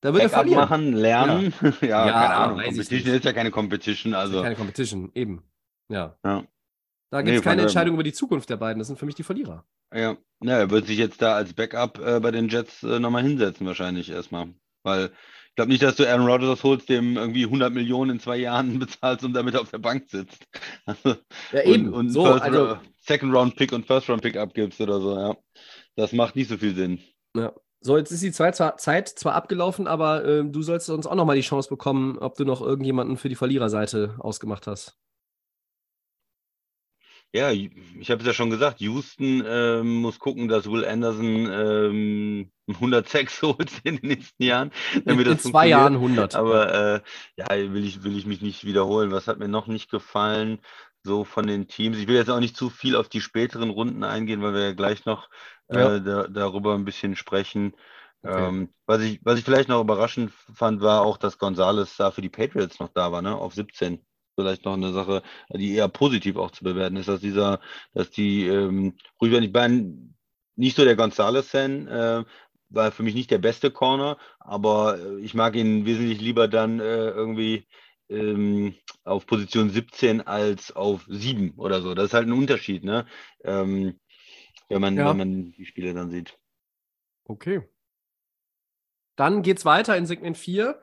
da 0.00 0.14
wird 0.14 0.22
er 0.22 0.30
verlieren. 0.30 0.60
machen, 0.60 0.92
lernen. 0.94 1.52
Ja, 1.60 1.72
Ja, 1.86 2.12
keine 2.12 2.34
Ahnung. 2.34 2.60
Competition 2.62 3.14
ist 3.14 3.24
ja 3.26 3.32
keine 3.34 3.50
Competition. 3.50 4.14
Ja 4.14 4.20
Also, 4.20 4.42
keine 4.42 4.56
Competition, 4.56 5.10
eben. 5.14 5.42
Ja. 5.90 6.16
ja. 6.24 6.44
Da 7.12 7.18
gibt 7.20 7.28
Nee, 7.28 7.36
es 7.36 7.42
von 7.42 7.50
keine 7.50 7.56
daher- 7.56 7.66
Entscheidung 7.68 7.94
über 7.94 8.02
die 8.02 8.12
Zukunft 8.14 8.48
der 8.48 8.56
beiden. 8.56 8.78
Das 8.78 8.86
sind 8.88 8.98
für 8.98 9.04
mich 9.06 9.14
die 9.14 9.22
Verlierer. 9.22 9.66
Ja, 9.94 10.16
ja, 10.42 10.56
er 10.58 10.70
wird 10.70 10.86
sich 10.86 10.96
jetzt 10.96 11.20
da 11.20 11.34
als 11.34 11.52
Backup 11.52 11.98
äh, 11.98 12.20
bei 12.20 12.30
den 12.30 12.48
Jets 12.48 12.82
äh, 12.82 12.98
nochmal 12.98 13.22
hinsetzen, 13.22 13.66
wahrscheinlich 13.66 14.08
erstmal. 14.08 14.48
Weil 14.82 15.10
ich 15.50 15.54
glaube 15.56 15.70
nicht, 15.70 15.82
dass 15.82 15.96
du 15.96 16.08
Aaron 16.08 16.26
Rodgers 16.26 16.64
holst, 16.64 16.88
dem 16.88 17.18
irgendwie 17.18 17.44
100 17.44 17.70
Millionen 17.72 18.12
in 18.12 18.20
zwei 18.20 18.38
Jahren 18.38 18.78
bezahlst 18.78 19.24
und 19.26 19.34
damit 19.34 19.56
auf 19.56 19.70
der 19.70 19.78
Bank 19.78 20.08
sitzt. 20.08 20.46
Also, 20.86 21.16
Ja, 21.52 21.64
und, 21.66 21.92
und 21.92 22.08
so, 22.08 22.24
First, 22.24 22.42
also, 22.42 22.76
Second 23.00 23.34
Round 23.34 23.56
Pick 23.56 23.72
und 23.72 23.86
First 23.86 24.08
Round 24.08 24.22
Pick 24.22 24.36
abgibst 24.38 24.80
oder 24.80 24.98
so, 25.00 25.16
ja. 25.18 25.36
Das 25.96 26.12
macht 26.12 26.34
nicht 26.34 26.48
so 26.48 26.56
viel 26.56 26.74
Sinn. 26.74 26.98
ja. 27.36 27.52
So, 27.84 27.98
jetzt 27.98 28.12
ist 28.12 28.22
die 28.22 28.30
Zeit 28.30 28.54
zwar, 28.54 28.76
Zeit 28.76 29.08
zwar 29.08 29.34
abgelaufen, 29.34 29.88
aber 29.88 30.24
ähm, 30.24 30.52
du 30.52 30.62
sollst 30.62 30.88
uns 30.88 31.04
auch 31.04 31.16
nochmal 31.16 31.34
die 31.34 31.42
Chance 31.42 31.68
bekommen, 31.68 32.16
ob 32.16 32.36
du 32.36 32.44
noch 32.44 32.60
irgendjemanden 32.62 33.16
für 33.16 33.28
die 33.28 33.34
Verliererseite 33.34 34.14
ausgemacht 34.20 34.68
hast. 34.68 34.96
Ja, 37.34 37.50
ich 37.50 38.10
habe 38.10 38.20
es 38.20 38.26
ja 38.26 38.34
schon 38.34 38.50
gesagt, 38.50 38.80
Houston 38.80 39.42
ähm, 39.46 40.02
muss 40.02 40.18
gucken, 40.18 40.48
dass 40.48 40.66
Will 40.70 40.84
Anderson 40.84 41.48
ähm, 41.50 42.52
106 42.68 43.40
holt 43.42 43.70
in 43.84 43.96
den 43.96 44.06
nächsten 44.08 44.42
Jahren, 44.42 44.70
In, 44.92 45.02
damit 45.06 45.26
in 45.26 45.38
das 45.38 45.42
zwei. 45.42 45.66
Jahren 45.68 45.94
100. 45.94 46.34
Aber 46.34 46.74
äh, 46.96 47.00
ja, 47.36 47.48
will 47.72 47.84
ich, 47.86 48.02
will 48.02 48.16
ich 48.18 48.26
mich 48.26 48.42
nicht 48.42 48.64
wiederholen. 48.64 49.12
Was 49.12 49.28
hat 49.28 49.38
mir 49.38 49.48
noch 49.48 49.66
nicht 49.66 49.90
gefallen, 49.90 50.58
so 51.04 51.24
von 51.24 51.46
den 51.46 51.68
Teams? 51.68 51.96
Ich 51.96 52.06
will 52.06 52.16
jetzt 52.16 52.28
auch 52.30 52.40
nicht 52.40 52.54
zu 52.56 52.68
viel 52.68 52.96
auf 52.96 53.08
die 53.08 53.22
späteren 53.22 53.70
Runden 53.70 54.04
eingehen, 54.04 54.42
weil 54.42 54.52
wir 54.52 54.62
ja 54.62 54.72
gleich 54.74 55.06
noch 55.06 55.30
Ja. 55.70 55.96
äh, 55.96 56.02
da, 56.02 56.28
darüber 56.28 56.74
ein 56.74 56.84
bisschen 56.84 57.16
sprechen. 57.16 57.74
Okay. 58.22 58.48
Ähm, 58.48 58.74
was 58.86 59.00
ich, 59.00 59.20
was 59.24 59.38
ich 59.38 59.44
vielleicht 59.44 59.68
noch 59.70 59.80
überraschend 59.80 60.32
fand, 60.54 60.82
war 60.82 61.00
auch, 61.02 61.16
dass 61.16 61.38
Gonzales 61.38 61.96
da 61.96 62.10
für 62.10 62.20
die 62.20 62.28
Patriots 62.28 62.78
noch 62.78 62.88
da 62.92 63.10
war, 63.10 63.22
ne? 63.22 63.34
Auf 63.34 63.54
17. 63.54 64.04
Vielleicht 64.34 64.64
noch 64.64 64.74
eine 64.74 64.92
Sache, 64.92 65.22
die 65.50 65.74
eher 65.74 65.88
positiv 65.88 66.36
auch 66.36 66.50
zu 66.50 66.64
bewerten 66.64 66.96
ist, 66.96 67.08
dass 67.08 67.20
dieser, 67.20 67.60
dass 67.92 68.10
die, 68.10 68.46
ähm, 68.46 68.96
wenn 69.20 69.42
ich 69.42 69.52
bin 69.52 70.14
nicht 70.56 70.76
so 70.76 70.84
der 70.84 70.96
Gonzales-Fan, 70.96 71.88
äh, 71.88 72.24
war 72.70 72.92
für 72.92 73.02
mich 73.02 73.14
nicht 73.14 73.30
der 73.30 73.38
beste 73.38 73.70
Corner, 73.70 74.16
aber 74.38 74.98
äh, 74.98 75.18
ich 75.20 75.34
mag 75.34 75.54
ihn 75.56 75.84
wesentlich 75.84 76.20
lieber 76.20 76.48
dann 76.48 76.80
äh, 76.80 77.10
irgendwie 77.10 77.66
ähm, 78.08 78.74
auf 79.04 79.26
Position 79.26 79.70
17 79.70 80.22
als 80.22 80.72
auf 80.72 81.04
7 81.08 81.54
oder 81.56 81.82
so. 81.82 81.94
Das 81.94 82.06
ist 82.06 82.14
halt 82.14 82.26
ein 82.26 82.32
Unterschied, 82.32 82.84
ne? 82.84 83.06
Ähm, 83.44 83.98
wenn 84.68 84.80
man, 84.80 84.96
Ja. 84.96 85.10
wenn 85.10 85.18
man 85.18 85.52
die 85.52 85.66
Spiele 85.66 85.92
dann 85.92 86.10
sieht. 86.10 86.38
Okay. 87.24 87.62
Dann 89.16 89.42
geht's 89.42 89.64
weiter 89.64 89.96
in 89.96 90.06
Segment 90.06 90.38
4. 90.38 90.80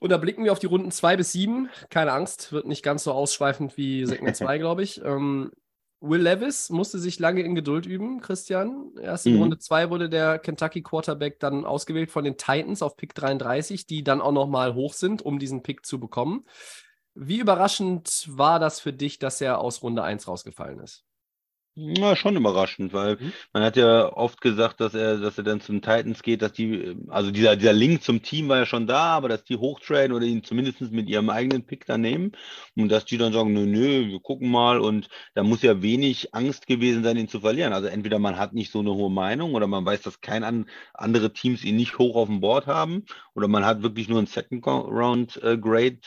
Und 0.00 0.10
da 0.10 0.16
blicken 0.16 0.44
wir 0.44 0.52
auf 0.52 0.58
die 0.58 0.66
Runden 0.66 0.90
2 0.90 1.16
bis 1.16 1.32
7. 1.32 1.68
Keine 1.90 2.12
Angst, 2.12 2.52
wird 2.52 2.66
nicht 2.66 2.82
ganz 2.82 3.04
so 3.04 3.12
ausschweifend 3.12 3.76
wie 3.76 4.04
Segment 4.06 4.34
2, 4.34 4.58
glaube 4.58 4.82
ich. 4.82 5.00
Ähm, 5.04 5.52
Will 6.02 6.22
Levis 6.22 6.70
musste 6.70 6.98
sich 6.98 7.18
lange 7.18 7.42
in 7.42 7.54
Geduld 7.54 7.84
üben, 7.84 8.22
Christian. 8.22 8.92
Erst 8.98 9.26
in 9.26 9.34
Mhm. 9.34 9.40
Runde 9.42 9.58
2 9.58 9.90
wurde 9.90 10.08
der 10.08 10.38
Kentucky 10.38 10.82
Quarterback 10.82 11.38
dann 11.40 11.66
ausgewählt 11.66 12.10
von 12.10 12.24
den 12.24 12.38
Titans 12.38 12.80
auf 12.80 12.96
Pick 12.96 13.14
33, 13.14 13.86
die 13.86 14.02
dann 14.02 14.22
auch 14.22 14.32
nochmal 14.32 14.74
hoch 14.74 14.94
sind, 14.94 15.20
um 15.20 15.38
diesen 15.38 15.62
Pick 15.62 15.84
zu 15.84 16.00
bekommen. 16.00 16.46
Wie 17.14 17.38
überraschend 17.38 18.24
war 18.30 18.58
das 18.58 18.80
für 18.80 18.94
dich, 18.94 19.18
dass 19.18 19.42
er 19.42 19.60
aus 19.60 19.82
Runde 19.82 20.02
1 20.02 20.26
rausgefallen 20.26 20.80
ist? 20.80 21.04
Ja, 21.76 22.14
schon 22.16 22.36
überraschend, 22.36 22.92
weil 22.92 23.16
Mhm. 23.16 23.32
man 23.52 23.62
hat 23.62 23.76
ja 23.76 24.12
oft 24.12 24.40
gesagt, 24.40 24.80
dass 24.80 24.92
er, 24.92 25.18
dass 25.18 25.38
er 25.38 25.44
dann 25.44 25.60
zum 25.60 25.80
Titans 25.80 26.22
geht, 26.22 26.42
dass 26.42 26.52
die, 26.52 26.96
also 27.08 27.30
dieser, 27.30 27.56
dieser 27.56 27.72
Link 27.72 28.02
zum 28.02 28.22
Team 28.22 28.48
war 28.48 28.58
ja 28.58 28.66
schon 28.66 28.86
da, 28.86 29.16
aber 29.16 29.28
dass 29.28 29.44
die 29.44 29.56
hochtraden 29.56 30.12
oder 30.12 30.26
ihn 30.26 30.42
zumindest 30.44 30.80
mit 30.80 31.08
ihrem 31.08 31.30
eigenen 31.30 31.64
Pick 31.64 31.86
dann 31.86 32.00
nehmen 32.02 32.32
und 32.76 32.90
dass 32.90 33.04
die 33.06 33.16
dann 33.18 33.32
sagen, 33.32 33.52
nö, 33.54 33.64
nö, 33.66 34.08
wir 34.08 34.20
gucken 34.20 34.50
mal 34.50 34.78
und 34.80 35.08
da 35.34 35.42
muss 35.42 35.62
ja 35.62 35.80
wenig 35.80 36.34
Angst 36.34 36.66
gewesen 36.66 37.02
sein, 37.04 37.16
ihn 37.16 37.28
zu 37.28 37.40
verlieren. 37.40 37.72
Also 37.72 37.86
entweder 37.88 38.18
man 38.18 38.36
hat 38.36 38.52
nicht 38.52 38.72
so 38.72 38.80
eine 38.80 38.92
hohe 38.92 39.10
Meinung 39.10 39.54
oder 39.54 39.66
man 39.68 39.84
weiß, 39.86 40.02
dass 40.02 40.20
kein 40.20 40.44
an, 40.44 40.68
andere 40.92 41.32
Teams 41.32 41.64
ihn 41.64 41.76
nicht 41.76 41.98
hoch 41.98 42.16
auf 42.16 42.28
dem 42.28 42.40
Board 42.40 42.66
haben 42.66 43.04
oder 43.34 43.48
man 43.48 43.64
hat 43.64 43.82
wirklich 43.82 44.08
nur 44.08 44.18
ein 44.18 44.26
Second 44.26 44.66
Round 44.66 45.42
äh, 45.42 45.56
Grade 45.56 46.00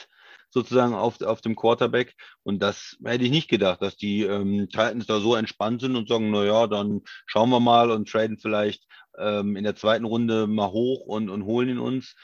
sozusagen 0.53 0.93
auf, 0.93 1.21
auf 1.21 1.41
dem 1.41 1.55
Quarterback. 1.55 2.15
Und 2.43 2.61
das 2.61 2.97
hätte 3.03 3.23
ich 3.25 3.31
nicht 3.31 3.49
gedacht, 3.49 3.81
dass 3.81 3.95
die 3.97 4.23
ähm, 4.23 4.67
Titans 4.69 5.05
da 5.07 5.19
so 5.19 5.35
entspannt 5.35 5.81
sind 5.81 5.95
und 5.95 6.07
sagen, 6.07 6.31
naja, 6.31 6.67
dann 6.67 7.01
schauen 7.25 7.49
wir 7.49 7.59
mal 7.59 7.91
und 7.91 8.09
traden 8.09 8.37
vielleicht 8.37 8.85
ähm, 9.17 9.55
in 9.55 9.63
der 9.63 9.75
zweiten 9.75 10.05
Runde 10.05 10.47
mal 10.47 10.71
hoch 10.71 11.05
und, 11.05 11.29
und 11.29 11.45
holen 11.45 11.69
ihn 11.69 11.79
uns. 11.79 12.15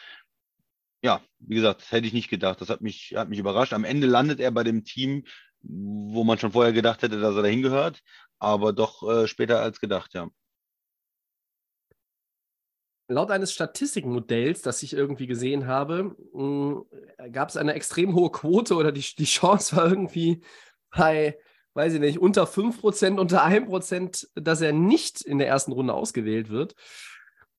Ja, 1.01 1.21
wie 1.39 1.55
gesagt, 1.55 1.81
das 1.81 1.91
hätte 1.91 2.07
ich 2.07 2.13
nicht 2.13 2.29
gedacht. 2.29 2.61
Das 2.61 2.69
hat 2.69 2.81
mich, 2.81 3.13
hat 3.15 3.29
mich 3.29 3.39
überrascht. 3.39 3.73
Am 3.73 3.85
Ende 3.85 4.07
landet 4.07 4.39
er 4.39 4.51
bei 4.51 4.63
dem 4.63 4.83
Team, 4.83 5.23
wo 5.61 6.23
man 6.23 6.37
schon 6.39 6.51
vorher 6.51 6.73
gedacht 6.73 7.01
hätte, 7.01 7.19
dass 7.19 7.35
er 7.35 7.41
dahin 7.43 7.61
gehört, 7.61 8.01
aber 8.39 8.73
doch 8.73 9.03
äh, 9.09 9.27
später 9.27 9.61
als 9.61 9.79
gedacht, 9.79 10.13
ja. 10.13 10.29
Laut 13.11 13.31
eines 13.31 13.51
Statistikmodells, 13.51 14.61
das 14.61 14.83
ich 14.83 14.93
irgendwie 14.93 15.25
gesehen 15.25 15.65
habe, 15.65 16.15
gab 17.31 17.49
es 17.49 17.57
eine 17.57 17.73
extrem 17.73 18.13
hohe 18.13 18.31
Quote 18.31 18.75
oder 18.75 18.91
die, 18.91 19.03
die 19.17 19.25
Chance 19.25 19.75
war 19.75 19.89
irgendwie 19.89 20.41
bei, 20.95 21.35
weiß 21.73 21.95
ich 21.95 21.99
nicht, 21.99 22.19
unter 22.19 22.43
5%, 22.43 23.19
unter 23.19 23.43
1%, 23.43 24.27
dass 24.35 24.61
er 24.61 24.73
nicht 24.73 25.21
in 25.21 25.39
der 25.39 25.47
ersten 25.47 25.71
Runde 25.71 25.95
ausgewählt 25.95 26.49
wird. 26.49 26.75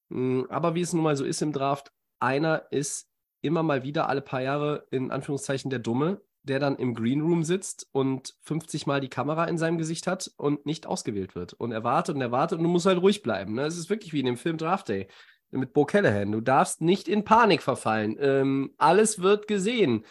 Mm, 0.08 0.42
Aber 0.50 0.76
wie 0.76 0.82
es 0.82 0.92
nun 0.92 1.02
mal 1.02 1.16
so 1.16 1.24
ist 1.24 1.42
im 1.42 1.52
Draft, 1.52 1.90
einer 2.20 2.66
ist 2.70 3.08
immer 3.42 3.64
mal 3.64 3.82
wieder 3.82 4.08
alle 4.08 4.20
paar 4.20 4.42
Jahre 4.42 4.86
in 4.92 5.10
Anführungszeichen 5.10 5.68
der 5.68 5.80
Dumme, 5.80 6.20
der 6.44 6.60
dann 6.60 6.76
im 6.76 6.94
Green 6.94 7.22
Room 7.22 7.42
sitzt 7.42 7.88
und 7.90 8.36
50 8.42 8.86
Mal 8.86 9.00
die 9.00 9.08
Kamera 9.08 9.46
in 9.46 9.58
seinem 9.58 9.78
Gesicht 9.78 10.06
hat 10.06 10.30
und 10.36 10.64
nicht 10.64 10.86
ausgewählt 10.86 11.34
wird. 11.34 11.54
Und 11.54 11.72
er 11.72 11.82
wartet 11.82 12.14
und 12.14 12.20
er 12.20 12.30
wartet 12.30 12.58
und 12.58 12.64
du 12.64 12.70
musst 12.70 12.86
halt 12.86 13.02
ruhig 13.02 13.22
bleiben. 13.22 13.54
Ne? 13.54 13.62
Es 13.62 13.76
ist 13.76 13.90
wirklich 13.90 14.12
wie 14.12 14.20
in 14.20 14.26
dem 14.26 14.36
Film 14.36 14.56
Draft 14.56 14.88
Day 14.88 15.08
mit 15.50 15.72
Bo 15.72 15.84
Callahan. 15.84 16.32
Du 16.32 16.40
darfst 16.40 16.80
nicht 16.80 17.08
in 17.08 17.24
Panik 17.24 17.62
verfallen. 17.62 18.16
Ähm, 18.20 18.74
alles 18.78 19.20
wird 19.20 19.48
gesehen 19.48 20.04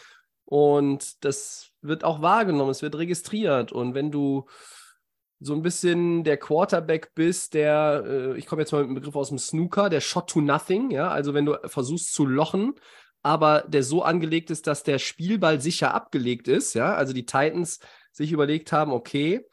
und 0.45 1.23
das 1.23 1.71
wird 1.81 2.03
auch 2.03 2.21
wahrgenommen, 2.21 2.71
es 2.71 2.81
wird 2.81 2.95
registriert. 2.95 3.71
Und 3.71 3.93
wenn 3.93 4.11
du 4.11 4.45
so 5.39 5.53
ein 5.53 5.61
bisschen 5.61 6.23
der 6.23 6.37
Quarterback 6.37 7.13
bist, 7.15 7.53
der, 7.53 8.03
äh, 8.05 8.37
ich 8.37 8.45
komme 8.45 8.61
jetzt 8.61 8.71
mal 8.71 8.81
mit 8.81 8.89
dem 8.89 8.95
Begriff 8.95 9.15
aus 9.15 9.29
dem 9.29 9.37
Snooker, 9.37 9.89
der 9.89 10.01
Shot 10.01 10.29
to 10.29 10.41
Nothing, 10.41 10.91
ja, 10.91 11.09
also 11.09 11.33
wenn 11.33 11.45
du 11.45 11.57
versuchst 11.65 12.13
zu 12.13 12.25
lochen, 12.25 12.73
aber 13.21 13.63
der 13.67 13.83
so 13.83 14.03
angelegt 14.03 14.49
ist, 14.49 14.67
dass 14.67 14.83
der 14.83 14.99
Spielball 14.99 15.61
sicher 15.61 15.93
abgelegt 15.93 16.47
ist, 16.47 16.73
ja, 16.73 16.93
also 16.95 17.13
die 17.13 17.25
Titans 17.25 17.79
sich 18.11 18.31
überlegt 18.31 18.71
haben, 18.71 18.91
okay, 18.91 19.45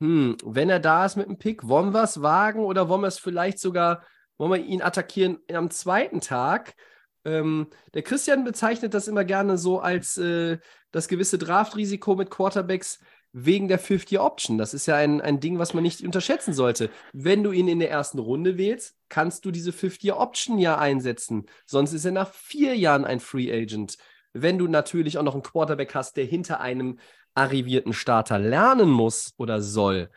hm, 0.00 0.36
wenn 0.44 0.70
er 0.70 0.80
da 0.80 1.04
ist 1.06 1.16
mit 1.16 1.26
dem 1.26 1.38
Pick, 1.38 1.66
wollen 1.66 1.92
wir 1.92 2.02
es 2.02 2.22
wagen 2.22 2.60
oder 2.60 2.88
wollen 2.88 3.02
wir 3.02 3.08
es 3.08 3.18
vielleicht 3.18 3.58
sogar 3.58 4.02
wollen 4.38 4.52
wir 4.52 4.64
ihn 4.64 4.82
attackieren 4.82 5.38
am 5.52 5.70
zweiten 5.70 6.20
Tag. 6.20 6.74
Ähm, 7.24 7.68
der 7.94 8.02
Christian 8.02 8.44
bezeichnet 8.44 8.94
das 8.94 9.08
immer 9.08 9.24
gerne 9.24 9.56
so 9.58 9.80
als 9.80 10.16
äh, 10.18 10.58
das 10.92 11.08
gewisse 11.08 11.38
Draftrisiko 11.38 12.14
mit 12.16 12.30
Quarterbacks 12.30 12.98
wegen 13.32 13.66
der 13.66 13.80
50-Option. 13.80 14.58
Das 14.58 14.74
ist 14.74 14.86
ja 14.86 14.94
ein, 14.96 15.20
ein 15.20 15.40
Ding, 15.40 15.58
was 15.58 15.74
man 15.74 15.82
nicht 15.82 16.02
unterschätzen 16.02 16.54
sollte. 16.54 16.88
Wenn 17.12 17.42
du 17.42 17.50
ihn 17.50 17.66
in 17.66 17.80
der 17.80 17.90
ersten 17.90 18.20
Runde 18.20 18.56
wählst, 18.56 18.96
kannst 19.08 19.44
du 19.44 19.50
diese 19.50 19.72
50-Option 19.72 20.58
ja 20.58 20.78
einsetzen. 20.78 21.46
Sonst 21.66 21.92
ist 21.92 22.04
er 22.04 22.12
nach 22.12 22.32
vier 22.32 22.76
Jahren 22.76 23.04
ein 23.04 23.18
Free 23.18 23.52
Agent. 23.52 23.98
Wenn 24.32 24.56
du 24.56 24.68
natürlich 24.68 25.18
auch 25.18 25.24
noch 25.24 25.34
einen 25.34 25.42
Quarterback 25.42 25.94
hast, 25.94 26.16
der 26.16 26.24
hinter 26.24 26.60
einem 26.60 26.98
arrivierten 27.34 27.92
Starter 27.92 28.38
lernen 28.38 28.90
muss 28.90 29.34
oder 29.36 29.60
soll, 29.60 30.10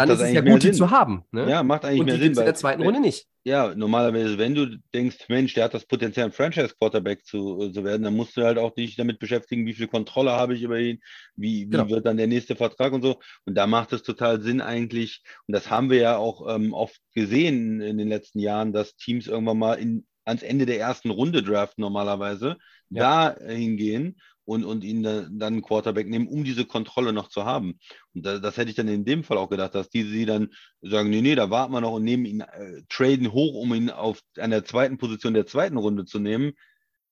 dann 0.00 0.08
das 0.08 0.20
ist 0.20 0.28
es 0.28 0.34
ja 0.34 0.40
gut, 0.40 0.62
die 0.62 0.72
zu 0.72 0.90
haben. 0.90 1.24
Ne? 1.30 1.48
Ja, 1.50 1.62
macht 1.62 1.84
eigentlich 1.84 2.00
Und 2.00 2.06
mehr 2.06 2.18
Sinn. 2.18 2.32
es 2.32 2.38
in 2.38 2.44
der 2.44 2.54
zweiten 2.54 2.82
Runde 2.82 3.00
nicht. 3.00 3.26
Ja, 3.44 3.74
normalerweise, 3.74 4.38
wenn 4.38 4.54
du 4.54 4.78
denkst, 4.94 5.28
Mensch, 5.28 5.52
der 5.54 5.64
hat 5.64 5.74
das 5.74 5.84
Potenzial, 5.84 6.26
ein 6.26 6.32
Franchise-Quarterback 6.32 7.26
zu, 7.26 7.70
zu 7.70 7.84
werden, 7.84 8.02
dann 8.02 8.16
musst 8.16 8.36
du 8.36 8.42
halt 8.42 8.56
auch 8.58 8.70
dich 8.74 8.96
damit 8.96 9.18
beschäftigen, 9.18 9.66
wie 9.66 9.74
viel 9.74 9.86
Kontrolle 9.86 10.32
habe 10.32 10.54
ich 10.54 10.62
über 10.62 10.78
ihn, 10.78 11.00
wie, 11.36 11.66
wie 11.66 11.70
Genau. 11.70 11.88
wird 11.90 12.06
dann 12.06 12.16
der 12.16 12.26
nächste 12.26 12.56
Vertrag 12.56 12.92
und 12.92 13.02
so. 13.02 13.20
Und 13.44 13.54
da 13.54 13.66
macht 13.66 13.92
es 13.92 14.02
total 14.02 14.40
Sinn 14.40 14.60
eigentlich, 14.62 15.22
und 15.46 15.52
das 15.54 15.68
haben 15.70 15.90
wir 15.90 15.98
ja 15.98 16.16
auch 16.16 16.54
ähm, 16.54 16.72
oft 16.72 16.98
gesehen 17.14 17.80
in 17.82 17.98
den 17.98 18.08
letzten 18.08 18.38
Jahren, 18.38 18.72
dass 18.72 18.96
Teams 18.96 19.26
irgendwann 19.26 19.58
mal 19.58 19.74
in, 19.74 20.06
ans 20.24 20.42
Ende 20.42 20.64
der 20.64 20.80
ersten 20.80 21.10
Runde 21.10 21.42
draften 21.42 21.82
normalerweise, 21.82 22.56
da 22.88 23.36
hingehen 23.46 24.16
und, 24.44 24.64
und 24.64 24.84
ihn 24.84 25.02
da, 25.02 25.26
dann 25.30 25.62
Quarterback 25.62 26.08
nehmen, 26.08 26.28
um 26.28 26.44
diese 26.44 26.64
Kontrolle 26.64 27.12
noch 27.12 27.28
zu 27.28 27.44
haben. 27.44 27.78
Und 28.14 28.26
da, 28.26 28.38
das 28.38 28.56
hätte 28.56 28.70
ich 28.70 28.76
dann 28.76 28.88
in 28.88 29.04
dem 29.04 29.24
Fall 29.24 29.38
auch 29.38 29.48
gedacht, 29.48 29.74
dass 29.74 29.88
die 29.88 30.02
sie 30.02 30.26
dann 30.26 30.50
sagen, 30.82 31.10
nee, 31.10 31.22
nee, 31.22 31.34
da 31.34 31.50
warten 31.50 31.72
wir 31.72 31.80
noch 31.80 31.92
und 31.92 32.04
nehmen 32.04 32.24
ihn, 32.24 32.40
äh, 32.40 32.82
traden 32.88 33.32
hoch, 33.32 33.54
um 33.54 33.74
ihn 33.74 33.90
auf 33.90 34.20
an 34.38 34.50
der 34.50 34.64
zweiten 34.64 34.98
Position 34.98 35.34
der 35.34 35.46
zweiten 35.46 35.76
Runde 35.76 36.04
zu 36.04 36.18
nehmen. 36.18 36.52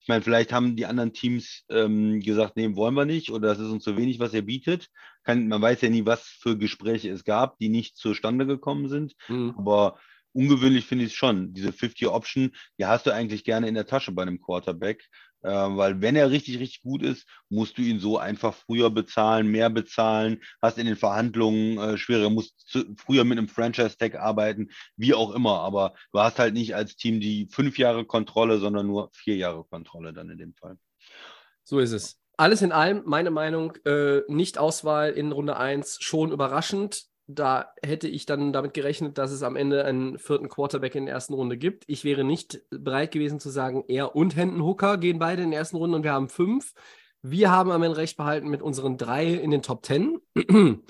Ich 0.00 0.08
meine, 0.08 0.22
vielleicht 0.22 0.52
haben 0.52 0.74
die 0.74 0.86
anderen 0.86 1.12
Teams 1.12 1.64
ähm, 1.70 2.20
gesagt, 2.20 2.56
nee, 2.56 2.74
wollen 2.74 2.94
wir 2.94 3.04
nicht 3.04 3.30
oder 3.30 3.48
das 3.48 3.60
ist 3.60 3.70
uns 3.70 3.84
zu 3.84 3.96
wenig, 3.96 4.18
was 4.18 4.34
er 4.34 4.42
bietet. 4.42 4.88
Kann, 5.22 5.46
man 5.46 5.62
weiß 5.62 5.80
ja 5.82 5.90
nie, 5.90 6.04
was 6.04 6.24
für 6.24 6.58
Gespräche 6.58 7.08
es 7.10 7.22
gab, 7.22 7.56
die 7.58 7.68
nicht 7.68 7.96
zustande 7.96 8.44
gekommen 8.44 8.88
sind. 8.88 9.14
Mhm. 9.28 9.54
Aber 9.56 10.00
ungewöhnlich 10.32 10.86
finde 10.86 11.04
ich 11.04 11.12
es 11.12 11.16
schon. 11.16 11.52
Diese 11.54 11.70
50-Option, 11.70 12.50
die 12.78 12.86
hast 12.86 13.06
du 13.06 13.12
eigentlich 13.12 13.44
gerne 13.44 13.68
in 13.68 13.74
der 13.74 13.86
Tasche 13.86 14.10
bei 14.10 14.22
einem 14.22 14.40
Quarterback. 14.40 15.08
Äh, 15.43 15.51
weil 15.51 16.01
wenn 16.01 16.16
er 16.16 16.30
richtig, 16.30 16.59
richtig 16.61 16.82
gut 16.82 17.03
ist, 17.03 17.26
musst 17.49 17.76
du 17.76 17.82
ihn 17.82 17.99
so 17.99 18.18
einfach 18.18 18.55
früher 18.55 18.90
bezahlen, 18.90 19.49
mehr 19.49 19.70
bezahlen, 19.70 20.40
hast 20.61 20.78
in 20.78 20.86
den 20.86 20.97
Verhandlungen 20.97 21.78
äh, 21.78 21.99
schwerer, 21.99 22.30
musst 22.30 22.68
zu, 22.68 22.84
früher 22.97 23.24
mit 23.24 23.38
einem 23.38 23.49
Franchise-Tag 23.49 24.16
arbeiten, 24.16 24.70
wie 24.97 25.14
auch 25.14 25.34
immer. 25.34 25.61
Aber 25.61 25.95
du 26.12 26.20
hast 26.20 26.38
halt 26.38 26.55
nicht 26.55 26.74
als 26.74 26.97
Team 26.97 27.20
die 27.20 27.49
fünf 27.51 27.78
Jahre 27.78 28.05
Kontrolle, 28.05 28.59
sondern 28.59 28.86
nur 28.86 29.11
vier 29.12 29.36
Jahre 29.36 29.64
Kontrolle 29.64 30.12
dann 30.12 30.30
in 30.30 30.38
dem 30.38 30.55
Fall. 30.55 30.78
So 31.64 31.78
ist 31.80 31.93
es. 31.93 32.18
Alles 32.36 32.62
in 32.62 32.72
allem, 32.72 33.03
meine 33.05 33.30
Meinung, 33.30 33.76
äh, 33.84 34.22
Nicht-Auswahl 34.28 35.11
in 35.11 35.32
Runde 35.32 35.57
1 35.57 35.99
schon 36.01 36.32
überraschend 36.32 37.11
da 37.26 37.72
hätte 37.82 38.08
ich 38.08 38.26
dann 38.26 38.52
damit 38.52 38.74
gerechnet, 38.74 39.18
dass 39.18 39.30
es 39.30 39.42
am 39.42 39.56
Ende 39.56 39.84
einen 39.84 40.18
vierten 40.18 40.48
Quarterback 40.48 40.94
in 40.94 41.06
der 41.06 41.14
ersten 41.14 41.34
Runde 41.34 41.56
gibt. 41.56 41.84
Ich 41.86 42.04
wäre 42.04 42.24
nicht 42.24 42.62
bereit 42.70 43.12
gewesen 43.12 43.40
zu 43.40 43.50
sagen, 43.50 43.84
er 43.88 44.16
und 44.16 44.36
Hendon 44.36 44.62
Hooker 44.62 44.98
gehen 44.98 45.18
beide 45.18 45.42
in 45.42 45.50
der 45.50 45.60
ersten 45.60 45.76
Runde 45.76 45.96
und 45.96 46.04
wir 46.04 46.12
haben 46.12 46.28
fünf. 46.28 46.74
Wir 47.22 47.50
haben 47.50 47.70
am 47.70 47.82
Ende 47.82 47.96
recht 47.96 48.16
behalten 48.16 48.48
mit 48.48 48.62
unseren 48.62 48.98
drei 48.98 49.26
in 49.26 49.50
den 49.50 49.62
Top 49.62 49.82
Ten. 49.82 50.18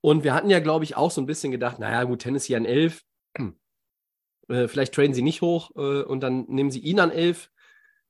Und 0.00 0.22
wir 0.22 0.32
hatten 0.32 0.50
ja, 0.50 0.60
glaube 0.60 0.84
ich, 0.84 0.96
auch 0.96 1.10
so 1.10 1.20
ein 1.20 1.26
bisschen 1.26 1.50
gedacht, 1.50 1.78
naja, 1.78 2.04
gut, 2.04 2.20
Tennessee 2.20 2.56
an 2.56 2.64
elf. 2.64 3.04
Äh, 4.50 4.66
vielleicht 4.66 4.94
traden 4.94 5.12
sie 5.12 5.20
nicht 5.20 5.42
hoch 5.42 5.72
äh, 5.76 6.02
und 6.04 6.20
dann 6.20 6.46
nehmen 6.48 6.70
sie 6.70 6.80
ihn 6.80 7.00
an 7.00 7.10
elf. 7.10 7.50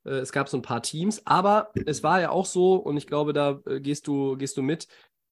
Äh, 0.04 0.18
es 0.18 0.30
gab 0.30 0.48
so 0.48 0.56
ein 0.56 0.62
paar 0.62 0.82
Teams, 0.82 1.26
aber 1.26 1.72
es 1.84 2.04
war 2.04 2.20
ja 2.20 2.30
auch 2.30 2.46
so, 2.46 2.76
und 2.76 2.96
ich 2.96 3.08
glaube, 3.08 3.32
da 3.32 3.60
gehst 3.80 4.06
du, 4.06 4.36
gehst 4.36 4.56
du 4.56 4.62
mit, 4.62 4.86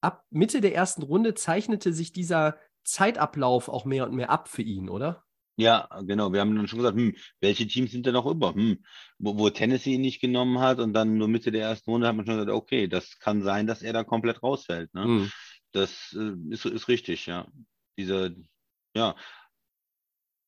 ab 0.07 0.25
Mitte 0.31 0.61
der 0.61 0.75
ersten 0.75 1.03
Runde 1.03 1.35
zeichnete 1.35 1.93
sich 1.93 2.13
dieser 2.13 2.57
Zeitablauf 2.85 3.69
auch 3.69 3.85
mehr 3.85 4.07
und 4.07 4.15
mehr 4.15 4.31
ab 4.31 4.49
für 4.49 4.63
ihn, 4.63 4.89
oder? 4.89 5.25
Ja, 5.57 5.89
genau. 6.03 6.33
Wir 6.33 6.41
haben 6.41 6.55
dann 6.55 6.69
schon 6.69 6.79
gesagt, 6.79 6.97
hm, 6.97 7.17
welche 7.41 7.67
Teams 7.67 7.91
sind 7.91 8.07
denn 8.07 8.13
noch 8.13 8.27
über? 8.27 8.55
Hm, 8.55 8.85
wo, 9.19 9.39
wo, 9.39 9.51
Tennessee 9.51 9.95
ihn 9.95 10.03
nicht 10.03 10.21
genommen 10.21 10.61
hat 10.61 10.79
und 10.79 10.93
dann 10.93 11.17
nur 11.17 11.29
Mitte 11.29 11.51
der 11.51 11.63
ersten 11.63 11.91
Runde 11.91 12.07
hat 12.07 12.15
man 12.15 12.27
schon 12.27 12.37
gesagt, 12.37 12.53
okay, 12.53 12.87
das 12.87 13.19
kann 13.19 13.43
sein, 13.43 13.67
dass 13.67 13.83
er 13.83 13.93
da 13.93 14.05
komplett 14.05 14.43
rausfällt. 14.43 14.95
Ne? 14.95 15.05
Hm. 15.05 15.31
Das 15.73 16.17
äh, 16.17 16.35
ist, 16.51 16.67
ist 16.67 16.89
richtig, 16.89 17.27
ja. 17.27 17.49
Diese, 17.99 18.37
ja, 18.95 19.17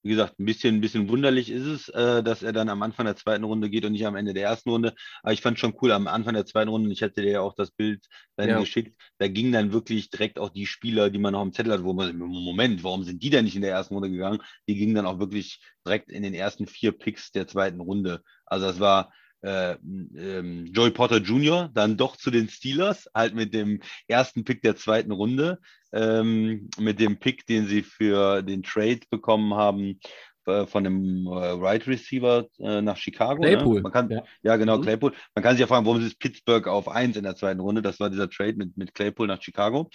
wie 0.02 0.10
gesagt, 0.10 0.38
ein 0.38 0.44
bisschen, 0.44 0.76
ein 0.76 0.80
bisschen 0.80 1.08
wunderlich 1.08 1.50
ist 1.50 1.66
es, 1.66 1.88
äh, 1.88 2.22
dass 2.22 2.42
er 2.42 2.52
dann 2.52 2.68
am 2.68 2.82
Anfang 2.82 3.06
der 3.06 3.16
zweiten 3.16 3.44
Runde 3.44 3.68
geht 3.68 3.84
und 3.84 3.92
nicht 3.92 4.06
am 4.06 4.16
Ende 4.16 4.32
der 4.32 4.44
ersten 4.44 4.70
Runde. 4.70 4.94
Aber 5.22 5.32
ich 5.32 5.40
fand 5.40 5.58
schon 5.58 5.74
cool, 5.82 5.92
am 5.92 6.06
Anfang 6.06 6.34
der 6.34 6.46
zweiten 6.46 6.68
Runde, 6.68 6.90
ich 6.92 7.02
hatte 7.02 7.22
dir 7.22 7.32
ja 7.32 7.40
auch 7.40 7.54
das 7.54 7.70
Bild 7.70 8.06
dann 8.36 8.48
ja. 8.48 8.60
geschickt, 8.60 8.96
da 9.18 9.28
gingen 9.28 9.52
dann 9.52 9.72
wirklich 9.72 10.10
direkt 10.10 10.38
auch 10.38 10.50
die 10.50 10.66
Spieler, 10.66 11.10
die 11.10 11.18
man 11.18 11.32
noch 11.32 11.42
im 11.42 11.52
Zettel 11.52 11.72
hat, 11.72 11.84
wo 11.84 11.92
man, 11.92 12.16
Moment, 12.16 12.84
warum 12.84 13.02
sind 13.02 13.22
die 13.22 13.30
denn 13.30 13.44
nicht 13.44 13.56
in 13.56 13.62
der 13.62 13.72
ersten 13.72 13.94
Runde 13.94 14.10
gegangen? 14.10 14.40
Die 14.68 14.76
gingen 14.76 14.94
dann 14.94 15.06
auch 15.06 15.18
wirklich 15.18 15.60
direkt 15.84 16.10
in 16.10 16.22
den 16.22 16.34
ersten 16.34 16.66
vier 16.66 16.92
Picks 16.92 17.32
der 17.32 17.46
zweiten 17.46 17.80
Runde. 17.80 18.22
Also 18.46 18.66
das 18.66 18.80
war, 18.80 19.12
äh, 19.42 19.72
ähm, 19.72 20.66
Joey 20.72 20.90
Potter 20.90 21.18
Jr. 21.18 21.70
dann 21.72 21.96
doch 21.96 22.16
zu 22.16 22.30
den 22.30 22.48
Steelers, 22.48 23.08
halt 23.14 23.34
mit 23.34 23.54
dem 23.54 23.80
ersten 24.06 24.44
Pick 24.44 24.62
der 24.62 24.76
zweiten 24.76 25.12
Runde, 25.12 25.58
ähm, 25.92 26.68
mit 26.78 27.00
dem 27.00 27.18
Pick, 27.18 27.46
den 27.46 27.66
sie 27.66 27.82
für 27.82 28.42
den 28.42 28.62
Trade 28.62 29.00
bekommen 29.10 29.54
haben 29.54 30.00
äh, 30.48 30.66
von 30.66 30.84
dem 30.84 31.26
äh, 31.26 31.30
Right 31.30 31.86
Receiver 31.86 32.46
äh, 32.58 32.80
nach 32.80 32.96
Chicago. 32.96 33.42
Ne? 33.42 33.50
Claypool. 33.50 33.76
Ne? 33.76 33.82
Man 33.82 33.92
kann, 33.92 34.10
ja. 34.10 34.22
ja, 34.42 34.56
genau, 34.56 34.78
mhm. 34.78 34.82
Claypool. 34.82 35.12
Man 35.34 35.42
kann 35.42 35.52
sich 35.52 35.60
ja 35.60 35.66
fragen, 35.66 35.86
warum 35.86 36.04
ist 36.04 36.18
Pittsburgh 36.18 36.66
auf 36.66 36.88
1 36.88 37.16
in 37.16 37.24
der 37.24 37.36
zweiten 37.36 37.60
Runde? 37.60 37.82
Das 37.82 38.00
war 38.00 38.10
dieser 38.10 38.28
Trade 38.28 38.54
mit, 38.54 38.76
mit 38.76 38.94
Claypool 38.94 39.26
nach 39.26 39.42
Chicago. 39.42 39.90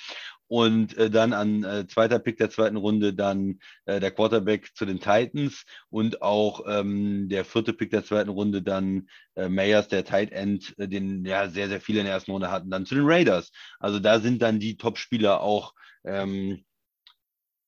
Und 0.48 0.96
äh, 0.98 1.10
dann 1.10 1.34
an 1.34 1.64
äh, 1.64 1.88
zweiter 1.88 2.20
Pick 2.20 2.38
der 2.38 2.50
zweiten 2.50 2.78
Runde 2.78 3.14
dann 3.14 3.60
der 3.88 4.12
Quarterback 4.12 4.70
zu 4.76 4.86
den 4.86 5.00
Titans 5.00 5.66
und 5.90 6.22
auch 6.22 6.64
ähm, 6.68 7.28
der 7.28 7.44
vierte 7.44 7.74
Pick 7.74 7.92
der 7.92 8.06
zweiten 8.06 8.30
Runde 8.30 8.62
dann 8.62 9.08
Mayers, 9.36 9.88
der 9.88 10.06
Tight 10.06 10.32
End, 10.32 10.76
den 10.78 11.26
ja 11.26 11.50
sehr, 11.50 11.68
sehr 11.68 11.82
viele 11.82 12.00
in 12.00 12.06
der 12.06 12.14
ersten 12.14 12.32
Runde 12.32 12.52
hatten, 12.52 12.70
dann 12.70 12.86
zu 12.86 12.96
den 12.96 13.06
Raiders. 13.06 13.52
Also 13.80 14.00
da 14.00 14.20
sind 14.20 14.42
dann 14.42 14.60
die 14.60 14.78
Top-Spieler 14.78 15.42
auch 15.42 15.74
ähm, 16.06 16.64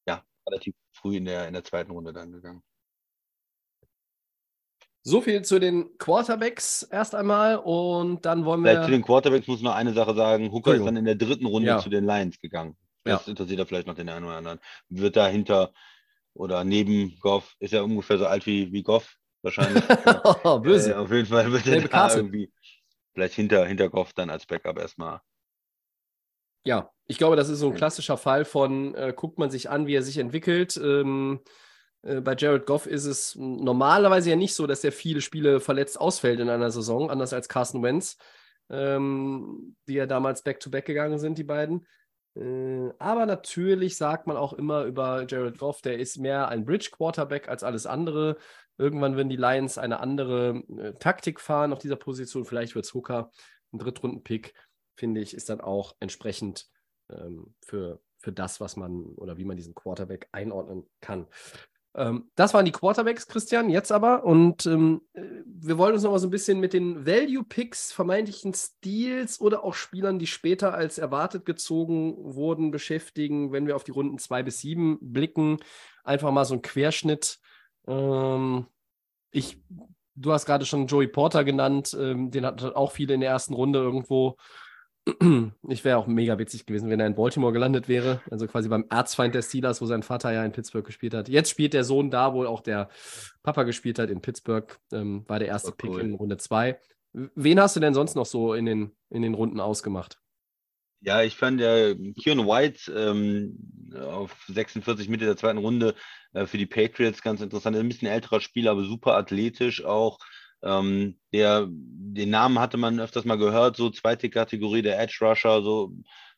ja, 0.07 0.23
relativ 0.47 0.75
früh 0.91 1.17
in 1.17 1.25
der, 1.25 1.47
in 1.47 1.53
der 1.53 1.63
zweiten 1.63 1.91
Runde 1.91 2.13
dann 2.13 2.31
gegangen. 2.31 2.63
So 5.07 5.21
viel 5.21 5.43
zu 5.43 5.59
den 5.59 5.95
Quarterbacks 5.99 6.81
erst 6.81 7.13
einmal 7.13 7.57
und 7.57 8.25
dann 8.25 8.43
wollen 8.43 8.63
wir. 8.63 8.71
Vielleicht 8.71 8.85
zu 8.85 8.91
den 8.91 9.03
Quarterbacks 9.03 9.45
muss 9.47 9.61
noch 9.61 9.75
eine 9.75 9.93
Sache 9.93 10.15
sagen. 10.15 10.51
Hooker 10.51 10.73
ist 10.73 10.83
dann 10.83 10.97
in 10.97 11.05
der 11.05 11.13
dritten 11.13 11.45
Runde 11.45 11.67
ja. 11.67 11.77
zu 11.77 11.89
den 11.89 12.05
Lions 12.05 12.39
gegangen. 12.39 12.75
Das 13.03 13.27
ja. 13.27 13.29
interessiert 13.29 13.59
ja 13.59 13.65
vielleicht 13.65 13.85
noch 13.85 13.93
den 13.93 14.09
einen 14.09 14.25
oder 14.25 14.37
anderen. 14.37 14.59
Wird 14.89 15.15
da 15.15 15.27
hinter 15.27 15.71
oder 16.33 16.63
neben 16.63 17.19
Goff, 17.19 17.55
ist 17.59 17.71
er 17.71 17.83
ungefähr 17.83 18.17
so 18.17 18.25
alt 18.25 18.47
wie, 18.47 18.71
wie 18.71 18.81
Goff 18.81 19.15
wahrscheinlich. 19.43 19.83
oh, 20.43 20.57
böse. 20.57 20.93
Äh, 20.93 20.95
auf 20.95 21.11
jeden 21.11 21.27
Fall 21.27 21.51
wird 21.51 21.67
er 21.67 21.87
da 21.87 22.15
irgendwie 22.15 22.51
vielleicht 23.13 23.35
hinter, 23.35 23.63
hinter 23.67 23.89
Goff 23.89 24.11
dann 24.13 24.31
als 24.31 24.47
Backup 24.47 24.79
erstmal. 24.79 25.21
Ja, 26.63 26.89
ich 27.05 27.19
glaube, 27.19 27.35
das 27.35 27.49
ist 27.49 27.59
so 27.59 27.69
ein 27.69 27.75
klassischer 27.75 28.17
Fall 28.17 28.43
von, 28.43 28.95
äh, 28.95 29.13
guckt 29.15 29.37
man 29.37 29.51
sich 29.51 29.69
an, 29.69 29.85
wie 29.85 29.93
er 29.93 30.01
sich 30.01 30.17
entwickelt. 30.17 30.77
Ähm, 30.77 31.41
äh, 31.43 31.49
bei 32.21 32.35
Jared 32.37 32.65
Goff 32.65 32.85
ist 32.85 33.05
es 33.05 33.35
normalerweise 33.35 34.29
ja 34.29 34.35
nicht 34.35 34.53
so, 34.53 34.67
dass 34.67 34.83
er 34.83 34.91
viele 34.91 35.21
Spiele 35.21 35.59
verletzt 35.59 35.99
ausfällt 35.99 36.39
in 36.39 36.49
einer 36.49 36.69
Saison, 36.69 37.09
anders 37.09 37.33
als 37.33 37.49
Carson 37.49 37.81
Wentz, 37.81 38.17
ähm, 38.69 39.75
die 39.87 39.95
ja 39.95 40.05
damals 40.05 40.43
back-to-back 40.43 40.83
-back 40.83 40.87
gegangen 40.87 41.17
sind, 41.17 41.37
die 41.37 41.43
beiden. 41.43 41.87
Äh, 42.35 42.91
aber 42.99 43.25
natürlich 43.25 43.97
sagt 43.97 44.27
man 44.27 44.37
auch 44.37 44.53
immer 44.53 44.83
über 44.83 45.25
Jared 45.27 45.57
Goff, 45.57 45.81
der 45.81 45.99
ist 45.99 46.17
mehr 46.17 46.49
ein 46.49 46.65
Bridge-Quarterback 46.65 47.47
als 47.47 47.63
alles 47.63 47.85
andere. 47.85 48.37
Irgendwann 48.77 49.15
werden 49.15 49.29
die 49.29 49.37
Lions 49.37 49.77
eine 49.77 49.99
andere 49.99 50.63
äh, 50.77 50.93
Taktik 50.99 51.39
fahren 51.39 51.71
auf 51.71 51.79
dieser 51.79 51.95
Position. 51.95 52.45
Vielleicht 52.45 52.75
wird 52.75 52.85
es 52.85 52.93
Hooker, 52.93 53.31
ein 53.71 53.79
Drittrunden-Pick, 53.79 54.53
finde 54.95 55.21
ich, 55.21 55.33
ist 55.33 55.49
dann 55.49 55.61
auch 55.61 55.95
entsprechend 55.99 56.67
ähm, 57.09 57.55
für, 57.65 58.01
für 58.17 58.33
das, 58.33 58.59
was 58.59 58.75
man 58.75 59.05
oder 59.15 59.37
wie 59.37 59.45
man 59.45 59.57
diesen 59.57 59.75
Quarterback 59.75 60.27
einordnen 60.33 60.89
kann. 60.99 61.27
Ähm, 61.95 62.29
das 62.35 62.53
waren 62.53 62.65
die 62.65 62.73
Quarterbacks, 62.73 63.27
Christian, 63.27 63.69
jetzt 63.69 63.91
aber. 63.91 64.25
Und 64.25 64.65
ähm, 64.65 65.01
äh, 65.13 65.21
wir 65.45 65.77
wollen 65.77 65.93
uns 65.93 66.03
noch 66.03 66.11
mal 66.11 66.19
so 66.19 66.27
ein 66.27 66.31
bisschen 66.31 66.59
mit 66.59 66.73
den 66.73 67.05
Value-Picks, 67.05 67.93
vermeintlichen 67.93 68.53
Steals 68.53 69.39
oder 69.39 69.63
auch 69.63 69.73
Spielern, 69.73 70.19
die 70.19 70.27
später 70.27 70.73
als 70.73 70.97
erwartet 70.97 71.45
gezogen 71.45 72.15
wurden, 72.17 72.71
beschäftigen, 72.71 73.53
wenn 73.53 73.65
wir 73.65 73.77
auf 73.77 73.85
die 73.85 73.91
Runden 73.91 74.17
2 74.17 74.43
bis 74.43 74.59
7 74.59 74.97
blicken. 75.01 75.59
Einfach 76.03 76.31
mal 76.31 76.45
so 76.45 76.55
ein 76.55 76.61
Querschnitt. 76.61 77.39
Ähm, 77.87 78.65
ich, 79.31 79.61
du 80.15 80.33
hast 80.33 80.45
gerade 80.45 80.65
schon 80.65 80.87
Joey 80.87 81.07
Porter 81.07 81.45
genannt, 81.45 81.95
ähm, 81.97 82.29
den 82.29 82.45
hat 82.45 82.61
auch 82.75 82.91
viele 82.91 83.13
in 83.13 83.21
der 83.21 83.29
ersten 83.29 83.53
Runde 83.53 83.79
irgendwo 83.79 84.35
ich 85.69 85.85
wäre 85.85 85.97
auch 85.97 86.07
mega 86.07 86.37
witzig 86.39 86.65
gewesen, 86.65 86.89
wenn 86.89 86.99
er 86.99 87.05
in 87.05 87.15
Baltimore 87.15 87.53
gelandet 87.53 87.87
wäre. 87.87 88.21
Also 88.31 88.47
quasi 88.47 88.69
beim 88.69 88.85
Erzfeind 88.89 89.35
der 89.35 89.43
Steelers, 89.43 89.81
wo 89.81 89.85
sein 89.85 90.01
Vater 90.01 90.33
ja 90.33 90.43
in 90.43 90.51
Pittsburgh 90.51 90.85
gespielt 90.85 91.13
hat. 91.13 91.29
Jetzt 91.29 91.51
spielt 91.51 91.73
der 91.73 91.83
Sohn 91.83 92.09
da, 92.09 92.33
wo 92.33 92.45
auch 92.45 92.61
der 92.61 92.89
Papa 93.43 93.63
gespielt 93.63 93.99
hat 93.99 94.09
in 94.09 94.21
Pittsburgh. 94.21 94.79
Ähm, 94.91 95.23
war 95.27 95.37
der 95.39 95.47
erste 95.47 95.71
oh, 95.71 95.75
cool. 95.83 95.97
Pick 95.97 96.03
in 96.03 96.15
Runde 96.15 96.37
2. 96.37 96.79
Wen 97.13 97.59
hast 97.59 97.75
du 97.75 97.79
denn 97.79 97.93
sonst 97.93 98.15
noch 98.15 98.25
so 98.25 98.53
in 98.55 98.65
den, 98.65 98.91
in 99.09 99.21
den 99.21 99.35
Runden 99.35 99.59
ausgemacht? 99.59 100.19
Ja, 101.01 101.21
ich 101.21 101.35
fand 101.35 101.61
ja 101.61 101.93
Kieran 102.19 102.47
White 102.47 102.91
ähm, 102.91 103.93
auf 103.95 104.43
46 104.47 105.07
Mitte 105.07 105.25
der 105.25 105.37
zweiten 105.37 105.59
Runde 105.59 105.93
äh, 106.33 106.47
für 106.47 106.57
die 106.57 106.65
Patriots 106.65 107.21
ganz 107.21 107.41
interessant. 107.41 107.77
Ein 107.77 107.87
bisschen 107.87 108.07
älterer 108.07 108.41
Spieler, 108.41 108.71
aber 108.71 108.83
super 108.83 109.15
athletisch 109.15 109.85
auch. 109.85 110.17
Ähm, 110.65 111.17
der, 111.33 111.67
den 111.69 112.29
Namen 112.29 112.59
hatte 112.59 112.77
man 112.77 112.99
öfters 112.99 113.25
mal 113.25 113.37
gehört, 113.37 113.77
so 113.77 113.89
zweite 113.89 114.29
Kategorie, 114.29 114.81
der 114.81 114.99
Edge 114.99 115.19
Rusher, 115.21 115.61
so 115.61 115.93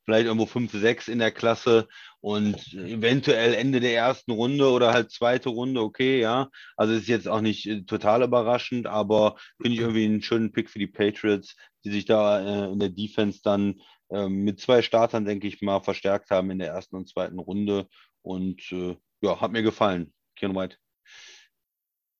vielleicht 0.07 0.25
irgendwo 0.25 0.45
5, 0.45 0.71
6 0.71 1.09
in 1.09 1.19
der 1.19 1.31
Klasse 1.31 1.87
und 2.21 2.73
eventuell 2.73 3.53
Ende 3.53 3.81
der 3.81 3.93
ersten 3.93 4.31
Runde 4.31 4.69
oder 4.69 4.93
halt 4.93 5.11
zweite 5.11 5.49
Runde, 5.49 5.81
okay, 5.81 6.21
ja. 6.21 6.49
Also 6.77 6.93
ist 6.93 7.07
jetzt 7.07 7.27
auch 7.27 7.41
nicht 7.41 7.67
äh, 7.67 7.83
total 7.83 8.23
überraschend, 8.23 8.87
aber 8.87 9.35
finde 9.61 9.75
ich 9.75 9.81
irgendwie 9.81 10.05
einen 10.05 10.21
schönen 10.21 10.51
Pick 10.51 10.69
für 10.69 10.79
die 10.79 10.87
Patriots, 10.87 11.55
die 11.83 11.91
sich 11.91 12.05
da 12.05 12.39
äh, 12.39 12.71
in 12.71 12.79
der 12.79 12.89
Defense 12.89 13.41
dann 13.43 13.81
äh, 14.09 14.29
mit 14.29 14.61
zwei 14.61 14.81
Startern, 14.81 15.25
denke 15.25 15.47
ich 15.47 15.61
mal, 15.61 15.81
verstärkt 15.81 16.29
haben 16.31 16.51
in 16.51 16.59
der 16.59 16.69
ersten 16.69 16.95
und 16.95 17.09
zweiten 17.09 17.39
Runde. 17.39 17.87
Und 18.21 18.61
äh, 18.71 18.95
ja, 19.21 19.41
hat 19.41 19.51
mir 19.51 19.63
gefallen. 19.63 20.13
Kian 20.35 20.55
White. 20.55 20.77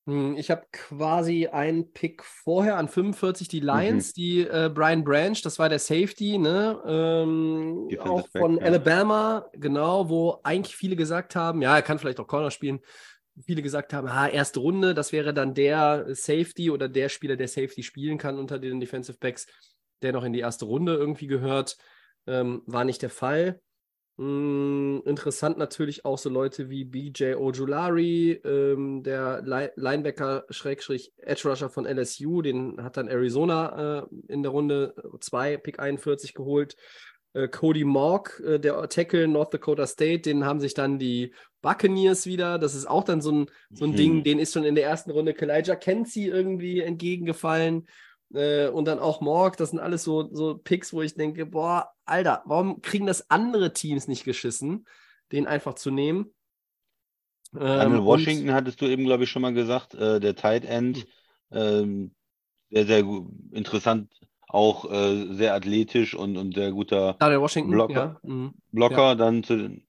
Hm, 0.08 0.38
ich 0.38 0.50
habe 0.50 0.62
quasi 0.72 1.48
einen 1.48 1.92
Pick 1.92 2.24
vorher 2.24 2.78
an 2.78 2.88
45 2.88 3.46
die 3.46 3.60
Lions, 3.60 4.08
mhm. 4.08 4.12
die 4.14 4.40
äh, 4.40 4.70
Brian 4.72 5.04
Branch, 5.04 5.36
das 5.42 5.58
war 5.58 5.68
der 5.68 5.78
Safety, 5.78 6.38
ne? 6.38 6.80
Ähm, 6.86 7.90
auch 8.00 8.26
von 8.30 8.56
back, 8.56 8.64
Alabama, 8.64 9.44
ja. 9.52 9.60
genau, 9.60 10.08
wo 10.08 10.40
eigentlich 10.44 10.74
viele 10.74 10.96
gesagt 10.96 11.36
haben, 11.36 11.60
ja, 11.60 11.76
er 11.76 11.82
kann 11.82 11.98
vielleicht 11.98 12.20
auch 12.20 12.26
Corner 12.26 12.50
spielen. 12.50 12.80
Viele 13.44 13.60
gesagt 13.60 13.92
haben, 13.92 14.08
ah, 14.08 14.26
erste 14.26 14.60
Runde, 14.60 14.94
das 14.94 15.12
wäre 15.12 15.34
dann 15.34 15.52
der 15.52 16.06
Safety 16.14 16.70
oder 16.70 16.88
der 16.88 17.10
Spieler, 17.10 17.36
der 17.36 17.46
Safety 17.46 17.82
spielen 17.82 18.16
kann 18.16 18.38
unter 18.38 18.58
den 18.58 18.80
Defensive 18.80 19.18
Backs, 19.18 19.46
der 20.00 20.14
noch 20.14 20.24
in 20.24 20.32
die 20.32 20.40
erste 20.40 20.64
Runde 20.64 20.94
irgendwie 20.94 21.26
gehört. 21.26 21.76
Ähm, 22.26 22.62
war 22.64 22.84
nicht 22.84 23.02
der 23.02 23.10
Fall. 23.10 23.60
Mm, 24.20 24.98
interessant 25.04 25.58
natürlich 25.58 26.04
auch 26.04 26.18
so 26.18 26.28
Leute 26.28 26.68
wie 26.70 26.84
BJ 26.84 27.34
Ojulari, 27.36 28.32
ähm, 28.44 29.04
der 29.04 29.42
Linebacker 29.76 30.44
Schrägstrich 30.50 31.12
Edge 31.18 31.48
Rusher 31.48 31.70
von 31.70 31.86
LSU, 31.86 32.42
den 32.42 32.82
hat 32.82 32.96
dann 32.96 33.06
Arizona 33.06 34.00
äh, 34.00 34.32
in 34.32 34.42
der 34.42 34.50
Runde 34.50 34.94
2, 35.20 35.58
Pick 35.58 35.78
41 35.78 36.34
geholt. 36.34 36.74
Äh, 37.32 37.46
Cody 37.46 37.84
Morg, 37.84 38.42
äh, 38.44 38.58
der 38.58 38.88
Tackle 38.88 39.28
North 39.28 39.54
Dakota 39.54 39.86
State, 39.86 40.22
den 40.22 40.44
haben 40.44 40.58
sich 40.58 40.74
dann 40.74 40.98
die 40.98 41.32
Buccaneers 41.62 42.26
wieder. 42.26 42.58
Das 42.58 42.74
ist 42.74 42.86
auch 42.86 43.04
dann 43.04 43.20
so 43.20 43.30
ein, 43.30 43.46
so 43.70 43.84
ein 43.84 43.92
mhm. 43.92 43.96
Ding, 43.96 44.24
den 44.24 44.40
ist 44.40 44.52
schon 44.52 44.64
in 44.64 44.74
der 44.74 44.84
ersten 44.84 45.12
Runde 45.12 45.32
Kalijah 45.32 45.76
Kenzie 45.76 46.26
irgendwie 46.26 46.80
entgegengefallen. 46.80 47.86
Äh, 48.34 48.68
und 48.68 48.84
dann 48.84 48.98
auch 48.98 49.20
Morg, 49.20 49.56
das 49.56 49.70
sind 49.70 49.78
alles 49.78 50.04
so, 50.04 50.28
so 50.32 50.58
Picks, 50.58 50.92
wo 50.92 51.02
ich 51.02 51.14
denke, 51.14 51.46
boah, 51.46 51.92
Alter, 52.04 52.42
warum 52.44 52.82
kriegen 52.82 53.06
das 53.06 53.30
andere 53.30 53.72
Teams 53.72 54.08
nicht 54.08 54.24
geschissen, 54.24 54.86
den 55.32 55.46
einfach 55.46 55.74
zu 55.74 55.90
nehmen? 55.90 56.34
Ähm, 57.58 58.04
Washington 58.04 58.52
hattest 58.52 58.80
du 58.80 58.86
eben, 58.86 59.04
glaube 59.04 59.24
ich, 59.24 59.30
schon 59.30 59.42
mal 59.42 59.54
gesagt, 59.54 59.94
äh, 59.94 60.20
der 60.20 60.36
Tight 60.36 60.64
End, 60.66 61.06
ähm, 61.50 62.14
sehr, 62.70 62.86
sehr 62.86 63.04
interessant, 63.52 64.12
auch 64.48 64.90
äh, 64.90 65.32
sehr 65.32 65.54
athletisch 65.54 66.14
und, 66.14 66.36
und 66.36 66.54
sehr 66.54 66.72
guter 66.72 67.16
Blocker, 67.70 68.20
ja. 68.22 68.30
mhm. 68.30 68.54
Blocker 68.72 69.08
ja. 69.08 69.14
dann 69.14 69.42
zu, 69.42 69.80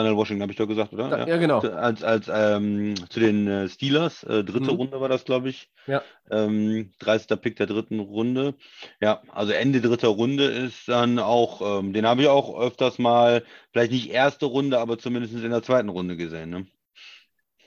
Daniel 0.00 0.16
Washington, 0.16 0.42
habe 0.42 0.52
ich 0.52 0.58
doch 0.58 0.66
gesagt, 0.66 0.92
oder? 0.92 1.10
Ja, 1.10 1.26
ja 1.26 1.36
genau. 1.36 1.60
Als, 1.60 2.02
als 2.02 2.30
ähm, 2.32 2.94
zu 3.08 3.20
den 3.20 3.46
äh, 3.46 3.68
Steelers, 3.68 4.22
äh, 4.24 4.42
dritte 4.44 4.72
mhm. 4.72 4.76
Runde 4.76 5.00
war 5.00 5.08
das, 5.08 5.24
glaube 5.24 5.50
ich. 5.50 5.70
Ja. 5.86 6.02
Ähm, 6.30 6.92
30. 7.00 7.40
Pick 7.40 7.56
der 7.56 7.66
dritten 7.66 8.00
Runde. 8.00 8.54
Ja, 9.00 9.22
also 9.28 9.52
Ende 9.52 9.80
dritter 9.80 10.08
Runde 10.08 10.44
ist 10.44 10.88
dann 10.88 11.18
auch, 11.18 11.80
ähm, 11.80 11.92
den 11.92 12.06
habe 12.06 12.22
ich 12.22 12.28
auch 12.28 12.58
öfters 12.58 12.98
mal, 12.98 13.44
vielleicht 13.72 13.92
nicht 13.92 14.10
erste 14.10 14.46
Runde, 14.46 14.78
aber 14.78 14.98
zumindest 14.98 15.34
in 15.34 15.50
der 15.50 15.62
zweiten 15.62 15.88
Runde 15.90 16.16
gesehen. 16.16 16.50
Ne? 16.50 16.66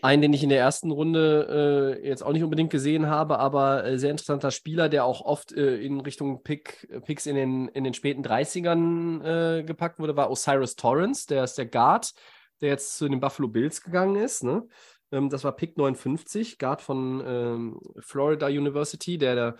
Einen, 0.04 0.22
den 0.22 0.34
ich 0.34 0.44
in 0.44 0.50
der 0.50 0.60
ersten 0.60 0.92
Runde 0.92 1.98
äh, 2.04 2.06
jetzt 2.06 2.24
auch 2.24 2.34
nicht 2.34 2.44
unbedingt 2.44 2.70
gesehen 2.70 3.08
habe, 3.08 3.40
aber 3.40 3.86
äh, 3.86 3.98
sehr 3.98 4.12
interessanter 4.12 4.52
Spieler, 4.52 4.90
der 4.90 5.06
auch 5.06 5.22
oft 5.22 5.54
äh, 5.54 5.78
in 5.78 6.02
Richtung 6.02 6.44
Pick, 6.44 6.90
Picks 7.06 7.26
in 7.26 7.38
den, 7.38 7.70
in 7.70 7.86
den 7.86 7.94
späten 7.94 8.22
30ern 8.22 9.24
äh, 9.24 9.64
gepackt 9.64 10.00
wurde, 10.00 10.18
war 10.18 10.30
Osiris 10.30 10.76
Torrance, 10.76 11.26
der 11.28 11.46
ist 11.46 11.58
der 11.58 11.68
Guard, 11.68 12.12
der 12.60 12.68
jetzt 12.72 12.98
zu 12.98 13.08
den 13.08 13.22
Buffalo 13.22 13.48
Bills 13.48 13.82
gegangen 13.82 14.18
ist. 14.18 14.44
Ne? 14.44 14.68
Ähm, 15.14 15.30
das 15.30 15.46
war 15.46 15.56
Pick 15.56 15.78
59, 15.78 16.60
Guard 16.60 16.82
von 16.82 17.24
ähm, 17.26 17.80
Florida 18.00 18.48
University, 18.48 19.18
der 19.18 19.36
da 19.36 19.56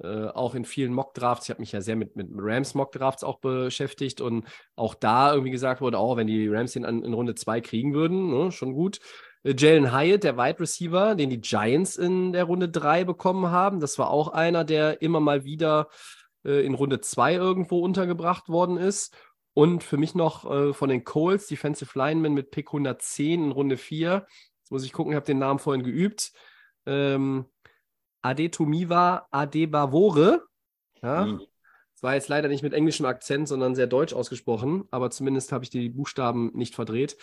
äh, 0.00 0.28
auch 0.28 0.54
in 0.54 0.64
vielen 0.64 0.92
Mock-Drafts, 0.92 1.46
ich 1.46 1.50
habe 1.50 1.60
mich 1.60 1.72
ja 1.72 1.80
sehr 1.80 1.96
mit, 1.96 2.14
mit 2.14 2.28
Rams 2.32 2.74
Mock-Drafts 2.74 3.24
auch 3.24 3.40
beschäftigt 3.40 4.20
und 4.20 4.46
auch 4.76 4.94
da 4.94 5.32
irgendwie 5.32 5.50
gesagt 5.50 5.80
wurde, 5.80 5.98
auch 5.98 6.12
oh, 6.12 6.16
wenn 6.16 6.28
die 6.28 6.46
Rams 6.46 6.74
den 6.74 6.84
an, 6.84 7.02
in 7.02 7.14
Runde 7.14 7.34
2 7.34 7.60
kriegen 7.60 7.94
würden, 7.94 8.28
ne, 8.28 8.52
schon 8.52 8.74
gut. 8.74 9.00
Äh, 9.48 9.54
Jalen 9.56 9.92
Hyatt, 9.92 10.24
der 10.24 10.36
Wide 10.36 10.60
Receiver, 10.60 11.14
den 11.14 11.30
die 11.30 11.40
Giants 11.40 11.96
in 11.96 12.32
der 12.32 12.44
Runde 12.44 12.68
3 12.68 13.04
bekommen 13.04 13.50
haben. 13.50 13.80
Das 13.80 13.98
war 13.98 14.10
auch 14.10 14.28
einer, 14.28 14.64
der 14.64 15.02
immer 15.02 15.20
mal 15.20 15.44
wieder 15.44 15.88
äh, 16.44 16.64
in 16.64 16.74
Runde 16.74 17.00
2 17.00 17.34
irgendwo 17.34 17.80
untergebracht 17.80 18.48
worden 18.48 18.76
ist. 18.76 19.16
Und 19.54 19.82
für 19.82 19.96
mich 19.96 20.14
noch 20.14 20.48
äh, 20.48 20.72
von 20.72 20.88
den 20.88 21.04
Coles, 21.04 21.48
Defensive 21.48 21.98
Lineman 21.98 22.34
mit 22.34 22.50
Pick 22.50 22.68
110 22.68 23.44
in 23.44 23.50
Runde 23.50 23.76
4. 23.76 24.26
Jetzt 24.60 24.70
muss 24.70 24.84
ich 24.84 24.92
gucken, 24.92 25.12
ich 25.12 25.16
habe 25.16 25.26
den 25.26 25.38
Namen 25.38 25.58
vorhin 25.58 25.82
geübt. 25.82 26.32
Ähm, 26.86 27.46
Adetumiva 28.22 29.26
Adebavore. 29.30 30.44
Ja, 31.02 31.26
mhm. 31.26 31.42
Das 31.94 32.02
war 32.04 32.14
jetzt 32.14 32.28
leider 32.28 32.48
nicht 32.48 32.62
mit 32.62 32.74
englischem 32.74 33.06
Akzent, 33.06 33.48
sondern 33.48 33.74
sehr 33.74 33.88
deutsch 33.88 34.12
ausgesprochen, 34.12 34.84
aber 34.92 35.10
zumindest 35.10 35.50
habe 35.50 35.64
ich 35.64 35.70
die 35.70 35.88
Buchstaben 35.88 36.52
nicht 36.54 36.76
verdreht. 36.76 37.16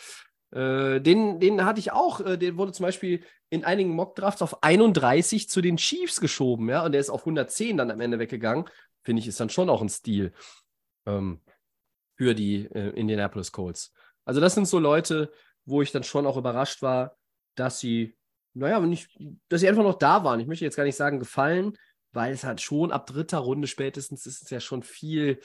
Äh, 0.52 1.02
den, 1.02 1.39
den 1.39 1.66
hatte 1.66 1.80
ich 1.80 1.91
auch, 1.91 2.22
äh, 2.22 2.38
der 2.38 2.58
wurde 2.58 2.72
zum 2.72 2.86
Beispiel 2.86 3.24
in 3.50 3.64
einigen 3.64 3.91
Mockdrafts 3.91 4.41
auf 4.41 4.64
31 4.64 5.50
zu 5.50 5.62
den 5.62 5.78
Chiefs 5.78 6.20
geschoben, 6.20 6.70
ja, 6.70 6.84
und 6.84 6.91
der 6.91 7.02
ist 7.02 7.10
auf 7.10 7.22
110 7.22 7.78
dann 7.78 7.91
am 7.91 8.02
Ende 8.02 8.20
weggegangen. 8.20 8.66
Finde 9.04 9.22
ich, 9.22 9.28
ist 9.28 9.39
dann 9.39 9.50
schon 9.50 9.70
auch 9.70 9.82
ein 9.82 9.89
Stil 9.89 10.34
ähm, 11.06 11.41
für 12.16 12.34
die 12.34 12.66
äh, 12.66 12.89
Indianapolis 12.91 13.52
Colts. 13.52 13.93
Also, 14.24 14.41
das 14.41 14.56
sind 14.56 14.68
so 14.68 14.80
Leute, 14.80 15.32
wo 15.66 15.82
ich 15.82 15.91
dann 15.91 16.04
schon 16.04 16.26
auch 16.26 16.38
überrascht 16.38 16.82
war, 16.82 17.18
dass 17.56 17.80
sie, 17.80 18.18
naja, 18.54 18.80
nicht, 18.80 19.18
dass 19.50 19.62
sie 19.62 19.70
einfach 19.70 19.84
noch 19.84 19.98
da 19.98 20.24
waren. 20.24 20.39
Ich 20.39 20.48
möchte 20.48 20.66
jetzt 20.66 20.78
gar 20.78 20.84
nicht 20.84 20.96
sagen, 20.96 21.20
gefallen, 21.20 21.78
weil 22.12 22.34
es 22.34 22.43
halt 22.43 22.62
schon 22.62 22.91
ab 22.91 23.08
dritter 23.08 23.39
Runde 23.39 23.68
spätestens 23.68 24.26
ist 24.26 24.41
es 24.41 24.50
ja 24.50 24.60
schon 24.60 24.84
viel, 24.84 25.39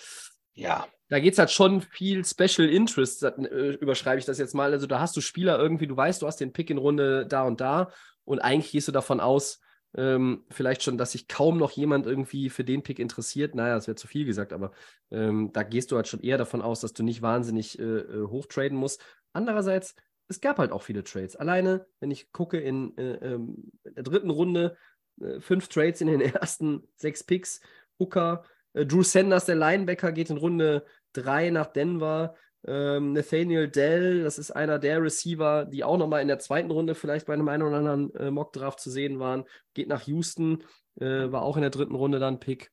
ja, 0.54 0.86
da 1.10 1.18
geht 1.18 1.34
es 1.34 1.38
halt 1.38 1.50
schon 1.50 1.80
viel 1.80 2.24
Special 2.24 2.68
Interest, 2.68 3.22
äh, 3.24 3.74
überschreibe 3.74 4.18
ich 4.18 4.24
das 4.24 4.38
jetzt 4.38 4.54
mal. 4.54 4.72
Also 4.72 4.86
da 4.86 5.00
hast 5.00 5.16
du 5.16 5.20
Spieler 5.20 5.58
irgendwie, 5.58 5.88
du 5.88 5.96
weißt, 5.96 6.22
du 6.22 6.26
hast 6.26 6.40
den 6.40 6.52
Pick 6.52 6.70
in 6.70 6.78
Runde 6.78 7.26
da 7.26 7.42
und 7.42 7.60
da 7.60 7.90
und 8.24 8.38
eigentlich 8.38 8.72
gehst 8.72 8.88
du 8.88 8.92
davon 8.92 9.20
aus, 9.20 9.60
ähm, 9.96 10.44
vielleicht 10.50 10.84
schon, 10.84 10.98
dass 10.98 11.12
sich 11.12 11.26
kaum 11.26 11.58
noch 11.58 11.72
jemand 11.72 12.06
irgendwie 12.06 12.48
für 12.48 12.62
den 12.62 12.84
Pick 12.84 13.00
interessiert. 13.00 13.56
Naja, 13.56 13.74
das 13.74 13.88
wäre 13.88 13.96
zu 13.96 14.06
viel 14.06 14.24
gesagt, 14.24 14.52
aber 14.52 14.70
ähm, 15.10 15.50
da 15.52 15.64
gehst 15.64 15.90
du 15.90 15.96
halt 15.96 16.06
schon 16.06 16.20
eher 16.20 16.38
davon 16.38 16.62
aus, 16.62 16.80
dass 16.80 16.92
du 16.92 17.02
nicht 17.02 17.22
wahnsinnig 17.22 17.78
äh, 17.78 17.82
äh 17.82 18.26
hochtraden 18.28 18.78
musst. 18.78 19.02
Andererseits, 19.32 19.96
es 20.28 20.40
gab 20.40 20.58
halt 20.58 20.70
auch 20.70 20.82
viele 20.82 21.02
Trades. 21.02 21.34
Alleine, 21.34 21.86
wenn 21.98 22.12
ich 22.12 22.30
gucke 22.30 22.58
in, 22.60 22.96
äh, 22.96 23.14
ähm, 23.16 23.72
der 23.84 24.04
dritten 24.04 24.30
Runde, 24.30 24.76
äh, 25.20 25.40
fünf 25.40 25.66
Trades 25.66 26.00
in 26.00 26.06
den 26.06 26.20
ersten 26.34 26.86
sechs 26.94 27.24
Picks, 27.24 27.60
Hooker, 27.98 28.44
äh, 28.74 28.86
Drew 28.86 29.02
Sanders, 29.02 29.46
der 29.46 29.56
Linebacker, 29.56 30.12
geht 30.12 30.30
in 30.30 30.36
Runde 30.36 30.84
3 31.12 31.50
nach 31.50 31.66
Denver. 31.66 32.34
Ähm, 32.66 33.14
Nathaniel 33.14 33.68
Dell, 33.68 34.22
das 34.22 34.38
ist 34.38 34.50
einer 34.50 34.78
der 34.78 35.02
Receiver, 35.02 35.64
die 35.64 35.82
auch 35.82 35.96
nochmal 35.96 36.20
in 36.20 36.28
der 36.28 36.38
zweiten 36.38 36.70
Runde 36.70 36.94
vielleicht 36.94 37.26
bei 37.26 37.32
einem 37.32 37.48
einen 37.48 37.62
oder 37.62 37.78
anderen 37.78 38.14
äh, 38.16 38.30
Mock-Draft 38.30 38.80
zu 38.80 38.90
sehen 38.90 39.18
waren. 39.18 39.44
Geht 39.72 39.88
nach 39.88 40.02
Houston, 40.02 40.62
äh, 41.00 41.32
war 41.32 41.42
auch 41.42 41.56
in 41.56 41.62
der 41.62 41.70
dritten 41.70 41.94
Runde 41.94 42.18
dann 42.18 42.38
Pick. 42.38 42.70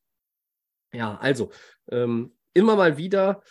Ja, 0.92 1.18
also 1.18 1.52
ähm, 1.90 2.36
immer 2.54 2.76
mal 2.76 2.98
wieder 2.98 3.42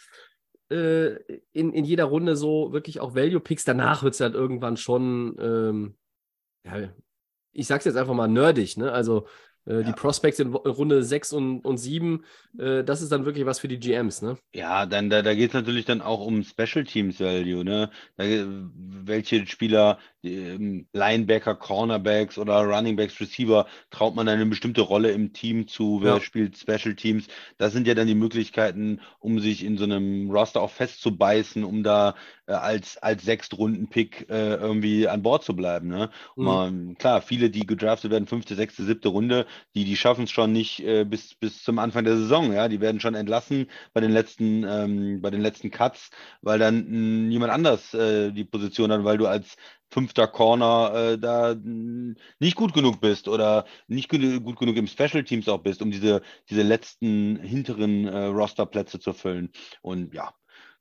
äh, 0.70 1.14
in, 1.52 1.72
in 1.72 1.84
jeder 1.84 2.04
Runde 2.04 2.36
so 2.36 2.72
wirklich 2.72 3.00
auch 3.00 3.14
Value-Picks. 3.14 3.64
Danach 3.64 4.02
wird 4.02 4.14
es 4.14 4.20
halt 4.20 4.34
irgendwann 4.34 4.76
schon, 4.76 5.36
ähm, 5.40 5.96
ja, 6.64 6.90
ich 7.52 7.66
sag's 7.66 7.84
jetzt 7.84 7.96
einfach 7.96 8.14
mal 8.14 8.28
nerdig, 8.28 8.76
ne? 8.76 8.92
Also 8.92 9.26
äh, 9.66 9.74
ja. 9.74 9.82
Die 9.82 9.92
Prospects 9.92 10.38
in 10.38 10.54
Runde 10.54 11.02
6 11.02 11.32
und, 11.32 11.60
und 11.60 11.78
7, 11.78 12.24
äh, 12.58 12.84
das 12.84 13.02
ist 13.02 13.12
dann 13.12 13.24
wirklich 13.24 13.46
was 13.46 13.58
für 13.58 13.68
die 13.68 13.78
GMs, 13.78 14.22
ne? 14.22 14.38
Ja, 14.54 14.86
dann, 14.86 15.10
da, 15.10 15.22
da 15.22 15.34
geht 15.34 15.50
es 15.50 15.54
natürlich 15.54 15.84
dann 15.84 16.00
auch 16.00 16.20
um 16.24 16.42
Special 16.42 16.84
Teams 16.84 17.20
Value, 17.20 17.64
ne? 17.64 17.90
Da, 18.16 18.24
welche 18.24 19.46
Spieler, 19.46 19.98
Linebacker, 20.92 21.54
Cornerbacks 21.54 22.38
oder 22.38 22.60
Runningbacks, 22.64 23.20
Receiver, 23.20 23.66
traut 23.90 24.14
man 24.14 24.28
eine 24.28 24.46
bestimmte 24.46 24.82
Rolle 24.82 25.12
im 25.12 25.32
Team 25.32 25.68
zu, 25.68 26.00
wer 26.02 26.14
ja. 26.14 26.20
spielt 26.20 26.56
Special 26.56 26.94
Teams. 26.94 27.26
Das 27.58 27.72
sind 27.72 27.86
ja 27.86 27.94
dann 27.94 28.06
die 28.06 28.14
Möglichkeiten, 28.14 29.00
um 29.18 29.40
sich 29.40 29.64
in 29.64 29.78
so 29.78 29.84
einem 29.84 30.30
Roster 30.30 30.60
auch 30.60 30.70
festzubeißen, 30.70 31.64
um 31.64 31.82
da 31.82 32.14
äh, 32.46 32.52
als, 32.52 32.96
als 32.98 33.24
Sechstrunden-Pick 33.24 34.28
äh, 34.30 34.54
irgendwie 34.54 35.08
an 35.08 35.22
Bord 35.22 35.44
zu 35.44 35.54
bleiben. 35.54 35.88
Ne? 35.88 36.10
Mhm. 36.36 36.44
Man, 36.44 36.98
klar, 36.98 37.20
viele, 37.22 37.50
die 37.50 37.66
gedraftet 37.66 38.10
werden, 38.10 38.26
fünfte, 38.26 38.54
sechste, 38.54 38.84
siebte 38.84 39.08
Runde, 39.08 39.46
die, 39.74 39.84
die 39.84 39.96
schaffen 39.96 40.24
es 40.24 40.30
schon 40.30 40.52
nicht 40.52 40.80
äh, 40.80 41.04
bis, 41.04 41.34
bis 41.34 41.62
zum 41.62 41.78
Anfang 41.78 42.04
der 42.04 42.16
Saison. 42.16 42.52
Ja? 42.52 42.68
Die 42.68 42.80
werden 42.80 43.00
schon 43.00 43.14
entlassen 43.14 43.68
bei 43.92 44.00
den 44.00 44.12
letzten, 44.12 44.64
ähm, 44.64 45.20
bei 45.20 45.30
den 45.30 45.40
letzten 45.40 45.70
Cuts, 45.70 46.10
weil 46.40 46.58
dann 46.58 46.76
mh, 46.76 46.84
hm, 46.86 47.30
jemand 47.30 47.52
anders 47.52 47.94
äh, 47.94 48.32
die 48.32 48.44
Position 48.44 48.92
hat, 48.92 49.04
weil 49.04 49.18
du 49.18 49.26
als 49.26 49.56
fünfter 49.90 50.26
Corner 50.26 50.92
äh, 50.94 51.18
da 51.18 51.54
nicht 52.38 52.56
gut 52.56 52.72
genug 52.74 53.00
bist 53.00 53.28
oder 53.28 53.66
nicht 53.88 54.08
gut, 54.08 54.20
genug 54.20 54.76
im 54.76 54.86
Special 54.86 55.24
Teams 55.24 55.48
auch 55.48 55.58
bist, 55.62 55.82
um 55.82 55.90
diese, 55.90 56.22
diese 56.50 56.62
letzten 56.62 57.36
hinteren 57.36 58.06
äh, 58.06 58.24
Rosterplätze 58.26 58.98
zu 58.98 59.12
füllen. 59.12 59.50
Und 59.82 60.14
ja, 60.14 60.32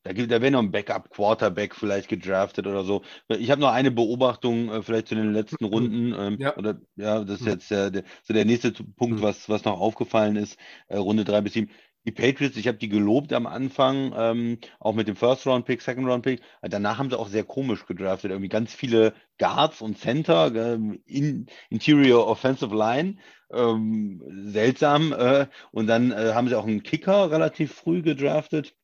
da, 0.05 0.13
gibt, 0.13 0.31
da 0.31 0.39
wäre 0.39 0.51
noch 0.51 0.59
ein 0.59 0.71
Backup-Quarterback 0.71 1.73
vielleicht 1.73 2.09
gedraftet 2.09 2.67
oder 2.67 2.83
so. 2.83 3.01
Ich 3.27 3.49
habe 3.49 3.59
noch 3.59 3.71
eine 3.71 3.89
Beobachtung 3.89 4.69
äh, 4.69 4.83
vielleicht 4.83 5.07
zu 5.07 5.15
den 5.15 5.33
letzten 5.33 5.65
mhm. 5.65 5.71
Runden. 5.71 6.15
Ähm, 6.15 6.37
ja. 6.39 6.55
Oder, 6.57 6.79
ja, 6.95 7.23
das 7.23 7.39
ist 7.39 7.45
mhm. 7.45 7.51
jetzt 7.51 7.71
äh, 7.71 7.91
der, 7.91 8.03
so 8.21 8.33
der 8.33 8.45
nächste 8.45 8.71
Punkt, 8.71 9.17
mhm. 9.17 9.21
was, 9.23 9.49
was 9.49 9.65
noch 9.65 9.79
aufgefallen 9.79 10.35
ist. 10.35 10.59
Äh, 10.89 10.97
Runde 10.97 11.25
drei 11.25 11.41
bis 11.41 11.53
sieben. 11.53 11.71
Die 12.05 12.11
Patriots, 12.11 12.57
ich 12.57 12.67
habe 12.67 12.77
die 12.77 12.89
gelobt 12.89 13.33
am 13.33 13.47
Anfang, 13.47 14.13
ähm, 14.15 14.59
auch 14.79 14.93
mit 14.93 15.07
dem 15.07 15.15
First-Round-Pick, 15.15 15.81
Second-Round-Pick. 15.81 16.41
Danach 16.61 16.99
haben 16.99 17.09
sie 17.09 17.17
auch 17.17 17.27
sehr 17.27 17.43
komisch 17.43 17.85
gedraftet. 17.85 18.31
Irgendwie 18.31 18.49
ganz 18.49 18.73
viele 18.73 19.13
Guards 19.39 19.81
und 19.81 19.97
Center, 19.97 20.53
ähm, 20.55 21.01
in, 21.05 21.47
Interior 21.69 22.27
Offensive 22.27 22.75
Line. 22.75 23.17
Ähm, 23.51 24.21
seltsam. 24.45 25.13
Äh, 25.13 25.47
und 25.71 25.87
dann 25.87 26.11
äh, 26.11 26.33
haben 26.33 26.47
sie 26.47 26.55
auch 26.55 26.67
einen 26.67 26.83
Kicker 26.83 27.31
relativ 27.31 27.73
früh 27.73 28.01
gedraftet. 28.01 28.75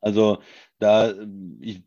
Also 0.00 0.42
da, 0.78 1.12
ich 1.60 1.82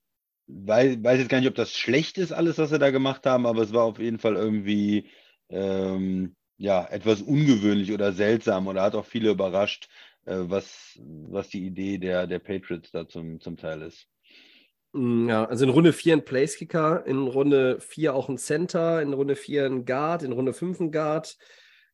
weiß, 0.48 1.03
weiß, 1.03 1.19
jetzt 1.19 1.30
gar 1.30 1.40
nicht, 1.40 1.49
ob 1.49 1.56
das 1.56 1.73
schlecht 1.73 2.18
ist, 2.18 2.31
alles, 2.31 2.57
was 2.57 2.69
sie 2.69 2.80
da 2.80 2.91
gemacht 2.91 3.26
haben, 3.26 3.45
aber 3.45 3.61
es 3.61 3.73
war 3.73 3.84
auf 3.84 3.99
jeden 3.99 4.19
Fall 4.19 4.35
irgendwie 4.35 5.10
ähm, 5.49 6.35
ja, 6.57 6.85
etwas 6.85 7.22
ungewöhnlich 7.22 7.91
oder 7.91 8.14
seltsam 8.14 8.68
oder 8.68 8.84
hat 8.84 8.95
auch 8.95 9.06
viele 9.06 9.31
überrascht, 9.31 9.90
äh, 9.90 10.12
was, 10.25 10.99
was 11.29 11.49
die 11.49 11.65
Idee 11.65 11.97
der, 11.97 12.27
der 12.27 12.39
Patriots 12.39 12.91
da 12.91 13.07
zum, 13.07 13.39
zum 13.39 13.57
Teil 13.57 13.81
ist. 13.81 14.07
Mm, 14.93 15.29
ja, 15.29 15.45
also 15.45 15.65
in 15.65 15.71
Runde 15.71 15.93
4 15.93 16.17
ein 16.17 16.25
Placekicker, 16.25 17.05
in 17.05 17.27
Runde 17.27 17.79
4 17.79 18.13
auch 18.13 18.29
ein 18.29 18.37
Center, 18.37 19.01
in 19.01 19.13
Runde 19.13 19.35
4 19.35 19.65
ein 19.65 19.85
Guard, 19.85 20.23
in 20.23 20.31
Runde 20.31 20.53
5 20.53 20.79
ein 20.79 20.91
Guard, 20.91 21.37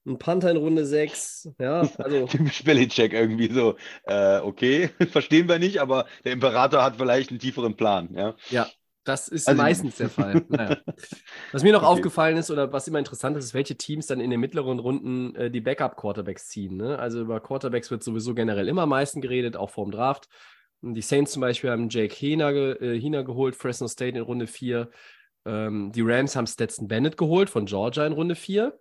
ein 0.06 0.20
Panther 0.20 0.52
in 0.52 0.58
Runde 0.58 0.86
6. 0.86 1.50
Ja, 1.60 1.82
also. 1.98 2.28
Typisch 2.28 2.64
Belichick 2.64 3.14
irgendwie 3.14 3.52
so. 3.52 3.76
Äh, 4.04 4.40
okay, 4.40 4.90
verstehen 5.12 5.48
wir 5.48 5.60
nicht, 5.60 5.80
aber 5.80 6.06
der 6.26 6.34
Imperator 6.34 6.84
hat 6.84 6.98
vielleicht 6.98 7.30
einen 7.30 7.40
tieferen 7.40 7.76
Plan. 7.76 8.10
Ja, 8.14 8.36
ja 8.50 8.68
das 9.04 9.28
ist 9.28 9.48
also, 9.48 9.62
meistens 9.62 9.98
der 9.98 10.10
Fall. 10.10 10.46
Naja. 10.50 10.78
Was 11.52 11.64
mir 11.64 11.74
noch 11.74 11.84
okay. 11.84 11.92
aufgefallen 11.92 12.38
ist 12.38 12.52
oder 12.52 12.72
was 12.72 12.88
immer 12.88 13.00
interessant 13.00 13.38
ist, 13.38 13.46
ist, 13.46 13.54
welche 13.54 13.76
Teams 13.76 14.08
dann 14.08 14.20
in 14.20 14.30
den 14.30 14.40
mittleren 14.40 14.80
Runden 14.80 15.36
äh, 15.36 15.50
die 15.50 15.62
Backup-Quarterbacks 15.62 16.48
ziehen. 16.50 16.78
Ne? 16.78 17.00
Also 17.00 17.22
über 17.22 17.40
Quarterbacks 17.40 17.90
wird 17.90 18.04
sowieso 18.04 18.34
generell 18.34 18.68
immer 18.68 18.84
am 18.84 18.90
meisten 18.90 19.22
geredet, 19.22 19.58
auch 19.58 19.70
vorm 19.70 19.92
Draft. 19.92 20.28
Die 20.82 21.02
Saints 21.02 21.32
zum 21.32 21.42
Beispiel 21.42 21.72
haben 21.72 21.90
Jake 21.90 22.16
Hina, 22.16 22.52
äh, 22.52 23.00
Hina 23.00 23.24
geholt, 23.24 23.56
Fresno 23.56 23.88
State 23.88 24.18
in 24.18 24.24
Runde 24.24 24.48
4. 24.48 24.90
Ähm, 25.46 25.92
die 25.92 26.02
Rams 26.02 26.36
haben 26.36 26.48
Stetson 26.48 26.88
Bennett 26.88 27.18
geholt 27.18 27.50
von 27.50 27.66
Georgia 27.66 28.06
in 28.06 28.14
Runde 28.14 28.36
4. 28.36 28.78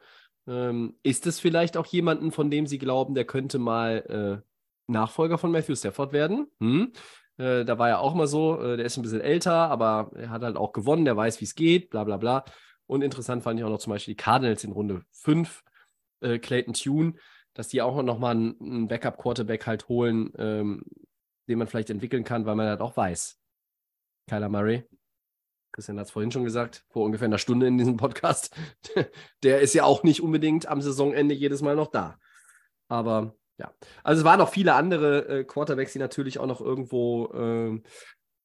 Ähm, 0.46 0.96
ist 1.02 1.26
es 1.26 1.40
vielleicht 1.40 1.76
auch 1.76 1.86
jemanden, 1.86 2.32
von 2.32 2.50
dem 2.50 2.66
Sie 2.66 2.78
glauben, 2.78 3.14
der 3.14 3.24
könnte 3.24 3.58
mal 3.58 4.42
äh, 4.42 4.48
Nachfolger 4.86 5.38
von 5.38 5.52
Matthew 5.52 5.76
Stafford 5.76 6.12
werden? 6.12 6.46
Hm? 6.60 6.92
Äh, 7.38 7.64
da 7.64 7.78
war 7.78 7.88
ja 7.88 7.98
auch 7.98 8.14
mal 8.14 8.26
so, 8.26 8.60
äh, 8.60 8.76
der 8.76 8.86
ist 8.86 8.96
ein 8.96 9.02
bisschen 9.02 9.20
älter, 9.20 9.70
aber 9.70 10.10
er 10.14 10.30
hat 10.30 10.42
halt 10.42 10.56
auch 10.56 10.72
gewonnen, 10.72 11.04
der 11.04 11.16
weiß, 11.16 11.40
wie 11.40 11.44
es 11.44 11.54
geht, 11.54 11.90
bla 11.90 12.04
bla 12.04 12.16
bla. 12.16 12.44
Und 12.86 13.02
interessant 13.02 13.42
fand 13.42 13.58
ich 13.58 13.64
auch 13.64 13.70
noch 13.70 13.78
zum 13.78 13.92
Beispiel 13.92 14.14
die 14.14 14.22
Cardinals 14.22 14.64
in 14.64 14.72
Runde 14.72 15.02
5, 15.12 15.62
äh, 16.20 16.38
Clayton 16.38 16.74
Tune, 16.74 17.14
dass 17.54 17.68
die 17.68 17.82
auch 17.82 18.02
noch 18.02 18.18
mal 18.18 18.32
einen, 18.32 18.60
einen 18.60 18.88
Backup-Quarterback 18.88 19.66
halt 19.66 19.88
holen, 19.88 20.32
ähm, 20.38 20.82
den 21.48 21.58
man 21.58 21.68
vielleicht 21.68 21.90
entwickeln 21.90 22.24
kann, 22.24 22.46
weil 22.46 22.56
man 22.56 22.66
halt 22.66 22.80
auch 22.80 22.96
weiß. 22.96 23.38
Kyler 24.28 24.48
Murray, 24.48 24.84
Christian 25.72 25.98
hat 25.98 26.06
es 26.06 26.10
vorhin 26.10 26.32
schon 26.32 26.44
gesagt, 26.44 26.84
vor 26.88 27.04
ungefähr 27.04 27.26
einer 27.26 27.38
Stunde 27.38 27.66
in 27.66 27.78
diesem 27.78 27.96
Podcast, 27.96 28.54
der 29.42 29.60
ist 29.60 29.74
ja 29.74 29.84
auch 29.84 30.02
nicht 30.02 30.22
unbedingt 30.22 30.66
am 30.66 30.80
Saisonende 30.80 31.34
jedes 31.34 31.62
Mal 31.62 31.76
noch 31.76 31.88
da. 31.88 32.18
Aber 32.88 33.36
ja, 33.58 33.72
also 34.04 34.20
es 34.20 34.24
waren 34.24 34.38
noch 34.38 34.50
viele 34.50 34.74
andere 34.74 35.40
äh, 35.40 35.44
Quarterbacks, 35.44 35.92
die 35.92 35.98
natürlich 35.98 36.38
auch 36.38 36.46
noch 36.46 36.60
irgendwo, 36.60 37.32
ähm, 37.34 37.82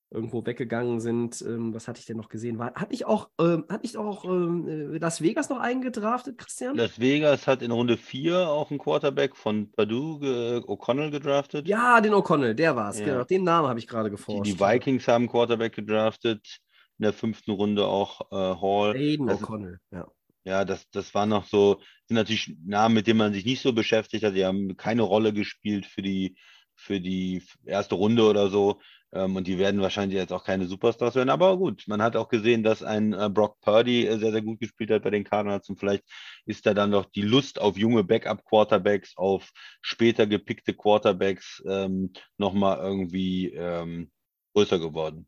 irgendwo 0.10 0.45
weggegangen 0.45 0.99
sind. 0.99 1.41
Ähm, 1.41 1.73
was 1.73 1.88
hatte 1.88 1.99
ich 1.99 2.06
denn 2.06 2.18
noch 2.18 2.30
gesehen? 2.30 2.57
War, 2.57 2.73
hat 2.73 2.90
nicht 2.90 3.06
auch, 3.06 3.30
ähm, 3.40 3.65
hat 3.69 3.84
nicht 3.84 3.95
auch 3.98 4.26
ähm, 4.26 4.68
äh, 4.68 4.98
Las 4.98 5.22
Vegas 5.22 5.49
noch 5.49 5.60
eingedraftet, 5.60 6.40
Christian? 6.40 6.76
Las 6.76 6.99
Vegas 6.99 7.45
hat 7.45 7.61
in 7.61 7.72
Runde 7.72 7.98
4 7.98 8.48
auch 8.48 8.72
einen 8.72 8.80
Quarterback 8.80 9.35
von 9.35 9.72
Purdue, 9.72 10.26
äh, 10.26 10.57
O'Connell 10.65 11.11
gedraftet. 11.11 11.68
Ja, 11.68 12.02
den 12.02 12.14
O'Connell, 12.14 12.56
der 12.56 12.76
war 12.76 12.90
es, 12.90 12.99
ja. 12.99 13.06
genau. 13.06 13.23
Den 13.23 13.44
Namen 13.44 13.68
habe 13.68 13.80
ich 13.80 13.88
gerade 13.88 14.10
geforscht. 14.10 14.48
Die, 14.48 14.56
die, 14.56 14.60
Vikings 14.60 15.07
haben 15.07 15.23
einen 15.23 15.30
Quarterback 15.30 15.73
gedraftet. 15.73 16.60
In 16.99 17.03
der 17.03 17.14
fünften 17.14 17.52
Runde 17.52 17.85
auch 17.88 18.22
äh, 18.31 18.35
Hall. 18.35 18.95
Aiden 18.95 19.30
O'Connell, 19.30 19.77
ja. 19.91 20.07
Ja, 20.45 20.65
das, 20.65 20.90
das 20.91 21.14
war 21.14 21.26
noch 21.26 21.45
so, 21.45 21.82
sind 22.07 22.15
natürlich 22.15 22.53
Namen, 22.65 22.95
mit 22.95 23.07
denen 23.07 23.20
man 23.20 23.34
sich 23.34 23.45
nicht 23.45 23.61
so 23.61 23.74
beschäftigt 23.74 24.24
hat. 24.26 24.36
Die 24.36 24.45
haben 24.45 24.76
keine 24.76 25.03
Rolle 25.03 25.34
gespielt 25.34 25.86
für 25.86 26.02
die, 26.02 26.36
für 26.76 26.99
die 26.99 27.44
erste 27.65 27.95
Runde 27.95 28.24
oder 28.28 28.49
so. 28.49 28.82
Ähm, 29.14 29.36
und 29.38 29.48
die 29.48 29.57
werden 29.57 29.80
wahrscheinlich 29.80 30.18
jetzt 30.18 30.34
auch 30.34 30.44
keine 30.44 30.65
Superstars 30.65 31.15
werden. 31.15 31.30
Aber 31.30 31.57
gut, 31.57 31.84
man 31.88 32.02
hat 32.02 32.18
auch 32.18 32.28
gesehen, 32.28 32.64
dass 32.64 32.84
ein 32.84 33.14
äh, 33.14 33.30
Brock 33.30 33.61
Purdy 33.61 34.06
äh, 34.06 34.18
sehr, 34.18 34.32
sehr 34.32 34.41
gut 34.41 34.60
gespielt 34.60 34.91
hat 34.91 35.03
bei 35.03 35.11
den 35.11 35.24
Cardinals. 35.24 35.70
Und 35.70 35.80
vielleicht 35.80 36.03
ist 36.45 36.65
da 36.65 36.74
dann 36.74 36.90
noch 36.90 37.06
die 37.06 37.22
Lust 37.22 37.61
auf 37.61 37.78
junge 37.78 38.03
Backup-Quarterbacks, 38.03 39.15
auf 39.15 39.52
später 39.82 40.28
gepickte 40.28 40.74
Quarterbacks 40.74 41.64
ähm, 41.68 42.11
nochmal 42.38 42.80
irgendwie 42.80 43.53
ähm, 43.53 44.11
größer 44.53 44.80
geworden. 44.80 45.28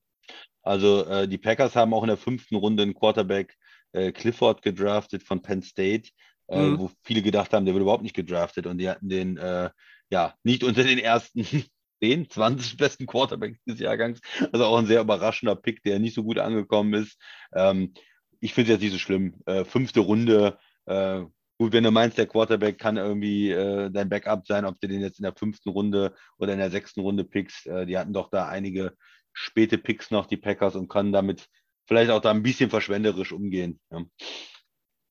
Also 0.63 1.05
äh, 1.05 1.27
die 1.27 1.37
Packers 1.37 1.75
haben 1.75 1.93
auch 1.93 2.03
in 2.03 2.07
der 2.07 2.17
fünften 2.17 2.55
Runde 2.55 2.83
einen 2.83 2.95
Quarterback 2.95 3.55
äh, 3.95 4.11
Clifford 4.11 4.61
gedraftet 4.61 5.23
von 5.23 5.41
Penn 5.41 5.61
State, 5.61 6.09
äh, 6.47 6.61
mhm. 6.61 6.79
wo 6.79 6.91
viele 7.03 7.21
gedacht 7.21 7.53
haben, 7.53 7.65
der 7.65 7.73
wird 7.73 7.81
überhaupt 7.81 8.03
nicht 8.03 8.15
gedraftet 8.15 8.67
und 8.67 8.77
die 8.77 8.89
hatten 8.89 9.09
den 9.09 9.37
äh, 9.37 9.69
ja 10.09 10.35
nicht 10.43 10.63
unter 10.63 10.83
den 10.83 10.99
ersten 10.99 11.45
10, 12.01 12.29
20 12.29 12.77
besten 12.77 13.05
Quarterbacks 13.05 13.63
des 13.65 13.79
Jahrgangs. 13.79 14.19
Also 14.51 14.65
auch 14.65 14.77
ein 14.77 14.85
sehr 14.85 15.01
überraschender 15.01 15.55
Pick, 15.55 15.81
der 15.83 15.99
nicht 15.99 16.13
so 16.13 16.23
gut 16.23 16.39
angekommen 16.39 16.93
ist. 16.93 17.17
Ähm, 17.53 17.93
ich 18.41 18.53
finde 18.53 18.73
es 18.73 18.75
jetzt 18.75 18.83
nicht 18.83 18.91
so 18.93 18.99
schlimm. 18.99 19.35
Äh, 19.45 19.63
fünfte 19.63 20.01
Runde, 20.01 20.57
äh, 20.85 21.21
gut, 21.57 21.73
wenn 21.73 21.83
du 21.83 21.91
meinst, 21.91 22.17
der 22.17 22.27
Quarterback 22.27 22.77
kann 22.77 22.97
irgendwie 22.97 23.49
äh, 23.49 23.89
dein 23.89 24.09
Backup 24.09 24.45
sein, 24.45 24.65
ob 24.65 24.79
du 24.79 24.87
den 24.87 25.01
jetzt 25.01 25.19
in 25.19 25.23
der 25.23 25.33
fünften 25.33 25.69
Runde 25.69 26.13
oder 26.37 26.53
in 26.53 26.59
der 26.59 26.69
sechsten 26.69 26.99
Runde 26.99 27.23
pickst. 27.23 27.65
Äh, 27.67 27.85
die 27.85 27.97
hatten 27.97 28.13
doch 28.13 28.29
da 28.29 28.47
einige 28.47 28.93
späte 29.33 29.77
Picks 29.77 30.11
noch, 30.11 30.27
die 30.27 30.37
Packers, 30.37 30.75
und 30.75 30.87
können 30.87 31.11
damit 31.11 31.47
vielleicht 31.85 32.11
auch 32.11 32.21
da 32.21 32.31
ein 32.31 32.43
bisschen 32.43 32.69
verschwenderisch 32.69 33.31
umgehen. 33.31 33.79
Ja. 33.91 34.03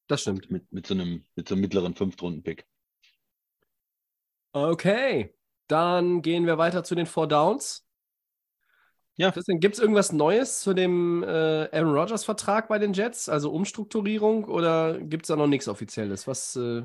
Das 0.06 0.22
stimmt. 0.22 0.50
Mit, 0.50 0.70
mit, 0.72 0.86
so 0.86 0.94
einem, 0.94 1.24
mit 1.34 1.48
so 1.48 1.54
einem 1.54 1.62
mittleren 1.62 1.94
Fünftrunden-Pick. 1.94 2.66
Okay, 4.52 5.34
dann 5.66 6.22
gehen 6.22 6.46
wir 6.46 6.58
weiter 6.58 6.84
zu 6.84 6.94
den 6.94 7.06
Four 7.06 7.26
Downs. 7.26 7.84
Ja. 9.16 9.30
gibt 9.30 9.74
es 9.74 9.78
irgendwas 9.78 10.12
Neues 10.12 10.60
zu 10.60 10.74
dem 10.74 11.22
äh, 11.22 11.26
Aaron 11.72 11.96
Rodgers-Vertrag 11.96 12.68
bei 12.68 12.78
den 12.78 12.92
Jets? 12.92 13.28
Also 13.28 13.50
Umstrukturierung 13.52 14.44
oder 14.44 14.98
gibt 15.00 15.24
es 15.24 15.28
da 15.28 15.36
noch 15.36 15.46
nichts 15.46 15.68
Offizielles? 15.68 16.26
Was, 16.26 16.56
äh, 16.56 16.82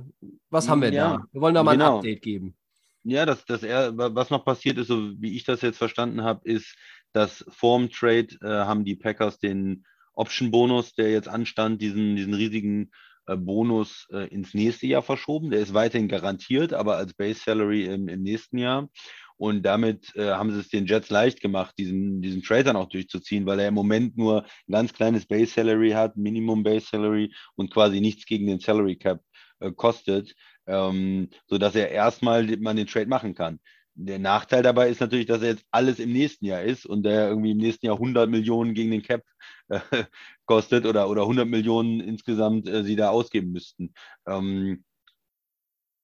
was 0.49 0.69
haben 0.69 0.81
wir 0.81 0.93
ja, 0.93 1.17
da? 1.17 1.23
Wir 1.31 1.41
wollen 1.41 1.55
da 1.55 1.63
mal 1.63 1.73
genau. 1.73 1.93
ein 1.93 1.97
Update 1.97 2.21
geben. 2.21 2.55
Ja, 3.03 3.25
das, 3.25 3.45
das 3.45 3.63
er, 3.63 3.97
was 3.97 4.29
noch 4.29 4.43
passiert 4.43 4.77
ist, 4.77 4.87
so 4.87 5.13
wie 5.21 5.35
ich 5.35 5.43
das 5.43 5.61
jetzt 5.61 5.77
verstanden 5.77 6.23
habe, 6.23 6.41
ist, 6.49 6.75
dass 7.13 7.45
vorm 7.49 7.89
Trade 7.89 8.27
äh, 8.41 8.47
haben 8.47 8.83
die 8.85 8.95
Packers 8.95 9.39
den 9.39 9.85
Option-Bonus, 10.13 10.93
der 10.93 11.11
jetzt 11.11 11.29
anstand, 11.29 11.81
diesen, 11.81 12.15
diesen 12.15 12.33
riesigen 12.33 12.91
äh, 13.25 13.37
Bonus 13.37 14.07
äh, 14.11 14.27
ins 14.27 14.53
nächste 14.53 14.87
Jahr 14.87 15.01
verschoben. 15.01 15.49
Der 15.49 15.61
ist 15.61 15.73
weiterhin 15.73 16.07
garantiert, 16.07 16.73
aber 16.73 16.97
als 16.97 17.13
Base 17.13 17.39
Salary 17.39 17.85
im, 17.85 18.07
im 18.09 18.21
nächsten 18.21 18.57
Jahr. 18.57 18.89
Und 19.37 19.63
damit 19.63 20.13
äh, 20.15 20.31
haben 20.31 20.51
sie 20.51 20.59
es 20.59 20.67
den 20.67 20.85
Jets 20.85 21.09
leicht 21.09 21.39
gemacht, 21.39 21.73
diesen, 21.77 22.21
diesen 22.21 22.43
Trade 22.43 22.65
dann 22.65 22.75
auch 22.75 22.89
durchzuziehen, 22.89 23.45
weil 23.45 23.59
er 23.59 23.69
im 23.69 23.73
Moment 23.73 24.17
nur 24.17 24.43
ein 24.43 24.71
ganz 24.71 24.91
kleines 24.91 25.25
Base 25.25 25.53
Salary 25.53 25.91
hat, 25.91 26.17
Minimum 26.17 26.63
Base 26.63 26.87
Salary 26.87 27.33
und 27.55 27.71
quasi 27.71 28.01
nichts 28.01 28.25
gegen 28.25 28.47
den 28.47 28.59
Salary 28.59 28.97
Cap 28.97 29.21
äh, 29.59 29.71
kostet, 29.71 30.35
ähm, 30.69 31.29
sodass 31.47 31.75
er 31.75 31.91
erstmal 31.91 32.45
man 32.57 32.77
den 32.77 32.87
Trade 32.87 33.07
machen 33.07 33.35
kann. 33.35 33.59
Der 33.95 34.19
Nachteil 34.19 34.63
dabei 34.63 34.89
ist 34.89 35.01
natürlich, 35.01 35.25
dass 35.25 35.41
er 35.41 35.49
jetzt 35.49 35.65
alles 35.71 35.99
im 35.99 36.13
nächsten 36.13 36.45
Jahr 36.45 36.61
ist 36.61 36.85
und 36.85 37.03
der 37.03 37.27
irgendwie 37.29 37.51
im 37.51 37.57
nächsten 37.57 37.87
Jahr 37.87 37.95
100 37.95 38.29
Millionen 38.29 38.73
gegen 38.73 38.91
den 38.91 39.01
Cap 39.01 39.23
äh, 39.69 39.79
kostet 40.45 40.85
oder, 40.85 41.09
oder 41.09 41.23
100 41.23 41.47
Millionen 41.47 41.99
insgesamt 41.99 42.67
äh, 42.69 42.83
sie 42.83 42.95
da 42.95 43.09
ausgeben 43.09 43.51
müssten. 43.51 43.93
Ähm, 44.25 44.83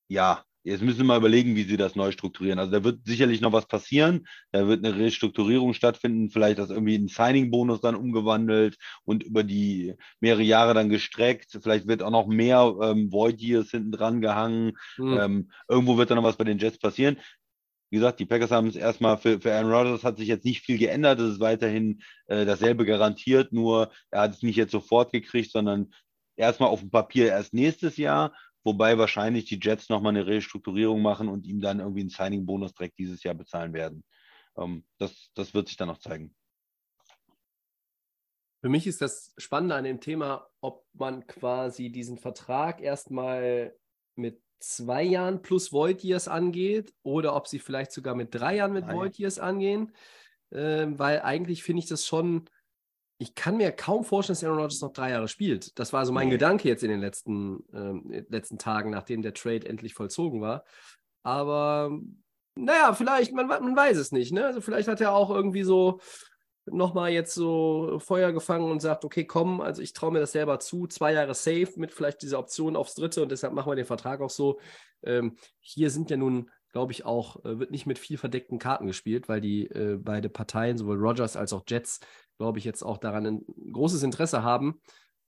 ja, 0.10 0.44
jetzt 0.66 0.82
müssen 0.82 0.98
wir 0.98 1.06
mal 1.06 1.20
überlegen, 1.20 1.56
wie 1.56 1.64
sie 1.64 1.78
das 1.78 1.96
neu 1.96 2.12
strukturieren. 2.12 2.60
Also 2.60 2.72
da 2.72 2.84
wird 2.84 3.06
sicherlich 3.06 3.40
noch 3.40 3.54
was 3.54 3.68
passieren. 3.68 4.28
Da 4.52 4.68
wird 4.68 4.84
eine 4.84 4.98
Restrukturierung 4.98 5.74
stattfinden, 5.74 6.32
vielleicht 6.32 6.58
das 6.58 6.72
irgendwie 6.72 6.96
in 6.96 7.08
Signing-Bonus 7.08 7.82
dann 7.82 7.96
umgewandelt 7.96 8.76
und 9.06 9.24
über 9.24 9.44
die 9.44 9.94
mehrere 10.20 10.44
Jahre 10.44 10.74
dann 10.74 10.90
gestreckt. 10.90 11.58
Vielleicht 11.62 11.88
wird 11.88 12.02
auch 12.02 12.12
noch 12.12 12.28
mehr 12.28 12.76
ähm, 12.82 13.12
Void 13.12 13.40
Years 13.40 13.70
hinten 13.70 13.92
dran 13.92 14.22
gehangen. 14.22 14.74
Mhm. 14.98 15.18
Ähm, 15.18 15.52
irgendwo 15.70 15.98
wird 15.98 16.10
dann 16.10 16.18
noch 16.18 16.24
was 16.24 16.38
bei 16.38 16.44
den 16.44 16.58
Jets 16.58 16.80
passieren 16.80 17.18
wie 17.92 17.98
gesagt, 17.98 18.20
die 18.20 18.26
Packers 18.26 18.52
haben 18.52 18.68
es 18.68 18.76
erstmal 18.76 19.18
für, 19.18 19.40
für 19.40 19.54
Aaron 19.54 19.72
Rodgers 19.72 20.04
hat 20.04 20.18
sich 20.18 20.28
jetzt 20.28 20.44
nicht 20.44 20.66
viel 20.66 20.78
geändert. 20.78 21.20
Es 21.20 21.34
ist 21.34 21.40
weiterhin 21.40 22.02
äh, 22.28 22.44
dasselbe 22.44 22.84
garantiert, 22.84 23.54
nur 23.54 23.92
er 24.10 24.22
hat 24.22 24.34
es 24.34 24.42
nicht 24.42 24.56
jetzt 24.56 24.72
sofort 24.72 25.14
gekriegt, 25.14 25.52
sondern 25.52 25.94
erstmal 26.36 26.70
auf 26.70 26.80
dem 26.80 26.90
Papier 26.90 27.28
erst 27.28 27.54
nächstes 27.54 27.98
Jahr, 27.98 28.34
wobei 28.66 28.98
wahrscheinlich 28.98 29.46
die 29.46 29.60
Jets 29.62 29.88
nochmal 29.88 30.10
eine 30.10 30.28
Restrukturierung 30.28 31.02
machen 31.02 31.30
und 31.30 31.46
ihm 31.46 31.62
dann 31.62 31.80
irgendwie 31.80 32.02
einen 32.02 32.10
Signing-Bonus 32.10 32.74
direkt 32.74 32.98
dieses 32.98 33.24
Jahr 33.24 33.36
bezahlen 33.36 33.72
werden. 33.72 34.04
Ähm, 34.58 34.84
das, 34.98 35.32
das 35.36 35.54
wird 35.54 35.70
sich 35.70 35.78
dann 35.78 35.88
noch 35.88 36.00
zeigen. 36.00 36.36
Für 38.62 38.70
mich 38.70 38.88
ist 38.88 39.02
das 39.02 39.34
Spannende 39.38 39.76
an 39.76 39.84
dem 39.84 40.02
Thema, 40.02 40.50
ob 40.60 40.86
man 40.94 41.28
quasi 41.28 41.92
diesen 41.92 42.18
Vertrag 42.18 42.82
erstmal 42.82 43.76
mit 44.16 44.42
zwei 44.60 45.04
Jahren 45.04 45.44
plus 45.44 45.72
Void 45.72 46.04
Years 46.04 46.28
angeht 46.28 46.92
oder 47.04 47.36
ob 47.36 47.48
sie 47.48 47.60
vielleicht 47.60 47.92
sogar 47.92 48.16
mit 48.16 48.34
drei 48.34 48.56
Jahren 48.56 48.74
mit 48.74 48.86
Drei. 48.86 48.96
Void 48.96 49.20
Years 49.20 49.38
angehen. 49.38 49.94
Ähm, 50.52 50.98
weil 50.98 51.22
eigentlich 51.22 51.64
finde 51.64 51.82
ich 51.82 51.88
das 51.88 52.06
schon, 52.08 52.50
ich 53.18 53.34
kann 53.34 53.58
mir 53.58 53.72
kaum 53.72 54.04
vorstellen, 54.04 54.36
dass 54.36 54.44
Aaron 54.44 54.60
Rodgers 54.60 54.82
noch 54.82 54.92
drei 54.92 55.12
Jahre 55.12 55.28
spielt. 55.28 55.78
Das 55.80 55.94
war 55.94 56.06
so 56.06 56.12
mein 56.12 56.28
Nee. 56.28 56.34
Gedanke 56.34 56.68
jetzt 56.68 56.84
in 56.84 56.90
den 56.90 57.00
letzten, 57.00 57.64
ähm, 57.74 58.26
letzten 58.30 58.58
Tagen, 58.58 58.90
nachdem 58.90 59.22
der 59.22 59.34
Trade 59.34 59.68
endlich 59.68 59.94
vollzogen 59.94 60.42
war. 60.42 60.66
Aber 61.24 61.98
naja, 62.56 62.94
vielleicht, 62.94 63.34
man, 63.34 63.48
man 63.48 63.76
weiß 63.76 63.98
es 63.98 64.12
nicht. 64.12 64.34
Ne? 64.34 64.46
Also 64.46 64.62
vielleicht 64.62 64.88
hat 64.88 65.02
er 65.02 65.14
auch 65.14 65.30
irgendwie 65.30 65.64
so 65.64 66.00
nochmal 66.66 67.12
jetzt 67.12 67.34
so 67.34 68.00
Feuer 68.00 68.32
gefangen 68.32 68.70
und 68.70 68.82
sagt, 68.82 69.06
okay, 69.06 69.26
komm, 69.26 69.62
also 69.62 69.82
ich 69.82 69.94
traue 69.94 70.12
mir 70.12 70.20
das 70.20 70.32
selber 70.32 70.60
zu, 70.60 70.88
zwei 70.88 71.14
Jahre 71.14 71.36
safe 71.36 71.74
mit 71.76 71.94
vielleicht 71.94 72.22
dieser 72.22 72.40
Option 72.40 72.76
aufs 72.76 72.96
dritte 72.96 73.22
und 73.22 73.32
deshalb 73.32 73.54
machen 73.54 73.72
wir 73.72 73.76
den 73.76 73.86
Vertrag 73.86 74.22
auch 74.22 74.30
so. 74.30 74.60
Ähm, 75.04 75.38
hier 75.60 75.90
sind 75.90 76.10
ja 76.10 76.18
nun, 76.18 76.50
glaube 76.76 76.92
ich, 76.92 77.06
auch, 77.06 77.38
äh, 77.46 77.58
wird 77.58 77.72
nicht 77.72 77.86
mit 77.86 77.98
viel 77.98 78.18
verdeckten 78.18 78.60
Karten 78.60 78.86
gespielt, 78.86 79.30
weil 79.30 79.40
die 79.40 79.68
äh, 79.68 79.98
beide 79.98 80.28
Parteien, 80.28 80.78
sowohl 80.78 80.98
Rogers 80.98 81.38
als 81.38 81.54
auch 81.54 81.64
Jets, 81.66 82.02
glaube 82.38 82.60
ich, 82.60 82.66
jetzt 82.66 82.84
auch 82.84 82.98
daran 82.98 83.26
ein 83.26 83.46
großes 83.72 84.04
Interesse 84.04 84.44
haben, 84.44 84.82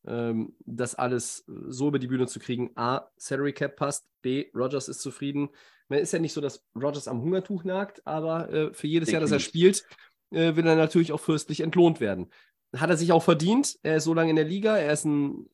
ähm, 0.06 0.58
das 0.66 0.96
alles 0.96 1.46
so 1.48 1.88
über 1.88 2.00
die 2.00 2.08
Bühne 2.08 2.28
zu 2.28 2.42
kriegen. 2.42 2.72
A, 2.76 3.10
Salary 3.16 3.54
Cap 3.54 3.78
passt, 3.78 4.10
B, 4.22 4.48
Rogers 4.54 4.90
ist 4.90 5.00
zufrieden. 5.00 5.48
Man 5.88 6.00
ist 6.00 6.12
ja 6.12 6.20
nicht 6.20 6.34
so, 6.34 6.42
dass 6.42 6.66
Rogers 6.76 7.08
am 7.08 7.22
Hungertuch 7.22 7.64
nagt, 7.64 8.06
aber 8.06 8.52
äh, 8.52 8.74
für 8.74 8.88
jedes 8.88 9.10
Jahr, 9.10 9.22
dass 9.22 9.32
er 9.32 9.40
spielt, 9.40 9.86
äh, 10.32 10.58
will 10.58 10.68
er 10.68 10.76
natürlich 10.76 11.14
auch 11.14 11.22
fürstlich 11.22 11.62
entlohnt 11.62 12.02
werden. 12.02 12.30
Hat 12.76 12.90
er 12.90 12.98
sich 12.98 13.14
auch 13.14 13.24
verdient. 13.24 13.80
Er 13.84 13.96
ist 13.96 14.04
so 14.04 14.14
lange 14.14 14.32
in 14.32 14.36
der 14.36 14.44
Liga. 14.44 14.76
Er 14.76 14.92
ist 14.92 15.06
ein 15.06 15.50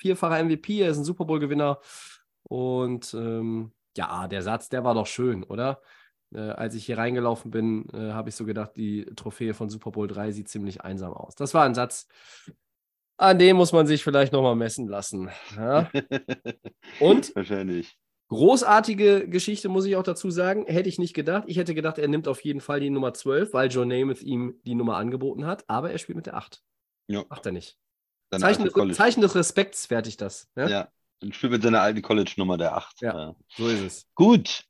vierfacher 0.00 0.42
MVP. 0.42 0.80
Er 0.80 0.90
ist 0.90 0.96
ein 0.96 1.04
Super 1.04 1.26
Bowl-Gewinner. 1.26 1.78
Und 2.48 3.14
ähm, 3.14 3.70
ja, 3.96 4.28
der 4.28 4.42
Satz, 4.42 4.68
der 4.68 4.84
war 4.84 4.94
doch 4.94 5.06
schön, 5.06 5.44
oder? 5.44 5.80
Äh, 6.34 6.40
als 6.40 6.74
ich 6.74 6.86
hier 6.86 6.98
reingelaufen 6.98 7.50
bin, 7.50 7.88
äh, 7.92 8.12
habe 8.12 8.28
ich 8.28 8.34
so 8.34 8.44
gedacht, 8.44 8.72
die 8.76 9.06
Trophäe 9.16 9.54
von 9.54 9.70
Super 9.70 9.92
Bowl 9.92 10.08
3 10.08 10.32
sieht 10.32 10.48
ziemlich 10.48 10.82
einsam 10.82 11.12
aus. 11.12 11.34
Das 11.34 11.54
war 11.54 11.64
ein 11.64 11.74
Satz, 11.74 12.08
an 13.16 13.38
dem 13.38 13.56
muss 13.56 13.72
man 13.72 13.86
sich 13.86 14.04
vielleicht 14.04 14.32
nochmal 14.32 14.56
messen 14.56 14.88
lassen. 14.88 15.30
Ja? 15.56 15.90
Und 17.00 17.34
Wahrscheinlich. 17.34 17.96
Großartige 18.28 19.28
Geschichte, 19.28 19.68
muss 19.68 19.86
ich 19.86 19.94
auch 19.94 20.02
dazu 20.02 20.30
sagen. 20.30 20.66
Hätte 20.66 20.88
ich 20.88 20.98
nicht 20.98 21.14
gedacht. 21.14 21.44
Ich 21.46 21.58
hätte 21.58 21.74
gedacht, 21.74 21.98
er 21.98 22.08
nimmt 22.08 22.26
auf 22.26 22.40
jeden 22.40 22.60
Fall 22.60 22.80
die 22.80 22.90
Nummer 22.90 23.14
12, 23.14 23.52
weil 23.52 23.70
Joe 23.70 23.86
Namath 23.86 24.20
ihm 24.20 24.60
die 24.64 24.74
Nummer 24.74 24.96
angeboten 24.96 25.46
hat. 25.46 25.64
Aber 25.68 25.92
er 25.92 25.98
spielt 25.98 26.16
mit 26.16 26.26
der 26.26 26.34
8. 26.34 26.60
Ja. 27.06 27.24
Macht 27.28 27.46
er 27.46 27.52
nicht. 27.52 27.78
Zeichen, 28.36 28.68
College. 28.72 28.96
Zeichen 28.96 29.20
des 29.20 29.36
Respekts 29.36 29.86
fertig 29.86 30.16
das. 30.16 30.48
Ja? 30.56 30.68
Ja. 30.68 30.88
Und 31.22 31.34
spielt 31.34 31.52
mit 31.52 31.62
seiner 31.62 31.80
alten 31.80 32.02
College-Nummer 32.02 32.58
der 32.58 32.76
8. 32.76 33.00
Ja. 33.02 33.34
So 33.56 33.68
ist 33.68 33.80
es. 33.80 34.06
Gut. 34.14 34.64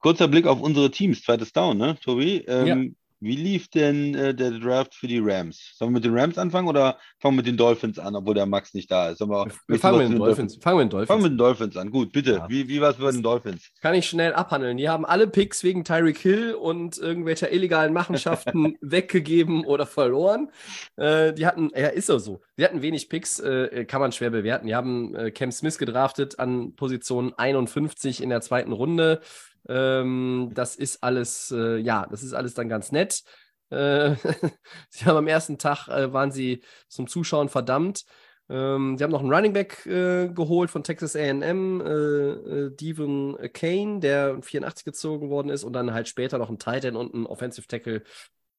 Kurzer 0.00 0.28
Blick 0.28 0.46
auf 0.46 0.60
unsere 0.60 0.90
Teams. 0.90 1.22
Zweites 1.22 1.52
Down, 1.52 1.78
ne, 1.78 1.96
Tobi? 2.00 2.38
Ähm, 2.46 2.66
Ja. 2.66 2.90
Wie 3.20 3.36
lief 3.36 3.68
denn 3.68 4.14
äh, 4.14 4.34
der 4.34 4.50
Draft 4.50 4.94
für 4.94 5.06
die 5.06 5.18
Rams? 5.18 5.72
Sollen 5.76 5.90
wir 5.90 5.94
mit 5.94 6.04
den 6.04 6.16
Rams 6.16 6.36
anfangen 6.36 6.68
oder 6.68 6.98
fangen 7.18 7.34
wir 7.34 7.38
mit 7.38 7.46
den 7.46 7.56
Dolphins 7.56 7.98
an, 7.98 8.14
obwohl 8.16 8.34
der 8.34 8.46
Max 8.46 8.74
nicht 8.74 8.90
da 8.90 9.10
ist? 9.10 9.20
Wir, 9.20 9.46
Wir 9.66 9.78
fangen 9.78 9.98
mit 9.98 10.08
den 10.10 10.18
Dolphins. 10.18 10.56
Fangen 10.56 10.78
wir 10.78 10.84
mit 10.84 10.92
den 10.92 10.96
Dolphins. 10.96 11.08
Fangen 11.08 11.22
wir 11.22 11.30
mit 11.30 11.32
den 11.32 11.38
Dolphins 11.38 11.76
an. 11.76 11.90
Gut, 11.90 12.12
bitte. 12.12 12.32
Ja. 12.32 12.48
Wie, 12.48 12.68
wie 12.68 12.80
war 12.80 12.90
es 12.90 12.96
bei 12.96 13.10
den 13.10 13.22
Dolphins? 13.22 13.70
Kann 13.80 13.94
ich 13.94 14.06
schnell 14.06 14.34
abhandeln. 14.34 14.76
Die 14.76 14.88
haben 14.88 15.04
alle 15.04 15.26
Picks 15.26 15.62
wegen 15.64 15.84
Tyreek 15.84 16.18
Hill 16.18 16.54
und 16.54 16.98
irgendwelcher 16.98 17.50
illegalen 17.52 17.92
Machenschaften 17.92 18.76
weggegeben 18.80 19.64
oder 19.64 19.86
verloren. 19.86 20.50
Äh, 20.96 21.32
die 21.32 21.46
hatten, 21.46 21.70
ja, 21.74 21.88
ist 21.88 22.08
doch 22.08 22.18
so. 22.18 22.42
Die 22.58 22.64
hatten 22.64 22.82
wenig 22.82 23.08
Picks, 23.08 23.40
äh, 23.40 23.84
kann 23.84 24.00
man 24.00 24.12
schwer 24.12 24.30
bewerten. 24.30 24.66
Die 24.66 24.74
haben 24.74 25.14
äh, 25.14 25.30
Cam 25.30 25.50
Smith 25.52 25.78
gedraftet 25.78 26.38
an 26.38 26.74
Position 26.76 27.32
51 27.36 28.22
in 28.22 28.28
der 28.28 28.40
zweiten 28.40 28.72
Runde. 28.72 29.20
Ähm, 29.68 30.50
das 30.54 30.76
ist 30.76 31.02
alles, 31.02 31.50
äh, 31.50 31.78
ja, 31.78 32.06
das 32.10 32.22
ist 32.22 32.34
alles 32.34 32.54
dann 32.54 32.68
ganz 32.68 32.92
nett. 32.92 33.22
Äh, 33.70 34.14
sie 34.90 35.04
haben 35.04 35.16
am 35.16 35.26
ersten 35.26 35.58
Tag 35.58 35.88
äh, 35.88 36.12
waren 36.12 36.32
sie 36.32 36.62
zum 36.88 37.06
Zuschauen 37.06 37.48
verdammt. 37.48 38.04
Ähm, 38.50 38.98
sie 38.98 39.04
haben 39.04 39.10
noch 39.10 39.20
einen 39.20 39.32
Running 39.32 39.54
Back 39.54 39.86
äh, 39.86 40.28
geholt 40.28 40.70
von 40.70 40.84
Texas 40.84 41.16
AM, 41.16 41.80
äh, 41.80 41.86
äh, 41.86 42.70
Devon 42.76 43.38
Kane, 43.54 44.00
der 44.00 44.42
84 44.42 44.84
gezogen 44.84 45.30
worden 45.30 45.48
ist, 45.48 45.64
und 45.64 45.72
dann 45.72 45.94
halt 45.94 46.08
später 46.08 46.36
noch 46.36 46.48
einen 46.48 46.58
Tight 46.58 46.84
End 46.84 46.96
und 46.96 47.14
einen 47.14 47.26
Offensive 47.26 47.66
Tackle, 47.66 48.02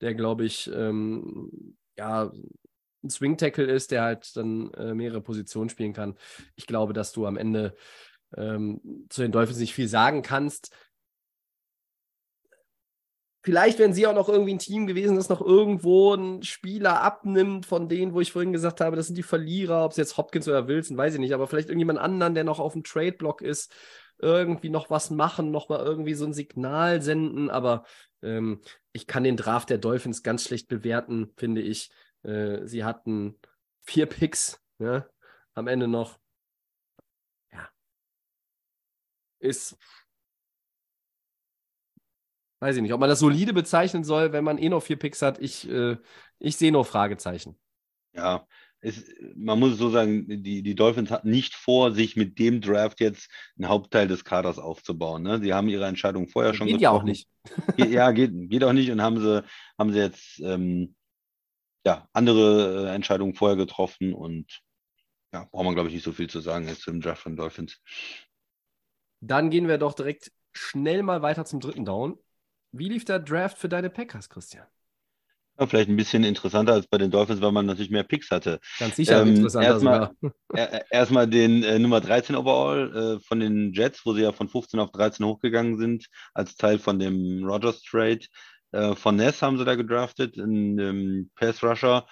der, 0.01 0.15
glaube 0.15 0.45
ich, 0.45 0.71
ähm, 0.73 1.77
ja, 1.97 2.31
ein 3.03 3.09
Swing 3.11 3.37
Tackle 3.37 3.65
ist, 3.65 3.91
der 3.91 4.01
halt 4.01 4.35
dann 4.35 4.71
mehrere 4.95 5.21
Positionen 5.21 5.69
spielen 5.69 5.93
kann. 5.93 6.15
Ich 6.55 6.65
glaube, 6.65 6.91
dass 6.93 7.11
du 7.11 7.27
am 7.27 7.37
Ende 7.37 7.75
ähm, 8.35 8.81
zu 9.09 9.21
den 9.21 9.31
Dolphins 9.31 9.59
nicht 9.59 9.75
viel 9.75 9.87
sagen 9.87 10.23
kannst. 10.23 10.75
Vielleicht 13.45 13.77
wären 13.77 13.93
sie 13.93 14.07
auch 14.07 14.15
noch 14.15 14.27
irgendwie 14.27 14.55
ein 14.55 14.59
Team 14.59 14.87
gewesen, 14.87 15.17
das 15.17 15.29
noch 15.29 15.39
irgendwo 15.39 16.13
einen 16.13 16.41
Spieler 16.41 17.03
abnimmt 17.03 17.67
von 17.67 17.87
denen, 17.87 18.15
wo 18.15 18.19
ich 18.19 18.31
vorhin 18.31 18.51
gesagt 18.51 18.81
habe, 18.81 18.95
das 18.95 19.05
sind 19.05 19.19
die 19.19 19.23
Verlierer, 19.23 19.85
ob 19.85 19.91
es 19.91 19.97
jetzt 19.97 20.17
Hopkins 20.17 20.47
oder 20.47 20.67
Wilson, 20.67 20.97
weiß 20.97 21.13
ich 21.13 21.19
nicht, 21.19 21.31
aber 21.31 21.45
vielleicht 21.45 21.69
irgendjemand 21.69 21.99
anderen, 21.99 22.33
der 22.33 22.43
noch 22.43 22.59
auf 22.59 22.73
dem 22.73 22.83
Trade-Block 22.83 23.43
ist, 23.43 23.71
irgendwie 24.17 24.71
noch 24.71 24.89
was 24.89 25.11
machen, 25.11 25.51
noch 25.51 25.69
mal 25.69 25.85
irgendwie 25.85 26.15
so 26.15 26.25
ein 26.25 26.33
Signal 26.33 27.03
senden, 27.03 27.51
aber 27.51 27.85
ähm, 28.23 28.61
ich 28.93 29.05
kann 29.05 29.23
den 29.23 29.37
Draft 29.37 29.69
der 29.69 29.77
Dolphins 29.77 30.23
ganz 30.23 30.45
schlecht 30.45 30.67
bewerten, 30.67 31.31
finde 31.37 31.61
ich. 31.61 31.91
Äh, 32.23 32.65
sie 32.65 32.83
hatten 32.83 33.37
vier 33.83 34.07
Picks, 34.07 34.59
ja, 34.79 35.05
am 35.53 35.67
Ende 35.67 35.87
noch. 35.87 36.17
Ja. 37.51 37.69
Ist 39.37 39.77
weiß 42.59 42.75
ich 42.77 42.81
nicht, 42.81 42.93
ob 42.93 42.99
man 42.99 43.09
das 43.09 43.19
solide 43.19 43.53
bezeichnen 43.53 44.03
soll, 44.03 44.31
wenn 44.31 44.43
man 44.43 44.57
eh 44.57 44.69
noch 44.69 44.83
vier 44.83 44.97
Picks 44.97 45.21
hat. 45.21 45.39
Ich, 45.39 45.69
äh, 45.69 45.97
ich 46.39 46.57
sehe 46.57 46.71
nur 46.71 46.85
Fragezeichen. 46.85 47.57
Ja, 48.13 48.47
es, 48.79 49.03
man 49.35 49.59
muss 49.59 49.73
es 49.73 49.77
so 49.77 49.89
sagen, 49.89 50.25
die, 50.43 50.63
die 50.63 50.75
Dolphins 50.75 51.11
hatten 51.11 51.29
nicht 51.29 51.53
vor, 51.55 51.91
sich 51.91 52.15
mit 52.15 52.39
dem 52.39 52.61
Draft 52.61 52.99
jetzt 53.01 53.29
einen 53.57 53.67
Hauptteil 53.67 54.07
des 54.07 54.23
Kaders 54.23 54.57
aufzubauen. 54.59 55.23
Ne? 55.23 55.39
Sie 55.41 55.53
haben 55.53 55.69
ihre 55.69 55.85
Entscheidung 55.85 56.27
vorher 56.27 56.53
schon 56.53 56.67
Geht 56.67 56.81
ja 56.81 56.91
auch 56.91 57.03
getroffen. 57.03 57.09
nicht. 57.09 57.29
Ge- 57.77 57.91
ja, 57.91 58.11
geht, 58.11 58.31
geht 58.49 58.63
auch 58.63 58.73
nicht 58.73 58.89
und 58.91 59.01
haben 59.01 59.19
sie, 59.19 59.43
haben 59.77 59.91
sie 59.91 59.99
jetzt 59.99 60.39
ähm, 60.39 60.95
ja, 61.85 62.07
andere 62.13 62.87
äh, 62.87 62.95
Entscheidungen 62.95 63.35
vorher 63.35 63.57
getroffen 63.57 64.13
und 64.13 64.61
ja, 65.33 65.47
braucht 65.51 65.65
man, 65.65 65.73
glaube 65.73 65.89
ich, 65.89 65.95
nicht 65.95 66.03
so 66.05 66.13
viel 66.13 66.29
zu 66.29 66.39
sagen 66.39 66.67
jetzt 66.67 66.83
zum 66.83 67.01
Draft 67.01 67.21
von 67.23 67.35
Dolphins. 67.35 67.81
Dann 69.19 69.49
gehen 69.49 69.67
wir 69.67 69.77
doch 69.77 69.93
direkt 69.93 70.31
schnell 70.53 71.03
mal 71.03 71.21
weiter 71.21 71.45
zum 71.45 71.59
dritten 71.59 71.83
Down. 71.85 72.17
Wie 72.77 72.89
lief 72.89 73.05
der 73.05 73.17
Draft 73.17 73.57
für 73.57 73.69
deine 73.69 73.89
Packers, 73.89 74.29
Christian? 74.29 74.67
Ja, 75.57 75.67
vielleicht 75.67 75.89
ein 75.89 75.95
bisschen 75.95 76.23
interessanter 76.25 76.73
als 76.73 76.87
bei 76.87 76.97
den 76.97 77.11
Dolphins, 77.11 77.41
weil 77.41 77.51
man 77.53 77.65
natürlich 77.65 77.89
mehr 77.91 78.03
Picks 78.03 78.29
hatte. 78.31 78.59
Ganz 78.77 78.95
sicher 78.95 79.21
Ähm, 79.21 79.55
interessanter 79.61 79.79
erstmal-. 79.79 80.11
Er- 80.53 80.85
Erstmal 80.91 81.27
den 81.27 81.63
äh, 81.63 81.79
Nummer 81.79 81.99
13 82.01 82.35
Overall 82.35 83.17
äh, 83.17 83.19
von 83.25 83.39
den 83.41 83.73
Jets, 83.73 84.05
wo 84.05 84.13
sie 84.13 84.21
ja 84.21 84.31
von 84.31 84.47
15 84.49 84.79
auf 84.79 84.91
13 84.91 85.25
hochgegangen 85.25 85.77
sind, 85.77 86.07
als 86.33 86.55
Teil 86.55 86.79
von 86.79 86.97
dem 86.99 87.43
Rogers 87.45 87.81
Trade. 87.83 88.19
Äh, 88.71 88.95
von 88.95 89.17
Ness 89.17 89.41
haben 89.41 89.57
sie 89.57 89.65
da 89.65 89.75
gedraftet, 89.75 90.37
in 90.37 90.79
ähm, 90.79 91.31
Pass 91.35 91.61
Rusher. 91.63 92.07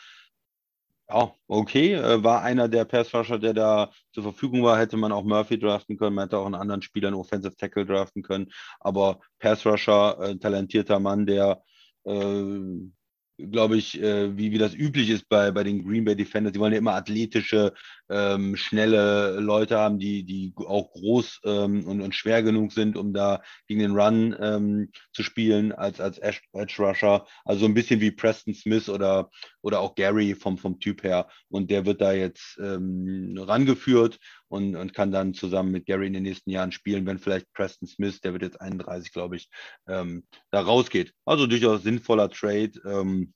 Ja, 1.10 1.34
okay, 1.48 1.94
äh, 1.94 2.24
war 2.24 2.42
einer 2.42 2.68
der 2.70 2.86
Pass 2.86 3.14
Rusher, 3.14 3.38
der 3.38 3.54
da 3.54 3.92
zur 4.14 4.24
Verfügung 4.24 4.64
war, 4.64 4.80
hätte 4.80 4.98
man 4.98 5.12
auch 5.12 5.24
Murphy 5.24 5.60
draften 5.60 5.98
können, 5.98 6.16
man 6.16 6.26
hätte 6.26 6.38
auch 6.38 6.46
einen 6.46 6.56
anderen 6.56 6.82
Spieler, 6.82 7.10
einen 7.10 7.18
Offensive 7.18 7.56
Tackle 7.56 7.86
draften 7.86 8.24
können, 8.24 8.52
aber 8.80 9.20
Pass 9.40 9.66
Rusher, 9.66 10.18
äh, 10.22 10.38
talentierter 10.38 11.00
Mann, 11.00 11.26
der 11.26 11.62
äh, 12.06 12.60
glaube 13.52 13.78
ich, 13.78 14.02
äh, 14.02 14.38
wie, 14.38 14.52
wie 14.52 14.58
das 14.58 14.74
üblich 14.74 15.10
ist 15.10 15.28
bei, 15.30 15.52
bei 15.52 15.64
den 15.64 15.86
Green 15.86 16.06
Bay 16.06 16.16
Defenders. 16.16 16.54
Die 16.54 16.60
wollen 16.60 16.74
ja 16.74 16.80
immer 16.80 16.96
athletische, 16.96 17.74
ähm, 18.10 18.56
schnelle 18.56 19.40
Leute 19.40 19.78
haben, 19.78 20.00
die, 20.00 20.24
die 20.24 20.54
auch 20.58 20.92
groß 20.92 21.42
ähm, 21.46 21.86
und, 21.86 22.02
und 22.02 22.16
schwer 22.16 22.44
genug 22.44 22.72
sind, 22.74 22.98
um 22.98 23.14
da 23.14 23.42
gegen 23.68 23.80
den 23.80 23.98
Run 23.98 24.36
ähm, 24.40 24.92
zu 25.14 25.24
spielen 25.24 25.72
als, 25.72 26.00
als 26.00 26.18
Edge 26.18 26.42
Rusher. 26.54 27.26
Also 27.46 27.62
so 27.62 27.66
ein 27.66 27.74
bisschen 27.74 28.00
wie 28.02 28.12
Preston 28.12 28.54
Smith 28.54 28.90
oder, 28.90 29.30
oder 29.62 29.80
auch 29.80 29.96
Gary 29.96 30.36
vom, 30.36 30.58
vom 30.58 30.80
Typ 30.80 31.04
her. 31.04 31.28
Und 31.50 31.72
der 31.72 31.86
wird 31.86 32.02
da 32.02 32.14
jetzt 32.14 32.58
ähm, 32.62 33.36
rangeführt 33.38 34.20
und, 34.54 34.76
und 34.76 34.94
kann 34.94 35.12
dann 35.12 35.34
zusammen 35.34 35.72
mit 35.72 35.88
Gary 35.88 36.06
in 36.08 36.14
den 36.14 36.24
nächsten 36.24 36.52
Jahren 36.52 36.72
spielen, 36.72 37.06
wenn 37.08 37.18
vielleicht 37.18 37.52
Preston 37.54 37.88
Smith, 37.88 38.22
der 38.22 38.34
wird 38.34 38.44
jetzt 38.44 38.62
31, 38.62 39.12
glaube 39.12 39.36
ich, 39.36 39.50
ähm, 39.88 40.24
da 40.52 40.62
rausgeht. 40.62 41.12
Also 41.26 41.48
durchaus 41.48 41.82
sinnvoller 41.82 42.30
Trade 42.30 42.72
ähm, 42.86 43.34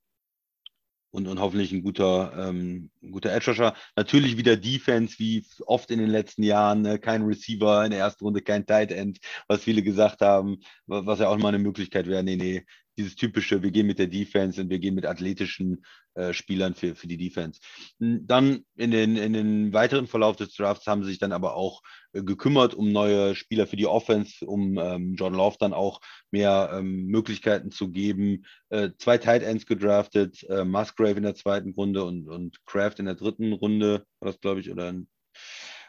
und, 1.12 1.28
und 1.28 1.40
hoffentlich 1.40 1.72
ein 1.72 1.82
guter, 1.82 2.50
ähm, 2.50 2.92
guter 3.12 3.32
Edge 3.32 3.50
Rusher. 3.50 3.74
Natürlich 3.96 4.38
wieder 4.38 4.56
Defense, 4.58 5.18
wie 5.18 5.44
oft 5.66 5.90
in 5.90 6.00
den 6.00 6.10
letzten 6.10 6.44
Jahren, 6.44 6.84
ne? 6.84 7.00
kein 7.00 7.24
Receiver 7.24 7.84
in 7.86 7.92
der 7.92 8.02
ersten 8.02 8.24
Runde, 8.24 8.42
kein 8.42 8.66
Tight 8.68 8.92
End, 8.92 9.18
was 9.48 9.64
viele 9.64 9.82
gesagt 9.82 10.22
haben, 10.22 10.58
wa- 10.86 11.06
was 11.06 11.20
ja 11.20 11.30
auch 11.30 11.38
mal 11.38 11.48
eine 11.50 11.60
Möglichkeit 11.60 12.06
wäre. 12.08 12.24
Nee, 12.24 12.36
nee, 12.36 12.66
dieses 12.98 13.16
typische, 13.16 13.62
wir 13.64 13.72
gehen 13.72 13.88
mit 13.88 14.00
der 14.00 14.08
Defense 14.08 14.60
und 14.60 14.70
wir 14.70 14.80
gehen 14.80 14.96
mit 14.96 15.06
athletischen 15.06 15.86
äh, 16.16 16.34
Spielern 16.34 16.74
für, 16.74 16.96
für 16.96 17.08
die 17.08 17.18
Defense. 17.18 17.60
Hm, 18.00 18.26
dann 18.26 18.66
in 18.76 18.92
den, 18.92 19.16
in 19.18 19.34
den 19.34 19.74
weiteren 19.74 20.08
Verlauf 20.08 20.36
des 20.36 20.56
Drafts 20.56 20.88
haben 20.88 21.04
sie 21.04 21.12
sich 21.12 21.20
dann 21.20 21.32
aber 21.32 21.56
auch 21.56 21.82
äh, 22.14 22.24
gekümmert 22.24 22.74
um 22.74 22.92
neue 22.92 23.36
Spieler 23.36 23.68
für 23.68 23.76
die 23.76 23.88
Offense, 23.88 24.46
um 24.46 24.78
ähm, 24.78 25.16
John 25.16 25.34
Love 25.34 25.58
dann 25.60 25.74
auch 25.74 26.02
mehr 26.32 26.72
ähm, 26.74 27.06
Möglichkeiten 27.06 27.72
zu 27.72 27.90
geben. 27.90 28.46
Äh, 28.70 28.90
zwei 28.98 29.18
Tight 29.18 29.44
Ends 29.44 29.66
gedraftet, 29.66 30.44
äh, 30.50 30.66
Musgrave 30.66 31.18
in 31.18 31.24
der 31.24 31.36
zweiten 31.36 31.72
Runde 31.72 32.04
und, 32.04 32.28
und 32.28 32.66
Kraft 32.66 33.00
in 33.00 33.06
der 33.06 33.16
dritten 33.16 33.54
Runde, 33.54 34.06
war 34.20 34.32
das 34.32 34.42
glaube 34.42 34.60
ich, 34.60 34.72
oder 34.72 34.90
ein, 34.90 35.08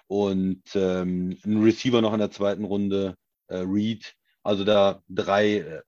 und 0.09 0.63
ähm, 0.75 1.39
ein 1.45 1.63
Receiver 1.63 2.01
noch 2.01 2.13
in 2.13 2.19
der 2.19 2.31
zweiten 2.31 2.65
Runde, 2.65 3.15
äh, 3.49 3.59
Reed. 3.59 4.15
Also 4.43 4.65
da 4.65 5.03
drei 5.09 5.59
äh, 5.59 5.83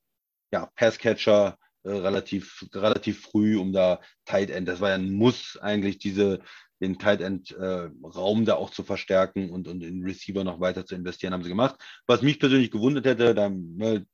ja, 0.51 0.70
Passcatcher 0.74 1.56
äh, 1.82 1.90
relativ, 1.90 2.66
relativ 2.74 3.22
früh, 3.22 3.59
um 3.59 3.72
da 3.72 4.01
Tight 4.24 4.51
End, 4.51 4.68
das 4.68 4.81
war 4.81 4.90
ja 4.90 4.97
ein 4.97 5.12
Muss 5.12 5.59
eigentlich, 5.60 5.98
diese, 5.98 6.40
den 6.81 6.98
Tight 6.98 7.20
End 7.20 7.52
äh, 7.52 7.90
Raum 8.02 8.44
da 8.44 8.55
auch 8.55 8.70
zu 8.70 8.82
verstärken 8.82 9.51
und, 9.51 9.68
und 9.68 9.82
in 9.82 10.02
Receiver 10.05 10.44
noch 10.44 10.60
weiter 10.60 10.85
zu 10.86 10.94
investieren, 10.94 11.32
haben 11.32 11.43
sie 11.43 11.48
gemacht. 11.48 11.77
Was 12.06 12.22
mich 12.22 12.39
persönlich 12.39 12.70
gewundert 12.70 13.06
hätte, 13.06 13.35
dann 13.35 13.77
ne, 13.77 14.06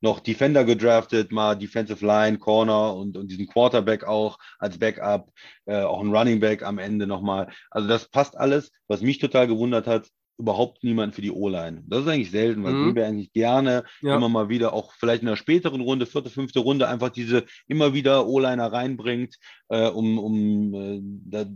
noch 0.00 0.20
Defender 0.20 0.64
gedraftet, 0.64 1.30
mal 1.30 1.54
Defensive 1.54 2.04
Line, 2.04 2.38
Corner 2.38 2.94
und, 2.94 3.16
und 3.16 3.30
diesen 3.30 3.46
Quarterback 3.46 4.04
auch 4.04 4.36
als 4.58 4.78
Backup, 4.78 5.32
äh, 5.66 5.82
auch 5.82 6.00
ein 6.00 6.14
Running 6.14 6.40
Back 6.40 6.62
am 6.64 6.78
Ende 6.78 7.06
nochmal. 7.06 7.52
Also 7.70 7.88
das 7.88 8.08
passt 8.08 8.36
alles. 8.36 8.72
Was 8.88 9.00
mich 9.00 9.18
total 9.18 9.46
gewundert 9.46 9.86
hat, 9.86 10.08
überhaupt 10.42 10.82
niemand 10.82 11.14
für 11.14 11.22
die 11.22 11.30
O-Line. 11.30 11.84
Das 11.86 12.02
ist 12.02 12.08
eigentlich 12.08 12.32
selten, 12.32 12.64
weil 12.64 12.72
mhm. 12.72 12.94
wir 12.96 13.06
eigentlich 13.06 13.32
gerne 13.32 13.84
ja. 14.00 14.16
immer 14.16 14.28
mal 14.28 14.48
wieder, 14.48 14.72
auch 14.72 14.92
vielleicht 14.94 15.22
in 15.22 15.28
einer 15.28 15.36
späteren 15.36 15.80
Runde, 15.80 16.04
vierte, 16.04 16.30
fünfte 16.30 16.58
Runde, 16.58 16.88
einfach 16.88 17.10
diese 17.10 17.46
immer 17.68 17.94
wieder 17.94 18.26
O-Liner 18.26 18.72
reinbringt, 18.72 19.36
äh, 19.68 19.88
um, 19.88 20.18
um 20.18 20.74
äh, 20.74 21.00
da, 21.02 21.46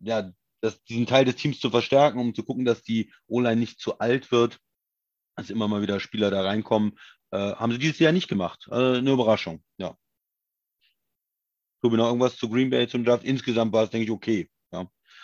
ja, 0.00 0.32
das, 0.60 0.82
diesen 0.84 1.06
Teil 1.06 1.24
des 1.24 1.36
Teams 1.36 1.60
zu 1.60 1.70
verstärken, 1.70 2.18
um 2.18 2.34
zu 2.34 2.42
gucken, 2.42 2.64
dass 2.64 2.82
die 2.82 3.12
O-Line 3.28 3.60
nicht 3.60 3.80
zu 3.80 3.98
alt 4.00 4.32
wird, 4.32 4.58
dass 5.36 5.50
immer 5.50 5.68
mal 5.68 5.82
wieder 5.82 6.00
Spieler 6.00 6.30
da 6.30 6.42
reinkommen. 6.42 6.98
Äh, 7.30 7.54
haben 7.54 7.72
sie 7.72 7.78
dieses 7.78 8.00
Jahr 8.00 8.12
nicht 8.12 8.28
gemacht. 8.28 8.66
Also 8.70 8.98
eine 8.98 9.12
Überraschung, 9.12 9.62
ja. 9.78 9.96
Tobi, 11.80 11.96
noch 11.96 12.08
irgendwas 12.08 12.36
zu 12.36 12.48
Green 12.48 12.70
Bay 12.70 12.88
zum 12.88 13.04
Draft? 13.04 13.24
Insgesamt 13.24 13.72
war 13.72 13.84
es, 13.84 13.90
denke 13.90 14.04
ich, 14.04 14.10
okay. 14.10 14.48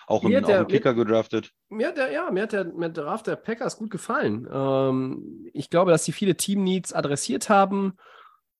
Auch 0.09 0.25
im, 0.25 0.31
der, 0.31 0.65
Kicker 0.65 0.95
mir, 0.95 1.05
gedraftet. 1.05 1.53
Mir 1.69 1.89
hat 1.89 1.99
der, 1.99 2.11
ja, 2.11 2.31
mir 2.31 2.45
hat 2.45 2.53
der, 2.53 2.65
mir 2.65 2.89
der 2.89 3.05
Draft 3.05 3.27
der 3.27 3.37
Packers 3.37 3.77
gut 3.77 3.91
gefallen. 3.91 4.49
Ähm, 4.51 5.51
ich 5.53 5.69
glaube, 5.69 5.91
dass 5.91 6.05
sie 6.05 6.13
viele 6.13 6.35
Team-Needs 6.35 6.95
adressiert 6.95 7.51
haben. 7.51 7.93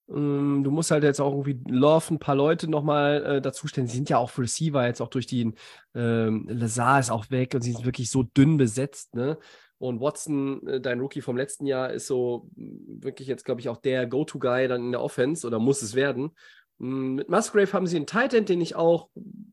Ähm, 0.09 0.63
du 0.63 0.69
musst 0.69 0.91
halt 0.91 1.03
jetzt 1.03 1.19
auch 1.19 1.31
irgendwie 1.31 1.59
Love 1.67 2.13
ein 2.13 2.19
paar 2.19 2.35
Leute 2.35 2.69
nochmal 2.69 3.25
äh, 3.25 3.41
dazustellen. 3.41 3.87
Sie 3.87 3.95
sind 3.95 4.09
ja 4.09 4.19
auch 4.19 4.37
Receiver 4.37 4.85
jetzt 4.85 5.01
auch 5.01 5.07
durch 5.07 5.25
die 5.25 5.51
ähm, 5.95 6.47
Lazar 6.47 6.99
ist 6.99 7.09
auch 7.09 7.31
weg 7.31 7.55
und 7.55 7.61
sie 7.63 7.71
sind 7.71 7.83
wirklich 7.83 8.11
so 8.11 8.21
dünn 8.21 8.57
besetzt. 8.57 9.15
Ne? 9.15 9.39
Und 9.79 10.01
Watson, 10.01 10.67
äh, 10.67 10.81
dein 10.81 10.99
Rookie 10.99 11.21
vom 11.21 11.35
letzten 11.35 11.65
Jahr, 11.65 11.91
ist 11.91 12.05
so 12.05 12.49
wirklich 12.55 13.27
jetzt, 13.27 13.43
glaube 13.43 13.61
ich, 13.61 13.69
auch 13.69 13.77
der 13.77 14.05
Go-To-Guy 14.05 14.67
dann 14.67 14.83
in 14.83 14.91
der 14.91 15.01
Offense 15.01 15.47
oder 15.47 15.57
muss 15.57 15.81
es 15.81 15.95
werden. 15.95 16.31
Mm, 16.79 17.15
mit 17.15 17.29
Musgrave 17.29 17.71
haben 17.73 17.87
sie 17.87 17.97
einen 17.97 18.07
Tight 18.07 18.33
End, 18.33 18.49
den 18.49 18.61
ich 18.61 18.75
auch, 18.75 19.09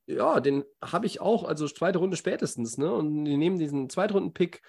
ja, 0.06 0.40
den 0.40 0.64
habe 0.82 1.06
ich 1.06 1.20
auch, 1.20 1.44
also 1.44 1.68
zweite 1.68 1.98
Runde 1.98 2.16
spätestens, 2.16 2.78
ne? 2.78 2.92
Und 2.92 3.24
die 3.24 3.36
nehmen 3.36 3.58
diesen 3.58 3.90
Zweitrunden-Pick, 3.90 4.62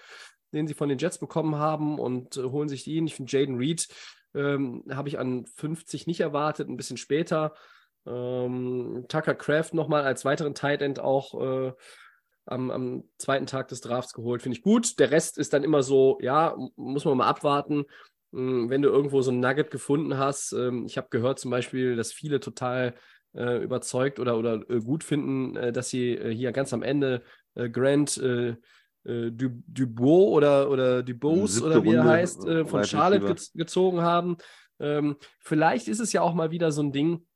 den 0.52 0.66
sie 0.66 0.74
von 0.74 0.88
den 0.88 0.98
Jets 0.98 1.18
bekommen 1.18 1.56
haben 1.56 1.98
und 1.98 2.36
äh, 2.36 2.42
holen 2.42 2.68
sich 2.68 2.86
ihn. 2.86 3.06
Ich 3.06 3.14
finde 3.14 3.36
Jaden 3.36 3.56
Reed 3.56 3.88
ähm, 4.34 4.84
habe 4.90 5.08
ich 5.08 5.18
an 5.18 5.46
50 5.46 6.06
nicht 6.06 6.20
erwartet, 6.20 6.68
ein 6.68 6.76
bisschen 6.76 6.96
später. 6.96 7.54
Ähm, 8.06 9.04
Tucker 9.08 9.34
Craft 9.34 9.70
nochmal 9.72 10.04
als 10.04 10.24
weiteren 10.24 10.54
Tight 10.54 10.82
End 10.82 11.00
auch 11.00 11.40
äh, 11.40 11.72
am, 12.46 12.70
am, 12.70 13.04
zweiten 13.18 13.46
Tag 13.46 13.68
des 13.68 13.80
Drafts 13.80 14.12
geholt, 14.12 14.42
finde 14.42 14.56
ich 14.56 14.62
gut. 14.62 14.98
Der 14.98 15.10
Rest 15.10 15.38
ist 15.38 15.52
dann 15.52 15.64
immer 15.64 15.82
so, 15.82 16.18
ja, 16.20 16.56
muss 16.76 17.04
man 17.04 17.18
mal 17.18 17.26
abwarten. 17.26 17.84
Hm, 18.32 18.68
wenn 18.68 18.82
du 18.82 18.88
irgendwo 18.88 19.22
so 19.22 19.30
ein 19.30 19.40
Nugget 19.40 19.70
gefunden 19.70 20.18
hast, 20.18 20.52
ähm, 20.52 20.84
ich 20.86 20.96
habe 20.96 21.08
gehört 21.10 21.38
zum 21.38 21.50
Beispiel, 21.50 21.96
dass 21.96 22.12
viele 22.12 22.40
total 22.40 22.94
äh, 23.34 23.62
überzeugt 23.62 24.20
oder, 24.20 24.38
oder 24.38 24.62
äh, 24.68 24.80
gut 24.80 25.04
finden, 25.04 25.56
äh, 25.56 25.72
dass 25.72 25.90
sie 25.90 26.18
hier 26.34 26.52
ganz 26.52 26.72
am 26.72 26.82
Ende 26.82 27.22
Grant 27.72 28.16
du, 28.16 28.56
Dubois 29.04 30.28
oder, 30.32 30.70
oder 30.70 31.02
Dubose 31.02 31.64
oder 31.64 31.82
wie 31.82 31.94
er 31.94 32.04
heißt, 32.04 32.42
von 32.66 32.84
Charlotte 32.84 33.34
ge 33.34 33.36
gezogen 33.54 34.00
haben. 34.00 34.36
Ähm, 34.78 35.16
vielleicht 35.40 35.88
ist 35.88 35.98
es 35.98 36.12
ja 36.12 36.22
auch 36.22 36.34
mal 36.34 36.52
wieder 36.52 36.70
so 36.70 36.82
ein 36.82 36.92
Ding, 36.92 37.26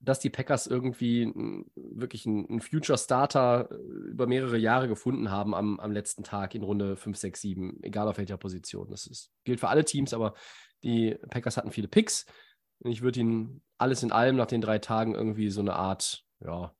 dass 0.00 0.20
die 0.20 0.30
Packers 0.30 0.66
irgendwie 0.66 1.32
wirklich 1.74 2.26
einen 2.26 2.60
Future-Starter 2.60 3.68
äh, 3.70 3.74
über 4.10 4.26
mehrere 4.26 4.58
Jahre 4.58 4.88
gefunden 4.88 5.30
haben 5.30 5.54
am, 5.54 5.80
am 5.80 5.92
letzten 5.92 6.22
Tag 6.22 6.54
in 6.54 6.62
Runde 6.62 6.96
5, 6.96 7.16
6, 7.16 7.40
7, 7.40 7.82
egal 7.82 8.08
auf 8.08 8.18
welcher 8.18 8.36
Position. 8.36 8.88
Das 8.90 9.06
ist, 9.06 9.32
gilt 9.44 9.60
für 9.60 9.68
alle 9.68 9.84
Teams, 9.84 10.14
aber 10.14 10.34
die 10.84 11.16
Packers 11.30 11.56
hatten 11.56 11.72
viele 11.72 11.88
Picks. 11.88 12.26
Und 12.80 12.92
ich 12.92 13.02
würde 13.02 13.20
ihnen 13.20 13.62
alles 13.76 14.02
in 14.02 14.12
allem 14.12 14.36
nach 14.36 14.46
den 14.46 14.60
drei 14.60 14.78
Tagen 14.78 15.14
irgendwie 15.14 15.50
so 15.50 15.60
eine 15.60 15.74
Art, 15.74 16.24
ja, 16.44 16.72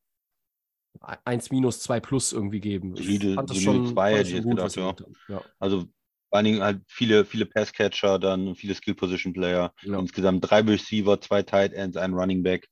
1 1.25 1.51
minus 1.51 1.81
2 1.81 2.01
plus 2.01 2.33
irgendwie 2.33 2.61
geben. 2.61 2.95
Ich 2.97 3.35
fand 3.35 3.51
das 3.51 3.61
schon, 3.61 3.87
zwei, 3.89 4.17
fand 4.17 4.29
schon 4.29 4.43
gut, 4.43 4.57
gedacht, 4.57 4.77
ja. 4.77 4.95
ja. 5.29 5.43
Also 5.59 5.81
vor 6.29 6.37
allen 6.37 6.45
Dingen 6.45 6.63
halt 6.63 6.83
viele, 6.87 7.25
viele 7.25 7.47
Passcatcher, 7.47 8.19
dann 8.19 8.55
viele 8.55 8.75
Skill-Position-Player. 8.75 9.73
Ja. 9.83 9.99
Insgesamt 9.99 10.49
drei 10.49 10.61
Receiver, 10.61 11.21
zwei 11.21 11.43
Tight 11.43 11.73
Ends, 11.73 11.97
ein 11.97 12.15
Running 12.15 12.43
Back. 12.43 12.69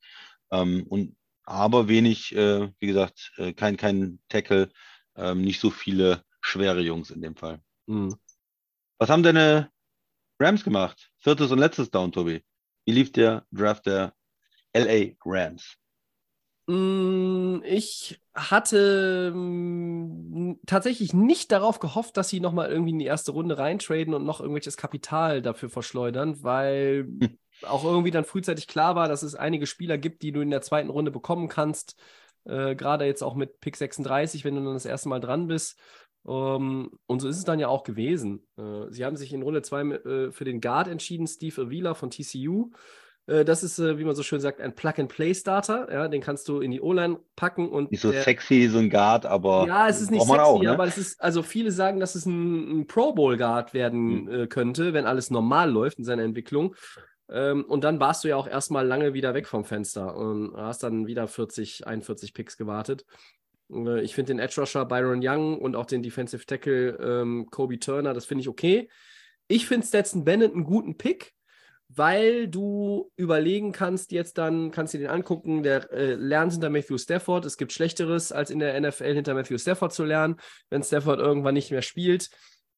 Ähm, 0.51 0.87
und 0.89 1.17
aber 1.45 1.89
wenig, 1.89 2.35
äh, 2.35 2.71
wie 2.79 2.87
gesagt, 2.87 3.33
äh, 3.37 3.53
kein, 3.53 3.77
kein 3.77 4.19
Tackle, 4.29 4.71
ähm, 5.15 5.43
nicht 5.43 5.61
so 5.61 5.71
viele 5.71 6.25
schwere 6.41 6.81
Jungs 6.81 7.11
in 7.11 7.23
dem 7.23 7.37
Fall. 7.37 7.61
Mhm. 7.87 8.17
Was 8.99 9.11
haben 9.11 9.23
deine 9.23 9.71
Rams 10.41 10.65
gemacht? 10.65 11.11
Viertes 11.19 11.51
und 11.51 11.59
letztes 11.59 11.91
Down, 11.91 12.13
Tobi. 12.13 12.45
Wie 12.85 12.93
lief 12.93 13.13
der 13.13 13.47
Draft 13.53 13.87
der 13.87 14.15
LA 14.73 15.15
Rams? 15.25 15.77
Mm, 16.67 17.63
ich 17.65 18.21
hatte 18.35 19.33
mm, 19.33 20.55
tatsächlich 20.67 21.15
nicht 21.15 21.53
darauf 21.53 21.79
gehofft, 21.79 22.17
dass 22.17 22.29
sie 22.29 22.41
nochmal 22.41 22.71
irgendwie 22.71 22.91
in 22.91 22.99
die 22.99 23.07
erste 23.07 23.31
Runde 23.33 23.57
reintraden 23.57 24.15
und 24.15 24.25
noch 24.25 24.41
irgendwelches 24.41 24.77
Kapital 24.77 25.43
dafür 25.43 25.71
verschleudern, 25.71 26.43
weil 26.43 27.05
hm 27.21 27.39
auch 27.63 27.85
irgendwie 27.85 28.11
dann 28.11 28.25
frühzeitig 28.25 28.69
klar 28.69 28.95
war, 28.95 29.09
dass 29.09 29.23
es 29.23 29.35
einige 29.35 29.67
Spieler 29.67 29.99
gibt, 29.99 30.23
die 30.23 30.33
du 30.33 30.41
in 30.41 30.51
der 30.51 30.63
zweiten 30.63 30.91
Runde 30.91 31.11
bekommen 31.11 31.49
kannst. 31.49 31.97
Äh, 32.45 32.75
Gerade 32.75 33.05
jetzt 33.05 33.23
auch 33.23 33.35
mit 33.35 33.61
Pick 33.61 33.77
36, 33.77 34.45
wenn 34.45 34.55
du 34.55 34.65
dann 34.65 34.75
das 34.75 34.87
erste 34.87 35.09
Mal 35.09 35.21
dran 35.21 35.47
bist. 35.49 35.79
Um, 36.23 36.35
ähm, 36.35 36.99
und 37.07 37.21
so 37.21 37.29
ist 37.29 37.39
es 37.39 37.45
dann 37.45 37.61
ja 37.61 37.69
auch 37.69 37.85
gewesen. 37.85 38.45
Äh, 38.59 38.91
sie 38.91 39.05
haben 39.05 39.17
sich 39.17 39.33
in 39.33 39.43
Runde 39.43 39.63
2 39.63 39.83
äh, 39.83 40.33
für 40.33 40.45
den 40.45 40.61
Guard 40.61 40.89
entschieden, 40.89 41.29
Steve 41.29 41.63
Avila 41.63 41.95
von 41.95 42.11
TCU. 42.11 42.73
Äh, 43.29 43.45
das 43.45 43.63
ist, 43.63 43.79
wie 43.79 44.05
man 44.05 44.17
so 44.17 44.25
schön 44.25 44.41
sagt, 44.41 44.61
ein 44.61 44.75
Plug-and-Play-Starter. 44.75 45.89
Ja, 45.93 46.09
den 46.09 46.21
kannst 46.21 46.49
du 46.49 46.61
in 46.61 46.73
die 46.73 46.81
O-Line 46.81 47.21
packen 47.37 47.69
und. 47.69 47.93
Nicht 47.93 48.01
so 48.01 48.11
der, 48.11 48.23
sexy, 48.23 48.69
so 48.69 48.79
ein 48.79 48.91
Guard, 48.91 49.25
aber. 49.25 49.67
Ja, 49.69 49.89
es 49.89 50.01
ist 50.01 50.11
nicht 50.11 50.23
sexy, 50.23 50.41
auch, 50.41 50.63
ne? 50.63 50.73
aber 50.73 50.87
es 50.87 50.99
ist, 50.99 51.21
also 51.21 51.45
viele 51.45 51.71
sagen, 51.71 52.01
dass 52.01 52.17
es 52.17 52.27
ein, 52.27 52.81
ein 52.81 52.87
Pro 52.89 53.13
Bowl-Guard 53.13 53.73
werden 53.73 54.25
mhm. 54.25 54.29
äh, 54.29 54.47
könnte, 54.49 54.95
wenn 54.95 55.07
alles 55.07 55.31
normal 55.31 55.71
läuft 55.71 55.99
in 55.99 56.05
seiner 56.05 56.25
Entwicklung. 56.25 56.75
Ähm, 57.29 57.65
und 57.65 57.85
dann 57.85 58.01
warst 58.01 58.25
du 58.25 58.29
ja 58.29 58.37
auch 58.37 58.47
erstmal 58.47 58.87
lange 58.87 59.15
wieder 59.15 59.35
weg 59.35 59.47
vom 59.47 59.65
Fenster 59.65 60.17
und 60.17 60.57
hast 60.57 60.83
dann 60.83 61.07
wieder 61.07 61.27
40, 61.27 61.87
41 61.87 62.35
Picks 62.35 62.57
gewartet. 62.57 63.05
Äh, 63.71 64.03
ich 64.03 64.15
finde 64.15 64.35
den 64.35 64.39
Edge 64.39 64.61
Rusher 64.61 64.85
Byron 64.85 65.21
Young 65.23 65.59
und 65.59 65.77
auch 65.77 65.87
den 65.87 66.03
Defensive 66.03 66.47
Tackle 66.47 66.97
ähm, 67.01 67.47
Kobe 67.51 67.79
Turner, 67.79 68.15
das 68.15 68.27
finde 68.27 68.43
ich 68.43 68.49
okay. 68.49 68.89
Ich 69.49 69.67
finde 69.67 69.87
Stetson 69.87 70.25
Bennett 70.25 70.53
einen 70.53 70.65
guten 70.65 70.97
Pick, 70.97 71.33
weil 71.89 72.49
du 72.49 73.13
überlegen 73.17 73.71
kannst, 73.73 74.11
jetzt 74.11 74.39
dann 74.39 74.73
kannst 74.73 74.95
du 74.95 74.99
den 74.99 75.07
angucken, 75.09 75.63
der 75.63 75.91
äh, 75.93 76.15
lernt 76.15 76.53
hinter 76.53 76.71
Matthew 76.71 76.99
Stafford. 76.99 77.45
Es 77.45 77.57
gibt 77.57 77.73
Schlechteres, 77.73 78.33
als 78.33 78.51
in 78.51 78.59
der 78.59 78.81
NFL 78.81 79.15
hinter 79.15 79.35
Matthew 79.35 79.59
Stafford 79.59 79.93
zu 79.93 80.05
lernen, 80.05 80.37
wenn 80.69 80.83
Stafford 80.83 81.21
irgendwann 81.21 81.55
nicht 81.55 81.71
mehr 81.71 81.83
spielt 81.83 82.31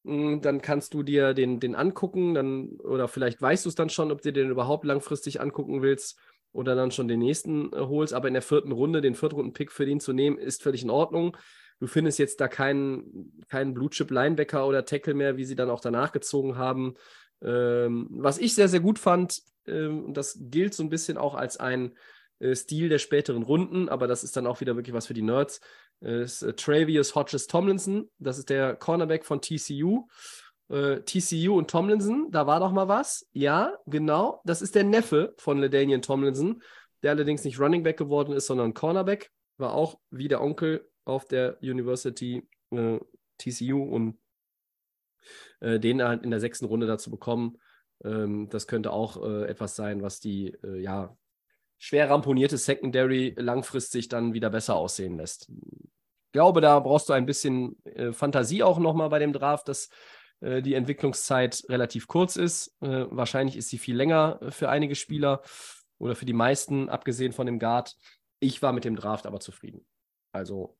dann 0.03 0.61
kannst 0.61 0.93
du 0.93 1.03
dir 1.03 1.33
den, 1.33 1.59
den 1.59 1.75
angucken, 1.75 2.33
dann, 2.33 2.69
oder 2.79 3.07
vielleicht 3.07 3.41
weißt 3.41 3.65
du 3.65 3.69
es 3.69 3.75
dann 3.75 3.89
schon, 3.89 4.11
ob 4.11 4.21
du 4.21 4.31
den 4.31 4.49
überhaupt 4.49 4.85
langfristig 4.85 5.41
angucken 5.41 5.81
willst 5.81 6.17
oder 6.51 6.75
dann 6.75 6.91
schon 6.91 7.07
den 7.07 7.19
nächsten 7.19 7.73
äh, 7.73 7.77
holst. 7.77 8.13
Aber 8.13 8.27
in 8.27 8.33
der 8.33 8.43
vierten 8.43 8.71
Runde, 8.71 9.01
den 9.01 9.15
Viertrunden-Pick 9.15 9.71
für 9.71 9.85
den 9.85 9.99
zu 9.99 10.13
nehmen, 10.13 10.37
ist 10.37 10.63
völlig 10.63 10.83
in 10.83 10.89
Ordnung. 10.89 11.35
Du 11.79 11.87
findest 11.87 12.19
jetzt 12.19 12.41
da 12.41 12.47
keinen, 12.47 13.43
keinen 13.47 13.73
Blue-Chip-Linebacker 13.73 14.67
oder 14.67 14.85
Tackle 14.85 15.13
mehr, 15.13 15.37
wie 15.37 15.45
sie 15.45 15.55
dann 15.55 15.69
auch 15.69 15.81
danach 15.81 16.11
gezogen 16.11 16.57
haben. 16.57 16.95
Ähm, 17.41 18.07
was 18.11 18.37
ich 18.37 18.53
sehr, 18.53 18.67
sehr 18.67 18.81
gut 18.81 18.99
fand, 18.99 19.41
ähm, 19.65 20.13
das 20.13 20.37
gilt 20.41 20.73
so 20.73 20.83
ein 20.83 20.89
bisschen 20.89 21.17
auch 21.17 21.35
als 21.35 21.57
ein 21.57 21.95
äh, 22.39 22.55
Stil 22.55 22.89
der 22.89 22.97
späteren 22.97 23.43
Runden, 23.43 23.87
aber 23.87 24.07
das 24.07 24.23
ist 24.23 24.35
dann 24.35 24.47
auch 24.47 24.59
wieder 24.59 24.75
wirklich 24.75 24.93
was 24.93 25.07
für 25.07 25.13
die 25.13 25.21
Nerds, 25.21 25.61
ist 26.01 26.43
äh, 26.43 26.53
Travius 26.53 27.15
Hodges 27.15 27.47
Tomlinson. 27.47 28.09
Das 28.19 28.37
ist 28.37 28.49
der 28.49 28.75
Cornerback 28.75 29.25
von 29.25 29.41
TCU. 29.41 30.07
Äh, 30.69 31.01
TCU 31.01 31.57
und 31.57 31.69
Tomlinson, 31.69 32.29
da 32.31 32.45
war 32.45 32.59
doch 32.59 32.71
mal 32.71 32.87
was. 32.87 33.27
Ja, 33.31 33.77
genau. 33.87 34.41
Das 34.45 34.61
ist 34.61 34.75
der 34.75 34.83
Neffe 34.83 35.33
von 35.37 35.59
LaDainian 35.59 36.01
Tomlinson, 36.01 36.61
der 37.01 37.11
allerdings 37.11 37.43
nicht 37.43 37.59
Running 37.59 37.83
Back 37.83 37.97
geworden 37.97 38.33
ist, 38.33 38.45
sondern 38.45 38.73
Cornerback. 38.73 39.31
War 39.57 39.73
auch 39.73 39.99
wie 40.09 40.27
der 40.27 40.41
Onkel 40.41 40.87
auf 41.05 41.25
der 41.25 41.57
University 41.61 42.47
äh, 42.71 42.99
TCU 43.37 43.83
und 43.83 44.19
äh, 45.59 45.79
den 45.79 46.03
halt 46.03 46.23
in 46.23 46.31
der 46.31 46.39
sechsten 46.39 46.65
Runde 46.65 46.87
dazu 46.87 47.09
bekommen, 47.09 47.57
ähm, 48.03 48.47
das 48.49 48.67
könnte 48.67 48.91
auch 48.91 49.21
äh, 49.21 49.47
etwas 49.47 49.75
sein, 49.75 50.01
was 50.01 50.19
die 50.19 50.55
ja, 50.63 51.17
schwer 51.79 52.09
ramponierte 52.09 52.57
Secondary 52.57 53.33
langfristig 53.37 54.09
dann 54.09 54.33
wieder 54.33 54.49
besser 54.51 54.75
aussehen 54.75 55.17
lässt. 55.17 55.49
Ich 55.49 56.33
glaube, 56.33 56.61
da 56.61 56.79
brauchst 56.79 57.09
du 57.09 57.13
ein 57.13 57.25
bisschen 57.25 57.83
äh, 57.85 58.11
Fantasie 58.11 58.61
auch 58.61 58.77
nochmal 58.77 59.09
bei 59.09 59.17
dem 59.17 59.33
Draft, 59.33 59.67
dass 59.67 59.89
äh, 60.41 60.61
die 60.61 60.75
Entwicklungszeit 60.75 61.63
relativ 61.69 62.07
kurz 62.07 62.35
ist. 62.35 62.75
Äh, 62.81 63.05
wahrscheinlich 63.09 63.55
ist 63.55 63.69
sie 63.69 63.79
viel 63.79 63.95
länger 63.95 64.39
für 64.49 64.69
einige 64.69 64.93
Spieler 64.93 65.41
oder 65.97 66.15
für 66.15 66.25
die 66.25 66.33
meisten, 66.33 66.89
abgesehen 66.89 67.33
von 67.33 67.47
dem 67.47 67.57
Guard. 67.57 67.95
Ich 68.39 68.61
war 68.61 68.73
mit 68.73 68.85
dem 68.85 68.95
Draft 68.95 69.25
aber 69.25 69.39
zufrieden. 69.39 69.85
Also, 70.31 70.77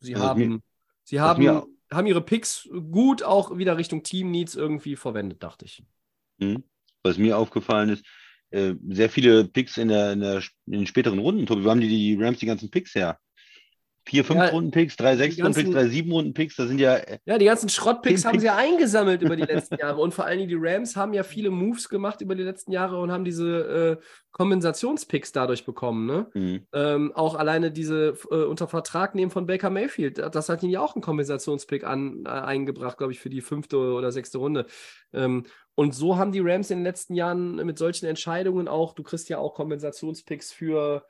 sie 0.00 0.14
also 0.14 0.26
haben, 0.26 0.48
mir, 0.48 0.60
sie 1.04 1.20
haben, 1.20 1.62
haben 1.90 2.06
ihre 2.06 2.20
Picks 2.20 2.68
gut 2.90 3.22
auch 3.22 3.56
wieder 3.56 3.78
Richtung 3.78 4.02
Team 4.02 4.30
Needs 4.30 4.54
irgendwie 4.54 4.96
verwendet, 4.96 5.42
dachte 5.42 5.64
ich. 5.64 5.82
Mhm. 6.38 6.64
Was 7.02 7.16
mir 7.16 7.38
aufgefallen 7.38 7.88
ist, 7.88 8.04
äh, 8.52 8.74
sehr 8.90 9.10
viele 9.10 9.44
Picks 9.44 9.76
in, 9.76 9.88
der, 9.88 10.12
in, 10.12 10.20
der, 10.20 10.42
in 10.66 10.72
den 10.72 10.86
späteren 10.86 11.18
Runden, 11.18 11.46
Tobi. 11.46 11.64
Wo 11.64 11.70
haben 11.70 11.80
die, 11.80 11.88
die 11.88 12.22
Rams 12.22 12.38
die 12.38 12.46
ganzen 12.46 12.70
Picks 12.70 12.94
her? 12.94 13.18
Vier, 14.04 14.24
fünf 14.24 14.40
ja, 14.40 14.48
Runden 14.48 14.72
Picks, 14.72 14.96
drei, 14.96 15.16
sechs 15.16 15.38
Runden 15.38 15.54
Picks, 15.54 15.70
drei, 15.70 15.86
sieben 15.86 16.10
Runden 16.10 16.34
Picks, 16.34 16.56
das 16.56 16.66
sind 16.66 16.80
ja. 16.80 16.96
Äh, 16.96 17.18
ja, 17.24 17.38
die 17.38 17.44
ganzen 17.44 17.68
Schrottpicks 17.68 18.24
haben 18.24 18.40
sie 18.40 18.46
ja 18.46 18.56
eingesammelt 18.56 19.22
über 19.22 19.36
die 19.36 19.42
letzten 19.52 19.76
Jahre. 19.76 20.00
Und 20.00 20.12
vor 20.12 20.24
allen 20.24 20.38
Dingen 20.38 20.48
die 20.48 20.58
Rams 20.58 20.96
haben 20.96 21.14
ja 21.14 21.22
viele 21.22 21.50
Moves 21.50 21.88
gemacht 21.88 22.20
über 22.20 22.34
die 22.34 22.42
letzten 22.42 22.72
Jahre 22.72 23.00
und 23.00 23.12
haben 23.12 23.24
diese 23.24 23.98
äh, 24.00 24.04
Kompensationspicks 24.32 25.30
dadurch 25.30 25.64
bekommen. 25.64 26.06
Ne? 26.06 26.26
Mhm. 26.34 26.66
Ähm, 26.72 27.12
auch 27.14 27.36
alleine 27.36 27.70
diese 27.70 28.18
äh, 28.30 28.42
unter 28.42 28.66
Vertrag 28.66 29.14
nehmen 29.14 29.30
von 29.30 29.46
Baker 29.46 29.70
Mayfield, 29.70 30.18
das 30.18 30.48
hat 30.48 30.64
ihnen 30.64 30.72
ja 30.72 30.80
auch 30.80 30.96
einen 30.96 31.02
Kompensationspick 31.02 31.84
an, 31.84 32.24
äh, 32.26 32.30
eingebracht, 32.30 32.98
glaube 32.98 33.12
ich, 33.12 33.20
für 33.20 33.30
die 33.30 33.40
fünfte 33.40 33.76
oder 33.76 34.10
sechste 34.10 34.38
Runde. 34.38 34.66
Ähm, 35.12 35.44
und 35.74 35.94
so 35.94 36.16
haben 36.16 36.32
die 36.32 36.40
Rams 36.40 36.70
in 36.70 36.78
den 36.78 36.84
letzten 36.84 37.14
Jahren 37.14 37.56
mit 37.56 37.78
solchen 37.78 38.06
Entscheidungen 38.06 38.68
auch, 38.68 38.94
du 38.94 39.02
kriegst 39.02 39.28
ja 39.28 39.38
auch 39.38 39.54
Kompensationspicks 39.54 40.52
für 40.52 41.06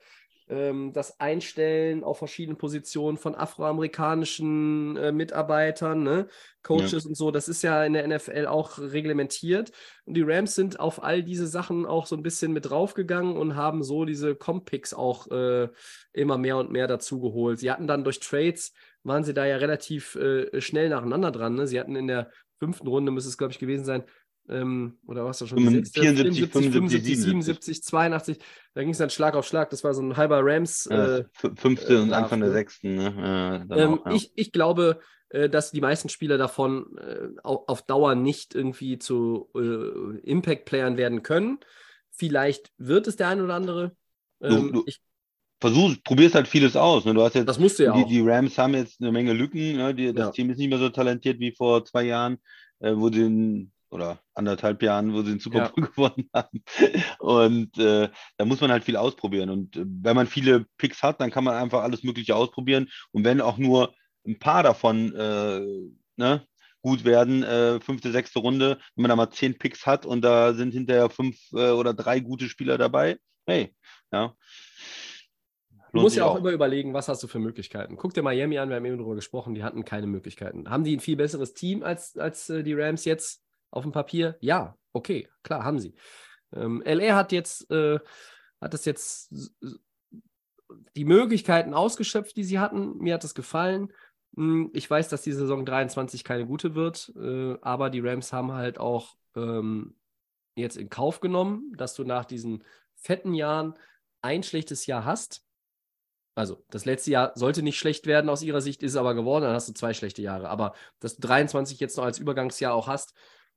das 0.47 1.19
Einstellen 1.19 2.03
auf 2.03 2.17
verschiedenen 2.17 2.57
Positionen 2.57 3.17
von 3.17 3.35
afroamerikanischen 3.35 4.97
äh, 4.97 5.11
Mitarbeitern, 5.11 6.03
ne? 6.03 6.27
Coaches 6.63 7.03
ja. 7.03 7.09
und 7.09 7.15
so, 7.15 7.31
das 7.31 7.49
ist 7.49 7.61
ja 7.61 7.83
in 7.83 7.93
der 7.93 8.07
NFL 8.07 8.45
auch 8.45 8.79
reglementiert. 8.79 9.71
Und 10.05 10.15
die 10.15 10.21
Rams 10.21 10.55
sind 10.55 10.79
auf 10.79 11.03
all 11.03 11.21
diese 11.23 11.47
Sachen 11.47 11.85
auch 11.85 12.05
so 12.05 12.15
ein 12.15 12.23
bisschen 12.23 12.53
mit 12.53 12.69
draufgegangen 12.69 13.35
und 13.35 13.55
haben 13.55 13.83
so 13.83 14.05
diese 14.05 14.35
Comp-Picks 14.35 14.93
auch 14.93 15.29
äh, 15.31 15.67
immer 16.13 16.37
mehr 16.37 16.57
und 16.57 16.71
mehr 16.71 16.87
dazugeholt. 16.87 17.59
Sie 17.59 17.69
hatten 17.69 17.87
dann 17.87 18.03
durch 18.03 18.19
Trades, 18.19 18.73
waren 19.03 19.23
sie 19.23 19.33
da 19.33 19.45
ja 19.45 19.57
relativ 19.57 20.15
äh, 20.15 20.61
schnell 20.61 20.89
nacheinander 20.89 21.31
dran. 21.31 21.55
Ne? 21.55 21.67
Sie 21.67 21.79
hatten 21.79 21.95
in 21.95 22.07
der 22.07 22.31
fünften 22.59 22.87
Runde, 22.87 23.11
müsste 23.11 23.29
es, 23.29 23.37
glaube 23.37 23.51
ich, 23.51 23.59
gewesen 23.59 23.83
sein, 23.83 24.03
ähm, 24.49 24.97
oder 25.07 25.25
was 25.25 25.39
da 25.39 25.47
schon? 25.47 25.59
74, 25.59 26.01
74 26.01 26.51
75, 26.51 26.71
75, 26.71 27.21
77, 27.21 27.83
82. 27.83 28.39
Da 28.73 28.81
ging 28.81 28.91
es 28.91 28.97
dann 28.97 29.09
Schlag 29.09 29.35
auf 29.35 29.47
Schlag. 29.47 29.69
Das 29.69 29.83
war 29.83 29.93
so 29.93 30.01
ein 30.01 30.17
halber 30.17 30.41
Rams. 30.43 30.87
Ja, 30.89 31.19
äh, 31.19 31.25
fünfte 31.55 32.01
und 32.01 32.13
Anfang 32.13 32.39
der 32.39 32.49
ne? 32.49 32.55
sechsten. 32.55 32.95
Ne? 32.95 33.67
Äh, 33.69 33.81
ähm, 33.81 33.99
auch, 33.99 34.05
ja. 34.05 34.11
ich, 34.13 34.31
ich 34.35 34.51
glaube, 34.51 34.99
äh, 35.29 35.49
dass 35.49 35.71
die 35.71 35.81
meisten 35.81 36.09
Spieler 36.09 36.37
davon 36.37 36.97
äh, 36.97 37.29
auf, 37.43 37.81
Dauer 37.83 38.15
nicht 38.15 38.53
irgendwie 38.53 38.99
zu 38.99 39.49
äh, 39.55 40.19
Impact-Playern 40.29 40.97
werden 40.97 41.23
können. 41.23 41.59
Vielleicht 42.11 42.71
wird 42.77 43.07
es 43.07 43.15
der 43.15 43.29
ein 43.29 43.41
oder 43.41 43.55
andere. 43.55 43.95
Ähm, 44.41 44.49
du, 44.49 44.71
du, 44.71 44.83
ich, 44.85 44.99
versuch, 45.61 45.95
probierst 46.03 46.35
halt 46.35 46.49
vieles 46.49 46.75
aus. 46.75 47.05
Ne? 47.05 47.13
Du 47.13 47.21
hast 47.21 47.35
jetzt, 47.35 47.47
das 47.47 47.57
musst 47.57 47.79
du 47.79 47.83
ja 47.83 47.93
die, 47.93 48.03
auch. 48.03 48.07
die 48.09 48.21
Rams 48.21 48.57
haben 48.57 48.73
jetzt 48.73 49.01
eine 49.01 49.13
Menge 49.13 49.31
Lücken. 49.31 49.77
Ne? 49.77 49.95
Die, 49.95 50.13
das 50.13 50.25
ja. 50.25 50.31
Team 50.31 50.49
ist 50.49 50.57
nicht 50.57 50.69
mehr 50.69 50.77
so 50.77 50.89
talentiert 50.89 51.39
wie 51.39 51.53
vor 51.53 51.85
zwei 51.85 52.03
Jahren, 52.03 52.37
äh, 52.79 52.93
wo 52.93 53.09
den 53.09 53.71
oder 53.93 54.19
anderthalb 54.33 54.81
Jahren, 54.81 55.13
wo 55.13 55.21
sie 55.21 55.31
den 55.31 55.39
Super 55.39 55.69
Bowl 55.69 55.83
ja. 55.83 55.91
gewonnen 55.95 56.29
haben. 56.33 56.63
Und 57.19 57.77
äh, 57.77 58.09
da 58.37 58.45
muss 58.45 58.59
man 58.59 58.71
halt 58.71 58.83
viel 58.83 58.97
ausprobieren. 58.97 59.49
Und 59.49 59.77
äh, 59.77 59.85
wenn 59.85 60.15
man 60.15 60.27
viele 60.27 60.65
Picks 60.77 61.03
hat, 61.03 61.21
dann 61.21 61.31
kann 61.31 61.43
man 61.43 61.55
einfach 61.55 61.83
alles 61.83 62.03
Mögliche 62.03 62.35
ausprobieren. 62.35 62.89
Und 63.11 63.23
wenn 63.23 63.39
auch 63.39 63.57
nur 63.57 63.93
ein 64.25 64.39
paar 64.39 64.63
davon 64.63 65.15
äh, 65.15 65.61
ne, 66.15 66.45
gut 66.81 67.05
werden, 67.05 67.43
äh, 67.43 67.79
fünfte, 67.79 68.11
sechste 68.11 68.39
Runde, 68.39 68.77
wenn 68.95 69.03
man 69.03 69.09
da 69.09 69.15
mal 69.15 69.29
zehn 69.29 69.57
Picks 69.57 69.85
hat 69.85 70.05
und 70.05 70.21
da 70.21 70.53
sind 70.53 70.73
hinterher 70.73 71.09
fünf 71.09 71.37
äh, 71.53 71.71
oder 71.71 71.93
drei 71.93 72.19
gute 72.19 72.49
Spieler 72.49 72.77
dabei, 72.77 73.17
hey, 73.45 73.75
ja. 74.11 74.35
Du 75.93 76.01
musst 76.01 76.15
ja 76.15 76.25
auch, 76.25 76.31
auch, 76.31 76.39
immer 76.39 76.49
überlegen, 76.49 76.95
was 76.95 77.07
hast 77.07 77.21
du 77.21 77.27
für 77.27 77.37
Möglichkeiten. 77.37 77.97
Guck 77.97 78.15
dir 78.15 78.23
Miami 78.23 78.57
an, 78.57 78.69
wir 78.69 78.77
haben 78.77 78.85
eben 78.85 78.97
darüber 78.97 79.13
gesprochen, 79.13 79.53
die 79.53 79.63
hatten 79.63 79.85
keine 79.85 80.07
Möglichkeiten. 80.07 80.67
Haben 80.67 80.83
die 80.83 80.95
ein 80.95 80.99
viel 80.99 81.15
besseres 81.15 81.53
Team 81.53 81.83
als, 81.83 82.17
als 82.17 82.49
äh, 82.49 82.63
die 82.63 82.73
Rams 82.73 83.05
jetzt? 83.05 83.42
Auf 83.73 83.83
dem 83.83 83.91
Papier? 83.91 84.37
Ja, 84.39 84.77
okay, 84.93 85.27
klar, 85.41 85.63
haben 85.63 85.79
sie. 85.79 85.95
Ähm, 86.53 86.81
LA 86.85 87.15
hat 87.15 87.31
jetzt, 87.31 87.69
äh, 87.71 87.99
hat 88.61 88.73
das 88.73 88.85
jetzt 88.85 89.33
die 90.95 91.05
Möglichkeiten 91.05 91.73
ausgeschöpft, 91.73 92.35
die 92.37 92.43
sie 92.43 92.59
hatten. 92.59 92.97
Mir 92.97 93.15
hat 93.15 93.23
das 93.23 93.35
gefallen. 93.35 93.91
Hm, 94.35 94.69
ich 94.73 94.89
weiß, 94.89 95.09
dass 95.09 95.23
die 95.23 95.31
Saison 95.31 95.65
23 95.65 96.23
keine 96.23 96.45
gute 96.45 96.75
wird, 96.75 97.11
äh, 97.15 97.57
aber 97.61 97.89
die 97.89 97.99
Rams 97.99 98.31
haben 98.31 98.53
halt 98.53 98.77
auch 98.77 99.15
ähm, 99.35 99.95
jetzt 100.55 100.77
in 100.77 100.89
Kauf 100.89 101.19
genommen, 101.19 101.73
dass 101.75 101.95
du 101.95 102.03
nach 102.03 102.25
diesen 102.25 102.63
fetten 102.95 103.33
Jahren 103.33 103.73
ein 104.21 104.43
schlechtes 104.43 104.85
Jahr 104.85 105.05
hast. 105.05 105.43
Also, 106.35 106.63
das 106.69 106.85
letzte 106.85 107.11
Jahr 107.11 107.31
sollte 107.35 107.61
nicht 107.61 107.77
schlecht 107.77 108.07
werden 108.07 108.29
aus 108.29 108.41
ihrer 108.41 108.61
Sicht, 108.61 108.81
ist 108.81 108.93
es 108.93 108.97
aber 108.97 109.13
geworden, 109.13 109.43
dann 109.43 109.53
hast 109.53 109.69
du 109.69 109.73
zwei 109.73 109.93
schlechte 109.93 110.21
Jahre. 110.23 110.49
Aber 110.49 110.73
dass 110.99 111.15
du 111.15 111.21
23 111.21 111.79
jetzt 111.79 111.97
noch 111.97 112.05
als 112.05 112.17
Übergangsjahr 112.17 112.73
auch 112.73 112.87
hast, 112.87 113.13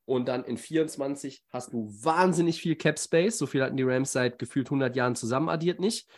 und 0.07 0.27
dann 0.29 0.45
in 0.45 0.57
24 0.57 1.45
hast 1.51 1.73
du 1.73 1.89
wahnsinnig 2.03 2.61
viel 2.61 2.77
Cap 2.77 2.99
Space. 2.99 3.39
So 3.39 3.47
viel 3.47 3.63
hatten 3.63 3.77
die 3.77 3.83
Rams 3.83 4.13
seit 4.13 4.39
gefühlt 4.39 4.69
100 4.69 4.97
Jahren 4.97 5.17
zusammen 5.17 5.49
addiert 5.49 5.81
nicht. 5.81 6.09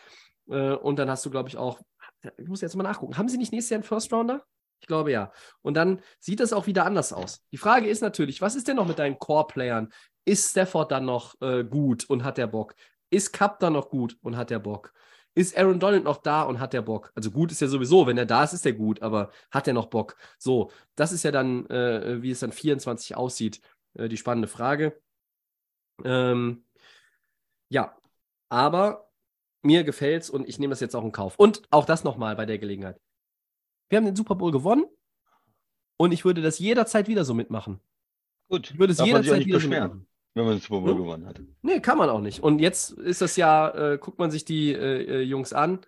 Äh, 0.49 0.75
und 0.75 0.99
dann 0.99 1.11
hast 1.11 1.27
du, 1.27 1.31
glaube 1.31 1.49
ich, 1.49 1.57
auch, 1.57 1.81
ich 2.37 2.49
muss 2.49 2.61
jetzt 2.61 2.77
mal 2.77 2.83
nachgucken, 2.83 3.17
haben 3.17 3.29
sie 3.29 3.39
nicht 3.39 3.53
nächstes 3.53 3.71
Jahr 3.71 3.79
einen 3.79 3.85
First 3.85 4.13
Rounder? 4.13 4.45
Ich 4.81 4.87
glaube 4.87 5.11
ja. 5.11 5.33
Und 5.63 5.75
dann 5.75 6.01
sieht 6.21 6.41
das 6.41 6.53
auch 6.53 6.67
wieder 6.67 6.85
anders 6.85 7.13
aus. 7.13 7.43
Die 7.51 7.57
Frage 7.57 7.89
ist 7.89 8.01
natürlich, 8.01 8.41
was 8.41 8.55
ist 8.55 8.69
denn 8.69 8.77
noch 8.77 8.87
mit 8.87 8.99
deinen 8.99 9.19
Core-Playern? 9.19 9.93
Ist 10.25 10.51
Stafford 10.51 10.93
dann 10.93 11.07
noch 11.07 11.35
äh, 11.41 11.65
gut 11.65 12.05
und 12.09 12.23
hat 12.25 12.39
der 12.39 12.47
Bock? 12.47 12.75
Ist 13.11 13.33
Cup 13.33 13.59
dann 13.59 13.73
noch 13.73 13.89
gut 13.89 14.17
und 14.21 14.37
hat 14.37 14.51
der 14.51 14.59
Bock? 14.59 14.93
Ist 15.35 15.57
Aaron 15.57 15.79
Donald 15.79 16.05
noch 16.05 16.19
da 16.19 16.43
und 16.43 16.59
hat 16.59 16.73
der 16.73 16.83
Bock? 16.83 17.13
Also 17.15 17.31
gut 17.31 17.53
ist 17.53 17.61
ja 17.61 17.69
sowieso, 17.69 18.07
wenn 18.07 18.19
er 18.19 18.27
da 18.27 18.45
ist, 18.45 18.53
ist 18.53 18.67
er 18.67 18.73
gut, 18.73 19.03
aber 19.03 19.31
hat 19.51 19.69
er 19.69 19.73
noch 19.73 19.87
Bock? 19.87 20.17
So, 20.39 20.71
das 20.97 21.13
ist 21.13 21.23
ja 21.23 21.31
dann, 21.31 21.65
äh, 21.71 22.21
wie 22.23 22.31
es 22.31 22.41
dann 22.41 22.53
24 22.53 23.17
aussieht. 23.17 23.61
Äh, 23.95 24.09
die 24.09 24.17
spannende 24.17 24.49
Frage. 24.49 25.01
Ähm, 26.05 26.65
ja, 27.69 27.97
aber 28.49 29.11
mir 29.63 29.85
gefällt 29.85 30.23
es 30.23 30.31
und 30.31 30.49
ich 30.49 30.59
nehme 30.59 30.71
das 30.71 30.81
jetzt 30.81 30.95
auch 30.95 31.05
in 31.05 31.13
Kauf. 31.13 31.37
Und 31.37 31.63
auch 31.71 31.85
das 31.85 32.05
nochmal 32.05 32.37
bei 32.37 32.47
der 32.47 32.59
Gelegenheit. 32.59 33.01
Wir 33.89 33.99
haben 33.99 34.05
den 34.05 34.17
Super 34.17 34.35
Bowl 34.35 34.53
gewonnen 34.53 34.87
und 35.97 36.13
ich 36.13 36.25
würde 36.25 36.43
das 36.43 36.59
jederzeit 36.59 37.09
wieder 37.09 37.25
so 37.25 37.35
mitmachen. 37.35 37.81
Gut, 38.49 38.71
ich 38.71 38.79
würde 38.79 38.93
es 38.93 39.05
jederzeit 39.05 39.45
wieder 39.45 39.61
so 39.61 39.69
mitmachen. 39.69 40.07
Wenn 40.35 40.45
man 40.45 40.55
den 40.57 40.61
Super 40.61 40.81
Bowl 40.81 40.91
hm? 40.91 40.99
gewonnen 40.99 41.27
hat. 41.27 41.41
Nee, 41.63 41.81
kann 41.81 41.99
man 41.99 42.09
auch 42.09 42.21
nicht. 42.21 42.43
Und 42.43 42.61
jetzt 42.61 42.93
ist 42.93 43.21
das 43.21 43.37
ja, 43.37 43.71
äh, 43.71 43.99
guckt 43.99 44.19
man 44.19 44.31
sich 44.31 44.45
die 44.45 44.73
äh, 44.73 45.03
äh 45.03 45.23
Jungs 45.23 45.53
an 45.53 45.81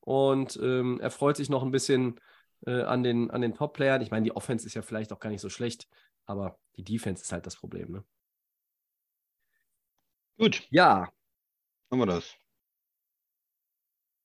und 0.00 0.58
ähm, 0.62 0.98
er 1.00 1.10
freut 1.10 1.36
sich 1.36 1.50
noch 1.50 1.62
ein 1.62 1.70
bisschen 1.70 2.18
äh, 2.66 2.82
an 2.82 3.02
den, 3.02 3.30
an 3.30 3.42
den 3.42 3.54
Top-Playern. 3.54 4.00
Ich 4.00 4.10
meine, 4.10 4.24
die 4.24 4.34
Offense 4.34 4.66
ist 4.66 4.74
ja 4.74 4.82
vielleicht 4.82 5.12
auch 5.12 5.20
gar 5.20 5.30
nicht 5.30 5.42
so 5.42 5.50
schlecht. 5.50 5.88
Aber 6.28 6.58
die 6.76 6.84
Defense 6.84 7.22
ist 7.22 7.32
halt 7.32 7.46
das 7.46 7.56
Problem. 7.56 7.90
Ne? 7.90 8.04
Gut. 10.36 10.66
Ja. 10.70 11.10
Haben 11.90 11.98
wir 11.98 12.06
das. 12.06 12.36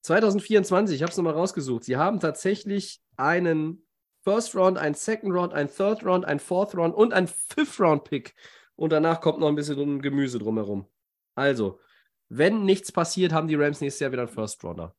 2024, 0.02 0.98
ich 0.98 1.02
habe 1.02 1.12
es 1.12 1.18
nochmal 1.18 1.34
rausgesucht. 1.34 1.86
Sie 1.86 1.96
haben 1.96 2.20
tatsächlich 2.20 3.02
einen 3.16 3.88
First 4.22 4.54
Round, 4.54 4.78
einen 4.78 4.96
Second 4.96 5.34
Round, 5.34 5.54
einen 5.54 5.70
Third 5.70 6.04
Round, 6.04 6.26
einen 6.26 6.42
Fourth 6.42 6.76
Round 6.76 6.94
und 6.94 7.14
einen 7.14 7.28
Fifth 7.28 7.80
Round 7.80 8.04
Pick. 8.04 8.36
Und 8.76 8.92
danach 8.92 9.22
kommt 9.22 9.40
noch 9.40 9.48
ein 9.48 9.56
bisschen 9.56 10.02
Gemüse 10.02 10.40
drumherum. 10.40 10.88
Also, 11.36 11.80
wenn 12.28 12.66
nichts 12.66 12.92
passiert, 12.92 13.32
haben 13.32 13.48
die 13.48 13.56
Rams 13.56 13.80
nächstes 13.80 14.02
Jahr 14.02 14.12
wieder 14.12 14.24
einen 14.24 14.32
First 14.32 14.62
Rounder. 14.64 14.94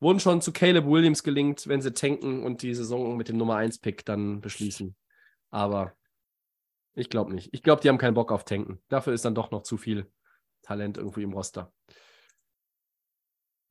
Wurden 0.00 0.18
schon 0.18 0.40
zu 0.40 0.52
Caleb 0.52 0.86
Williams 0.86 1.22
gelingt, 1.22 1.68
wenn 1.68 1.80
sie 1.80 1.92
tanken 1.92 2.42
und 2.42 2.62
die 2.62 2.74
Saison 2.74 3.16
mit 3.16 3.28
dem 3.28 3.36
Nummer 3.36 3.56
1 3.56 3.78
Pick 3.78 4.04
dann 4.04 4.40
beschließen. 4.40 4.96
Aber 5.50 5.94
ich 6.94 7.10
glaube 7.10 7.34
nicht. 7.34 7.50
Ich 7.52 7.62
glaube, 7.62 7.80
die 7.80 7.88
haben 7.88 7.98
keinen 7.98 8.14
Bock 8.14 8.32
auf 8.32 8.44
Tanken. 8.44 8.80
Dafür 8.88 9.12
ist 9.12 9.24
dann 9.24 9.34
doch 9.34 9.50
noch 9.50 9.62
zu 9.62 9.76
viel 9.76 10.10
Talent 10.62 10.98
irgendwie 10.98 11.22
im 11.22 11.32
Roster. 11.32 11.72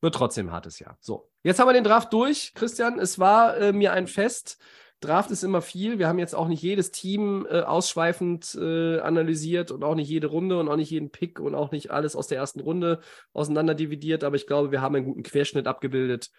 Wird 0.00 0.14
trotzdem 0.14 0.48
ein 0.48 0.52
hartes 0.52 0.80
Jahr. 0.80 0.98
So, 1.00 1.30
jetzt 1.44 1.60
haben 1.60 1.68
wir 1.68 1.74
den 1.74 1.84
Draft 1.84 2.12
durch. 2.12 2.54
Christian, 2.54 2.98
es 2.98 3.18
war 3.18 3.56
äh, 3.56 3.72
mir 3.72 3.92
ein 3.92 4.08
Fest. 4.08 4.60
Draft 5.00 5.30
ist 5.30 5.42
immer 5.42 5.62
viel. 5.62 5.98
Wir 5.98 6.08
haben 6.08 6.18
jetzt 6.18 6.34
auch 6.34 6.48
nicht 6.48 6.62
jedes 6.62 6.90
Team 6.90 7.46
äh, 7.48 7.60
ausschweifend 7.60 8.56
äh, 8.60 8.98
analysiert 9.00 9.70
und 9.70 9.84
auch 9.84 9.94
nicht 9.94 10.08
jede 10.08 10.28
Runde 10.28 10.58
und 10.58 10.68
auch 10.68 10.76
nicht 10.76 10.90
jeden 10.90 11.10
Pick 11.10 11.40
und 11.40 11.54
auch 11.54 11.70
nicht 11.70 11.90
alles 11.90 12.16
aus 12.16 12.28
der 12.28 12.38
ersten 12.38 12.60
Runde 12.60 13.00
auseinander 13.32 13.74
dividiert. 13.74 14.24
Aber 14.24 14.36
ich 14.36 14.46
glaube, 14.46 14.70
wir 14.70 14.80
haben 14.80 14.96
einen 14.96 15.06
guten 15.06 15.22
Querschnitt 15.22 15.66
abgebildet. 15.66 16.30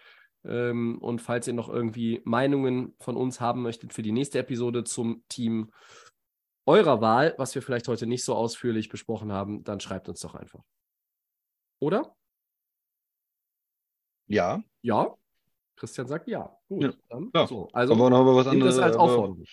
Ähm, 0.45 0.97
und 0.99 1.22
falls 1.22 1.47
ihr 1.47 1.53
noch 1.53 1.69
irgendwie 1.69 2.22
Meinungen 2.26 2.95
von 2.99 3.15
uns 3.15 3.39
haben 3.39 3.61
möchtet 3.61 3.93
für 3.93 4.01
die 4.01 4.11
nächste 4.11 4.39
Episode 4.39 4.84
zum 4.84 5.23
Team 5.30 5.72
eurer 6.65 7.02
Wahl, 7.02 7.35
was 7.38 7.53
wir 7.56 7.61
vielleicht 7.61 7.88
heute 7.88 8.06
nicht 8.07 8.23
so 8.23 8.35
ausführlich 8.35 8.90
besprochen 8.90 9.31
haben, 9.31 9.64
dann 9.64 9.80
schreibt 9.80 10.07
uns 10.10 10.22
doch 10.22 10.35
einfach. 10.35 10.64
Oder? 11.80 12.15
Ja. 14.27 14.64
Ja. 14.81 15.15
Christian 15.76 16.07
sagt 16.07 16.27
ja. 16.27 16.56
Gut. 16.69 16.84
Ja. 16.84 16.94
Dann, 17.10 17.31
Ja. 17.34 17.48
so. 17.48 17.68
Also 17.73 17.94
können 17.94 18.06
wir 18.06 18.10
noch 18.10 18.23
mal 18.23 18.35
was 18.35 18.48
anderes 18.48 18.76
das 18.76 18.84
als 18.84 18.95
aber 18.95 19.03
Aufforderung. 19.03 19.45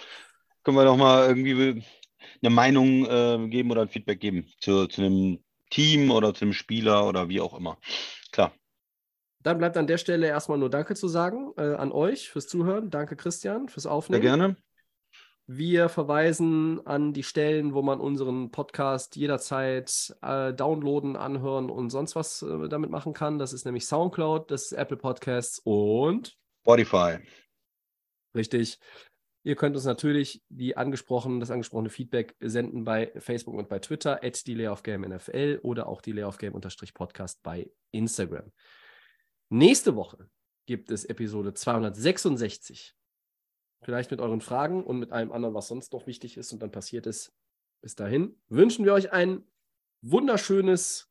Können 0.63 0.77
wir 0.77 0.85
noch 0.85 0.97
mal 0.97 1.27
irgendwie 1.29 1.83
eine 2.43 2.51
Meinung 2.55 3.07
äh, 3.07 3.49
geben 3.49 3.71
oder 3.71 3.83
ein 3.83 3.89
Feedback 3.89 4.21
geben 4.21 4.47
zu, 4.61 4.87
zu 4.87 5.01
einem 5.03 5.43
Team 5.71 6.11
oder 6.11 6.35
zu 6.35 6.45
einem 6.45 6.53
Spieler 6.53 7.07
oder 7.09 7.29
wie 7.29 7.41
auch 7.41 7.55
immer. 7.55 7.79
Klar. 8.31 8.53
Dann 9.43 9.57
bleibt 9.59 9.77
an 9.79 9.87
der 9.87 9.97
Stelle 9.99 10.27
erstmal 10.27 10.59
nur 10.59 10.69
Danke 10.69 10.95
zu 10.95 11.09
sagen 11.09 11.53
äh, 11.57 11.75
an 11.75 11.93
euch 11.93 12.29
fürs 12.29 12.47
Zuhören. 12.47 12.91
Danke, 12.91 13.17
Christian, 13.17 13.69
fürs 13.69 13.85
Sehr 13.85 13.93
Aufnehmen. 13.93 14.23
gerne. 14.23 14.57
Wir 15.53 15.89
verweisen 15.89 16.87
an 16.87 17.13
die 17.13 17.25
Stellen, 17.25 17.75
wo 17.75 17.83
man 17.83 17.99
unseren 17.99 18.53
Podcast 18.53 19.17
jederzeit 19.17 20.15
äh, 20.23 20.55
downloaden, 20.55 21.17
anhören 21.17 21.71
und 21.71 21.91
sonst 21.91 22.15
was 22.15 22.43
äh, 22.43 22.69
damit 22.69 22.91
machen 22.91 23.15
kann. 23.15 23.41
Das 23.41 23.53
ist 23.53 23.65
nämlich 23.65 23.85
Soundcloud, 23.85 24.53
das 24.53 24.67
ist 24.67 24.73
Apple 24.75 24.97
Podcasts 24.97 25.61
und 25.65 26.39
Spotify. 26.63 27.19
richtig. 28.33 28.79
Ihr 29.43 29.57
könnt 29.57 29.75
uns 29.75 29.87
natürlich 29.87 30.41
die 30.51 30.77
angesprochen, 30.77 31.41
das 31.41 31.51
angesprochene 31.51 31.91
Feedback 31.91 32.37
senden 32.39 32.85
bei 32.85 33.11
Facebook 33.19 33.57
und 33.57 33.69
bei 33.69 33.81
Twitter, 33.81 34.23
at 34.23 34.47
die 34.47 34.55
NFL 34.55 35.59
oder 35.65 35.89
auch 35.89 36.01
die 36.01 36.13
Podcast 36.95 37.43
bei 37.43 37.69
Instagram. 37.91 38.53
Nächste 39.49 39.97
Woche 39.97 40.31
gibt 40.67 40.93
es 40.93 41.05
Episode 41.05 41.55
266. 41.55 42.95
Vielleicht 43.83 44.11
mit 44.11 44.21
euren 44.21 44.41
Fragen 44.41 44.85
und 44.85 44.99
mit 44.99 45.11
allem 45.13 45.33
anderen, 45.33 45.55
was 45.55 45.69
sonst 45.69 45.93
noch 45.93 46.07
wichtig 46.07 46.37
ist 46.37 46.53
und 46.53 46.61
dann 46.63 46.71
passiert 46.71 47.07
ist. 47.07 47.33
Bis 47.81 47.95
dahin 47.95 48.39
wünschen 48.49 48.85
wir 48.85 48.93
euch 48.93 49.13
ein 49.13 49.45
wunderschönes, 50.03 51.11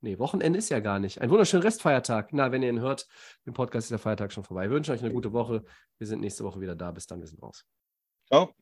nee, 0.00 0.18
Wochenende 0.18 0.58
ist 0.58 0.70
ja 0.70 0.80
gar 0.80 0.98
nicht, 0.98 1.20
ein 1.20 1.30
wunderschönen 1.30 1.62
Restfeiertag. 1.62 2.32
Na, 2.32 2.50
wenn 2.50 2.62
ihr 2.62 2.70
ihn 2.70 2.80
hört, 2.80 3.06
im 3.44 3.52
Podcast 3.52 3.86
ist 3.86 3.90
der 3.90 3.98
Feiertag 3.98 4.32
schon 4.32 4.44
vorbei. 4.44 4.68
Wir 4.68 4.76
wünschen 4.76 4.92
euch 4.92 5.02
eine 5.02 5.12
gute 5.12 5.32
Woche. 5.32 5.64
Wir 5.98 6.06
sind 6.06 6.20
nächste 6.20 6.44
Woche 6.44 6.60
wieder 6.60 6.74
da. 6.74 6.90
Bis 6.92 7.06
dann, 7.06 7.20
wir 7.20 7.26
sind 7.26 7.42
raus. 7.42 7.66
Ciao. 8.26 8.54